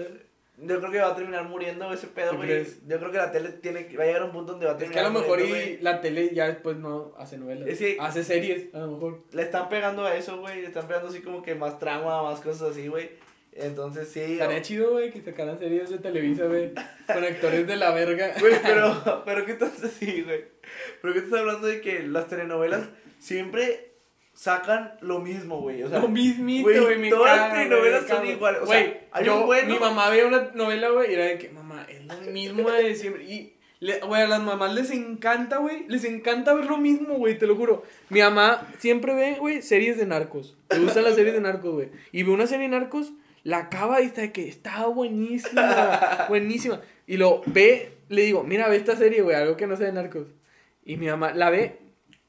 Yo 0.56 0.78
creo 0.78 0.92
que 0.92 0.98
va 0.98 1.08
a 1.08 1.16
terminar 1.16 1.48
muriendo 1.48 1.92
ese 1.92 2.06
pedo, 2.06 2.30
¿Tú 2.30 2.36
güey. 2.36 2.64
Yo 2.86 2.98
creo 2.98 3.10
que 3.10 3.16
la 3.18 3.32
tele 3.32 3.48
tiene 3.50 3.88
que, 3.88 3.96
va 3.96 4.04
a 4.04 4.06
llegar 4.06 4.22
a 4.22 4.26
un 4.26 4.32
punto 4.32 4.52
donde 4.52 4.66
va 4.66 4.72
a 4.72 4.74
Es 4.76 4.84
que 4.84 4.84
terminar 4.84 5.06
a 5.06 5.12
lo 5.12 5.20
mejor 5.20 5.38
muriendo, 5.40 5.80
y 5.80 5.82
la 5.82 6.00
tele 6.00 6.30
ya 6.32 6.46
después 6.46 6.76
no 6.76 7.12
hace 7.18 7.38
novelas. 7.38 7.66
Es 7.66 7.78
que- 7.78 7.96
Hace 7.98 8.22
series, 8.22 8.72
a 8.72 8.78
lo 8.78 8.92
mejor. 8.92 9.24
Le 9.32 9.42
están 9.42 9.68
pegando 9.68 10.04
a 10.04 10.14
eso, 10.14 10.38
güey. 10.38 10.60
Le 10.60 10.68
están 10.68 10.86
pegando 10.86 11.08
así 11.08 11.22
como 11.22 11.42
que 11.42 11.56
más 11.56 11.78
trama, 11.80 12.22
más 12.22 12.40
cosas 12.40 12.70
así, 12.70 12.86
güey. 12.86 13.10
Entonces 13.52 14.08
sí. 14.08 14.20
Estaría 14.20 14.62
chido, 14.62 14.92
güey, 14.92 15.10
que 15.10 15.22
sacaran 15.22 15.58
series 15.58 15.90
de 15.90 15.98
Televisa, 15.98 16.46
güey, 16.46 16.72
con 17.06 17.24
actores 17.24 17.66
de 17.66 17.76
la 17.76 17.92
verga. 17.92 18.32
Güey, 18.40 18.54
pero, 18.62 19.22
pero 19.24 19.44
¿qué 19.46 19.52
estás 19.52 19.82
así, 19.82 20.22
güey? 20.22 20.44
Pero 21.00 21.14
¿qué 21.14 21.20
estás 21.20 21.40
hablando 21.40 21.66
de 21.66 21.80
que 21.80 22.02
las 22.02 22.28
telenovelas 22.28 22.88
siempre 23.18 23.93
sacan 24.34 24.94
lo 25.00 25.20
mismo, 25.20 25.60
güey? 25.60 25.82
O 25.82 25.88
sea, 25.88 26.00
Lo 26.00 26.08
mismito, 26.08 26.68
güey, 26.68 26.98
me 26.98 27.08
todas 27.08 27.36
las 27.36 27.52
telenovelas 27.52 28.06
son 28.06 28.26
iguales, 28.26 28.60
o 28.62 28.66
sea, 28.66 29.00
hay 29.12 29.24
yo, 29.24 29.40
un 29.40 29.46
bueno- 29.46 29.72
mi 29.74 29.78
mamá 29.78 30.10
veía 30.10 30.26
una 30.26 30.50
novela, 30.54 30.90
güey, 30.90 31.10
y 31.10 31.14
era 31.14 31.24
de 31.26 31.38
que, 31.38 31.48
mamá, 31.50 31.86
es 31.88 32.04
lo 32.04 32.32
mismo 32.32 32.70
de 32.70 32.94
siempre. 32.96 33.24
Y, 33.24 33.54
le- 33.80 34.00
güey, 34.00 34.22
a 34.22 34.26
las 34.26 34.42
mamás 34.42 34.74
les 34.74 34.90
encanta, 34.90 35.58
güey, 35.58 35.84
les 35.88 36.04
encanta 36.04 36.52
ver 36.54 36.66
lo 36.66 36.78
mismo, 36.78 37.14
güey, 37.14 37.38
te 37.38 37.46
lo 37.46 37.54
juro. 37.54 37.84
Mi 38.08 38.20
mamá 38.20 38.66
siempre 38.78 39.14
ve, 39.14 39.36
güey, 39.38 39.62
series 39.62 39.96
de 39.98 40.06
narcos. 40.06 40.56
Le 40.70 40.78
gustan 40.80 41.04
las 41.04 41.14
series 41.14 41.34
de 41.34 41.40
narcos, 41.40 41.72
güey. 41.72 41.88
Y 42.10 42.22
ve 42.24 42.30
una 42.32 42.46
serie 42.46 42.64
de 42.68 42.76
narcos, 42.76 43.12
la 43.44 43.58
acaba 43.58 44.00
y 44.00 44.06
está 44.06 44.22
de 44.22 44.32
que 44.32 44.48
está 44.48 44.86
buenísima, 44.86 46.26
buenísima. 46.28 46.80
Y 47.06 47.18
lo 47.18 47.42
ve, 47.46 47.92
le 48.08 48.22
digo, 48.22 48.42
mira, 48.42 48.68
ve 48.68 48.76
esta 48.76 48.96
serie, 48.96 49.22
güey, 49.22 49.36
algo 49.36 49.56
que 49.56 49.66
no 49.66 49.76
sea 49.76 49.86
de 49.86 49.92
narcos. 49.92 50.28
Y 50.84 50.96
mi 50.96 51.06
mamá 51.06 51.32
la 51.34 51.50
ve, 51.50 51.78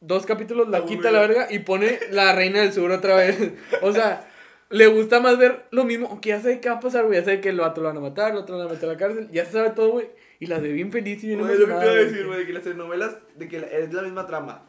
dos 0.06 0.26
capítulos, 0.26 0.70
la 0.70 0.86
quita 0.86 1.12
la 1.12 1.20
verga 1.20 1.48
y 1.50 1.60
pone 1.60 2.00
la 2.12 2.34
reina 2.34 2.62
del 2.62 2.74
sur 2.74 2.92
otra 2.92 3.16
vez. 3.16 3.38
O 3.82 3.92
sea, 3.92 4.28
le 4.70 4.88
gusta 4.88 5.20
más 5.20 5.38
ver 5.38 5.66
lo 5.72 5.84
mismo, 5.86 6.08
aunque 6.10 6.30
ya 6.30 6.42
sabe 6.42 6.60
qué 6.60 6.70
va 6.70 6.76
a 6.76 6.80
pasar, 6.80 7.06
güey. 7.06 7.20
Ya 7.20 7.26
sabe 7.26 7.42
que 7.42 7.50
el 7.50 7.60
vato 7.60 7.82
lo 7.82 7.88
van 7.88 7.98
a 7.98 8.02
matar, 8.02 8.32
el 8.32 8.38
otro 8.38 8.56
lo 8.56 8.60
van 8.64 8.70
a 8.70 8.74
meter 8.74 8.90
a 8.90 8.94
la 8.94 8.98
cárcel. 8.98 9.30
Ya 9.32 9.46
se 9.46 9.52
sabe 9.52 9.70
todo, 9.72 9.90
güey. 9.90 10.08
Y 10.40 10.48
la 10.48 10.60
de 10.60 10.72
bien 10.72 10.92
feliz 10.92 11.24
y 11.24 11.28
bien 11.28 11.40
Güey, 11.40 11.58
lo 11.58 11.66
que 11.66 11.74
te 11.74 11.86
iba 11.86 11.92
a 11.92 11.96
decir, 11.96 12.26
güey, 12.28 12.40
de 12.40 12.46
que 12.46 12.54
las 12.54 12.64
telenovelas, 12.64 13.16
de 13.36 13.48
que 13.48 13.58
es 13.72 13.94
la 13.94 14.02
misma 14.02 14.28
trama. 14.28 14.64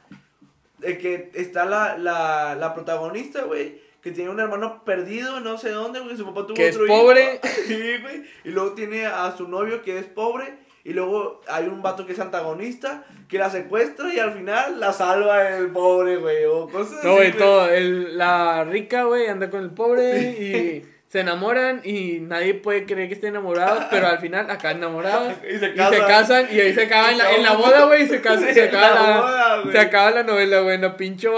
De 0.78 0.98
que 0.98 1.30
está 1.34 1.64
la, 1.64 1.96
la, 1.98 2.54
la 2.54 2.74
protagonista, 2.74 3.42
güey, 3.44 3.80
que 4.02 4.12
tiene 4.12 4.30
un 4.30 4.38
hermano 4.38 4.84
perdido, 4.84 5.40
no 5.40 5.58
sé 5.58 5.70
dónde, 5.70 5.98
güey, 6.00 6.16
su 6.16 6.24
papá 6.24 6.46
tuvo 6.46 6.54
Que 6.54 6.68
es 6.68 6.76
otro 6.76 6.86
hijo. 6.86 7.02
pobre. 7.02 7.40
Sí, 7.66 7.96
güey. 8.00 8.22
Y 8.44 8.50
luego 8.50 8.72
tiene 8.74 9.06
a 9.06 9.34
su 9.36 9.48
novio 9.48 9.82
que 9.82 9.98
es 9.98 10.04
pobre. 10.06 10.65
Y 10.86 10.92
luego 10.92 11.40
hay 11.48 11.66
un 11.66 11.82
vato 11.82 12.06
que 12.06 12.12
es 12.12 12.20
antagonista, 12.20 13.04
que 13.28 13.38
la 13.38 13.50
secuestra 13.50 14.14
y 14.14 14.20
al 14.20 14.34
final 14.34 14.78
la 14.78 14.92
salva 14.92 15.56
el 15.56 15.72
pobre, 15.72 16.16
güey. 16.16 16.44
O 16.44 16.68
cosas 16.68 17.02
No, 17.02 17.14
güey, 17.16 17.32
todo. 17.32 17.68
El, 17.68 18.16
la 18.16 18.62
rica, 18.62 19.02
güey, 19.02 19.26
anda 19.26 19.50
con 19.50 19.62
el 19.62 19.70
pobre 19.70 20.20
y 20.30 20.86
se 21.08 21.20
enamoran 21.20 21.80
y 21.82 22.20
nadie 22.20 22.54
puede 22.54 22.86
creer 22.86 23.08
que 23.08 23.14
estén 23.14 23.30
enamorados, 23.30 23.86
pero 23.90 24.06
al 24.06 24.20
final 24.20 24.48
acá 24.48 24.70
enamorados. 24.70 25.32
Y 25.52 25.58
se 25.58 25.70
Y 25.70 25.74
casan. 25.74 25.92
se 25.92 26.06
casan 26.06 26.46
y 26.52 26.60
ahí 26.60 26.72
se 26.72 26.82
acaba 26.84 27.10
en 27.10 27.18
la, 27.18 27.32
en 27.32 27.42
la 27.42 27.56
boda, 27.56 27.86
güey, 27.86 28.04
y 28.04 28.06
se, 28.06 28.20
casa, 28.20 28.46
Sí, 28.46 28.54
se, 28.54 28.62
acaba 28.68 28.90
la 28.94 29.20
boda, 29.20 29.72
se 29.72 29.78
acaba 29.80 30.10
la 30.12 30.22
novela, 30.22 30.60
güey, 30.60 30.76
en 30.76 30.82
la 30.82 30.96
pincho 30.96 31.34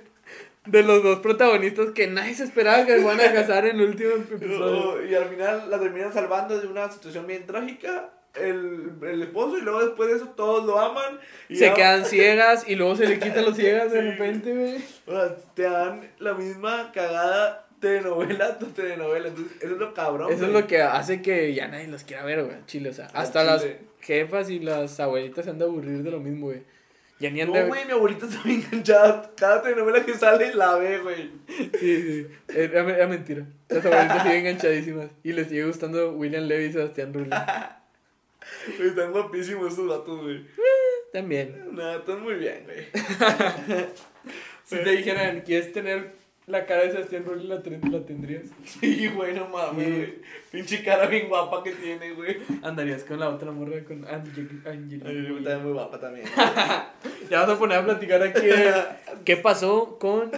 de 0.64 0.82
los 0.82 1.02
dos 1.02 1.18
protagonistas 1.20 1.90
que 1.90 2.06
nadie 2.06 2.34
se 2.34 2.44
esperaba 2.44 2.86
que 2.86 2.98
se 2.98 3.04
van 3.04 3.20
a 3.20 3.32
casar 3.34 3.66
en 3.66 3.80
el 3.80 3.88
último 3.88 4.10
episodio. 4.32 4.96
No, 4.96 5.04
y 5.04 5.14
al 5.14 5.26
final 5.26 5.70
la 5.70 5.78
terminan 5.78 6.10
salvando 6.10 6.58
de 6.58 6.66
una 6.66 6.90
situación 6.90 7.26
bien 7.26 7.46
trágica. 7.46 8.14
El, 8.40 8.92
el 9.02 9.22
esposo 9.22 9.58
y 9.58 9.62
luego 9.62 9.84
después 9.84 10.10
de 10.10 10.16
eso 10.16 10.28
todos 10.36 10.64
lo 10.64 10.78
aman. 10.78 11.18
Y 11.48 11.56
Se 11.56 11.66
ya- 11.66 11.74
quedan 11.74 12.04
ciegas 12.06 12.68
y 12.68 12.74
luego 12.76 12.96
se 12.96 13.06
le 13.06 13.18
quitan 13.18 13.44
los 13.44 13.56
ciegas 13.56 13.92
de 13.92 14.00
Sí. 14.02 14.10
repente, 14.10 14.54
güey. 14.54 14.76
O 15.06 15.12
sea, 15.12 15.36
te 15.54 15.62
dan 15.62 16.10
la 16.18 16.34
misma 16.34 16.92
cagada 16.92 17.66
telenovela 17.80 18.58
tras 18.58 18.74
telenovela. 18.74 19.28
Entonces, 19.28 19.56
eso 19.62 19.72
es 19.74 19.78
lo 19.78 19.94
cabrón. 19.94 20.32
Eso 20.32 20.46
es 20.46 20.52
lo 20.52 20.66
que 20.66 20.82
hace 20.82 21.22
que 21.22 21.54
ya 21.54 21.68
nadie 21.68 21.86
los 21.88 22.04
quiera 22.04 22.24
ver, 22.24 22.44
güey, 22.44 22.56
chile, 22.66 22.90
o 22.90 22.92
sea, 22.92 23.06
hasta 23.14 23.44
las 23.44 23.62
chile. 23.62 23.80
jefas 24.00 24.50
y 24.50 24.58
las 24.58 24.98
abuelitas 25.00 25.44
se 25.44 25.50
han 25.52 25.58
de 25.58 25.64
aburrir 25.64 26.02
de 26.02 26.10
lo 26.10 26.18
mismo, 26.20 26.46
güey. 26.46 26.62
Ya 27.20 27.30
ni 27.30 27.40
han. 27.40 27.48
No, 27.52 27.66
güey, 27.66 27.84
mi 27.84 27.90
abuelita 27.92 28.26
está 28.26 28.40
bien 28.44 28.62
enganchada. 28.64 29.30
Cada 29.36 29.60
telenovela 29.62 30.04
que 30.04 30.14
sale 30.14 30.54
la 30.54 30.76
ve, 30.76 30.98
güey. 31.00 31.30
Sí, 31.48 31.68
sí, 32.02 32.26
era, 32.54 32.80
era 32.82 33.08
mentira. 33.08 33.44
Las 33.68 33.84
abuelitas 33.84 34.22
siguen 34.22 34.38
enganchadísimas 34.38 35.10
y 35.24 35.32
les 35.32 35.48
sigue 35.48 35.64
gustando 35.64 36.12
William 36.12 36.44
Levy 36.44 36.66
y 36.66 36.72
Sebastián 36.72 37.12
Rulli. 37.12 37.30
Güey, 38.76 38.88
Están 38.90 39.12
guapísimos 39.12 39.72
esos 39.72 39.88
vatos, 39.88 40.22
güey. 40.22 40.44
También. 41.12 41.68
Nada, 41.72 41.96
están 41.96 42.22
muy 42.22 42.34
bien, 42.34 42.64
güey. 42.64 42.86
Si 44.64 44.76
te 44.76 44.90
dijeran, 44.90 45.40
¿quieres 45.40 45.72
tener 45.72 46.12
la 46.46 46.66
cara 46.66 46.82
de 46.82 46.90
Sebastián 46.92 47.24
Rulli, 47.24 47.46
la, 47.48 47.62
la 47.90 48.04
tendrías? 48.04 48.42
Sí, 48.66 49.08
güey, 49.08 49.34
no 49.34 49.48
mames, 49.48 49.86
Sí. 49.86 49.92
güey. 49.94 50.14
Pinche 50.50 50.82
cara 50.84 51.06
bien 51.06 51.28
guapa 51.28 51.62
que 51.62 51.72
tiene, 51.72 52.12
güey. 52.12 52.36
Andarías 52.62 53.02
con 53.04 53.18
la 53.18 53.30
otra 53.30 53.50
morra, 53.50 53.82
con 53.84 54.04
Angel- 54.06 54.60
Angelina. 54.66 55.04
Ay, 55.08 55.36
está 55.38 55.58
muy 55.58 55.72
guapa 55.72 55.98
también. 55.98 56.26
Ya 57.30 57.40
vas 57.40 57.50
a 57.50 57.58
poner 57.58 57.78
a 57.78 57.84
platicar 57.84 58.22
aquí 58.22 58.46
de 58.46 58.72
qué 59.24 59.36
pasó 59.36 59.98
con, 59.98 60.30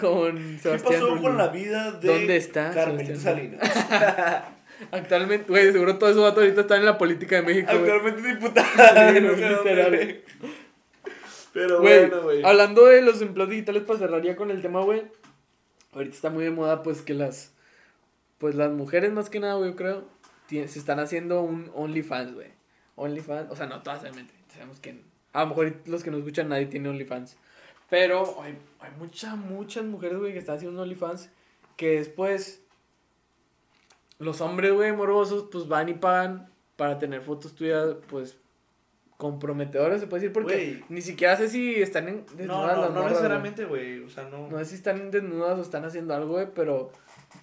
con 0.00 0.36
¿Qué 0.36 0.58
Sebastián 0.58 0.80
pasó 1.00 1.08
Rulli. 1.10 1.22
con 1.22 1.36
la 1.36 1.48
vida 1.48 1.92
de 1.92 2.08
¿Dónde 2.08 2.36
está 2.36 2.70
Carmelita 2.72 3.16
Sebastián 3.16 3.58
Salinas? 3.60 4.44
Actualmente, 4.90 5.46
güey, 5.48 5.72
seguro 5.72 5.98
todos 5.98 6.12
esos 6.12 6.24
vatos 6.24 6.42
ahorita 6.42 6.62
están 6.62 6.80
en 6.80 6.86
la 6.86 6.98
política 6.98 7.36
de 7.36 7.42
México. 7.42 7.70
Actualmente 7.70 8.22
diputada. 8.22 9.14
Sí, 9.14 9.20
no 9.20 9.36
sé. 9.36 10.24
Pero 11.52 11.80
bueno, 11.80 12.22
güey. 12.22 12.42
hablando 12.44 12.86
de 12.86 13.00
los 13.00 13.22
empleos 13.22 13.48
digitales 13.48 13.84
para 13.84 14.00
cerrar 14.00 14.22
ya 14.22 14.34
con 14.34 14.50
el 14.50 14.60
tema, 14.60 14.82
güey. 14.82 15.04
Ahorita 15.92 16.14
está 16.14 16.30
muy 16.30 16.42
de 16.42 16.50
moda, 16.50 16.82
pues, 16.82 17.02
que 17.02 17.14
las, 17.14 17.52
pues, 18.38 18.56
las 18.56 18.72
mujeres 18.72 19.12
más 19.12 19.30
que 19.30 19.38
nada, 19.38 19.54
güey, 19.54 19.70
yo 19.70 19.76
creo, 19.76 20.04
se 20.48 20.64
están 20.64 20.98
haciendo 20.98 21.42
un 21.42 21.70
OnlyFans, 21.74 22.34
güey. 22.34 22.48
OnlyFans, 22.96 23.52
o 23.52 23.56
sea, 23.56 23.66
no 23.66 23.82
todas, 23.82 24.02
obviamente. 24.02 24.34
Sabemos 24.52 24.80
que, 24.80 25.00
a 25.32 25.42
lo 25.42 25.46
mejor 25.50 25.74
los 25.86 26.02
que 26.02 26.10
nos 26.10 26.18
escuchan 26.18 26.48
nadie 26.48 26.66
tiene 26.66 26.88
OnlyFans. 26.88 27.36
Pero 27.88 28.42
hay, 28.42 28.58
hay 28.80 28.90
muchas, 28.98 29.36
muchas 29.36 29.84
mujeres, 29.84 30.18
güey, 30.18 30.32
que 30.32 30.40
están 30.40 30.56
haciendo 30.56 30.82
OnlyFans 30.82 31.30
que 31.76 31.98
después 31.98 32.63
los 34.24 34.40
hombres, 34.40 34.72
güey, 34.72 34.92
morbosos, 34.92 35.48
pues 35.52 35.68
van 35.68 35.88
y 35.88 35.94
pagan 35.94 36.50
para 36.76 36.98
tener 36.98 37.20
fotos 37.20 37.54
tuyas, 37.54 37.96
pues, 38.08 38.38
comprometedoras, 39.16 40.00
se 40.00 40.06
puede 40.06 40.22
decir, 40.22 40.32
porque 40.32 40.82
ni 40.88 41.00
siquiera 41.00 41.36
sé 41.36 41.48
si 41.48 41.80
están 41.80 42.08
en 42.08 42.26
No, 42.26 42.36
desnudas 42.36 42.76
no, 42.76 42.82
las 42.82 42.90
no 42.90 42.96
morras, 42.96 43.10
necesariamente, 43.12 43.64
güey. 43.64 44.00
O 44.00 44.08
sea, 44.08 44.24
no. 44.24 44.48
No 44.48 44.58
sé 44.58 44.64
si 44.64 44.74
están 44.74 45.10
desnudas 45.10 45.58
o 45.58 45.62
están 45.62 45.84
haciendo 45.84 46.14
algo, 46.14 46.32
güey, 46.32 46.48
pero... 46.54 46.90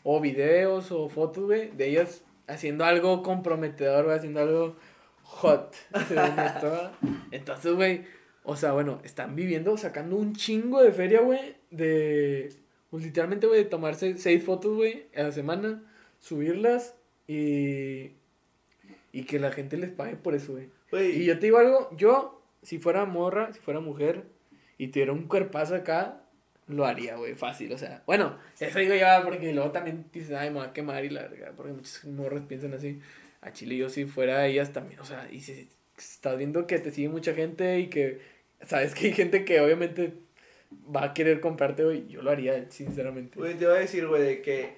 O 0.04 0.20
videos 0.20 0.92
o 0.92 1.10
fotos, 1.10 1.46
güey, 1.46 1.72
de 1.72 1.90
ellas 1.90 2.24
haciendo 2.48 2.86
algo 2.86 3.24
comprometedor, 3.24 4.06
güey, 4.06 4.18
haciendo 4.18 4.42
algo 4.42 4.76
hot. 5.24 5.76
según 6.08 6.40
esto, 6.40 6.70
¿verdad? 6.70 6.92
Entonces, 7.32 7.74
güey, 7.74 8.06
o 8.44 8.56
sea, 8.56 8.74
bueno, 8.74 9.00
están 9.04 9.36
viviendo, 9.36 9.78
sacando 9.78 10.16
un 10.16 10.34
chingo 10.36 10.82
de 10.82 10.92
feria, 10.92 11.22
güey, 11.22 11.56
de... 11.70 12.54
Pues 12.90 13.04
literalmente, 13.04 13.48
güey, 13.48 13.64
de 13.64 13.70
tomarse 13.70 14.18
seis 14.18 14.44
fotos, 14.44 14.76
güey, 14.76 15.08
a 15.16 15.24
la 15.24 15.32
semana, 15.32 15.82
subirlas 16.22 16.96
y... 17.28 18.14
Y 19.14 19.26
que 19.26 19.40
la 19.40 19.52
gente 19.52 19.76
les 19.76 19.90
pague 19.90 20.16
por 20.16 20.36
eso, 20.36 20.54
güey. 20.54 20.70
Güey. 20.90 21.24
Y 21.24 21.26
yo 21.26 21.38
te 21.38 21.48
digo 21.48 21.58
algo, 21.58 21.90
yo, 21.98 22.42
si 22.62 22.80
fuera 22.80 23.04
morra, 23.06 23.52
si 23.52 23.60
fuera 23.60 23.82
mujer, 23.82 24.24
y 24.78 24.88
tuviera 24.88 25.12
un 25.12 25.28
cuerpazo 25.28 25.76
acá, 25.76 26.22
lo 26.68 26.86
haría, 26.86 27.16
güey, 27.16 27.36
fácil, 27.36 27.74
o 27.74 27.78
sea. 27.78 28.04
Bueno, 28.06 28.38
eso 28.60 28.80
digo 28.80 28.96
ya 28.96 29.22
porque 29.24 29.52
luego 29.54 29.72
también 29.72 30.06
dices, 30.14 30.32
ay, 30.32 30.50
me 30.50 30.60
va 30.60 30.66
a 30.66 30.74
quemar 30.74 31.04
y 31.04 31.10
la 31.10 31.28
verga, 31.28 31.52
porque 31.56 31.74
muchos 31.74 32.06
morros 32.06 32.44
piensan 32.48 32.74
así. 32.74 33.00
A 33.42 33.52
Chile 33.52 33.76
yo 33.76 33.90
si 33.90 34.06
fuera 34.06 34.48
ellas 34.48 34.72
también, 34.72 35.00
o 35.00 35.06
sea, 35.06 35.28
y 35.32 35.42
si 35.42 35.68
estás 35.98 36.38
viendo 36.38 36.68
que 36.68 36.80
te 36.80 36.92
sigue 36.92 37.10
mucha 37.10 37.34
gente 37.34 37.80
y 37.80 37.88
que 37.88 38.20
sabes 38.62 38.94
que 38.94 39.08
hay 39.08 39.14
gente 39.14 39.46
que 39.46 39.60
obviamente 39.60 40.14
va 40.96 41.06
a 41.06 41.14
querer 41.14 41.42
comprarte, 41.42 41.84
güey, 41.84 42.08
yo 42.08 42.22
lo 42.22 42.32
haría, 42.32 42.70
sinceramente. 42.72 43.38
Güey, 43.38 43.58
te 43.58 43.66
voy 43.66 43.76
a 43.76 43.80
decir, 43.80 44.08
güey, 44.08 44.24
de 44.24 44.42
que 44.42 44.74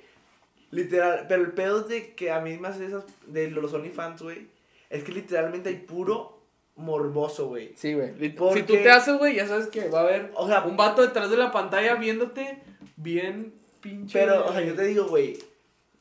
literal, 0.73 1.25
pero 1.29 1.43
el 1.43 1.51
pedo 1.51 1.81
de 1.81 2.13
que 2.15 2.31
a 2.31 2.39
mí 2.39 2.57
me 2.57 2.67
hace 2.67 2.85
esas 2.85 3.05
de 3.27 3.49
los 3.51 3.73
OnlyFans, 3.73 4.21
güey, 4.21 4.47
es 4.89 5.03
que 5.03 5.11
literalmente 5.11 5.69
hay 5.69 5.75
puro 5.75 6.41
morboso, 6.75 7.47
güey. 7.47 7.73
Sí, 7.75 7.93
güey. 7.93 8.13
Si 8.19 8.63
tú 8.63 8.73
te 8.73 8.89
haces, 8.89 9.17
güey, 9.17 9.35
ya 9.35 9.47
sabes 9.47 9.67
que 9.67 9.89
va 9.89 9.99
a 9.99 10.03
haber 10.03 10.31
o 10.35 10.47
sea, 10.47 10.63
un 10.63 10.75
vato 10.75 11.03
detrás 11.03 11.29
de 11.29 11.37
la 11.37 11.51
pantalla 11.51 11.95
viéndote 11.95 12.63
bien 12.95 13.53
pinche. 13.79 14.19
Pero, 14.19 14.47
o 14.47 14.51
sea, 14.51 14.61
yo 14.61 14.73
te 14.73 14.83
digo, 14.83 15.05
güey, 15.05 15.37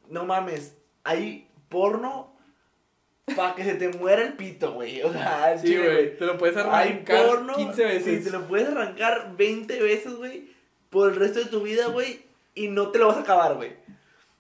no 0.09 0.25
mames, 0.25 0.77
hay 1.05 1.49
porno 1.69 2.35
para 3.37 3.55
que 3.55 3.65
se 3.65 3.75
te 3.75 3.89
muera 3.91 4.23
el 4.23 4.35
pito, 4.35 4.73
güey. 4.73 5.03
O 5.03 5.13
sea, 5.13 5.59
sí, 5.59 5.77
güey. 5.77 6.17
Te 6.17 6.25
lo 6.25 6.39
puedes 6.39 6.57
arrancar 6.57 7.27
porno, 7.27 7.55
15 7.57 7.85
veces. 7.85 8.19
Sí, 8.19 8.25
te 8.25 8.31
lo 8.31 8.47
puedes 8.49 8.69
arrancar 8.69 9.37
20 9.37 9.83
veces, 9.83 10.15
güey, 10.15 10.49
por 10.89 11.11
el 11.11 11.17
resto 11.17 11.41
de 11.41 11.47
tu 11.47 11.61
vida, 11.61 11.89
güey, 11.89 12.23
y 12.55 12.69
no 12.69 12.89
te 12.89 12.99
lo 12.99 13.09
vas 13.09 13.19
a 13.19 13.21
acabar, 13.21 13.55
güey. 13.57 13.83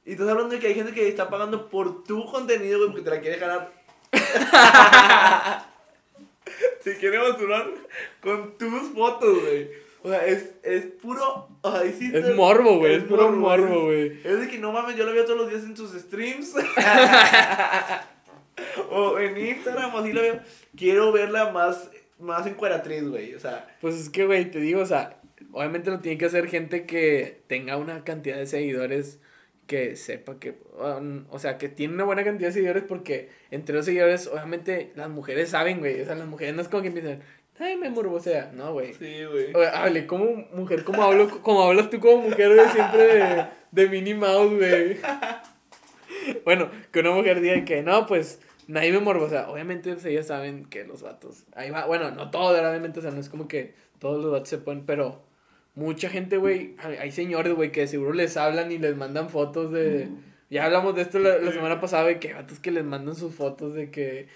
Y 0.04 0.12
estás 0.12 0.28
hablando 0.28 0.54
de 0.54 0.60
que 0.60 0.66
hay 0.66 0.74
gente 0.74 0.92
que 0.92 1.08
está 1.08 1.30
pagando 1.30 1.68
por 1.68 2.02
tu 2.02 2.26
contenido, 2.26 2.78
güey, 2.78 2.90
porque 2.90 3.04
te 3.04 3.10
la 3.10 3.20
quiere 3.20 3.38
ganar. 3.38 3.72
si 6.80 6.94
quiere 6.94 7.18
mostrar 7.18 7.70
con 8.20 8.58
tus 8.58 8.88
fotos, 8.92 9.42
güey. 9.42 9.70
O 10.02 10.08
sea, 10.08 10.26
es, 10.26 10.54
es 10.64 10.86
puro. 10.86 11.48
O 11.60 11.70
sea, 11.70 11.84
es 11.84 12.34
morbo, 12.34 12.78
güey. 12.78 12.96
Es, 12.96 13.04
puro 13.04 13.30
morbo, 13.30 13.84
güey. 13.84 14.18
Es 14.24 14.40
de 14.40 14.48
que 14.48 14.58
no 14.58 14.72
mames, 14.72 14.96
yo 14.96 15.04
lo 15.04 15.12
veo 15.12 15.24
todos 15.24 15.38
los 15.38 15.48
días 15.48 15.62
en 15.62 15.76
sus 15.76 15.92
streams. 15.92 16.52
o 18.90 19.20
en 19.20 19.38
Instagram, 19.38 19.94
así 19.94 20.12
lo 20.12 20.20
veo. 20.20 20.40
Quiero 20.76 21.12
verla 21.12 21.52
más, 21.52 21.88
más 22.18 22.44
encueratriz, 22.48 23.08
güey. 23.08 23.36
O 23.36 23.40
sea. 23.40 23.72
Pues 23.80 23.94
es 23.94 24.08
que, 24.08 24.26
güey, 24.26 24.50
te 24.50 24.58
digo, 24.58 24.80
o 24.80 24.86
sea, 24.86 25.20
obviamente 25.52 25.92
lo 25.92 26.00
tiene 26.00 26.18
que 26.18 26.26
hacer 26.26 26.48
gente 26.48 26.86
que 26.86 27.44
tenga 27.46 27.76
una 27.76 28.02
cantidad 28.02 28.36
de 28.36 28.46
seguidores 28.46 29.20
que 29.72 29.96
sepa 29.96 30.38
que, 30.38 30.58
um, 30.78 31.24
o 31.30 31.38
sea, 31.38 31.56
que 31.56 31.70
tiene 31.70 31.94
una 31.94 32.04
buena 32.04 32.22
cantidad 32.22 32.50
de 32.50 32.52
seguidores 32.52 32.82
porque 32.86 33.30
entre 33.50 33.74
los 33.74 33.86
seguidores, 33.86 34.26
obviamente, 34.26 34.92
las 34.96 35.08
mujeres 35.08 35.48
saben, 35.48 35.78
güey. 35.78 35.98
O 36.02 36.04
sea, 36.04 36.14
las 36.14 36.28
mujeres 36.28 36.54
no 36.54 36.60
es 36.60 36.68
como 36.68 36.82
que 36.82 36.88
empiezan, 36.88 37.20
ay, 37.58 37.78
me 37.78 37.90
sea 38.20 38.52
No, 38.52 38.74
güey. 38.74 38.92
Sí, 38.92 39.24
güey. 39.24 39.50
Hable 39.72 40.06
como 40.06 40.26
mujer, 40.52 40.84
como, 40.84 41.02
hablo, 41.02 41.40
como 41.40 41.62
hablas 41.62 41.88
tú 41.88 42.00
como 42.00 42.28
mujer, 42.28 42.54
güey, 42.54 42.68
siempre 42.68 43.02
de, 43.02 43.46
de 43.70 43.88
Minnie 43.88 44.14
Mouse, 44.14 44.58
güey. 44.58 44.98
bueno, 46.44 46.68
que 46.92 47.00
una 47.00 47.12
mujer 47.12 47.40
diga 47.40 47.64
que 47.64 47.82
no, 47.82 48.04
pues 48.06 48.40
nadie 48.66 48.92
me 48.92 49.28
sea 49.30 49.48
Obviamente 49.48 49.94
pues, 49.94 50.04
ellas 50.04 50.26
saben 50.26 50.66
que 50.66 50.84
los 50.84 51.00
vatos. 51.00 51.44
Ahí 51.54 51.70
va, 51.70 51.86
bueno, 51.86 52.10
no 52.10 52.30
todos, 52.30 52.60
obviamente, 52.60 52.98
o 52.98 53.02
sea, 53.02 53.10
no 53.10 53.20
es 53.20 53.30
como 53.30 53.48
que 53.48 53.72
todos 53.98 54.22
los 54.22 54.32
vatos 54.32 54.50
se 54.50 54.58
ponen, 54.58 54.84
pero 54.84 55.22
mucha 55.74 56.08
gente, 56.08 56.36
güey, 56.36 56.76
hay 56.78 57.12
señores, 57.12 57.54
güey, 57.54 57.72
que 57.72 57.86
seguro 57.86 58.12
les 58.12 58.36
hablan 58.36 58.72
y 58.72 58.78
les 58.78 58.96
mandan 58.96 59.30
fotos 59.30 59.72
de... 59.72 60.08
Ya 60.50 60.66
hablamos 60.66 60.94
de 60.94 61.02
esto 61.02 61.18
la, 61.18 61.50
semana 61.50 61.80
pasada, 61.80 62.02
güey, 62.02 62.20
que 62.20 62.34
vatos 62.34 62.58
que 62.58 62.70
les 62.70 62.84
mandan 62.84 63.14
sus 63.14 63.34
fotos 63.34 63.74
de 63.74 63.90
que... 63.90 64.28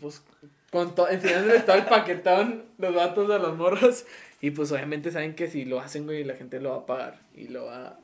Pues, 0.00 0.22
con 0.70 0.94
todo, 0.94 1.08
enseñándoles 1.08 1.64
todo 1.64 1.76
el 1.76 1.84
paquetón, 1.88 2.64
los 2.78 2.94
vatos 2.94 3.30
a 3.30 3.38
los 3.38 3.56
morros. 3.56 4.06
Y 4.40 4.50
pues 4.50 4.72
obviamente 4.72 5.12
saben 5.12 5.34
que 5.34 5.48
si 5.48 5.64
lo 5.64 5.78
hacen, 5.78 6.04
güey, 6.04 6.24
la 6.24 6.34
gente 6.34 6.60
lo 6.60 6.70
va 6.70 6.76
a 6.78 6.86
pagar 6.86 7.20
y 7.34 7.48
lo 7.48 7.66
va 7.66 8.00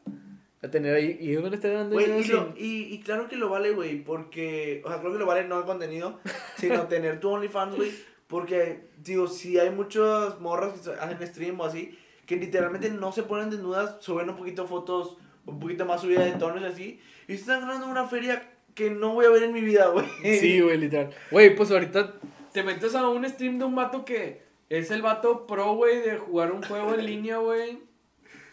a 0.62 0.68
tener 0.68 0.94
ahí. 0.94 1.18
Y 1.20 1.30
ellos 1.30 1.42
van 1.42 1.52
a 1.52 1.56
estar 1.56 1.72
dando 1.72 2.00
y, 2.00 2.54
y, 2.56 3.00
claro 3.00 3.28
que 3.28 3.36
lo 3.36 3.48
vale, 3.48 3.72
güey, 3.72 4.04
porque... 4.04 4.80
O 4.84 4.88
sea, 4.88 5.00
creo 5.00 5.12
que 5.12 5.18
lo 5.18 5.26
vale 5.26 5.48
no 5.48 5.58
el 5.58 5.64
contenido, 5.64 6.20
sino 6.56 6.86
tener 6.86 7.18
tu 7.18 7.30
OnlyFans, 7.30 7.74
güey 7.74 7.90
porque, 8.30 8.84
digo, 9.02 9.26
si 9.26 9.58
hay 9.58 9.70
muchas 9.70 10.40
morras 10.40 10.72
que 10.72 10.90
hacen 10.92 11.26
stream 11.26 11.58
o 11.58 11.64
así, 11.64 11.98
que 12.26 12.36
literalmente 12.36 12.88
no 12.88 13.10
se 13.10 13.24
ponen 13.24 13.50
desnudas, 13.50 13.96
suben 14.00 14.30
un 14.30 14.36
poquito 14.36 14.68
fotos, 14.68 15.16
un 15.46 15.58
poquito 15.58 15.84
más 15.84 16.00
subida 16.00 16.24
de 16.24 16.32
tonos 16.32 16.62
y 16.62 16.64
así, 16.64 17.00
y 17.26 17.34
están 17.34 17.62
ganando 17.62 17.88
una 17.88 18.06
feria 18.06 18.52
que 18.74 18.88
no 18.88 19.14
voy 19.14 19.26
a 19.26 19.30
ver 19.30 19.42
en 19.42 19.52
mi 19.52 19.62
vida, 19.62 19.88
güey. 19.88 20.06
Sí, 20.38 20.60
güey, 20.60 20.78
literal. 20.78 21.10
Güey, 21.32 21.56
pues 21.56 21.72
ahorita 21.72 22.14
te 22.52 22.62
metes 22.62 22.94
a 22.94 23.08
un 23.08 23.28
stream 23.28 23.58
de 23.58 23.64
un 23.64 23.74
vato 23.74 24.04
que 24.04 24.42
es 24.68 24.92
el 24.92 25.02
vato 25.02 25.48
pro, 25.48 25.74
güey, 25.74 26.00
de 26.00 26.16
jugar 26.16 26.52
un 26.52 26.62
juego 26.62 26.94
en 26.94 27.04
línea, 27.04 27.38
güey. 27.38 27.80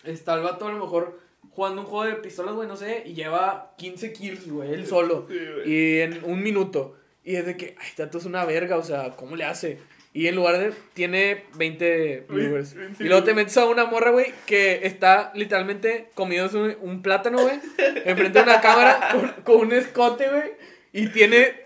Está 0.04 0.34
el 0.34 0.42
vato 0.42 0.66
a 0.66 0.72
lo 0.72 0.80
mejor 0.80 1.20
jugando 1.52 1.82
un 1.82 1.88
juego 1.88 2.06
de 2.06 2.16
pistolas, 2.22 2.56
güey, 2.56 2.68
no 2.68 2.76
sé, 2.76 3.04
y 3.06 3.14
lleva 3.14 3.76
15 3.78 4.12
kills, 4.14 4.50
güey, 4.50 4.74
él 4.74 4.88
solo. 4.88 5.28
y 5.66 6.00
en 6.00 6.24
un 6.24 6.42
minuto. 6.42 6.96
Y 7.28 7.36
es 7.36 7.46
de 7.46 7.58
que, 7.58 7.76
ay, 7.78 7.90
Tato 7.94 8.20
es 8.20 8.26
una 8.26 8.46
verga, 8.46 8.78
o 8.78 8.84
sea, 8.84 9.12
¿cómo 9.18 9.36
le 9.36 9.44
hace? 9.44 9.80
Y 10.14 10.28
en 10.28 10.36
lugar 10.38 10.58
de, 10.60 10.74
tiene 10.94 11.44
20 11.58 12.26
viewers. 12.30 12.74
Y 13.02 13.04
luego 13.04 13.26
te 13.26 13.34
metes 13.34 13.58
a 13.58 13.66
una 13.66 13.84
morra, 13.84 14.12
güey, 14.12 14.34
que 14.46 14.80
está 14.84 15.34
literalmente 15.36 16.10
comiendo 16.14 16.58
un, 16.58 16.78
un 16.80 17.02
plátano, 17.02 17.42
güey, 17.42 17.60
enfrente 18.06 18.40
de 18.40 18.44
una 18.44 18.62
cámara 18.62 19.10
con, 19.44 19.58
un 19.58 19.74
escote, 19.74 20.30
güey, 20.30 20.54
y 20.94 21.08
tiene 21.10 21.66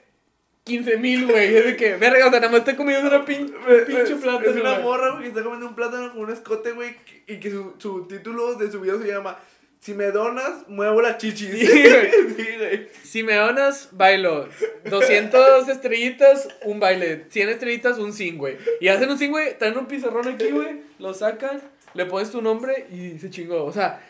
15 0.64 0.98
mil, 0.98 1.28
güey. 1.28 1.56
Es 1.56 1.66
de 1.66 1.76
que, 1.76 1.96
verga, 1.96 2.26
o 2.26 2.32
sea, 2.32 2.40
nada 2.40 2.52
más 2.52 2.62
está 2.62 2.76
comiendo 2.76 3.08
una 3.08 3.24
pin, 3.24 3.54
pinche 3.86 4.16
plátano. 4.16 4.50
Es 4.50 4.56
una 4.56 4.80
morra, 4.80 5.12
güey, 5.12 5.22
que 5.22 5.28
está 5.28 5.44
comiendo 5.44 5.68
un 5.68 5.76
plátano 5.76 6.12
con 6.12 6.22
un 6.22 6.32
escote, 6.32 6.72
güey, 6.72 6.96
y 7.28 7.40
que 7.40 7.52
su, 7.52 7.76
su 7.78 8.08
título 8.08 8.56
de 8.56 8.72
su 8.72 8.82
video 8.82 9.00
se 9.00 9.10
llama 9.10 9.38
si 9.82 9.96
me 9.96 10.12
donas, 10.12 10.68
muevo 10.68 11.02
la 11.02 11.18
chichi. 11.18 11.52
Sí, 11.52 11.84
güey. 12.60 12.88
Si 13.04 13.24
me 13.24 13.34
donas, 13.34 13.90
bailo. 13.92 14.48
200 14.86 15.68
estrellitas, 15.70 16.48
un 16.66 16.80
baile. 16.80 17.26
100 17.30 17.50
estrellitas, 17.50 17.98
un 17.98 18.14
sing, 18.14 18.38
güey. 18.38 18.58
Y 18.80 18.90
hacen 18.90 19.10
un 19.10 19.18
sing, 19.18 19.32
güey. 19.32 19.58
Traen 19.58 19.76
un 19.76 19.88
pizarrón 19.88 20.28
aquí, 20.28 20.52
güey. 20.52 20.84
Lo 21.00 21.16
sacan, 21.16 21.60
le 21.96 22.06
pones 22.06 22.30
tu 22.30 22.44
nombre 22.44 22.86
y 22.92 23.18
se 23.18 23.32
chingó. 23.32 23.66
O 23.66 23.72
sea, 23.72 24.08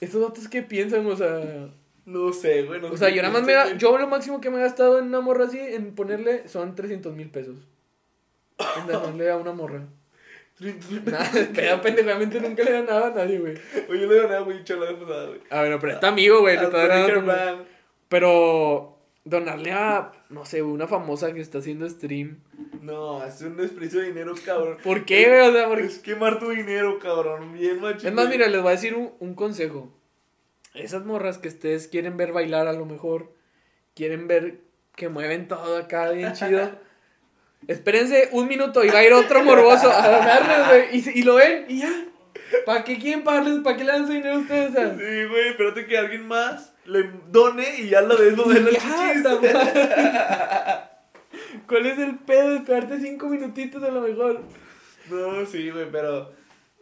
estos 0.00 0.20
datos 0.20 0.46
que 0.46 0.62
piensan, 0.62 1.04
o 1.06 1.16
sea. 1.16 1.68
No 2.06 2.32
sé, 2.32 2.62
güey. 2.62 2.80
o 2.84 2.96
sea, 2.96 3.08
yo 3.08 3.20
nada 3.20 3.34
más 3.34 3.42
me. 3.42 3.76
Yo 3.76 3.98
lo 3.98 4.06
máximo 4.06 4.40
que 4.40 4.50
me 4.50 4.58
he 4.58 4.60
gastado 4.60 5.00
en 5.00 5.06
una 5.06 5.20
morra 5.20 5.46
así, 5.46 5.58
en 5.58 5.96
ponerle, 5.96 6.46
son 6.46 6.76
300 6.76 7.16
mil 7.16 7.30
pesos. 7.30 7.56
En 8.78 8.86
darle 8.86 9.28
a 9.28 9.36
una 9.38 9.52
morra. 9.52 9.82
Nada, 11.04 11.48
pero 11.52 11.80
pendejamente 11.82 12.40
nunca 12.40 12.62
le 12.62 12.72
da 12.72 12.82
nada 12.82 13.06
a 13.08 13.10
nadie, 13.10 13.38
güey. 13.38 13.54
Oye, 13.88 14.00
yo 14.00 14.06
le 14.06 14.14
doy 14.14 14.28
nada, 14.28 14.40
güey, 14.40 14.62
chola 14.64 14.86
de 14.86 14.94
pasada, 14.94 15.26
güey. 15.26 15.40
Ah, 15.50 15.60
bueno, 15.60 15.78
pero 15.80 15.92
está 15.94 16.08
amigo, 16.08 16.40
güey. 16.40 16.56
Le 16.56 16.64
está 16.64 16.86
dando. 16.86 17.66
Pero 18.08 18.98
donarle 19.24 19.72
a, 19.72 20.12
no 20.28 20.44
sé, 20.44 20.62
una 20.62 20.86
famosa 20.86 21.32
que 21.32 21.40
está 21.40 21.58
haciendo 21.58 21.88
stream. 21.88 22.40
No, 22.80 23.24
es 23.24 23.40
un 23.40 23.56
desprecio 23.56 24.00
de 24.00 24.06
dinero, 24.06 24.34
cabrón. 24.44 24.78
¿Por 24.84 25.04
qué, 25.04 25.28
güey? 25.28 25.40
O 25.48 25.52
sea, 25.52 25.68
porque... 25.68 25.86
Es 25.86 25.98
quemar 25.98 26.38
tu 26.38 26.50
dinero, 26.50 26.98
cabrón. 26.98 27.52
Bien 27.54 27.80
machito. 27.80 28.08
Es 28.08 28.14
más, 28.14 28.28
mira, 28.28 28.46
les 28.46 28.60
voy 28.60 28.68
a 28.68 28.72
decir 28.72 28.94
un, 28.94 29.12
un 29.18 29.34
consejo. 29.34 29.92
Esas 30.74 31.04
morras 31.04 31.38
que 31.38 31.48
ustedes 31.48 31.88
quieren 31.88 32.16
ver 32.16 32.32
bailar 32.32 32.68
a 32.68 32.72
lo 32.72 32.84
mejor, 32.84 33.32
quieren 33.94 34.28
ver 34.28 34.60
que 34.94 35.08
mueven 35.08 35.48
todo 35.48 35.78
acá 35.78 36.10
bien 36.10 36.32
chido. 36.34 36.70
Espérense 37.68 38.30
un 38.32 38.48
minuto 38.48 38.84
y 38.84 38.88
va 38.88 38.98
a 38.98 39.04
ir 39.04 39.12
otro 39.12 39.42
morboso 39.42 39.90
a 39.90 40.08
donarles, 40.08 40.68
güey. 40.68 40.98
Y, 40.98 41.20
y, 41.20 41.22
lo 41.22 41.36
ven 41.36 41.64
y 41.68 41.78
ya. 41.80 41.90
¿Para 42.66 42.84
qué 42.84 42.98
quieren 42.98 43.24
pagarles? 43.24 43.62
¿Para 43.62 43.76
qué 43.76 43.84
le 43.84 43.92
dan 43.92 44.06
su 44.06 44.12
dinero 44.12 44.36
a 44.36 44.38
ustedes? 44.38 44.72
Sí, 44.72 45.24
güey, 45.28 45.48
espérate 45.48 45.86
que 45.86 45.98
alguien 45.98 46.26
más 46.26 46.72
le 46.84 47.10
done 47.30 47.64
y 47.78 47.88
ya 47.88 48.02
lo 48.02 48.18
ves 48.18 48.36
de 48.36 48.60
la 48.60 48.70
chichis. 48.70 49.22
¿Cuál 51.66 51.86
es 51.86 51.98
el 51.98 52.18
pedo 52.18 52.50
de 52.50 52.56
esperarte 52.56 53.00
cinco 53.00 53.28
minutitos 53.28 53.82
a 53.82 53.90
lo 53.90 54.02
mejor? 54.02 54.42
No, 55.10 55.46
sí, 55.46 55.70
güey, 55.70 55.86
pero. 55.90 56.32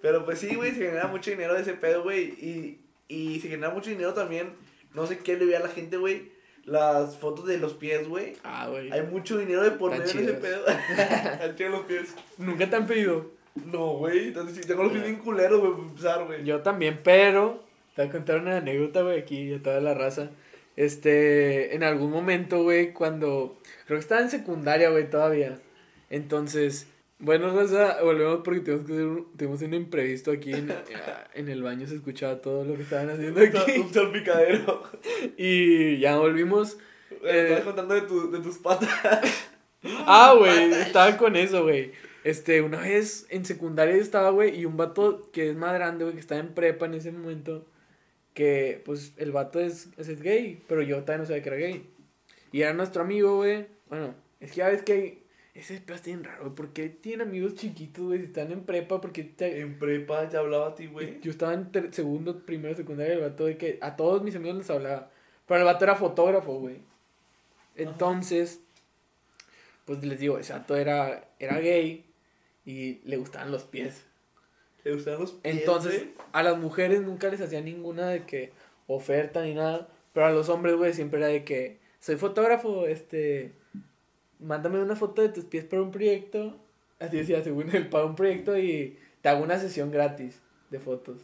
Pero 0.00 0.24
pues 0.24 0.40
sí, 0.40 0.56
güey, 0.56 0.72
se 0.72 0.86
genera 0.86 1.06
mucho 1.06 1.30
dinero 1.30 1.54
de 1.54 1.62
ese 1.62 1.74
pedo, 1.74 2.02
güey. 2.02 2.24
Y, 2.24 2.80
y 3.06 3.38
se 3.40 3.48
genera 3.48 3.72
mucho 3.72 3.90
dinero 3.90 4.14
también. 4.14 4.54
No 4.94 5.06
sé 5.06 5.18
qué 5.18 5.36
le 5.36 5.46
ve 5.46 5.56
a 5.56 5.60
la 5.60 5.68
gente, 5.68 5.96
güey 5.96 6.32
las 6.64 7.16
fotos 7.16 7.46
de 7.46 7.58
los 7.58 7.74
pies, 7.74 8.08
güey. 8.08 8.36
Ah, 8.44 8.68
güey. 8.68 8.90
Hay 8.92 9.02
mucho 9.02 9.38
dinero 9.38 9.62
de 9.62 9.72
por 9.72 9.90
medio 9.90 10.04
en 10.04 10.18
ese 10.18 10.34
pedo. 10.34 10.66
Están 10.68 11.70
los 11.72 11.82
pies. 11.82 12.14
¿Nunca 12.38 12.68
te 12.68 12.76
han 12.76 12.86
pedido? 12.86 13.30
No, 13.54 13.94
güey. 13.94 14.32
Tengo 14.32 14.84
los 14.84 14.92
pies 14.92 15.04
bien 15.04 15.16
culeros, 15.16 15.60
güey, 15.60 15.72
para 16.00 16.24
güey. 16.24 16.44
Yo 16.44 16.60
también, 16.62 17.00
pero 17.02 17.62
te 17.94 18.02
voy 18.02 18.08
a 18.08 18.12
contar 18.12 18.40
una 18.40 18.58
anécdota, 18.58 19.02
güey, 19.02 19.18
aquí 19.18 19.52
a 19.54 19.62
toda 19.62 19.80
la 19.80 19.94
raza. 19.94 20.30
Este, 20.76 21.74
en 21.74 21.82
algún 21.82 22.10
momento, 22.10 22.62
güey, 22.62 22.92
cuando. 22.92 23.58
Creo 23.86 23.98
que 23.98 24.02
estaba 24.02 24.22
en 24.22 24.30
secundaria, 24.30 24.90
güey, 24.90 25.10
todavía. 25.10 25.58
Entonces, 26.08 26.86
bueno, 27.22 27.54
Raza, 27.54 28.02
volvemos 28.02 28.40
porque 28.42 28.58
tenemos 28.58 28.84
que 28.84 28.94
hacer 28.94 29.06
un, 29.06 29.36
tenemos 29.36 29.62
un 29.62 29.74
imprevisto 29.74 30.32
aquí 30.32 30.52
en, 30.52 30.74
en, 31.34 31.48
el 31.48 31.62
baño, 31.62 31.86
se 31.86 31.94
escuchaba 31.94 32.40
todo 32.40 32.64
lo 32.64 32.74
que 32.74 32.82
estaban 32.82 33.10
haciendo 33.10 33.40
aquí. 33.40 33.78
Un 33.78 33.94
salpicadero. 33.94 34.82
Y 35.36 35.98
ya 35.98 36.18
volvimos. 36.18 36.78
Eh, 37.22 37.42
estabas 37.44 37.62
contando 37.62 37.94
de, 37.94 38.02
tu, 38.02 38.28
de 38.32 38.40
tus 38.40 38.58
patas. 38.58 38.90
ah, 39.84 40.34
güey, 40.36 40.72
estaba 40.72 41.16
con 41.16 41.36
eso, 41.36 41.62
güey. 41.62 41.92
Este, 42.24 42.60
una 42.60 42.80
vez 42.80 43.26
en 43.30 43.44
secundaria 43.44 43.94
yo 43.94 44.02
estaba, 44.02 44.30
güey, 44.30 44.58
y 44.58 44.64
un 44.64 44.76
vato 44.76 45.30
que 45.30 45.50
es 45.50 45.54
más 45.54 45.74
grande, 45.74 46.02
güey, 46.02 46.14
que 46.14 46.20
estaba 46.20 46.40
en 46.40 46.54
prepa 46.54 46.86
en 46.86 46.94
ese 46.94 47.12
momento, 47.12 47.64
que, 48.34 48.82
pues, 48.84 49.12
el 49.16 49.30
vato 49.30 49.60
es, 49.60 49.90
es, 49.96 50.20
gay, 50.22 50.60
pero 50.66 50.82
yo 50.82 50.96
todavía 51.02 51.18
no 51.18 51.26
sabía 51.26 51.42
que 51.44 51.48
era 51.50 51.58
gay. 51.58 51.88
Y 52.50 52.62
era 52.62 52.72
nuestro 52.72 53.02
amigo, 53.02 53.36
güey. 53.36 53.68
Bueno, 53.88 54.16
es 54.40 54.50
que 54.50 54.56
ya 54.56 54.68
ves 54.68 54.82
que 54.82 55.21
ese 55.54 55.80
pedo 55.80 55.96
está 55.96 56.06
bien 56.06 56.24
raro, 56.24 56.44
güey. 56.44 56.54
¿Por 56.54 56.72
qué 56.72 56.88
tienen 56.88 57.28
amigos 57.28 57.54
chiquitos, 57.54 58.04
güey? 58.06 58.18
Si 58.20 58.24
están 58.26 58.50
en 58.52 58.64
prepa, 58.64 59.00
porque 59.00 59.22
te... 59.24 59.60
En 59.60 59.78
prepa 59.78 60.28
te 60.28 60.36
hablaba 60.36 60.68
a 60.68 60.74
ti, 60.74 60.86
güey. 60.86 61.20
Yo 61.20 61.30
estaba 61.30 61.52
en 61.54 61.70
ter- 61.70 61.92
segundo, 61.92 62.44
primero, 62.46 62.74
secundaria, 62.74 63.14
el 63.14 63.20
vato 63.20 63.44
de 63.46 63.58
que 63.58 63.78
a 63.82 63.94
todos 63.96 64.22
mis 64.22 64.34
amigos 64.34 64.58
les 64.58 64.70
hablaba. 64.70 65.10
Pero 65.46 65.60
el 65.60 65.66
vato 65.66 65.84
era 65.84 65.94
fotógrafo, 65.94 66.54
güey. 66.58 66.76
Entonces, 67.76 68.60
pues 69.84 70.02
les 70.04 70.18
digo, 70.18 70.38
ese 70.38 70.52
vato 70.52 70.76
era, 70.76 71.28
era 71.38 71.58
gay 71.58 72.04
y 72.64 73.00
le 73.04 73.16
gustaban 73.16 73.50
los 73.50 73.64
pies. 73.64 74.04
¿Te 74.82 74.92
gustan 74.92 75.18
los 75.18 75.32
pies, 75.32 75.56
Entonces, 75.58 76.06
a 76.32 76.42
las 76.42 76.58
mujeres 76.58 77.02
nunca 77.02 77.28
les 77.28 77.40
hacía 77.40 77.60
ninguna 77.60 78.08
de 78.08 78.24
que 78.24 78.52
oferta 78.86 79.42
ni 79.42 79.54
nada. 79.54 79.88
Pero 80.12 80.26
a 80.26 80.30
los 80.30 80.48
hombres, 80.48 80.76
güey, 80.76 80.92
siempre 80.92 81.18
era 81.20 81.28
de 81.28 81.44
que 81.44 81.78
soy 82.00 82.16
fotógrafo, 82.16 82.86
este, 82.86 83.52
mándame 84.42 84.80
una 84.82 84.96
foto 84.96 85.22
de 85.22 85.28
tus 85.30 85.44
pies 85.44 85.64
para 85.64 85.82
un 85.82 85.90
proyecto. 85.90 86.56
Así 87.00 87.16
decía, 87.16 87.42
según 87.42 87.74
él, 87.74 87.88
para 87.88 88.04
un 88.04 88.14
proyecto 88.14 88.56
y 88.56 88.98
te 89.22 89.28
hago 89.28 89.42
una 89.42 89.58
sesión 89.58 89.90
gratis 89.90 90.40
de 90.70 90.78
fotos. 90.78 91.18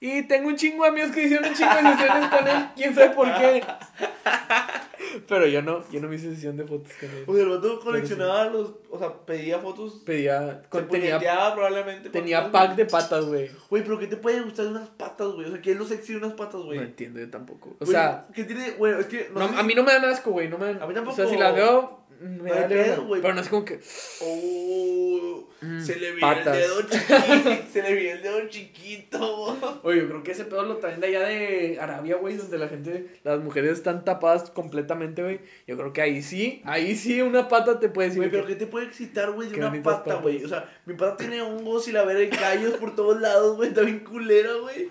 Y 0.00 0.22
tengo 0.22 0.48
un 0.48 0.56
chingo 0.56 0.82
de 0.82 0.90
amigos 0.90 1.12
que 1.12 1.24
hicieron 1.24 1.48
un 1.48 1.54
chingo 1.54 1.74
de 1.76 1.82
sesiones 1.96 2.28
con 2.28 2.48
él, 2.48 2.66
quién 2.74 2.94
sabe 2.94 3.10
por 3.10 3.28
qué. 3.34 3.62
Pero 5.28 5.46
yo 5.46 5.62
no, 5.62 5.88
yo 5.90 6.00
no 6.00 6.08
me 6.08 6.16
hice 6.16 6.34
sesión 6.34 6.56
de 6.56 6.64
fotos 6.64 6.92
con 6.98 7.08
él. 7.10 7.24
O 7.26 7.34
sea, 7.34 7.42
el 7.42 7.48
vato 7.50 7.80
coleccionaba 7.80 8.46
los. 8.46 8.72
O 8.90 8.98
sea, 8.98 9.12
pedía 9.26 9.58
fotos. 9.58 10.02
Pedía, 10.04 10.62
Se 10.62 10.68
con- 10.68 10.88
tenía, 10.88 11.18
probablemente. 11.54 12.10
tenía 12.10 12.50
pack 12.50 12.76
de 12.76 12.86
patas, 12.86 13.24
güey. 13.26 13.50
Güey, 13.68 13.82
pero 13.84 13.98
¿qué 13.98 14.06
te 14.06 14.16
puede 14.16 14.40
gustar 14.40 14.64
de 14.66 14.70
unas 14.72 14.88
patas, 14.88 15.28
güey? 15.28 15.46
O 15.46 15.50
sea, 15.52 15.60
¿qué 15.60 15.72
es 15.72 15.78
lo 15.78 15.84
sexy 15.84 16.12
de 16.12 16.18
unas 16.18 16.32
patas, 16.32 16.62
güey? 16.62 16.78
No 16.78 16.84
entiendo 16.84 17.20
yo 17.20 17.30
tampoco. 17.30 17.76
O 17.78 17.86
sea, 17.86 18.26
¿Qué 18.34 18.44
tiene? 18.44 18.72
Bueno, 18.78 18.98
es 19.00 19.06
que. 19.06 19.30
No, 19.34 19.48
sé 19.48 19.54
a 19.56 19.62
mí 19.62 19.74
no 19.74 19.82
me 19.82 19.92
dan 19.92 20.04
asco, 20.06 20.30
güey. 20.30 20.48
No 20.48 20.58
me 20.58 20.66
dan- 20.66 20.82
A 20.82 20.86
mí 20.86 20.94
tampoco. 20.94 21.14
O 21.14 21.16
sea, 21.16 21.26
si 21.28 21.36
las 21.36 21.54
veo, 21.54 22.00
me 22.22 22.48
No 22.48 22.54
hay 22.54 22.60
da 22.60 22.66
verga, 22.68 22.96
güey. 22.96 23.20
Pero 23.22 23.34
no 23.34 23.40
es 23.40 23.48
como 23.48 23.64
que. 23.64 23.80
Oh, 24.20 25.48
Mm, 25.64 25.80
se 25.80 25.94
le 25.94 26.14
patas. 26.18 26.56
el 26.56 26.62
dedo 26.62 26.82
chiquito. 26.82 27.62
se 27.72 27.82
le 27.84 27.94
veía 27.94 28.12
el 28.14 28.22
dedo 28.22 28.48
chiquito. 28.48 29.80
Oye, 29.84 30.00
yo 30.00 30.08
creo 30.08 30.22
que 30.24 30.32
ese 30.32 30.44
pedo 30.46 30.64
lo 30.64 30.78
traen 30.78 30.98
de 31.00 31.06
allá 31.06 31.20
de 31.20 31.78
Arabia, 31.80 32.16
güey, 32.16 32.36
donde 32.36 32.58
la 32.58 32.66
gente, 32.66 33.06
las 33.22 33.38
mujeres 33.38 33.70
están 33.74 34.04
tapadas 34.04 34.50
completamente, 34.50 35.22
güey. 35.22 35.38
Yo 35.68 35.76
creo 35.76 35.92
que 35.92 36.02
ahí 36.02 36.20
sí, 36.20 36.62
ahí 36.64 36.96
sí 36.96 37.22
una 37.22 37.46
pata 37.46 37.78
te 37.78 37.88
puede 37.88 38.08
decir. 38.08 38.18
Güey, 38.22 38.30
pero 38.32 38.44
que- 38.44 38.54
¿qué 38.54 38.58
te 38.58 38.66
puede 38.66 38.86
excitar, 38.86 39.30
güey, 39.30 39.50
de 39.50 39.58
una 39.64 39.82
pata, 39.84 40.16
güey? 40.16 40.44
O 40.44 40.48
sea, 40.48 40.68
mi 40.84 40.94
pata 40.94 41.16
tiene 41.18 41.40
hongos 41.42 41.86
y 41.86 41.92
la 41.92 42.02
verga 42.04 42.22
y 42.24 42.28
callos 42.30 42.74
por 42.74 42.96
todos 42.96 43.20
lados, 43.20 43.56
güey. 43.56 43.68
Está 43.68 43.82
bien 43.82 44.00
culera, 44.00 44.50
güey. 44.60 44.88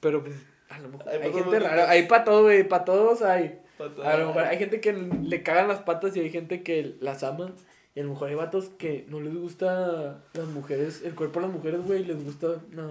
Pero 0.00 0.22
pues, 0.22 0.34
a 0.68 0.78
lo 0.78 0.90
mejor. 0.90 1.08
Hay 1.08 1.32
gente 1.32 1.58
rara. 1.58 1.88
Hay 1.88 2.06
para 2.06 2.24
todo, 2.24 2.42
güey. 2.42 2.68
Para 2.68 2.84
todos 2.84 3.22
hay. 3.22 3.60
Pata. 3.78 4.10
A 4.10 4.16
lo 4.16 4.28
mejor 4.28 4.44
hay 4.44 4.58
gente 4.58 4.80
que 4.80 4.92
le 4.92 5.42
cagan 5.42 5.68
las 5.68 5.80
patas 5.80 6.16
y 6.16 6.20
hay 6.20 6.30
gente 6.30 6.62
que 6.62 6.96
las 7.00 7.22
ama. 7.22 7.52
Y 7.94 8.00
a 8.00 8.02
lo 8.02 8.10
mejor 8.10 8.28
hay 8.28 8.34
vatos 8.34 8.70
que 8.78 9.06
no 9.08 9.20
les 9.20 9.34
gusta 9.34 10.22
las 10.34 10.46
mujeres, 10.48 11.02
el 11.02 11.14
cuerpo 11.14 11.40
de 11.40 11.46
las 11.46 11.54
mujeres, 11.54 11.80
güey. 11.82 12.04
Les 12.04 12.22
gusta, 12.22 12.48
no, 12.70 12.90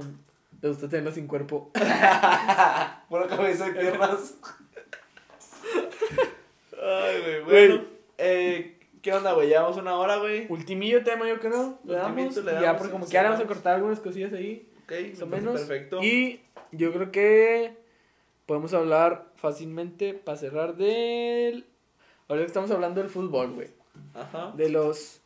les 0.62 0.72
gusta 0.72 0.90
tenerlas 0.90 1.14
sin 1.14 1.28
cuerpo. 1.28 1.72
Por 3.10 3.22
la 3.22 3.28
cabeza 3.28 3.68
y 3.70 3.72
piernas. 3.74 4.38
Ay, 6.82 7.22
güey. 7.22 7.44
Güey. 7.44 7.68
Bueno, 7.68 7.84
eh, 8.18 8.80
¿qué 9.02 9.14
onda, 9.14 9.34
güey? 9.34 9.48
Llevamos 9.50 9.78
una 9.78 9.96
hora, 9.96 10.18
güey. 10.18 10.48
Ultimillo 10.50 11.04
tema, 11.04 11.28
yo 11.28 11.40
creo. 11.40 11.78
Le 11.84 11.94
damos. 11.94 12.36
Le 12.38 12.42
y 12.42 12.46
ya, 12.46 12.62
damos, 12.62 12.78
porque 12.78 12.92
como 12.92 13.08
que 13.08 13.18
ahora 13.18 13.30
vamos 13.30 13.46
a 13.46 13.48
cortar 13.48 13.76
algunas 13.76 14.00
cosillas 14.00 14.34
ahí. 14.34 14.68
Ok, 14.86 14.92
Más 15.12 15.22
o 15.22 15.28
menos. 15.28 15.62
Perfecto. 15.62 16.04
Y 16.04 16.42
yo 16.72 16.92
creo 16.92 17.12
que 17.12 17.78
podemos 18.46 18.74
hablar 18.74 19.28
fácilmente 19.36 20.14
para 20.14 20.38
cerrar 20.38 20.76
del. 20.76 21.66
Ahora 22.28 22.44
estamos 22.44 22.72
hablando 22.72 23.02
del 23.02 23.10
fútbol, 23.10 23.52
güey. 23.52 23.70
Ajá. 24.14 24.54
De 24.56 24.70
los 24.70 25.22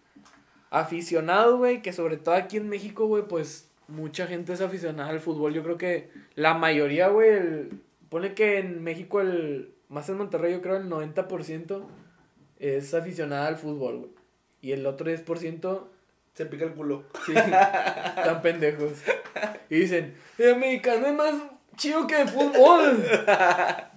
aficionados, 0.70 1.58
güey, 1.58 1.82
que 1.82 1.94
sobre 1.94 2.18
todo 2.18 2.36
aquí 2.36 2.58
en 2.58 2.70
México, 2.70 3.08
güey, 3.08 3.24
pues 3.24 3.70
mucha 3.88 4.28
gente 4.28 4.54
es 4.54 4.62
aficionada 4.62 5.10
al 5.10 5.20
fútbol. 5.20 5.54
Yo 5.54 5.64
creo 5.64 5.78
que 5.78 6.10
la 6.36 6.54
mayoría, 6.54 7.08
güey, 7.08 7.30
el... 7.30 7.82
pone 8.10 8.34
que 8.34 8.60
en 8.60 8.84
México 8.84 9.22
el, 9.22 9.74
más 9.90 10.10
en 10.10 10.18
Monterrey, 10.18 10.54
yo 10.54 10.62
creo 10.62 10.78
el 10.78 10.90
90% 10.90 11.84
es 12.60 12.94
aficionada 12.94 13.48
al 13.48 13.58
fútbol, 13.58 13.98
güey. 13.98 14.12
Y 14.62 14.74
el 14.74 14.86
otro 14.86 15.10
10%, 15.10 15.84
Se 16.34 16.46
pica 16.46 16.66
el 16.66 16.74
culo. 16.74 17.04
sí, 17.26 17.34
están 17.34 18.42
pendejos. 18.42 18.92
Y 19.70 19.80
dicen, 19.80 20.16
el 20.38 20.54
americano 20.54 21.08
es 21.08 21.14
más 21.14 21.36
chido 21.80 22.06
que 22.06 22.22
el 22.22 22.30
fútbol. 22.30 23.04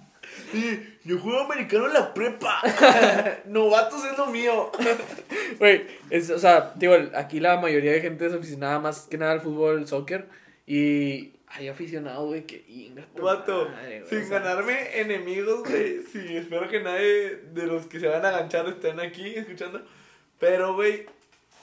Sí, 0.51 0.97
yo 1.03 1.19
juego 1.19 1.41
americano 1.41 1.87
en 1.87 1.93
la 1.93 2.13
prepa. 2.13 2.61
Novatos 3.45 4.05
es 4.05 4.17
lo 4.17 4.27
mío. 4.27 4.71
Güey, 5.59 5.85
o 6.11 6.39
sea, 6.39 6.73
digo, 6.75 6.95
aquí 7.15 7.39
la 7.39 7.57
mayoría 7.59 7.91
de 7.91 8.01
gente 8.01 8.25
es 8.25 8.33
aficionada 8.33 8.79
más 8.79 9.07
que 9.09 9.17
nada 9.17 9.31
al 9.31 9.41
fútbol, 9.41 9.79
al 9.79 9.87
soccer. 9.87 10.27
Y 10.65 11.33
hay 11.47 11.67
aficionados, 11.69 12.27
güey, 12.27 12.45
que 12.45 12.63
Vato, 13.19 13.69
madre, 13.69 14.03
sin 14.07 14.25
sea, 14.25 14.39
ganarme 14.39 14.99
enemigos, 14.99 15.67
güey. 15.67 16.03
Sí, 16.11 16.37
espero 16.37 16.67
que 16.69 16.79
nadie 16.81 17.37
de 17.53 17.67
los 17.67 17.85
que 17.87 17.99
se 17.99 18.07
van 18.07 18.25
a 18.25 18.29
aganchar 18.29 18.67
estén 18.67 18.99
aquí 18.99 19.35
escuchando. 19.35 19.81
Pero, 20.39 20.75
güey, 20.75 21.05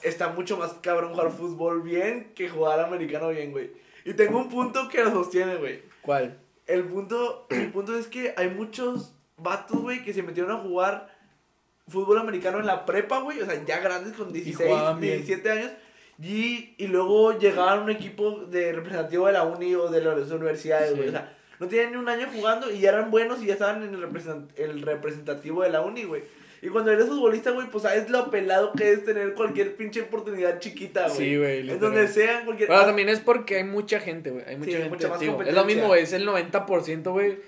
está 0.01 0.29
mucho 0.29 0.57
más 0.57 0.73
cabrón 0.81 1.13
jugar 1.13 1.31
fútbol 1.31 1.81
bien 1.81 2.31
que 2.35 2.49
jugar 2.49 2.79
americano 2.79 3.29
bien, 3.29 3.51
güey. 3.51 3.71
Y 4.03 4.13
tengo 4.13 4.39
un 4.39 4.49
punto 4.49 4.89
que 4.89 5.03
lo 5.03 5.11
sostiene, 5.11 5.55
güey. 5.55 5.90
¿Cuál? 6.01 6.37
El 6.67 6.83
punto, 6.85 7.47
el 7.49 7.71
punto 7.71 7.97
es 7.97 8.07
que 8.07 8.33
hay 8.37 8.49
muchos 8.49 9.13
vatos, 9.37 9.81
güey, 9.81 10.03
que 10.03 10.13
se 10.13 10.23
metieron 10.23 10.51
a 10.51 10.57
jugar 10.59 11.09
fútbol 11.87 12.19
americano 12.19 12.59
en 12.59 12.65
la 12.67 12.85
prepa, 12.85 13.19
güey. 13.19 13.41
O 13.41 13.45
sea, 13.45 13.63
ya 13.65 13.79
grandes 13.79 14.13
con 14.13 14.31
16, 14.31 14.69
jugaban 14.69 14.99
bien. 14.99 15.17
17 15.17 15.51
años. 15.51 15.71
Y, 16.21 16.75
y 16.77 16.87
luego 16.87 17.37
llegaban 17.39 17.79
a 17.79 17.81
un 17.81 17.89
equipo 17.89 18.45
de 18.45 18.73
representativo 18.73 19.25
de 19.27 19.33
la 19.33 19.43
uni 19.43 19.73
o 19.75 19.89
de 19.89 20.01
las 20.01 20.29
universidades, 20.29 20.91
güey. 20.91 21.03
Sí. 21.03 21.09
O 21.09 21.11
sea, 21.11 21.35
no 21.59 21.67
tenían 21.67 21.91
ni 21.91 21.97
un 21.97 22.07
año 22.09 22.27
jugando 22.33 22.69
y 22.71 22.79
ya 22.79 22.89
eran 22.89 23.09
buenos 23.11 23.41
y 23.41 23.47
ya 23.47 23.53
estaban 23.53 23.81
en 23.83 23.93
el, 23.95 24.01
represent- 24.03 24.49
el 24.55 24.81
representativo 24.83 25.63
de 25.63 25.69
la 25.71 25.81
uni, 25.81 26.03
güey. 26.03 26.23
Y 26.61 26.69
cuando 26.69 26.91
eres 26.91 27.07
futbolista, 27.07 27.51
güey, 27.51 27.67
pues 27.71 27.83
sabes 27.83 28.09
lo 28.09 28.29
pelado 28.29 28.71
que 28.73 28.91
es 28.91 29.03
tener 29.03 29.33
cualquier 29.33 29.75
pinche 29.75 30.01
oportunidad 30.01 30.59
chiquita, 30.59 31.07
güey. 31.07 31.17
Sí, 31.17 31.37
güey, 31.37 31.69
En 31.69 31.79
donde 31.79 32.07
sea, 32.07 32.45
cualquier... 32.45 32.67
Bueno, 32.69 32.85
también 32.85 33.09
es 33.09 33.19
porque 33.19 33.55
hay 33.57 33.63
mucha 33.63 33.99
gente, 33.99 34.29
güey. 34.29 34.43
Hay 34.45 34.57
mucha 34.57 34.69
Sí, 34.71 34.77
gente. 34.77 34.89
mucha 34.89 35.07
más 35.09 35.21
es 35.21 35.53
lo 35.55 35.65
mismo, 35.65 35.87
güey. 35.87 36.03
Es 36.03 36.13
el 36.13 36.27
90%, 36.27 37.11
güey, 37.11 37.39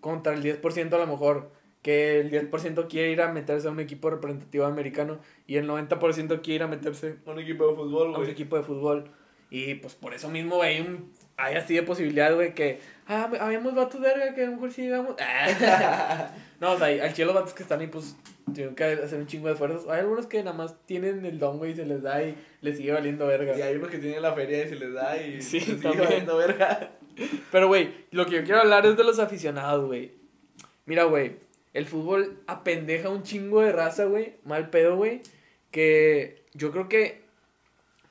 contra 0.00 0.32
el 0.32 0.42
10% 0.42 0.92
a 0.94 0.98
lo 0.98 1.06
mejor. 1.06 1.50
Que 1.82 2.20
el 2.20 2.30
10% 2.30 2.86
quiere 2.88 3.10
ir 3.10 3.20
a 3.22 3.32
meterse 3.32 3.66
a 3.66 3.72
un 3.72 3.80
equipo 3.80 4.08
representativo 4.08 4.64
americano 4.64 5.18
y 5.48 5.56
el 5.56 5.66
90% 5.68 6.40
quiere 6.40 6.54
ir 6.54 6.62
a 6.62 6.68
meterse 6.68 7.16
Un 7.26 7.40
equipo 7.40 7.68
de 7.68 7.74
fútbol, 7.74 8.14
a 8.14 8.18
un 8.20 8.28
equipo 8.28 8.56
de 8.56 8.62
fútbol. 8.62 9.10
Y 9.50 9.74
pues 9.74 9.94
por 9.94 10.14
eso 10.14 10.28
mismo, 10.30 10.56
güey, 10.56 10.76
hay, 10.76 10.80
un- 10.80 11.12
hay 11.36 11.56
así 11.56 11.74
de 11.74 11.82
posibilidad, 11.82 12.32
güey, 12.34 12.54
que. 12.54 12.78
Ah, 13.08 13.30
habíamos 13.40 13.74
vatos 13.74 14.00
verga 14.00 14.34
que 14.34 14.42
a 14.42 14.46
lo 14.46 14.52
mejor 14.52 14.72
sí 14.72 14.82
llegamos. 14.82 15.16
no, 16.60 16.72
o 16.72 16.78
sea, 16.78 16.86
al 16.86 17.12
chile 17.12 17.26
los 17.26 17.34
vatos 17.34 17.52
que 17.52 17.62
están 17.62 17.80
ahí, 17.80 17.88
pues 17.88 18.16
tienen 18.54 18.74
que 18.74 18.84
hacer 18.84 19.18
un 19.18 19.26
chingo 19.26 19.48
de 19.48 19.54
esfuerzos. 19.54 19.88
Hay 19.90 20.00
algunos 20.00 20.26
que 20.26 20.38
nada 20.42 20.56
más 20.56 20.76
tienen 20.86 21.24
el 21.26 21.38
don, 21.38 21.58
güey, 21.58 21.72
y 21.72 21.74
se 21.76 21.84
les 21.84 22.02
da 22.02 22.22
y 22.22 22.36
les 22.60 22.76
sigue 22.76 22.92
valiendo 22.92 23.26
verga. 23.26 23.56
Y 23.58 23.62
hay 23.62 23.76
unos 23.76 23.90
que 23.90 23.98
tienen 23.98 24.22
la 24.22 24.34
feria 24.34 24.64
y 24.64 24.68
se 24.68 24.76
les 24.76 24.92
da 24.92 25.16
y 25.20 25.42
Sí, 25.42 25.58
les 25.58 25.66
sigue 25.66 25.82
también. 25.82 26.04
valiendo 26.04 26.36
verga. 26.36 26.90
Pero, 27.50 27.68
güey, 27.68 27.92
lo 28.12 28.24
que 28.26 28.36
yo 28.36 28.44
quiero 28.44 28.60
hablar 28.60 28.86
es 28.86 28.96
de 28.96 29.04
los 29.04 29.18
aficionados, 29.18 29.84
güey. 29.86 30.12
Mira, 30.86 31.04
güey, 31.04 31.36
el 31.74 31.86
fútbol 31.86 32.40
apendeja 32.46 33.08
un 33.08 33.22
chingo 33.24 33.60
de 33.62 33.72
raza, 33.72 34.04
güey. 34.04 34.34
Mal 34.44 34.70
pedo, 34.70 34.96
güey. 34.96 35.20
Que 35.70 36.44
yo 36.54 36.70
creo 36.70 36.88
que, 36.88 37.22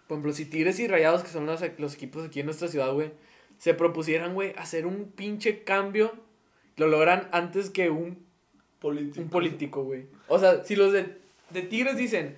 por 0.08 0.16
ejemplo, 0.16 0.34
si 0.34 0.46
Tigres 0.46 0.80
y 0.80 0.88
Rayados, 0.88 1.24
que 1.24 1.30
son 1.30 1.46
los, 1.46 1.62
los 1.78 1.96
equipos 1.96 2.26
aquí 2.26 2.40
en 2.42 2.48
nuestra 2.48 2.68
ciudad, 2.68 2.92
güey, 2.94 3.12
se 3.62 3.76
propusieran, 3.76 4.34
güey, 4.34 4.56
hacer 4.58 4.88
un 4.88 5.12
pinche 5.12 5.64
cambio, 5.64 6.14
lo 6.78 6.88
logran 6.88 7.30
antes 7.32 7.70
que 7.70 7.92
un 7.92 8.26
Político. 8.80 9.22
un 9.22 9.30
político, 9.30 9.84
güey. 9.84 10.08
O 10.28 10.40
sea, 10.40 10.66
si 10.66 10.76
los 10.76 10.92
de, 10.92 11.20
de 11.52 11.62
Tigres 11.62 11.96
dicen, 11.96 12.36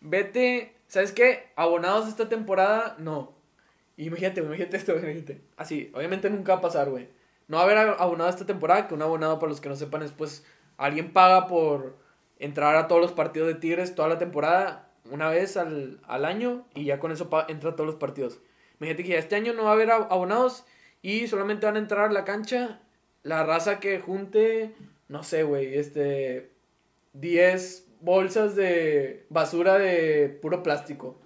vete, 0.00 0.74
¿sabes 0.88 1.12
qué? 1.12 1.46
Abonados 1.54 2.08
esta 2.08 2.28
temporada, 2.28 2.96
no. 2.98 3.34
Imagínate, 3.96 4.40
imagínate 4.40 4.76
esto, 4.76 4.96
imagínate. 4.96 5.42
Así, 5.56 5.92
obviamente 5.94 6.28
nunca 6.28 6.54
va 6.54 6.58
a 6.58 6.62
pasar, 6.62 6.90
güey. 6.90 7.06
No 7.46 7.58
va 7.58 7.62
a 7.62 7.66
haber 7.66 7.78
abonado 7.78 8.28
esta 8.28 8.44
temporada, 8.44 8.88
que 8.88 8.94
un 8.94 9.02
abonado, 9.02 9.38
para 9.38 9.50
los 9.50 9.60
que 9.60 9.68
no 9.68 9.76
sepan, 9.76 10.02
es 10.02 10.10
pues, 10.10 10.44
alguien 10.76 11.12
paga 11.12 11.46
por 11.46 11.96
entrar 12.40 12.74
a 12.74 12.88
todos 12.88 13.00
los 13.00 13.12
partidos 13.12 13.46
de 13.46 13.54
Tigres 13.54 13.94
toda 13.94 14.08
la 14.08 14.18
temporada, 14.18 14.90
una 15.08 15.28
vez 15.28 15.56
al, 15.56 16.00
al 16.08 16.24
año, 16.24 16.66
y 16.74 16.86
ya 16.86 16.98
con 16.98 17.12
eso 17.12 17.30
entra 17.46 17.70
a 17.70 17.76
todos 17.76 17.86
los 17.86 17.94
partidos. 17.94 18.40
Imagínate 18.84 19.02
que 19.04 19.08
ya 19.10 19.18
este 19.18 19.36
año 19.36 19.52
no 19.54 19.64
va 19.64 19.70
a 19.70 19.72
haber 19.72 19.88
ab- 19.88 20.08
abonados 20.10 20.64
y 21.00 21.26
solamente 21.26 21.64
van 21.66 21.76
a 21.76 21.78
entrar 21.78 22.10
a 22.10 22.12
la 22.12 22.24
cancha 22.24 22.80
la 23.22 23.42
raza 23.44 23.80
que 23.80 23.98
junte, 24.00 24.72
no 25.08 25.22
sé, 25.22 25.42
güey, 25.42 25.74
este, 25.78 26.50
10 27.14 27.86
bolsas 28.00 28.54
de 28.56 29.24
basura 29.30 29.78
de 29.78 30.28
puro 30.42 30.62
plástico. 30.62 31.18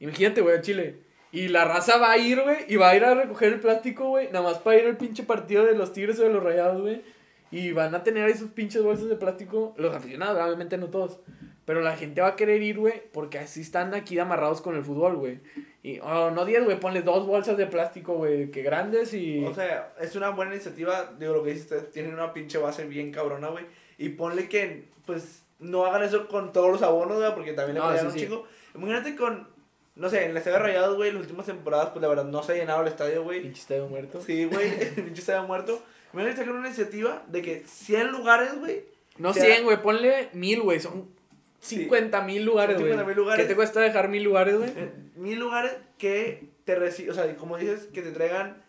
Imagínate, 0.00 0.40
güey, 0.40 0.56
a 0.56 0.60
Chile. 0.62 1.02
Y 1.30 1.48
la 1.48 1.64
raza 1.64 1.98
va 1.98 2.12
a 2.12 2.18
ir, 2.18 2.40
güey, 2.42 2.58
y 2.68 2.76
va 2.76 2.90
a 2.90 2.96
ir 2.96 3.04
a 3.04 3.14
recoger 3.14 3.52
el 3.54 3.60
plástico, 3.60 4.08
güey, 4.08 4.26
nada 4.32 4.42
más 4.42 4.58
para 4.58 4.78
ir 4.78 4.86
al 4.86 4.96
pinche 4.96 5.22
partido 5.22 5.64
de 5.64 5.74
los 5.74 5.92
Tigres 5.92 6.18
o 6.18 6.22
de 6.22 6.30
los 6.30 6.42
Rayados, 6.42 6.80
güey. 6.80 7.02
Y 7.50 7.72
van 7.72 7.94
a 7.94 8.02
tener 8.02 8.24
ahí 8.24 8.34
sus 8.34 8.50
pinches 8.50 8.82
bolsas 8.82 9.08
de 9.10 9.16
plástico, 9.16 9.74
los 9.76 9.94
aficionados, 9.94 10.40
obviamente 10.42 10.78
no 10.78 10.88
todos. 10.88 11.20
Pero 11.64 11.80
la 11.80 11.96
gente 11.96 12.20
va 12.20 12.28
a 12.28 12.36
querer 12.36 12.60
ir, 12.62 12.78
güey, 12.78 13.02
porque 13.12 13.38
así 13.38 13.60
están 13.60 13.94
aquí 13.94 14.18
amarrados 14.18 14.60
con 14.60 14.74
el 14.74 14.82
fútbol, 14.82 15.16
güey. 15.16 15.38
Y, 15.84 16.00
oh, 16.00 16.30
no 16.32 16.44
10, 16.44 16.64
güey, 16.64 16.80
ponle 16.80 17.02
dos 17.02 17.26
bolsas 17.26 17.56
de 17.56 17.66
plástico, 17.66 18.14
güey, 18.14 18.50
que 18.50 18.62
grandes 18.62 19.14
y... 19.14 19.44
O 19.44 19.54
sea, 19.54 19.94
es 20.00 20.16
una 20.16 20.30
buena 20.30 20.54
iniciativa, 20.54 21.12
digo, 21.18 21.34
lo 21.34 21.44
que 21.44 21.54
dices, 21.54 21.90
tienen 21.92 22.14
una 22.14 22.32
pinche 22.32 22.58
base 22.58 22.84
bien 22.86 23.12
cabrona, 23.12 23.48
güey. 23.48 23.64
Y 23.98 24.08
ponle 24.10 24.48
que, 24.48 24.88
pues, 25.06 25.44
no 25.60 25.84
hagan 25.86 26.02
eso 26.02 26.26
con 26.26 26.52
todos 26.52 26.70
los 26.72 26.82
abonos, 26.82 27.18
güey, 27.18 27.32
porque 27.34 27.52
también 27.52 27.74
le 27.74 27.80
No, 27.80 27.96
sí, 27.98 28.06
un 28.06 28.12
sí. 28.12 28.18
chingo. 28.20 28.44
Imagínate 28.74 29.14
con, 29.14 29.46
no 29.94 30.08
sé, 30.08 30.24
en 30.24 30.32
el 30.32 30.36
Estadio 30.36 30.58
Rayados, 30.58 30.96
güey, 30.96 31.12
las 31.12 31.22
últimas 31.22 31.46
temporadas, 31.46 31.90
pues, 31.90 32.02
la 32.02 32.08
verdad, 32.08 32.24
no 32.24 32.42
se 32.42 32.52
ha 32.52 32.56
llenado 32.56 32.82
el 32.82 32.88
estadio, 32.88 33.22
güey. 33.22 33.40
Pinche 33.42 33.60
estadio 33.60 33.86
muerto. 33.86 34.20
Sí, 34.20 34.46
güey, 34.46 34.68
el 34.80 34.94
pinche 35.04 35.20
estadio 35.20 35.44
muerto. 35.44 35.80
Imagínate 36.12 36.38
sacar 36.40 36.54
una 36.54 36.66
iniciativa 36.66 37.22
de 37.28 37.40
que 37.42 37.62
100 37.66 38.10
lugares, 38.10 38.58
güey, 38.58 38.84
No 39.18 39.32
sea- 39.32 39.44
100, 39.44 39.64
güey, 39.64 39.80
ponle 39.80 40.28
mil, 40.32 40.60
güey, 40.62 40.80
son. 40.80 41.08
50 41.62 42.22
mil 42.22 42.44
lugares, 42.44 42.76
güey. 42.76 42.90
50,000 42.90 43.16
lugares. 43.16 43.44
¿Qué 43.44 43.48
te 43.48 43.56
cuesta 43.56 43.80
dejar 43.80 44.08
mil 44.08 44.22
lugares, 44.22 44.56
güey? 44.56 44.70
eh, 44.76 44.92
mil 45.16 45.38
lugares 45.38 45.72
que 45.96 46.50
te 46.64 46.74
reciben, 46.74 47.12
o 47.12 47.14
sea, 47.14 47.34
como 47.36 47.56
dices, 47.56 47.88
que 47.92 48.02
te 48.02 48.10
traigan 48.10 48.62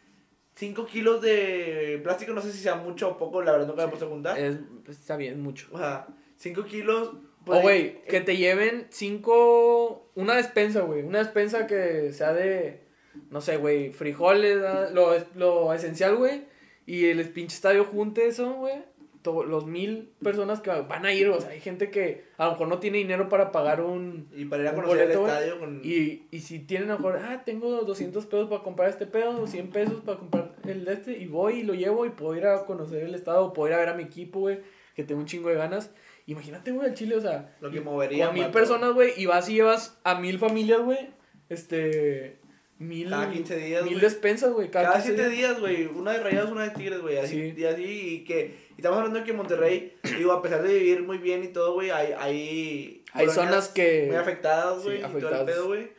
5 0.56 0.86
kilos 0.86 1.22
de 1.22 2.00
plástico, 2.04 2.34
no 2.34 2.42
sé 2.42 2.52
si 2.52 2.60
sea 2.60 2.76
mucho 2.76 3.10
o 3.10 3.18
poco, 3.18 3.42
la 3.42 3.52
verdad 3.52 3.68
nunca 3.68 3.82
me 3.82 3.88
he 3.88 3.90
puesto 3.90 4.06
a 4.06 4.10
juntar. 4.10 4.40
Es, 4.40 4.58
está 4.88 5.18
bien, 5.18 5.42
mucho. 5.42 5.68
O 5.72 5.78
sea, 5.78 6.08
5 6.38 6.64
kilos. 6.66 7.08
O, 7.08 7.46
pues, 7.46 7.62
güey, 7.62 7.82
eh, 7.82 8.04
que 8.08 8.22
te 8.22 8.38
lleven 8.38 8.88
cinco... 8.90 10.12
Una 10.16 10.36
despensa, 10.36 10.82
güey. 10.82 11.02
Una 11.02 11.20
despensa 11.20 11.68
que 11.68 12.14
sea 12.14 12.32
de, 12.32 12.86
no 13.32 13.42
sé, 13.42 13.58
güey, 13.58 13.92
frijoles, 13.92 14.64
ah, 14.64 14.90
lo, 14.94 15.14
lo 15.36 15.74
esencial, 15.74 16.16
güey. 16.16 16.46
Y 16.86 17.06
el 17.06 17.28
pinche 17.30 17.56
estadio 17.56 17.84
junte 17.86 18.28
eso, 18.28 18.54
güey. 18.54 18.84
Los 19.24 19.66
mil 19.66 20.10
personas 20.22 20.60
que 20.62 20.70
van 20.70 21.06
a 21.06 21.14
ir, 21.14 21.30
o 21.30 21.40
sea, 21.40 21.52
hay 21.52 21.60
gente 21.62 21.90
que 21.90 22.26
a 22.38 22.46
lo 22.46 22.52
mejor 22.52 22.68
no 22.68 22.80
tiene 22.80 22.98
dinero 22.98 23.30
para 23.30 23.52
pagar 23.52 23.82
un... 23.82 24.28
Y 24.36 24.46
para 24.46 24.64
ir 24.64 24.70
a 24.70 24.76
conocer 24.76 24.98
boleto, 24.98 25.20
el 25.26 25.30
estadio 25.30 25.60
con... 25.60 25.82
Y, 25.84 26.28
y 26.32 26.40
si 26.40 26.60
tienen 26.60 26.90
a 26.92 26.94
lo 26.94 27.00
mejor, 27.00 27.18
ah, 27.24 27.44
tengo 27.46 27.82
200 27.84 28.26
pesos 28.26 28.50
para 28.50 28.64
comprar 28.64 28.90
este 28.90 29.06
pedo, 29.06 29.42
o 29.42 29.48
100 29.48 29.70
pesos 29.70 30.02
para 30.06 30.20
comprar 30.20 30.56
el 30.68 30.86
de 30.86 30.94
este, 30.94 31.18
y 31.18 31.26
voy 31.28 31.60
y 31.60 31.64
lo 31.64 31.74
llevo 31.74 32.06
y 32.06 32.10
puedo 32.10 32.36
ir 32.36 32.46
a 32.46 32.66
conocer 32.66 33.04
el 33.04 33.16
estado, 33.16 33.46
o 33.46 33.54
puedo 33.54 33.70
ir 33.70 33.76
a 33.76 33.80
ver 33.80 33.90
a 33.90 33.94
mi 33.94 34.04
equipo, 34.04 34.40
güey, 34.42 34.60
que 34.96 35.04
tengo 35.04 35.22
un 35.22 35.28
chingo 35.28 35.50
de 35.50 35.56
ganas. 35.56 35.92
Imagínate, 36.26 36.72
güey, 36.72 36.88
el 36.90 36.94
Chile, 36.94 37.16
o 37.16 37.22
sea, 37.22 37.54
Lo 37.62 37.70
que 37.72 37.78
y- 37.78 37.82
movería, 37.82 38.28
con 38.28 38.36
mil 38.36 38.48
personas, 38.48 38.94
güey, 38.94 39.12
y 39.18 39.26
vas 39.26 39.48
y 39.50 39.54
llevas 39.56 40.00
a 40.04 40.16
mil 40.20 40.40
familias, 40.40 40.82
güey, 40.82 41.10
este, 41.50 42.38
mil, 42.80 43.10
Cada 43.10 43.32
15 43.32 43.58
días, 43.58 43.84
mil 43.86 44.00
despensas, 44.00 44.52
güey, 44.52 44.70
cada, 44.70 44.92
Cada 44.92 45.04
15 45.04 45.16
7 45.16 45.30
días, 45.30 45.60
güey. 45.60 45.86
Una 45.86 46.12
de 46.14 46.20
Rayados, 46.24 46.52
una 46.52 46.64
de 46.64 46.70
Tigres, 46.72 47.02
güey. 47.02 47.18
Así, 47.18 47.52
Sí. 47.52 47.62
y 47.62 47.66
así, 47.66 47.84
y 48.16 48.24
que... 48.24 48.56
Y 48.72 48.82
estamos 48.82 48.98
hablando 48.98 49.20
de 49.20 49.26
que 49.26 49.34
Monterrey, 49.34 49.96
digo, 50.18 50.32
a 50.34 50.42
pesar 50.42 50.64
de 50.64 50.74
vivir 50.74 51.04
muy 51.04 51.18
bien 51.18 51.44
y 51.44 51.48
todo, 51.48 51.74
güey, 51.74 51.92
hay... 51.92 52.14
Hay, 52.18 53.04
Hay 53.14 53.28
zonas 53.30 53.70
que- 53.70 54.06
Muy 54.08 54.16
afectadas, 54.18 54.82
sí, 54.82 54.86
güey, 54.86 54.98
y 55.00 55.20
todo 55.22 55.40
el 55.40 55.46
pedo, 55.46 55.68
güey. 55.68 55.92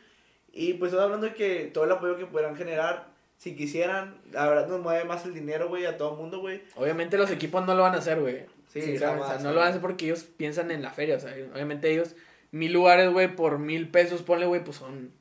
Y 0.51 0.73
pues 0.73 0.89
estamos 0.91 1.05
hablando 1.05 1.27
de 1.27 1.33
que 1.33 1.69
todo 1.73 1.83
el 1.85 1.91
apoyo 1.91 2.17
que 2.17 2.25
pudieran 2.25 2.55
generar, 2.55 3.07
si 3.37 3.55
quisieran, 3.55 4.15
la 4.31 4.47
verdad 4.47 4.67
nos 4.67 4.79
mueve 4.81 5.03
más 5.03 5.25
el 5.25 5.33
dinero, 5.33 5.67
güey, 5.67 5.85
a 5.85 5.97
todo 5.97 6.11
el 6.13 6.17
mundo, 6.17 6.39
güey. 6.39 6.61
Obviamente 6.75 7.17
los 7.17 7.29
equipos 7.31 7.65
no 7.65 7.75
lo 7.75 7.81
van 7.81 7.93
a 7.95 7.97
hacer, 7.97 8.19
güey. 8.21 8.45
Sí, 8.71 8.81
Sinceramente, 8.81 9.23
jamás, 9.23 9.37
o 9.37 9.39
sea, 9.41 9.43
no 9.49 9.53
lo 9.53 9.59
van 9.59 9.67
a 9.67 9.69
hacer 9.69 9.81
porque 9.81 10.05
ellos 10.05 10.23
piensan 10.37 10.71
en 10.71 10.81
la 10.81 10.91
feria, 10.91 11.15
o 11.15 11.19
sea, 11.19 11.33
obviamente 11.53 11.91
ellos, 11.91 12.15
mil 12.51 12.71
lugares, 12.73 13.09
güey, 13.11 13.33
por 13.35 13.57
mil 13.59 13.89
pesos, 13.89 14.21
ponle, 14.21 14.45
güey, 14.45 14.63
pues 14.63 14.77
son 14.77 15.11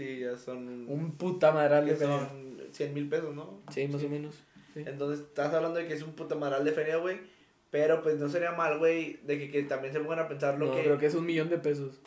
Sí, 0.00 0.18
ya 0.20 0.36
son... 0.36 0.86
un 0.88 1.12
puta 1.18 1.52
madral 1.52 1.84
de 1.86 1.94
feria. 1.94 2.28
son 2.28 2.58
100 2.72 2.94
mil 2.94 3.08
pesos, 3.08 3.34
¿no? 3.34 3.60
Sí, 3.70 3.86
más 3.88 4.02
o 4.02 4.08
menos. 4.08 4.34
Sí. 4.72 4.82
Entonces, 4.86 5.20
estás 5.26 5.52
hablando 5.52 5.78
de 5.78 5.86
que 5.86 5.94
es 5.94 6.02
un 6.02 6.12
puta 6.12 6.34
madral 6.36 6.64
de 6.64 6.72
feria, 6.72 6.96
güey. 6.96 7.18
Pero 7.70 8.02
pues 8.02 8.16
no 8.16 8.28
sería 8.28 8.52
mal, 8.52 8.78
güey, 8.78 9.20
de 9.24 9.38
que, 9.38 9.50
que 9.50 9.62
también 9.64 9.92
se 9.92 10.00
pongan 10.00 10.20
a 10.20 10.28
pensar 10.28 10.58
lo 10.58 10.66
No, 10.66 10.72
que... 10.74 10.82
creo 10.82 10.98
que 10.98 11.06
es 11.06 11.14
un 11.14 11.26
millón 11.26 11.48
de 11.50 11.58
pesos. 11.58 12.00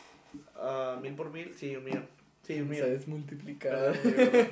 ah, 0.56 0.98
mil 1.00 1.14
por 1.14 1.30
mil, 1.30 1.54
sí, 1.54 1.74
un 1.76 1.84
millón. 1.84 2.06
Sí, 2.42 2.60
un 2.60 2.66
O 2.66 2.70
millón. 2.70 2.86
sea, 2.86 2.94
es 2.94 3.06
güey, 3.06 3.58
perdón. 3.58 4.48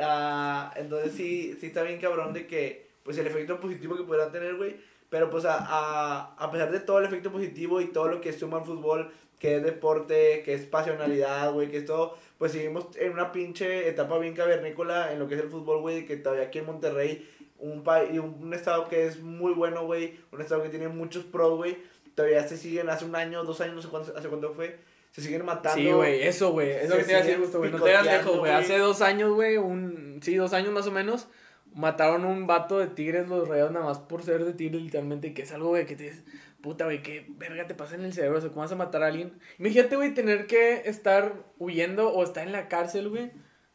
Ah, 0.00 0.72
entonces 0.76 1.12
sí, 1.12 1.56
sí 1.60 1.66
está 1.66 1.82
bien 1.82 2.00
cabrón 2.00 2.32
de 2.32 2.46
que, 2.46 2.88
pues 3.02 3.16
el 3.18 3.26
efecto 3.26 3.60
positivo 3.60 3.96
que 3.96 4.02
podrán 4.02 4.32
tener, 4.32 4.56
güey. 4.56 4.76
Pero 5.08 5.30
pues 5.30 5.44
a, 5.44 5.56
a, 5.58 6.34
a 6.36 6.50
pesar 6.50 6.72
de 6.72 6.80
todo 6.80 6.98
el 6.98 7.04
efecto 7.06 7.30
positivo 7.30 7.80
y 7.80 7.86
todo 7.86 8.08
lo 8.08 8.20
que 8.20 8.32
suma 8.32 8.58
al 8.58 8.64
fútbol, 8.64 9.12
que 9.38 9.56
es 9.56 9.62
deporte, 9.62 10.42
que 10.44 10.54
es 10.54 10.64
pasionalidad, 10.64 11.52
güey, 11.52 11.70
que 11.70 11.78
es 11.78 11.84
todo, 11.84 12.16
pues 12.38 12.52
seguimos 12.52 12.88
en 12.96 13.12
una 13.12 13.32
pinche 13.32 13.88
etapa 13.88 14.18
bien 14.18 14.34
cavernícola 14.34 15.12
en 15.12 15.18
lo 15.18 15.28
que 15.28 15.36
es 15.36 15.40
el 15.40 15.48
fútbol, 15.48 15.80
güey, 15.80 16.06
que 16.06 16.16
todavía 16.16 16.46
aquí 16.46 16.58
en 16.58 16.66
Monterrey, 16.66 17.28
un, 17.58 17.82
país 17.82 18.18
un, 18.18 18.36
un 18.40 18.54
estado 18.54 18.88
que 18.88 19.06
es 19.06 19.20
muy 19.20 19.52
bueno, 19.54 19.84
güey, 19.86 20.18
un 20.32 20.40
estado 20.40 20.62
que 20.62 20.68
tiene 20.68 20.88
muchos 20.88 21.24
pros, 21.24 21.56
güey, 21.56 21.78
todavía 22.14 22.46
se 22.46 22.56
siguen 22.56 22.90
hace 22.90 23.04
un 23.04 23.16
año, 23.16 23.44
dos 23.44 23.60
años, 23.60 23.76
no 23.76 23.82
sé 23.82 23.88
cuánto, 23.88 24.16
hace 24.16 24.28
cuánto 24.28 24.52
fue, 24.52 24.78
se 25.12 25.22
siguen 25.22 25.46
matando. 25.46 25.80
Sí, 25.80 25.90
güey, 25.90 26.22
eso, 26.22 26.52
güey. 26.52 26.72
Eso 26.72 26.92
Se 26.92 26.98
que 26.98 27.04
te 27.04 27.10
iba 27.12 27.20
a 27.20 27.22
decir 27.22 27.38
güey. 27.38 27.50
No 27.52 27.60
te 27.60 27.68
picoteando, 27.72 28.10
lejos, 28.10 28.38
güey. 28.38 28.52
Hace 28.52 28.78
dos 28.78 29.00
años, 29.00 29.32
güey, 29.32 29.56
un... 29.56 30.20
Sí, 30.22 30.34
dos 30.34 30.52
años 30.52 30.72
más 30.72 30.86
o 30.86 30.90
menos, 30.90 31.28
mataron 31.74 32.26
un 32.26 32.46
vato 32.46 32.78
de 32.78 32.88
tigres 32.88 33.26
los 33.28 33.48
rayados 33.48 33.72
nada 33.72 33.86
más 33.86 33.98
por 33.98 34.22
ser 34.22 34.44
de 34.44 34.52
tigres, 34.52 34.82
literalmente. 34.82 35.32
Que 35.32 35.42
es 35.42 35.52
algo, 35.52 35.68
güey, 35.68 35.86
que 35.86 35.96
te 35.96 36.12
puta, 36.60 36.84
güey, 36.84 37.02
qué 37.02 37.26
verga 37.38 37.66
te 37.66 37.74
pasa 37.74 37.94
en 37.94 38.04
el 38.04 38.12
cerebro. 38.12 38.38
O 38.38 38.40
sea, 38.40 38.50
¿cómo 38.50 38.62
vas 38.62 38.72
a 38.72 38.76
matar 38.76 39.02
a 39.02 39.06
alguien? 39.08 39.38
Imagínate, 39.58 39.96
güey, 39.96 40.14
tener 40.14 40.46
que 40.46 40.82
estar 40.86 41.34
huyendo 41.58 42.10
o 42.12 42.22
estar 42.24 42.46
en 42.46 42.52
la 42.52 42.68
cárcel, 42.68 43.08
güey. 43.08 43.30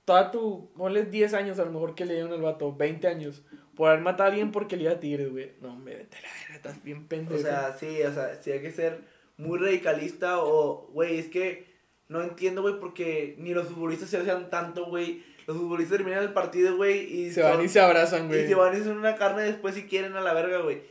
Toda 0.05 0.31
tu... 0.31 0.71
Ponle 0.75 1.05
10 1.05 1.33
años 1.33 1.59
a 1.59 1.65
lo 1.65 1.71
mejor 1.71 1.95
que 1.95 2.05
le 2.05 2.13
dieron 2.15 2.33
al 2.33 2.41
vato, 2.41 2.75
20 2.75 3.07
años. 3.07 3.43
Por 3.75 3.89
haber 3.89 4.01
matado 4.01 4.23
a 4.23 4.31
alguien 4.31 4.51
porque 4.51 4.75
le 4.75 4.83
iba 4.83 4.93
a 4.93 4.99
tigres, 4.99 5.31
güey. 5.31 5.53
No, 5.61 5.73
hombre, 5.73 5.95
vete 5.95 6.17
a 6.17 6.21
la 6.21 6.27
verga, 6.41 6.55
estás 6.55 6.83
bien 6.83 7.07
pendejo. 7.07 7.39
O 7.39 7.43
sea, 7.43 7.75
sí, 7.79 8.01
o 8.03 8.13
sea, 8.13 8.35
sí 8.41 8.51
hay 8.51 8.61
que 8.61 8.71
ser 8.71 8.99
muy 9.37 9.57
radicalista 9.59 10.39
o, 10.43 10.89
güey, 10.93 11.17
es 11.17 11.27
que 11.27 11.71
no 12.09 12.21
entiendo, 12.21 12.61
güey, 12.61 12.79
porque 12.79 13.35
ni 13.37 13.53
los 13.53 13.67
futbolistas 13.67 14.09
se 14.09 14.17
hacen 14.17 14.49
tanto, 14.49 14.87
güey. 14.87 15.23
Los 15.47 15.57
futbolistas 15.57 15.97
terminan 15.97 16.21
el 16.23 16.33
partido, 16.33 16.75
güey, 16.75 16.99
y 17.11 17.31
se 17.31 17.41
van 17.41 17.53
son- 17.55 17.65
y 17.65 17.69
se 17.69 17.79
abrazan, 17.79 18.25
y 18.25 18.27
güey. 18.27 18.47
se 18.47 18.55
van 18.55 18.77
y 18.79 18.83
son 18.83 18.97
una 18.97 19.15
carne 19.15 19.43
después 19.43 19.73
si 19.75 19.83
quieren 19.83 20.15
a 20.15 20.21
la 20.21 20.33
verga, 20.33 20.59
güey. 20.59 20.81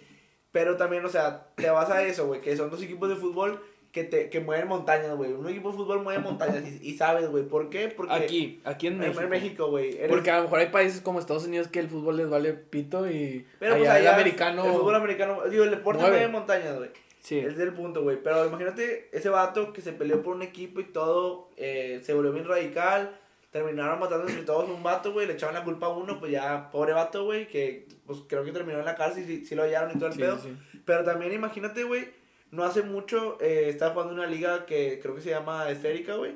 Pero 0.52 0.76
también, 0.76 1.04
o 1.04 1.08
sea, 1.08 1.46
te 1.54 1.70
vas 1.70 1.90
a 1.90 2.02
eso, 2.02 2.26
güey, 2.26 2.40
que 2.40 2.56
son 2.56 2.70
dos 2.70 2.82
equipos 2.82 3.08
de 3.08 3.16
fútbol 3.16 3.62
que 3.92 4.04
te 4.04 4.30
que 4.30 4.38
mueven 4.40 4.68
montañas, 4.68 5.16
güey. 5.16 5.32
Un 5.32 5.48
equipo 5.48 5.70
de 5.70 5.76
fútbol 5.76 6.02
mueve 6.02 6.20
montañas 6.22 6.62
y, 6.64 6.90
y 6.90 6.96
sabes, 6.96 7.28
güey, 7.28 7.44
¿por 7.44 7.70
qué? 7.70 7.88
Porque 7.88 8.12
Aquí, 8.14 8.60
aquí 8.64 8.86
en 8.86 8.98
México. 8.98 9.20
en 9.20 9.28
México, 9.28 9.68
güey. 9.68 9.96
eres- 9.96 10.10
Porque 10.10 10.30
a 10.30 10.36
lo 10.38 10.44
mejor 10.44 10.60
hay 10.60 10.66
países 10.68 11.00
como 11.00 11.18
Estados 11.18 11.44
Unidos 11.46 11.68
que 11.68 11.80
el 11.80 11.88
fútbol 11.88 12.16
les 12.16 12.28
vale 12.28 12.52
pito 12.52 13.10
y 13.10 13.46
pero 13.58 13.74
allá 13.74 13.80
pues 13.80 13.90
allá 13.90 14.08
el 14.10 14.14
americano... 14.14 14.64
el 14.64 14.72
fútbol 14.72 14.94
americano, 14.94 15.42
digo, 15.50 15.64
el 15.64 15.70
deporte 15.70 16.02
mueve. 16.02 16.16
mueve 16.18 16.32
montañas, 16.32 16.76
güey. 16.78 16.90
Sí. 17.20 17.38
Es 17.38 17.56
del 17.58 17.72
punto, 17.74 18.02
güey. 18.02 18.16
Pero 18.22 18.46
imagínate 18.46 19.08
ese 19.12 19.28
vato 19.28 19.72
que 19.72 19.82
se 19.82 19.92
peleó 19.92 20.22
por 20.22 20.34
un 20.34 20.42
equipo 20.42 20.80
y 20.80 20.84
todo, 20.84 21.48
eh, 21.56 22.00
se 22.02 22.14
volvió 22.14 22.32
bien 22.32 22.46
radical. 22.46 23.19
Terminaron 23.50 23.98
matando 23.98 24.28
entre 24.28 24.44
todos 24.44 24.68
un 24.70 24.82
vato, 24.82 25.12
güey. 25.12 25.26
Le 25.26 25.32
echaban 25.32 25.54
la 25.56 25.64
culpa 25.64 25.86
a 25.86 25.90
uno, 25.90 26.20
pues 26.20 26.30
ya, 26.30 26.70
pobre 26.70 26.92
vato, 26.92 27.24
güey. 27.24 27.48
Que 27.48 27.86
pues 28.06 28.20
creo 28.28 28.44
que 28.44 28.52
terminó 28.52 28.78
en 28.78 28.84
la 28.84 28.94
cárcel 28.94 29.24
y 29.24 29.26
sí, 29.26 29.46
sí 29.46 29.54
lo 29.54 29.62
hallaron 29.64 29.90
y 29.90 29.94
todo 29.94 30.06
el 30.06 30.12
Sí, 30.14 30.20
pedo. 30.20 30.38
sí. 30.38 30.56
Pero 30.84 31.02
también 31.04 31.32
imagínate, 31.32 31.82
güey. 31.84 32.08
No 32.52 32.64
hace 32.64 32.82
mucho 32.82 33.38
eh, 33.40 33.66
estaba 33.68 33.92
jugando 33.92 34.14
una 34.14 34.26
liga 34.26 34.66
que 34.66 34.98
creo 35.00 35.14
que 35.14 35.20
se 35.20 35.30
llama 35.30 35.68
Esférica, 35.70 36.14
güey. 36.16 36.34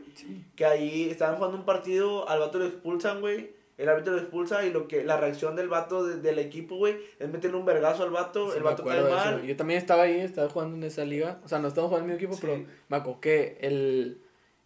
Que 0.56 0.64
ahí 0.64 1.08
estaban 1.10 1.36
jugando 1.36 1.56
un 1.56 1.64
partido, 1.64 2.28
al 2.28 2.38
vato 2.40 2.58
lo 2.58 2.66
expulsan, 2.66 3.20
güey. 3.20 3.50
El 3.78 3.88
árbitro 3.88 4.12
lo 4.12 4.20
expulsa 4.20 4.64
y 4.64 4.70
lo 4.72 4.86
que 4.86 5.02
la 5.02 5.16
reacción 5.16 5.56
del 5.56 5.68
vato 5.68 6.04
de- 6.06 6.18
del 6.20 6.38
equipo, 6.38 6.76
güey, 6.76 6.96
es 7.18 7.28
meterle 7.28 7.56
un 7.56 7.64
vergazo 7.64 8.04
al 8.04 8.10
vato. 8.10 8.54
El 8.54 8.62
vato 8.62 8.84
cae 8.84 9.02
mal. 9.02 9.42
Yo 9.42 9.56
también 9.56 9.78
estaba 9.78 10.04
ahí, 10.04 10.20
estaba 10.20 10.48
jugando 10.48 10.76
en 10.76 10.84
esa 10.84 11.04
liga. 11.04 11.40
O 11.44 11.48
sea, 11.48 11.58
no 11.58 11.66
estaba 11.66 11.88
jugando 11.88 12.06
en 12.12 12.16
mi 12.16 12.24
equipo, 12.24 12.38
pero 12.40 12.64
me 12.88 12.96
acuerdo 12.96 13.20
que 13.20 13.58
el... 13.60 14.20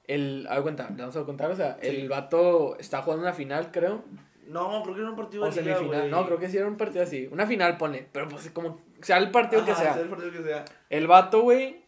El, 0.08 0.46
a 0.48 0.54
ver, 0.54 0.62
cuenta, 0.62 0.88
vamos 0.90 1.14
a 1.16 1.24
contar, 1.24 1.50
o 1.50 1.56
sea, 1.56 1.78
Sí. 1.80 1.86
el 1.88 2.08
vato 2.08 2.76
está 2.78 3.02
jugando 3.02 3.22
una 3.24 3.34
final, 3.34 3.70
creo, 3.70 4.02
No, 4.48 4.82
creo 4.82 4.94
que 4.94 5.00
era 5.02 5.10
un 5.10 5.16
partido 5.16 5.44
o 5.44 5.52
semifinal, 5.52 6.10
no, 6.10 6.24
creo 6.26 6.38
que 6.38 6.48
sí 6.48 6.56
era 6.56 6.66
un 6.66 6.76
partido 6.78 7.02
así, 7.04 7.28
una 7.30 7.46
final, 7.46 7.76
pone, 7.76 8.06
pero 8.10 8.26
pues 8.28 8.50
como 8.50 8.80
sea 9.02 9.18
el 9.18 9.30
partido 9.30 9.64
que 9.64 9.74
sea, 9.74 9.92
sea 9.92 10.02
el 10.02 10.08
partido 10.08 10.32
que 10.32 10.42
sea. 10.42 10.64
el 10.88 11.06
vato, 11.06 11.42
güey, 11.42 11.82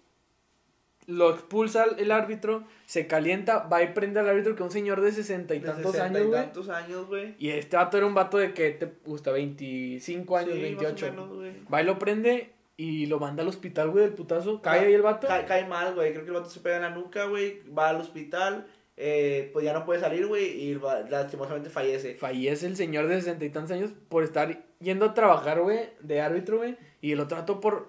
lo 1.06 1.30
expulsa 1.30 1.86
el 1.96 2.12
árbitro, 2.12 2.64
se 2.86 3.06
calienta, 3.06 3.60
va 3.66 3.82
y 3.82 3.88
prende 3.94 4.20
al 4.20 4.28
árbitro, 4.28 4.54
que 4.54 4.62
es 4.62 4.66
un 4.66 4.70
señor 4.70 5.00
de 5.00 5.10
sesenta 5.12 5.54
y 5.54 5.58
De 5.60 5.66
tantos 5.68 5.92
60 5.92 6.04
años, 6.18 6.20
y 6.20 6.28
güey, 6.28 6.42
tantos 6.42 6.68
años, 6.68 7.06
güey. 7.08 7.34
y 7.38 7.48
este 7.48 7.76
vato 7.76 7.96
era 7.96 8.06
un 8.06 8.14
vato 8.14 8.36
de 8.36 8.52
que 8.52 8.70
te 8.72 8.92
gusta, 9.04 9.32
25 9.32 10.36
años, 10.36 10.50
Sí, 10.52 10.58
más 10.60 10.62
o 10.62 10.76
28, 10.82 11.06
menos, 11.06 11.28
güey. 11.34 11.52
va 11.72 11.80
y 11.82 11.84
lo 11.86 11.98
prende 11.98 12.52
y 12.82 13.06
lo 13.06 13.18
manda 13.18 13.42
al 13.42 13.48
hospital, 13.48 13.90
güey, 13.90 14.04
del 14.04 14.14
putazo, 14.14 14.62
cae 14.62 14.86
ahí 14.86 14.94
el 14.94 15.02
vato, 15.02 15.26
Cae, 15.26 15.44
cae 15.44 15.66
mal, 15.66 15.94
güey. 15.94 16.12
Creo 16.12 16.24
que 16.24 16.30
el 16.30 16.36
vato 16.36 16.48
se 16.50 16.60
pega 16.60 16.76
en 16.76 16.82
la 16.82 16.90
nuca, 16.90 17.24
güey. 17.26 17.60
Va 17.76 17.88
al 17.90 18.00
hospital. 18.00 18.66
Eh, 18.96 19.50
pues 19.52 19.64
ya 19.64 19.72
no 19.72 19.84
puede 19.84 20.00
salir, 20.00 20.26
güey. 20.26 20.44
Y 20.62 20.74
va- 20.76 21.00
lastimosamente 21.00 21.70
fallece. 21.70 22.14
Fallece 22.14 22.66
el 22.66 22.76
señor 22.76 23.06
de 23.08 23.16
sesenta 23.16 23.44
y 23.44 23.50
tantos 23.50 23.72
años 23.72 23.90
por 24.08 24.24
estar 24.24 24.62
yendo 24.80 25.04
a 25.06 25.14
trabajar, 25.14 25.60
güey, 25.60 25.90
de 26.00 26.20
árbitro, 26.20 26.58
güey. 26.58 26.76
Y 27.00 27.12
el 27.12 27.20
otro 27.20 27.36
vato 27.38 27.60
por 27.60 27.88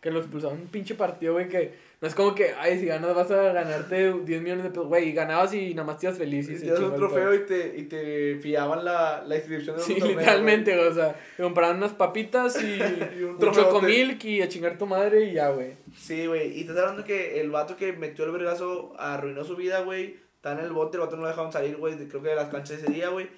que 0.00 0.10
lo 0.10 0.18
expulsaron 0.20 0.60
un 0.60 0.66
pinche 0.68 0.94
partido, 0.94 1.34
güey, 1.34 1.48
que 1.48 1.74
no 2.00 2.08
es 2.08 2.14
como 2.14 2.34
que, 2.34 2.54
ay, 2.58 2.78
si 2.80 2.86
ganas 2.86 3.14
vas 3.14 3.30
a 3.30 3.52
ganarte 3.52 4.12
10 4.24 4.42
millones 4.42 4.64
de 4.64 4.70
pesos, 4.70 4.86
güey, 4.86 5.12
ganabas 5.12 5.52
y 5.52 5.74
nada 5.74 5.86
más 5.86 5.98
te 5.98 6.06
ibas 6.06 6.16
feliz. 6.18 6.48
Y, 6.48 6.54
Y 6.54 6.58
te 6.58 6.72
un 6.72 6.94
trofeo 6.96 7.34
y 7.34 7.40
te, 7.46 7.76
y 7.76 7.82
te 7.82 8.38
fiaban 8.40 8.84
la, 8.84 9.22
la 9.26 9.36
inscripción 9.36 9.76
de 9.76 9.82
Sí, 9.82 9.94
torneo, 9.96 10.16
literalmente, 10.18 10.74
güey, 10.74 10.88
o 10.88 10.94
sea, 10.94 11.14
te 11.36 11.42
compraron 11.42 11.76
unas 11.76 11.92
papitas 11.92 12.56
y, 12.62 12.78
Y 13.20 13.22
un 13.24 13.36
un 13.44 13.52
chocomilk 13.52 14.24
y 14.24 14.40
a 14.40 14.48
chingar 14.48 14.78
tu 14.78 14.86
madre 14.86 15.24
y 15.24 15.34
ya, 15.34 15.50
güey. 15.50 15.74
Sí, 15.96 16.26
güey. 16.26 16.56
Y 16.56 16.60
estás 16.62 16.78
hablando 16.78 17.04
que 17.04 17.40
el 17.40 17.50
vato 17.50 17.76
que 17.76 17.92
metió 17.92 18.24
el 18.24 18.30
vergazo 18.30 18.94
arruinó 18.98 19.44
su 19.44 19.56
vida, 19.56 19.80
güey. 19.80 20.16
Está 20.36 20.52
en 20.52 20.60
el 20.60 20.72
bote, 20.72 20.96
el 20.96 21.02
vato 21.02 21.16
no 21.16 21.22
lo 21.22 21.28
dejaron 21.28 21.52
salir, 21.52 21.76
güey. 21.76 21.96
de- 21.96 22.08
Creo 22.08 22.22
que 22.22 22.30
de 22.30 22.36
las 22.36 22.48
canchas 22.48 22.78
ese 22.82 22.90
día, 22.90 23.10
güey. 23.10 23.28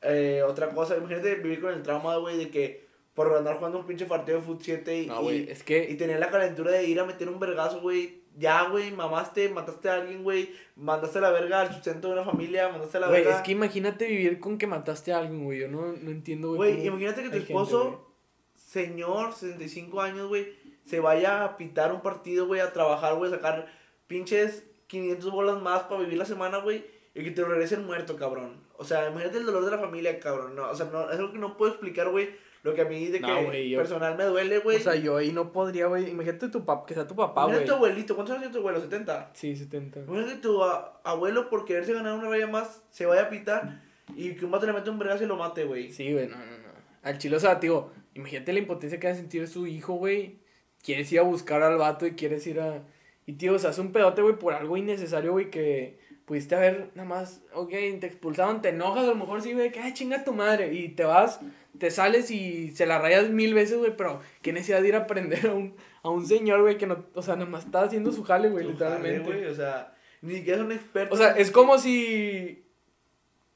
Eh, 0.00 0.42
otra 0.46 0.70
cosa, 0.70 0.96
imagínate 0.96 1.34
vivir 1.34 1.60
con 1.60 1.72
el 1.74 1.82
trauma, 1.82 2.16
güey, 2.16 2.38
de 2.38 2.48
que 2.50 2.85
por 3.16 3.34
andar 3.34 3.56
jugando 3.56 3.78
un 3.80 3.86
pinche 3.86 4.06
partido 4.06 4.38
de 4.38 4.44
Foot 4.44 4.60
7 4.62 5.02
y, 5.02 5.06
No, 5.06 5.20
y, 5.20 5.24
güey, 5.24 5.50
es 5.50 5.64
que... 5.64 5.90
y 5.90 5.96
tener 5.96 6.20
la 6.20 6.30
calentura 6.30 6.70
de 6.70 6.84
ir 6.86 7.00
a 7.00 7.04
meter 7.04 7.28
un 7.28 7.40
vergazo, 7.40 7.80
güey. 7.80 8.20
Ya, 8.38 8.68
güey, 8.68 8.92
mamaste, 8.92 9.48
mataste 9.48 9.88
a 9.88 9.94
alguien, 9.94 10.22
güey. 10.22 10.50
Mandaste 10.76 11.18
a 11.18 11.22
la 11.22 11.30
verga 11.30 11.62
al 11.62 11.72
sustento 11.72 12.06
de 12.08 12.12
una 12.14 12.22
familia, 12.24 12.68
mandaste 12.68 12.98
a 12.98 13.00
la 13.00 13.08
Güey, 13.08 13.22
verga. 13.24 13.38
es 13.38 13.42
que 13.42 13.50
imagínate 13.52 14.06
vivir 14.06 14.38
con 14.38 14.58
que 14.58 14.66
mataste 14.68 15.12
a 15.12 15.18
alguien, 15.18 15.42
güey. 15.44 15.60
Yo 15.60 15.68
no, 15.68 15.94
no 15.94 16.10
entiendo, 16.10 16.52
güey. 16.54 16.74
Güey, 16.74 16.86
imagínate 16.86 17.22
que 17.22 17.28
tu 17.28 17.32
gente, 17.38 17.46
esposo, 17.52 17.84
güey. 17.84 17.98
señor, 18.54 19.32
65 19.32 20.00
años, 20.02 20.28
güey, 20.28 20.52
se 20.84 21.00
vaya 21.00 21.44
a 21.44 21.56
pitar 21.56 21.92
un 21.92 22.02
partido, 22.02 22.46
güey, 22.46 22.60
a 22.60 22.72
trabajar, 22.74 23.14
güey, 23.16 23.32
a 23.32 23.36
sacar 23.36 23.66
pinches 24.06 24.64
500 24.88 25.30
bolas 25.32 25.62
más 25.62 25.84
para 25.84 26.00
vivir 26.02 26.18
la 26.18 26.26
semana, 26.26 26.58
güey, 26.58 26.84
y 27.14 27.24
que 27.24 27.30
te 27.30 27.42
regresen 27.42 27.86
muerto, 27.86 28.16
cabrón. 28.16 28.60
O 28.78 28.84
sea, 28.84 29.08
imagínate 29.10 29.38
el 29.38 29.46
dolor 29.46 29.64
de 29.64 29.70
la 29.70 29.78
familia, 29.78 30.18
cabrón. 30.20 30.54
No, 30.54 30.70
o 30.70 30.74
sea, 30.74 30.86
no, 30.92 31.10
es 31.10 31.18
algo 31.18 31.32
que 31.32 31.38
no 31.38 31.56
puedo 31.56 31.72
explicar, 31.72 32.10
güey. 32.10 32.30
Lo 32.62 32.74
que 32.74 32.80
a 32.80 32.84
mí 32.84 33.06
de 33.06 33.20
No, 33.20 33.48
que 33.50 33.68
yo- 33.68 33.78
personal 33.78 34.16
me 34.16 34.24
duele, 34.24 34.58
güey. 34.58 34.78
O 34.78 34.80
sea, 34.80 34.96
yo 34.96 35.16
ahí 35.18 35.30
no 35.30 35.52
podría, 35.52 35.86
güey. 35.86 36.10
Imagínate 36.10 36.48
tu 36.48 36.64
pap 36.64 36.84
que 36.84 36.94
sea 36.94 37.06
tu 37.06 37.14
papá, 37.14 37.42
Imagínate 37.42 37.64
güey. 37.64 37.68
tu 37.68 37.74
abuelito, 37.74 38.14
¿cuántos 38.16 38.32
años 38.36 38.50
tiene 38.50 38.52
tu 38.54 38.58
abuelo? 38.68 38.80
¿70? 38.90 39.28
Sí, 39.34 39.54
70. 39.54 40.00
Imagínate 40.00 40.36
tu 40.40 40.64
a- 40.64 41.00
abuelo 41.04 41.48
por 41.48 41.64
quererse 41.64 41.92
ganar 41.92 42.14
una 42.18 42.28
raya 42.28 42.48
más, 42.48 42.82
se 42.90 43.06
vaya 43.06 43.22
a 43.22 43.28
pitar 43.30 43.82
y 44.16 44.34
que 44.34 44.44
un 44.44 44.50
vato 44.50 44.66
le 44.66 44.72
mete 44.72 44.90
un 44.90 44.98
vergazo 44.98 45.22
y 45.22 45.26
lo 45.26 45.36
mate, 45.36 45.64
güey. 45.64 45.92
Sí, 45.92 46.12
güey, 46.12 46.26
no, 46.26 46.36
no, 46.38 46.44
no. 46.44 46.66
Al 47.04 47.18
chile, 47.18 47.36
o 47.36 47.40
sea, 47.40 47.54
digo, 47.54 47.92
imagínate 48.14 48.52
la 48.52 48.58
impotencia 48.58 48.98
que 48.98 49.06
va 49.06 49.12
a 49.12 49.16
sentir 49.16 49.46
su 49.46 49.68
hijo, 49.68 49.94
güey. 49.94 50.40
Quieres 50.82 51.10
ir 51.12 51.20
a 51.20 51.22
buscar 51.22 51.62
al 51.62 51.78
vato 51.78 52.04
y 52.06 52.12
quieres 52.12 52.44
ir 52.48 52.58
a. 52.60 52.82
Y 53.26 53.34
tío, 53.34 53.54
o 53.54 53.58
sea, 53.60 53.70
hace 53.70 53.80
un 53.80 53.92
pedote, 53.92 54.22
güey, 54.22 54.36
por 54.40 54.54
algo 54.54 54.76
innecesario, 54.76 55.30
güey, 55.32 55.50
que 55.50 55.98
pudiste 56.26 56.54
haber 56.56 56.90
nada 56.94 57.08
más, 57.08 57.40
ok, 57.54 57.70
te 57.70 58.06
expulsaron, 58.06 58.60
te 58.60 58.68
enojas, 58.70 59.04
a 59.04 59.08
lo 59.08 59.14
mejor 59.14 59.40
sí, 59.40 59.52
güey, 59.54 59.72
que 59.72 59.80
ay, 59.80 59.94
chinga 59.94 60.24
tu 60.24 60.32
madre. 60.34 60.74
Y 60.74 60.88
te 60.90 61.04
vas, 61.04 61.40
te 61.78 61.90
sales 61.90 62.30
y 62.30 62.70
se 62.72 62.84
la 62.84 62.98
rayas 62.98 63.30
mil 63.30 63.54
veces, 63.54 63.78
güey, 63.78 63.96
pero 63.96 64.20
qué 64.42 64.52
necesidad 64.52 64.82
de 64.82 64.88
ir 64.88 64.94
a 64.96 65.00
aprender 65.00 65.46
a 65.48 65.54
un, 65.54 65.74
a 66.02 66.10
un 66.10 66.26
señor, 66.26 66.60
güey, 66.62 66.76
que 66.78 66.86
no, 66.86 67.06
o 67.14 67.22
sea, 67.22 67.36
nada 67.36 67.48
más 67.48 67.64
está 67.64 67.82
haciendo 67.82 68.12
su 68.12 68.22
jale, 68.24 68.48
güey, 68.50 68.66
literalmente. 68.66 69.24
jale, 69.24 69.38
güey, 69.40 69.50
o 69.50 69.54
sea, 69.54 69.94
ni 70.20 70.34
siquiera 70.34 70.58
es 70.58 70.64
un 70.64 70.72
experto. 70.72 71.14
O 71.14 71.16
sea, 71.18 71.30
es 71.36 71.50
como 71.50 71.78
si. 71.78 72.64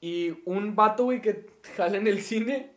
Y 0.00 0.32
un 0.46 0.74
vato, 0.76 1.04
güey, 1.04 1.20
que 1.20 1.46
jala 1.76 1.98
en 1.98 2.06
el 2.06 2.22
cine, 2.22 2.70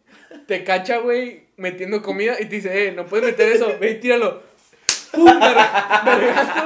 te 0.47 0.63
cacha, 0.63 0.97
güey, 0.97 1.43
metiendo 1.55 2.01
comida 2.01 2.33
y 2.41 2.45
te 2.45 2.55
dice, 2.55 2.87
eh, 2.87 2.91
no 2.91 3.05
puedes 3.05 3.25
meter 3.27 3.49
eso, 3.51 3.71
ve 3.79 3.91
y 3.91 3.99
tíralo. 3.99 4.41
¡Pum! 5.13 5.25
ver- 5.25 5.55
vergazo, 6.05 6.63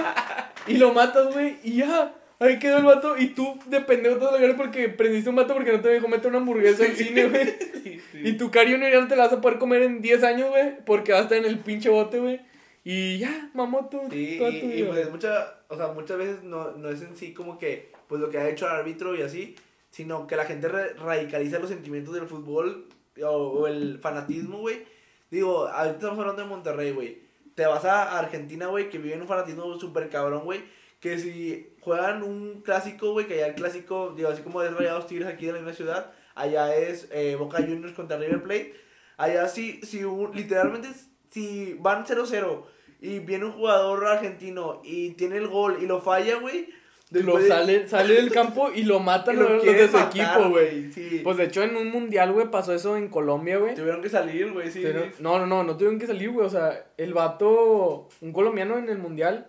y 0.67 0.77
lo 0.77 0.93
matas, 0.93 1.33
güey, 1.33 1.57
y 1.63 1.77
ya. 1.77 2.13
Ahí 2.39 2.59
quedó 2.59 2.77
el 2.77 2.85
vato 2.85 3.17
y 3.17 3.29
tú 3.29 3.59
de 3.65 3.81
pendejo 3.81 4.17
todo 4.17 4.37
lo 4.37 4.57
porque 4.57 4.89
prendiste 4.89 5.29
un 5.29 5.35
vato 5.37 5.53
porque 5.55 5.71
no 5.71 5.81
te 5.81 5.89
dejó 5.89 6.07
meter 6.07 6.27
una 6.29 6.37
hamburguesa 6.37 6.83
al 6.83 6.95
cine, 6.95 7.25
güey. 7.27 7.45
Sí, 7.83 8.01
sí. 8.11 8.21
Y 8.23 8.33
tu 8.37 8.51
Cari 8.51 8.71
Junior 8.73 8.91
ya 8.91 8.99
no 9.01 9.07
te 9.07 9.15
la 9.15 9.23
vas 9.25 9.33
a 9.33 9.41
poder 9.41 9.57
comer 9.57 9.81
en 9.83 10.01
10 10.01 10.23
años, 10.23 10.49
güey, 10.49 10.73
porque 10.85 11.13
vas 11.13 11.21
a 11.21 11.23
estar 11.23 11.37
en 11.37 11.45
el 11.45 11.59
pinche 11.59 11.89
bote, 11.89 12.19
güey. 12.19 12.41
Y 12.83 13.17
ya, 13.17 13.49
mamó 13.53 13.87
tu, 13.89 13.99
Sí, 14.11 14.35
toda 14.37 14.49
y, 14.49 14.59
tu 14.59 14.65
y, 14.67 14.69
vida. 14.73 14.87
pues 14.89 15.09
mucha, 15.09 15.55
o 15.67 15.77
sea, 15.77 15.87
muchas 15.87 16.17
veces 16.17 16.43
no, 16.43 16.71
no 16.73 16.89
es 16.89 17.01
en 17.01 17.15
sí 17.15 17.33
como 17.33 17.57
que 17.57 17.91
pues 18.07 18.21
lo 18.21 18.29
que 18.29 18.37
ha 18.37 18.49
hecho 18.49 18.65
el 18.65 18.71
árbitro 18.73 19.15
y 19.15 19.21
así, 19.21 19.55
sino 19.89 20.27
que 20.27 20.35
la 20.35 20.45
gente 20.45 20.67
ra- 20.67 20.93
radicaliza 20.97 21.59
los 21.59 21.69
sentimientos 21.69 22.13
del 22.13 22.27
fútbol 22.27 22.87
o, 23.23 23.27
o 23.29 23.67
el 23.67 23.99
fanatismo, 23.99 24.59
güey. 24.59 24.83
Digo, 25.31 25.67
ahorita 25.67 25.95
estamos 25.95 26.19
hablando 26.19 26.41
de 26.43 26.47
Monterrey, 26.49 26.91
güey. 26.91 27.19
Te 27.55 27.65
vas 27.65 27.83
a 27.85 28.17
Argentina, 28.19 28.67
güey, 28.67 28.89
que 28.89 28.99
viven 28.99 29.21
un 29.21 29.27
fanatismo 29.27 29.77
súper 29.79 30.09
cabrón, 30.09 30.43
güey. 30.43 30.61
Que 30.99 31.17
si 31.19 31.69
juegan 31.87 32.21
un 32.21 32.61
clásico, 32.63 33.13
güey, 33.13 33.27
que 33.27 33.35
allá 33.35 33.47
el 33.47 33.55
clásico, 33.55 34.13
digo, 34.15 34.27
así 34.27 34.41
como 34.41 34.61
es 34.61 34.69
Tigres 35.07 35.25
aquí 35.29 35.45
en 35.47 35.53
la 35.53 35.59
misma 35.59 35.73
ciudad, 35.73 36.11
allá 36.35 36.75
es 36.75 37.07
eh, 37.13 37.37
Boca 37.39 37.59
Juniors 37.59 37.93
contra 37.93 38.17
River 38.17 38.43
Plate. 38.43 38.73
Allá 39.15 39.47
sí, 39.47 39.79
si 39.83 40.03
un- 40.03 40.35
literalmente, 40.35 40.89
si 41.31 41.75
van 41.79 42.05
0-0 42.05 42.63
y 42.99 43.19
viene 43.19 43.45
un 43.45 43.53
jugador 43.53 44.05
argentino 44.05 44.81
y 44.83 45.11
tiene 45.11 45.37
el 45.37 45.47
gol 45.47 45.77
y 45.81 45.85
lo 45.85 46.01
falla, 46.01 46.35
güey. 46.39 46.67
Lo 47.09 47.37
de- 47.37 47.47
sale, 47.47 47.87
sale 47.87 48.15
del 48.15 48.31
campo 48.33 48.69
y 48.75 48.83
lo 48.83 48.97
y 48.99 49.03
matan 49.03 49.37
lo 49.37 49.47
los, 49.49 49.63
de 49.63 49.87
su 49.87 49.97
equipo, 49.97 50.49
güey. 50.49 50.91
Sí. 50.91 51.21
Pues 51.23 51.37
de 51.37 51.45
hecho 51.45 51.63
en 51.63 51.77
un 51.77 51.89
mundial, 51.89 52.33
güey, 52.33 52.51
pasó 52.51 52.73
eso 52.73 52.97
en 52.97 53.07
Colombia, 53.07 53.59
güey. 53.59 53.75
Tuvieron 53.75 54.01
que 54.01 54.09
salir, 54.09 54.51
güey, 54.51 54.69
sí. 54.69 54.81
Pero- 54.83 55.05
no, 55.19 55.39
no, 55.39 55.45
no, 55.47 55.63
no 55.63 55.77
tuvieron 55.77 55.99
que 55.99 56.05
salir, 56.07 56.31
güey. 56.31 56.45
O 56.45 56.49
sea, 56.49 56.85
el 56.97 57.13
vato, 57.13 58.09
un 58.19 58.33
colombiano 58.33 58.77
en 58.77 58.89
el 58.89 58.97
mundial, 58.97 59.47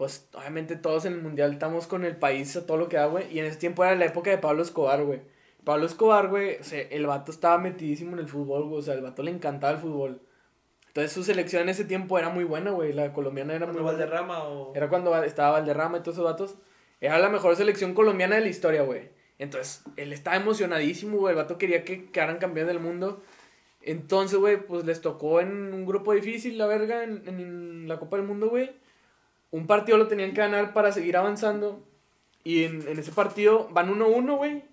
pues 0.00 0.30
obviamente 0.32 0.76
todos 0.76 1.04
en 1.04 1.12
el 1.12 1.20
mundial 1.20 1.52
estamos 1.52 1.86
con 1.86 2.06
el 2.06 2.16
país 2.16 2.56
a 2.56 2.64
todo 2.64 2.78
lo 2.78 2.88
que 2.88 2.96
da, 2.96 3.04
güey. 3.04 3.30
Y 3.30 3.38
en 3.38 3.44
ese 3.44 3.58
tiempo 3.58 3.84
era 3.84 3.94
la 3.94 4.06
época 4.06 4.30
de 4.30 4.38
Pablo 4.38 4.62
Escobar, 4.62 5.04
güey. 5.04 5.20
Pablo 5.62 5.84
Escobar, 5.84 6.28
güey, 6.28 6.56
o 6.58 6.64
sea, 6.64 6.80
el 6.80 7.04
vato 7.04 7.30
estaba 7.30 7.58
metidísimo 7.58 8.14
en 8.14 8.20
el 8.20 8.26
fútbol, 8.26 8.66
güey. 8.66 8.78
O 8.78 8.82
sea, 8.82 8.94
el 8.94 9.02
vato 9.02 9.22
le 9.22 9.30
encantaba 9.30 9.74
el 9.74 9.78
fútbol. 9.78 10.22
Entonces 10.86 11.12
su 11.12 11.22
selección 11.22 11.64
en 11.64 11.68
ese 11.68 11.84
tiempo 11.84 12.18
era 12.18 12.30
muy 12.30 12.44
buena, 12.44 12.70
güey. 12.70 12.94
La 12.94 13.12
colombiana 13.12 13.52
era 13.52 13.66
muy 13.66 13.82
buena. 13.82 14.42
O... 14.44 14.72
Era 14.74 14.88
cuando 14.88 15.14
estaba 15.22 15.58
Valderrama 15.58 15.98
y 15.98 16.00
todos 16.00 16.14
esos 16.14 16.24
vatos. 16.24 16.56
Era 17.02 17.18
la 17.18 17.28
mejor 17.28 17.54
selección 17.56 17.92
colombiana 17.92 18.36
de 18.36 18.40
la 18.40 18.48
historia, 18.48 18.80
güey. 18.80 19.10
Entonces, 19.38 19.82
él 19.98 20.14
estaba 20.14 20.36
emocionadísimo, 20.36 21.18
güey. 21.18 21.32
El 21.32 21.42
vato 21.42 21.58
quería 21.58 21.84
que 21.84 22.10
quedaran 22.10 22.38
campeones 22.38 22.72
del 22.72 22.82
mundo. 22.82 23.22
Entonces, 23.82 24.38
güey, 24.38 24.66
pues 24.66 24.86
les 24.86 25.02
tocó 25.02 25.42
en 25.42 25.74
un 25.74 25.84
grupo 25.84 26.14
difícil, 26.14 26.56
la 26.56 26.66
verga, 26.66 27.04
en, 27.04 27.28
en 27.28 27.86
la 27.86 27.98
Copa 27.98 28.16
del 28.16 28.24
Mundo, 28.24 28.48
güey. 28.48 28.80
Un 29.50 29.66
partido 29.66 29.98
lo 29.98 30.06
tenían 30.08 30.32
que 30.32 30.40
ganar 30.40 30.72
para 30.72 30.92
seguir 30.92 31.16
avanzando. 31.16 31.84
Y 32.44 32.64
en, 32.64 32.86
en 32.88 32.98
ese 32.98 33.12
partido 33.12 33.68
van 33.70 33.92
1-1, 33.92 34.36
güey. 34.36 34.64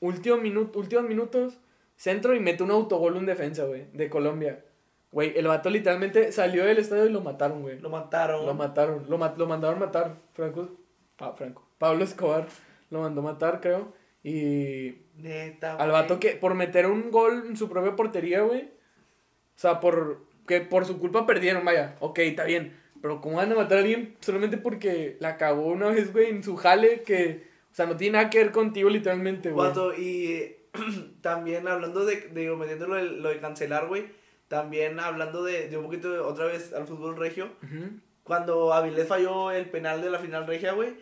Último 0.00 0.36
minuto, 0.36 0.78
últimos 0.78 1.04
minutos. 1.04 1.60
Centro 1.96 2.34
y 2.34 2.40
mete 2.40 2.62
un 2.62 2.70
autogol 2.72 3.16
un 3.16 3.26
defensa, 3.26 3.64
güey, 3.64 3.86
de 3.92 4.10
Colombia. 4.10 4.64
Güey, 5.12 5.32
el 5.38 5.46
vato 5.46 5.70
literalmente 5.70 6.32
salió 6.32 6.64
del 6.64 6.78
estadio 6.78 7.06
y 7.06 7.12
lo 7.12 7.20
mataron, 7.20 7.62
güey. 7.62 7.78
Lo 7.78 7.88
mataron. 7.88 8.44
Lo 8.46 8.54
mataron, 8.54 9.04
lo, 9.08 9.16
ma- 9.16 9.34
lo 9.36 9.46
mandaron 9.46 9.78
matar. 9.78 10.16
Franco, 10.32 10.68
Pa- 11.16 11.34
Franco, 11.34 11.68
Pablo 11.78 12.02
Escobar 12.02 12.46
lo 12.90 13.00
mandó 13.02 13.22
matar, 13.22 13.60
creo. 13.60 13.92
Y 14.24 14.96
Neta, 15.16 15.76
al 15.76 15.90
vato 15.92 16.18
que 16.18 16.30
por 16.30 16.54
meter 16.54 16.86
un 16.86 17.10
gol 17.12 17.44
en 17.46 17.56
su 17.56 17.68
propia 17.68 17.94
portería, 17.94 18.40
güey. 18.40 18.62
O 18.62 19.58
sea, 19.58 19.78
por 19.78 20.26
que 20.48 20.60
por 20.62 20.84
su 20.84 20.98
culpa 20.98 21.26
perdieron, 21.26 21.64
vaya. 21.64 21.94
Ok, 22.00 22.18
está 22.18 22.42
bien. 22.44 22.76
Pero 23.04 23.20
¿cómo 23.20 23.36
van 23.36 23.52
a 23.52 23.54
matar 23.54 23.76
a 23.76 23.80
alguien 23.82 24.16
solamente 24.20 24.56
porque 24.56 25.18
la 25.20 25.36
cagó 25.36 25.66
una 25.66 25.90
vez, 25.90 26.10
güey, 26.10 26.30
en 26.30 26.42
su 26.42 26.56
jale 26.56 27.02
que... 27.02 27.46
O 27.70 27.74
sea, 27.74 27.84
no 27.84 27.98
tiene 27.98 28.16
nada 28.16 28.30
que 28.30 28.38
ver 28.38 28.50
contigo 28.50 28.88
literalmente, 28.88 29.50
güey. 29.50 29.68
Vato, 29.68 29.92
y 29.92 30.56
también 31.20 31.68
hablando 31.68 32.06
de, 32.06 32.30
digo, 32.32 32.56
metiendo 32.56 32.86
lo 32.86 32.94
de, 32.94 33.02
lo 33.02 33.28
de 33.28 33.40
cancelar, 33.40 33.88
güey. 33.88 34.06
También 34.48 34.98
hablando 35.00 35.44
de, 35.44 35.68
de 35.68 35.76
un 35.76 35.84
poquito 35.84 36.26
otra 36.26 36.46
vez 36.46 36.72
al 36.72 36.86
fútbol 36.86 37.18
regio. 37.18 37.50
Ujú. 37.62 37.90
Cuando 38.22 38.72
Avilés 38.72 39.06
falló 39.06 39.50
el 39.50 39.68
penal 39.68 40.00
de 40.00 40.08
la 40.08 40.18
final 40.18 40.46
regia, 40.46 40.72
güey. 40.72 40.94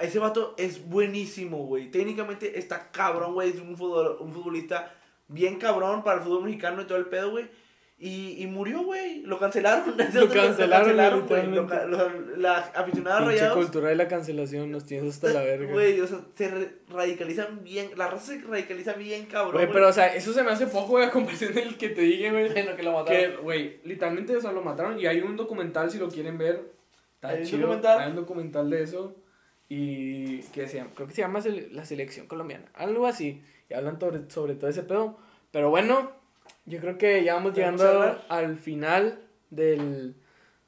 Ese 0.00 0.18
vato 0.18 0.54
es 0.56 0.88
buenísimo, 0.88 1.66
güey. 1.66 1.90
Técnicamente 1.90 2.58
está 2.58 2.90
cabrón, 2.90 3.34
güey. 3.34 3.50
Es 3.50 3.60
un, 3.60 3.76
futbol, 3.76 4.16
un 4.20 4.32
futbolista 4.32 4.90
bien 5.28 5.58
cabrón 5.58 6.02
para 6.02 6.16
el 6.16 6.24
fútbol 6.24 6.44
mexicano 6.44 6.80
y 6.80 6.86
todo 6.86 6.96
el 6.96 7.08
pedo, 7.08 7.32
güey. 7.32 7.46
Y, 7.98 8.42
y 8.42 8.46
murió, 8.46 8.82
güey. 8.84 9.22
Lo 9.22 9.38
cancelaron. 9.38 9.96
Lo 10.14 10.28
cancelaron, 10.28 11.26
güey. 11.26 11.46
Lo 11.46 11.62
literalmente. 11.62 11.74
ca- 11.74 11.84
lo- 11.86 12.36
La 12.36 12.56
aficionada 12.58 13.20
Pinche 13.20 13.32
rayados. 13.36 13.56
cultura 13.56 13.88
de 13.88 13.96
la 13.96 14.06
cancelación 14.06 14.70
nos 14.70 14.84
tienes 14.84 15.14
hasta 15.14 15.30
la 15.32 15.40
verga. 15.42 15.72
Güey, 15.72 15.98
o 16.02 16.06
sea, 16.06 16.20
se 16.34 16.72
radicalizan 16.90 17.64
bien. 17.64 17.90
La 17.96 18.08
raza 18.08 18.34
se 18.34 18.40
radicaliza 18.42 18.92
bien, 18.92 19.24
cabrón. 19.24 19.54
Güey, 19.54 19.72
pero 19.72 19.88
o 19.88 19.92
sea, 19.94 20.14
eso 20.14 20.34
se 20.34 20.42
me 20.42 20.50
hace 20.50 20.66
poco, 20.66 20.88
güey, 20.88 21.04
a 21.06 21.10
comparación 21.10 21.54
del 21.54 21.78
que 21.78 21.88
te 21.88 22.02
dije, 22.02 22.30
güey. 22.30 22.52
Bueno, 22.52 22.76
que 22.76 22.82
lo 22.82 23.04
Que, 23.06 23.14
mataron. 23.28 23.42
güey, 23.44 23.80
literalmente, 23.84 24.36
o 24.36 24.40
sea, 24.42 24.52
lo 24.52 24.60
mataron. 24.60 25.00
Y 25.00 25.06
hay 25.06 25.20
un 25.20 25.34
documental, 25.36 25.90
si 25.90 25.98
lo 25.98 26.10
quieren 26.10 26.36
ver. 26.36 26.70
Está 27.14 27.28
¿Hay 27.28 27.40
un 27.40 27.44
chido. 27.46 27.60
documental? 27.62 27.98
Hay 28.00 28.10
un 28.10 28.16
documental 28.16 28.68
de 28.68 28.82
eso. 28.82 29.16
Y 29.70 30.40
que 30.52 30.68
se 30.68 30.76
llama, 30.76 30.90
creo 30.94 31.08
que 31.08 31.14
se 31.14 31.22
llama 31.22 31.40
La 31.72 31.84
Selección 31.86 32.26
Colombiana. 32.26 32.66
Algo 32.74 33.06
así. 33.06 33.42
Y 33.70 33.74
hablan 33.74 33.98
sobre, 33.98 34.30
sobre 34.30 34.54
todo 34.54 34.68
ese 34.68 34.82
pedo. 34.82 35.18
Pero 35.50 35.70
bueno, 35.70 36.12
yo 36.66 36.80
creo 36.80 36.98
que 36.98 37.24
ya 37.24 37.34
vamos 37.34 37.52
¿Podemos 37.52 37.80
llegando 37.80 38.18
al 38.28 38.56
final 38.58 39.18
del, 39.50 40.14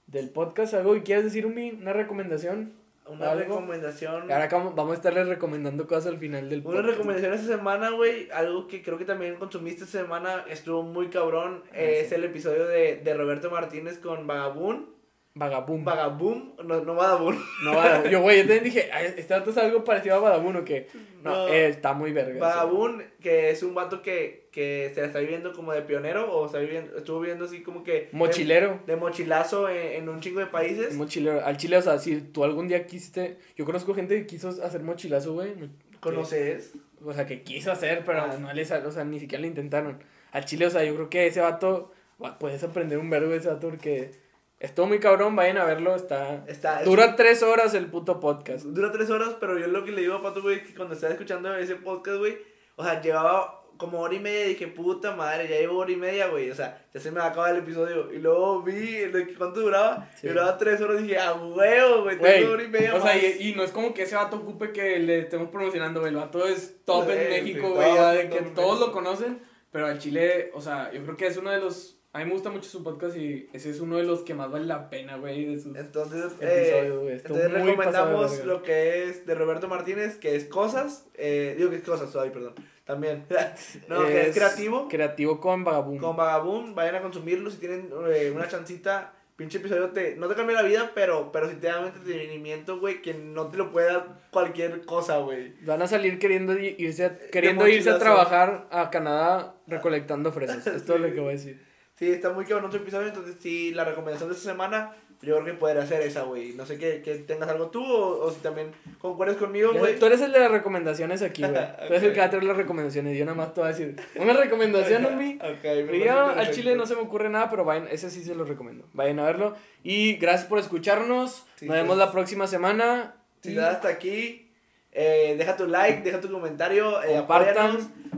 del 0.06 0.30
podcast. 0.30 0.74
¿Algo 0.74 0.94
que 0.94 1.02
quieras 1.02 1.24
decir, 1.24 1.44
Umi? 1.46 1.70
¿Una 1.70 1.92
recomendación? 1.92 2.72
Una 3.06 3.30
algo. 3.30 3.40
recomendación. 3.56 4.30
Ahora 4.30 4.48
vamos 4.50 4.90
a 4.92 4.94
estarles 4.94 5.28
recomendando 5.28 5.86
cosas 5.86 6.08
al 6.08 6.18
final 6.18 6.50
del 6.50 6.60
Una 6.60 6.76
podcast. 6.76 6.88
recomendación 6.88 7.32
esta 7.34 7.46
semana, 7.56 7.90
güey. 7.90 8.28
Algo 8.32 8.68
que 8.68 8.82
creo 8.82 8.98
que 8.98 9.06
también 9.06 9.36
consumiste 9.36 9.84
esta 9.84 10.00
semana. 10.00 10.44
Estuvo 10.48 10.82
muy 10.82 11.08
cabrón. 11.08 11.62
Ah, 11.70 11.74
eh, 11.74 11.96
sí. 12.00 12.06
Es 12.06 12.12
el 12.12 12.24
episodio 12.24 12.66
de, 12.66 12.96
de 12.96 13.14
Roberto 13.14 13.50
Martínez 13.50 13.98
con 13.98 14.26
Vagabún. 14.26 14.94
Vagabum. 15.34 15.84
Vagabum, 15.84 16.52
no, 16.64 16.80
no 16.84 16.94
Badabun. 16.96 17.38
no, 17.64 17.74
Vagabum. 17.74 18.08
Yo, 18.10 18.20
güey, 18.22 18.38
yo 18.38 18.42
también 18.42 18.64
dije, 18.64 18.90
"Ay, 18.92 19.14
este 19.16 19.32
vato 19.34 19.50
es 19.50 19.56
algo 19.58 19.84
parecido 19.84 20.16
a 20.16 20.18
Vagabum 20.18 20.56
o 20.56 20.64
qué. 20.64 20.88
No, 21.22 21.30
No. 21.30 21.48
eh, 21.48 21.68
está 21.68 21.92
muy 21.92 22.12
verga. 22.12 22.40
Vagabun, 22.40 23.04
que 23.22 23.50
es 23.50 23.62
un 23.62 23.72
vato 23.74 24.02
que, 24.02 24.47
que 24.58 24.90
se 24.92 25.00
la 25.00 25.06
está 25.06 25.20
viviendo 25.20 25.52
como 25.52 25.72
de 25.72 25.82
pionero, 25.82 26.32
o 26.32 26.46
está 26.46 26.58
viviendo, 26.58 26.98
estuvo 26.98 27.20
viviendo 27.20 27.44
así 27.44 27.62
como 27.62 27.84
que... 27.84 28.08
Mochilero. 28.10 28.80
De, 28.88 28.96
mochilazo 28.96 29.68
en, 29.68 30.02
en 30.02 30.08
un 30.08 30.18
chingo 30.18 30.40
de 30.40 30.46
países. 30.46 30.96
Mochilero. 30.96 31.46
Al 31.46 31.56
chile, 31.56 31.76
o 31.76 31.82
sea, 31.82 31.96
si 32.00 32.20
tú 32.20 32.42
algún 32.42 32.66
día 32.66 32.84
quisiste. 32.84 33.38
Yo 33.56 33.64
conozco 33.64 33.94
gente 33.94 34.16
que 34.16 34.26
quiso 34.26 34.48
hacer 34.48 34.82
mochilazo, 34.82 35.34
güey. 35.34 35.52
¿Conoces? 36.00 36.72
O 37.04 37.12
sea, 37.12 37.24
que 37.24 37.44
quiso 37.44 37.70
hacer, 37.70 38.02
pero 38.04 38.22
Ah. 38.22 38.36
no 38.36 38.52
les, 38.52 38.68
o 38.72 38.90
sea, 38.90 39.04
ni 39.04 39.20
siquiera 39.20 39.42
le 39.42 39.46
intentaron. 39.46 40.02
Al 40.32 40.44
chile, 40.44 40.66
o 40.66 40.70
sea, 40.70 40.82
yo 40.82 40.92
creo 40.96 41.08
que 41.08 41.28
ese 41.28 41.40
vato, 41.40 41.92
va, 42.20 42.36
puedes 42.40 42.64
aprender 42.64 42.98
un 42.98 43.10
verbo 43.10 43.30
de 43.30 43.36
ese 43.36 43.46
vato 43.50 43.68
porque 43.68 44.10
estuvo 44.58 44.88
muy 44.88 44.98
cabrón, 44.98 45.36
vayan 45.36 45.58
a 45.58 45.66
verlo, 45.66 45.94
está... 45.94 46.44
Está, 46.48 46.82
Dura 46.82 47.14
tres 47.14 47.44
horas 47.44 47.74
el 47.74 47.86
puto 47.86 48.18
podcast. 48.18 48.64
Dura 48.64 48.90
tres 48.90 49.08
horas, 49.08 49.36
pero 49.38 49.56
yo 49.56 49.68
lo 49.68 49.84
que 49.84 49.92
le 49.92 50.00
digo 50.00 50.14
a 50.14 50.22
Pato, 50.22 50.42
güey, 50.42 50.64
que 50.64 50.74
cuando 50.74 50.94
estaba 50.94 51.12
escuchando 51.12 51.54
ese 51.54 51.76
podcast, 51.76 52.18
güey, 52.18 52.38
o 52.74 52.82
sea, 52.82 53.00
llevaba 53.00 53.57
como 53.78 54.00
hora 54.00 54.14
y 54.14 54.18
media 54.18 54.44
dije, 54.46 54.66
puta 54.66 55.16
madre, 55.16 55.48
ya 55.48 55.56
llevo 55.58 55.78
hora 55.78 55.90
y 55.90 55.96
media, 55.96 56.26
güey, 56.28 56.50
o 56.50 56.54
sea, 56.54 56.84
ya 56.92 57.00
se 57.00 57.10
me 57.10 57.20
va 57.20 57.26
a 57.26 57.28
acabar 57.30 57.52
el 57.54 57.62
episodio. 57.62 58.12
Y 58.12 58.18
luego 58.18 58.62
vi 58.62 59.06
lo 59.06 59.24
que- 59.26 59.34
cuánto 59.34 59.60
duraba, 59.60 60.06
Sí. 60.20 60.26
y 60.26 60.30
duraba 60.30 60.58
tres 60.58 60.80
horas 60.82 61.00
y 61.00 61.04
dije, 61.04 61.18
ah, 61.18 61.32
huevo, 61.34 62.02
güey, 62.02 62.18
tengo 62.18 62.52
hora 62.52 62.62
y 62.64 62.68
media 62.68 62.94
o 62.94 63.00
sea, 63.00 63.14
más. 63.14 63.22
y, 63.22 63.48
y 63.50 63.54
no 63.54 63.62
es 63.62 63.70
como 63.70 63.94
que 63.94 64.02
ese 64.02 64.16
vato 64.16 64.36
ocupe 64.36 64.72
que 64.72 64.98
le 64.98 65.20
estemos 65.20 65.48
promocionando, 65.48 66.00
güey. 66.00 66.12
El 66.12 66.18
vato 66.18 66.46
es 66.46 66.84
top 66.84 67.06
Sí, 67.06 67.12
en 67.12 67.18
sí, 67.22 67.28
México, 67.30 67.70
güey. 67.72 67.94
ya 67.94 68.12
de 68.12 68.28
que 68.28 68.40
todos 68.54 68.78
lo 68.80 68.92
conocen, 68.92 69.38
pero 69.70 69.86
al 69.86 69.98
Chile, 69.98 70.50
o 70.54 70.60
sea, 70.60 70.90
yo 70.92 71.02
creo 71.04 71.16
que 71.16 71.26
es 71.26 71.36
uno 71.36 71.50
de 71.50 71.58
los. 71.60 71.94
A 72.14 72.20
mí 72.20 72.24
me 72.24 72.32
gusta 72.32 72.48
mucho 72.50 72.68
su 72.70 72.82
podcast 72.82 73.14
y 73.18 73.50
ese 73.52 73.68
es 73.68 73.80
uno 73.80 73.98
de 73.98 74.02
los 74.02 74.22
que 74.22 74.32
más 74.32 74.50
vale 74.50 74.64
la 74.64 74.88
pena, 74.88 75.18
güey. 75.18 75.44
De 75.44 75.60
sus... 75.60 75.76
Entonces, 75.76 76.32
eh, 76.40 76.90
güey, 76.90 77.12
estuvo 77.14 77.36
entonces 77.36 77.52
pasado 77.52 77.66
recomendamos 77.66 78.30
verga. 78.30 78.44
lo 78.46 78.62
que 78.62 79.04
es 79.04 79.26
de 79.26 79.34
Roberto 79.34 79.68
Martínez, 79.68 80.16
que 80.16 80.34
es 80.34 80.46
Cosas, 80.46 81.06
eh, 81.14 81.54
digo 81.58 81.68
que 81.68 81.76
es 81.76 81.82
Cosas, 81.82 82.16
ay, 82.16 82.30
perdón, 82.30 82.54
también. 82.88 83.24
no, 83.88 84.04
que 84.06 84.28
es 84.30 84.34
creativo. 84.36 84.88
Creativo 84.88 85.38
con 85.38 85.62
Vagabundo. 85.62 86.04
con 86.04 86.16
Vagabund, 86.16 86.74
vayan 86.74 86.96
a 86.96 87.02
consumirlo 87.02 87.50
si 87.50 87.58
tienen 87.58 87.90
eh, 88.12 88.32
una 88.34 88.48
chancita. 88.48 89.12
Pinche 89.36 89.58
episodio 89.58 89.90
te, 89.90 90.16
no 90.16 90.26
te 90.26 90.34
cambia 90.34 90.56
la 90.56 90.62
vida, 90.62 90.90
pero, 90.96 91.30
pero 91.30 91.48
sí 91.48 91.54
te 91.60 91.68
da 91.68 91.78
un 91.78 91.86
entretenimiento, 91.86 92.80
güey, 92.80 93.00
que 93.00 93.14
no 93.14 93.46
te 93.46 93.56
lo 93.58 93.70
puede 93.70 93.86
dar 93.86 94.22
cualquier 94.32 94.84
cosa, 94.84 95.18
güey. 95.18 95.54
Van 95.64 95.80
a 95.80 95.86
salir 95.86 96.18
queriendo 96.18 96.58
irse 96.58 97.04
a, 97.04 97.18
queriendo 97.30 97.68
irse 97.68 97.88
a 97.90 98.00
trabajar 98.00 98.66
a 98.72 98.90
Canadá 98.90 99.54
recolectando 99.68 100.32
fresas. 100.32 100.66
Es 100.66 100.84
todo 100.84 100.96
Sí. 100.96 101.02
lo 101.04 101.14
que 101.14 101.20
voy 101.20 101.28
a 101.28 101.32
decir. 101.32 101.64
Sí, 101.94 102.10
está 102.10 102.30
muy 102.32 102.46
cabrón 102.46 102.70
tu 102.70 102.78
episodio, 102.78 103.06
entonces 103.08 103.36
sí, 103.38 103.72
la 103.74 103.84
recomendación 103.84 104.28
de 104.28 104.34
esta 104.34 104.50
semana, 104.50 104.96
yo 105.20 105.34
creo 105.34 105.44
que 105.44 105.54
poder 105.54 105.78
hacer 105.78 106.00
esa, 106.02 106.22
güey. 106.22 106.52
No 106.52 106.64
sé 106.64 106.78
que, 106.78 107.02
que 107.02 107.16
tengas 107.16 107.48
algo 107.48 107.68
tú 107.70 107.84
o, 107.84 108.24
o 108.24 108.30
si 108.30 108.38
también 108.40 108.70
concuerdes 109.00 109.36
conmigo, 109.36 109.72
güey. 109.72 109.98
Tú 109.98 110.06
eres 110.06 110.20
el 110.20 110.32
de 110.32 110.38
las 110.38 110.50
recomendaciones 110.50 111.22
aquí, 111.22 111.42
güey. 111.42 111.54
Tú 111.88 111.94
eres 111.94 112.02
el 112.04 112.12
que 112.12 112.20
va 112.20 112.26
a 112.26 112.30
traer 112.30 112.44
las 112.44 112.56
recomendaciones. 112.56 113.18
Yo 113.18 113.24
nada 113.24 113.36
más 113.36 113.52
te 113.52 113.60
voy 113.60 113.68
a 113.68 113.72
decir 113.72 113.96
una 114.16 114.32
recomendación, 114.34 115.04
homie. 115.06 115.38
Ok, 115.42 115.64
me 115.64 115.80
Y 115.80 115.84
parece 115.86 116.04
yo, 116.04 116.26
al 116.26 116.50
chile 116.52 116.76
no 116.76 116.86
se 116.86 116.94
me 116.94 117.02
ocurre 117.02 117.28
nada, 117.28 117.50
pero 117.50 117.64
vayan, 117.64 117.88
ese 117.90 118.10
sí 118.10 118.22
se 118.22 118.34
lo 118.34 118.44
recomiendo. 118.44 118.84
Vayan 118.92 119.18
a 119.18 119.24
verlo. 119.24 119.56
Y 119.82 120.14
gracias 120.16 120.46
por 120.46 120.58
escucharnos. 120.58 121.46
Sí, 121.56 121.66
Nos 121.66 121.74
vemos 121.76 121.96
pues. 121.96 122.06
la 122.06 122.12
próxima 122.12 122.46
semana. 122.46 123.16
Si 123.42 123.52
Y 123.52 123.58
hasta 123.58 123.88
aquí, 123.88 124.47
eh, 124.92 125.34
deja 125.38 125.56
tu 125.56 125.66
like, 125.66 126.02
deja 126.02 126.20
tu 126.20 126.30
comentario, 126.30 127.02
eh, 127.02 127.16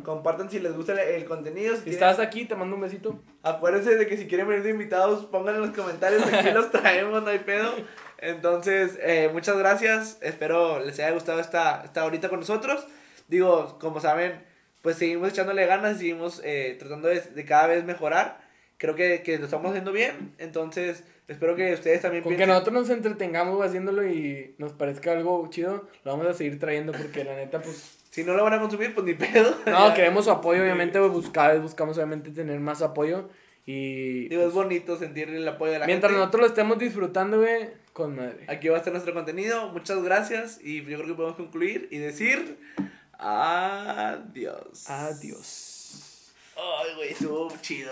Compartan. 0.03 0.49
si 0.51 0.61
les 0.61 0.75
gusta 0.75 0.93
el, 0.93 0.99
el 1.01 1.25
contenido. 1.25 1.73
Si 1.75 1.79
si 1.83 1.85
tienen- 1.91 2.09
estás 2.11 2.19
aquí, 2.27 2.45
te 2.47 2.55
mando 2.55 2.77
un 2.77 2.83
besito. 2.83 3.23
Acuérdense 3.43 3.97
de 3.97 4.07
que 4.07 4.17
si 4.17 4.27
quieren 4.27 4.49
venir 4.49 4.63
de 4.63 4.71
invitados, 4.71 5.27
pongan 5.27 5.57
en 5.57 5.61
los 5.63 5.71
comentarios, 5.71 6.23
aquí 6.33 6.51
los 6.55 6.71
traemos, 6.71 7.23
no 7.23 7.29
hay 7.29 7.41
pedo. 7.41 7.73
Entonces, 8.19 8.99
eh, 9.03 9.31
muchas 9.33 9.57
gracias, 9.57 10.19
espero 10.21 10.79
les 10.81 10.99
haya 10.99 11.11
gustado 11.13 11.41
esta, 11.41 11.83
esta 11.85 12.05
horita 12.05 12.29
con 12.29 12.41
nosotros. 12.41 12.87
Digo, 13.29 13.79
como 13.81 14.01
saben, 14.01 14.45
pues 14.83 14.97
seguimos 14.97 15.31
echándole 15.31 15.67
ganas, 15.67 15.99
seguimos 15.99 16.41
eh, 16.45 16.77
tratando 16.79 17.09
de, 17.09 17.21
de 17.21 17.45
cada 17.45 17.67
vez 17.67 17.85
mejorar. 17.85 18.41
Creo 18.79 18.95
que, 18.95 19.23
que 19.23 19.39
lo 19.39 19.45
estamos 19.45 19.71
haciendo 19.71 19.93
bien, 19.93 20.35
entonces 20.39 21.05
espero 21.31 21.57
que 21.57 21.73
ustedes 21.73 22.03
también 22.03 22.23
Con 22.23 22.33
que 22.33 22.37
piensen- 22.39 22.49
nosotros 22.49 22.75
nos 22.75 22.91
entretengamos 22.91 23.65
haciéndolo 23.65 24.07
y 24.07 24.55
nos 24.59 24.73
parezca 24.75 25.13
algo 25.13 25.49
chido, 25.51 25.89
lo 26.05 26.11
vamos 26.13 26.27
a 26.27 26.35
seguir 26.35 26.59
trayendo 26.59 26.93
porque 26.93 27.25
la 27.25 27.35
neta, 27.37 27.61
pues. 27.63 27.97
Si 28.11 28.25
no 28.25 28.35
lo 28.35 28.43
van 28.43 28.55
a 28.55 28.61
consumir, 28.61 28.93
pues 28.95 29.07
ni 29.07 29.15
pedo. 29.15 29.55
No, 29.67 29.95
queremos 29.95 30.25
su 30.25 30.31
apoyo, 30.33 30.63
obviamente, 30.63 30.99
pues, 30.99 31.33
vez 31.33 31.63
buscamos 31.63 31.97
obviamente 31.97 32.31
tener 32.31 32.59
más 32.61 32.83
apoyo. 32.83 33.29
Y. 33.67 34.29
Digo, 34.29 34.43
es 34.43 34.53
bonito 34.53 34.97
sentir 34.99 35.29
el 35.31 35.47
apoyo 35.47 35.71
de 35.73 35.79
la 35.79 35.87
Mientras 35.87 36.11
gente. 36.11 36.19
nosotros 36.19 36.41
lo 36.41 36.47
estemos 36.49 36.79
disfrutando, 36.79 37.39
güey, 37.39 37.69
con 37.93 38.17
madre. 38.17 38.45
Aquí 38.49 38.69
va 38.69 38.75
a 38.77 38.79
estar 38.79 38.93
nuestro 38.93 39.15
contenido. 39.15 39.69
Muchas 39.71 40.03
gracias. 40.03 40.59
Y 40.63 40.79
yo 40.85 40.97
creo 40.99 41.07
que 41.07 41.15
podemos 41.15 41.37
concluir 41.37 41.87
y 41.93 41.99
decir 41.99 42.59
adiós. 43.19 44.89
Adiós. 44.91 46.33
Ay, 46.57 46.95
güey, 46.97 47.11
estuvo 47.13 47.49
chido. 47.63 47.89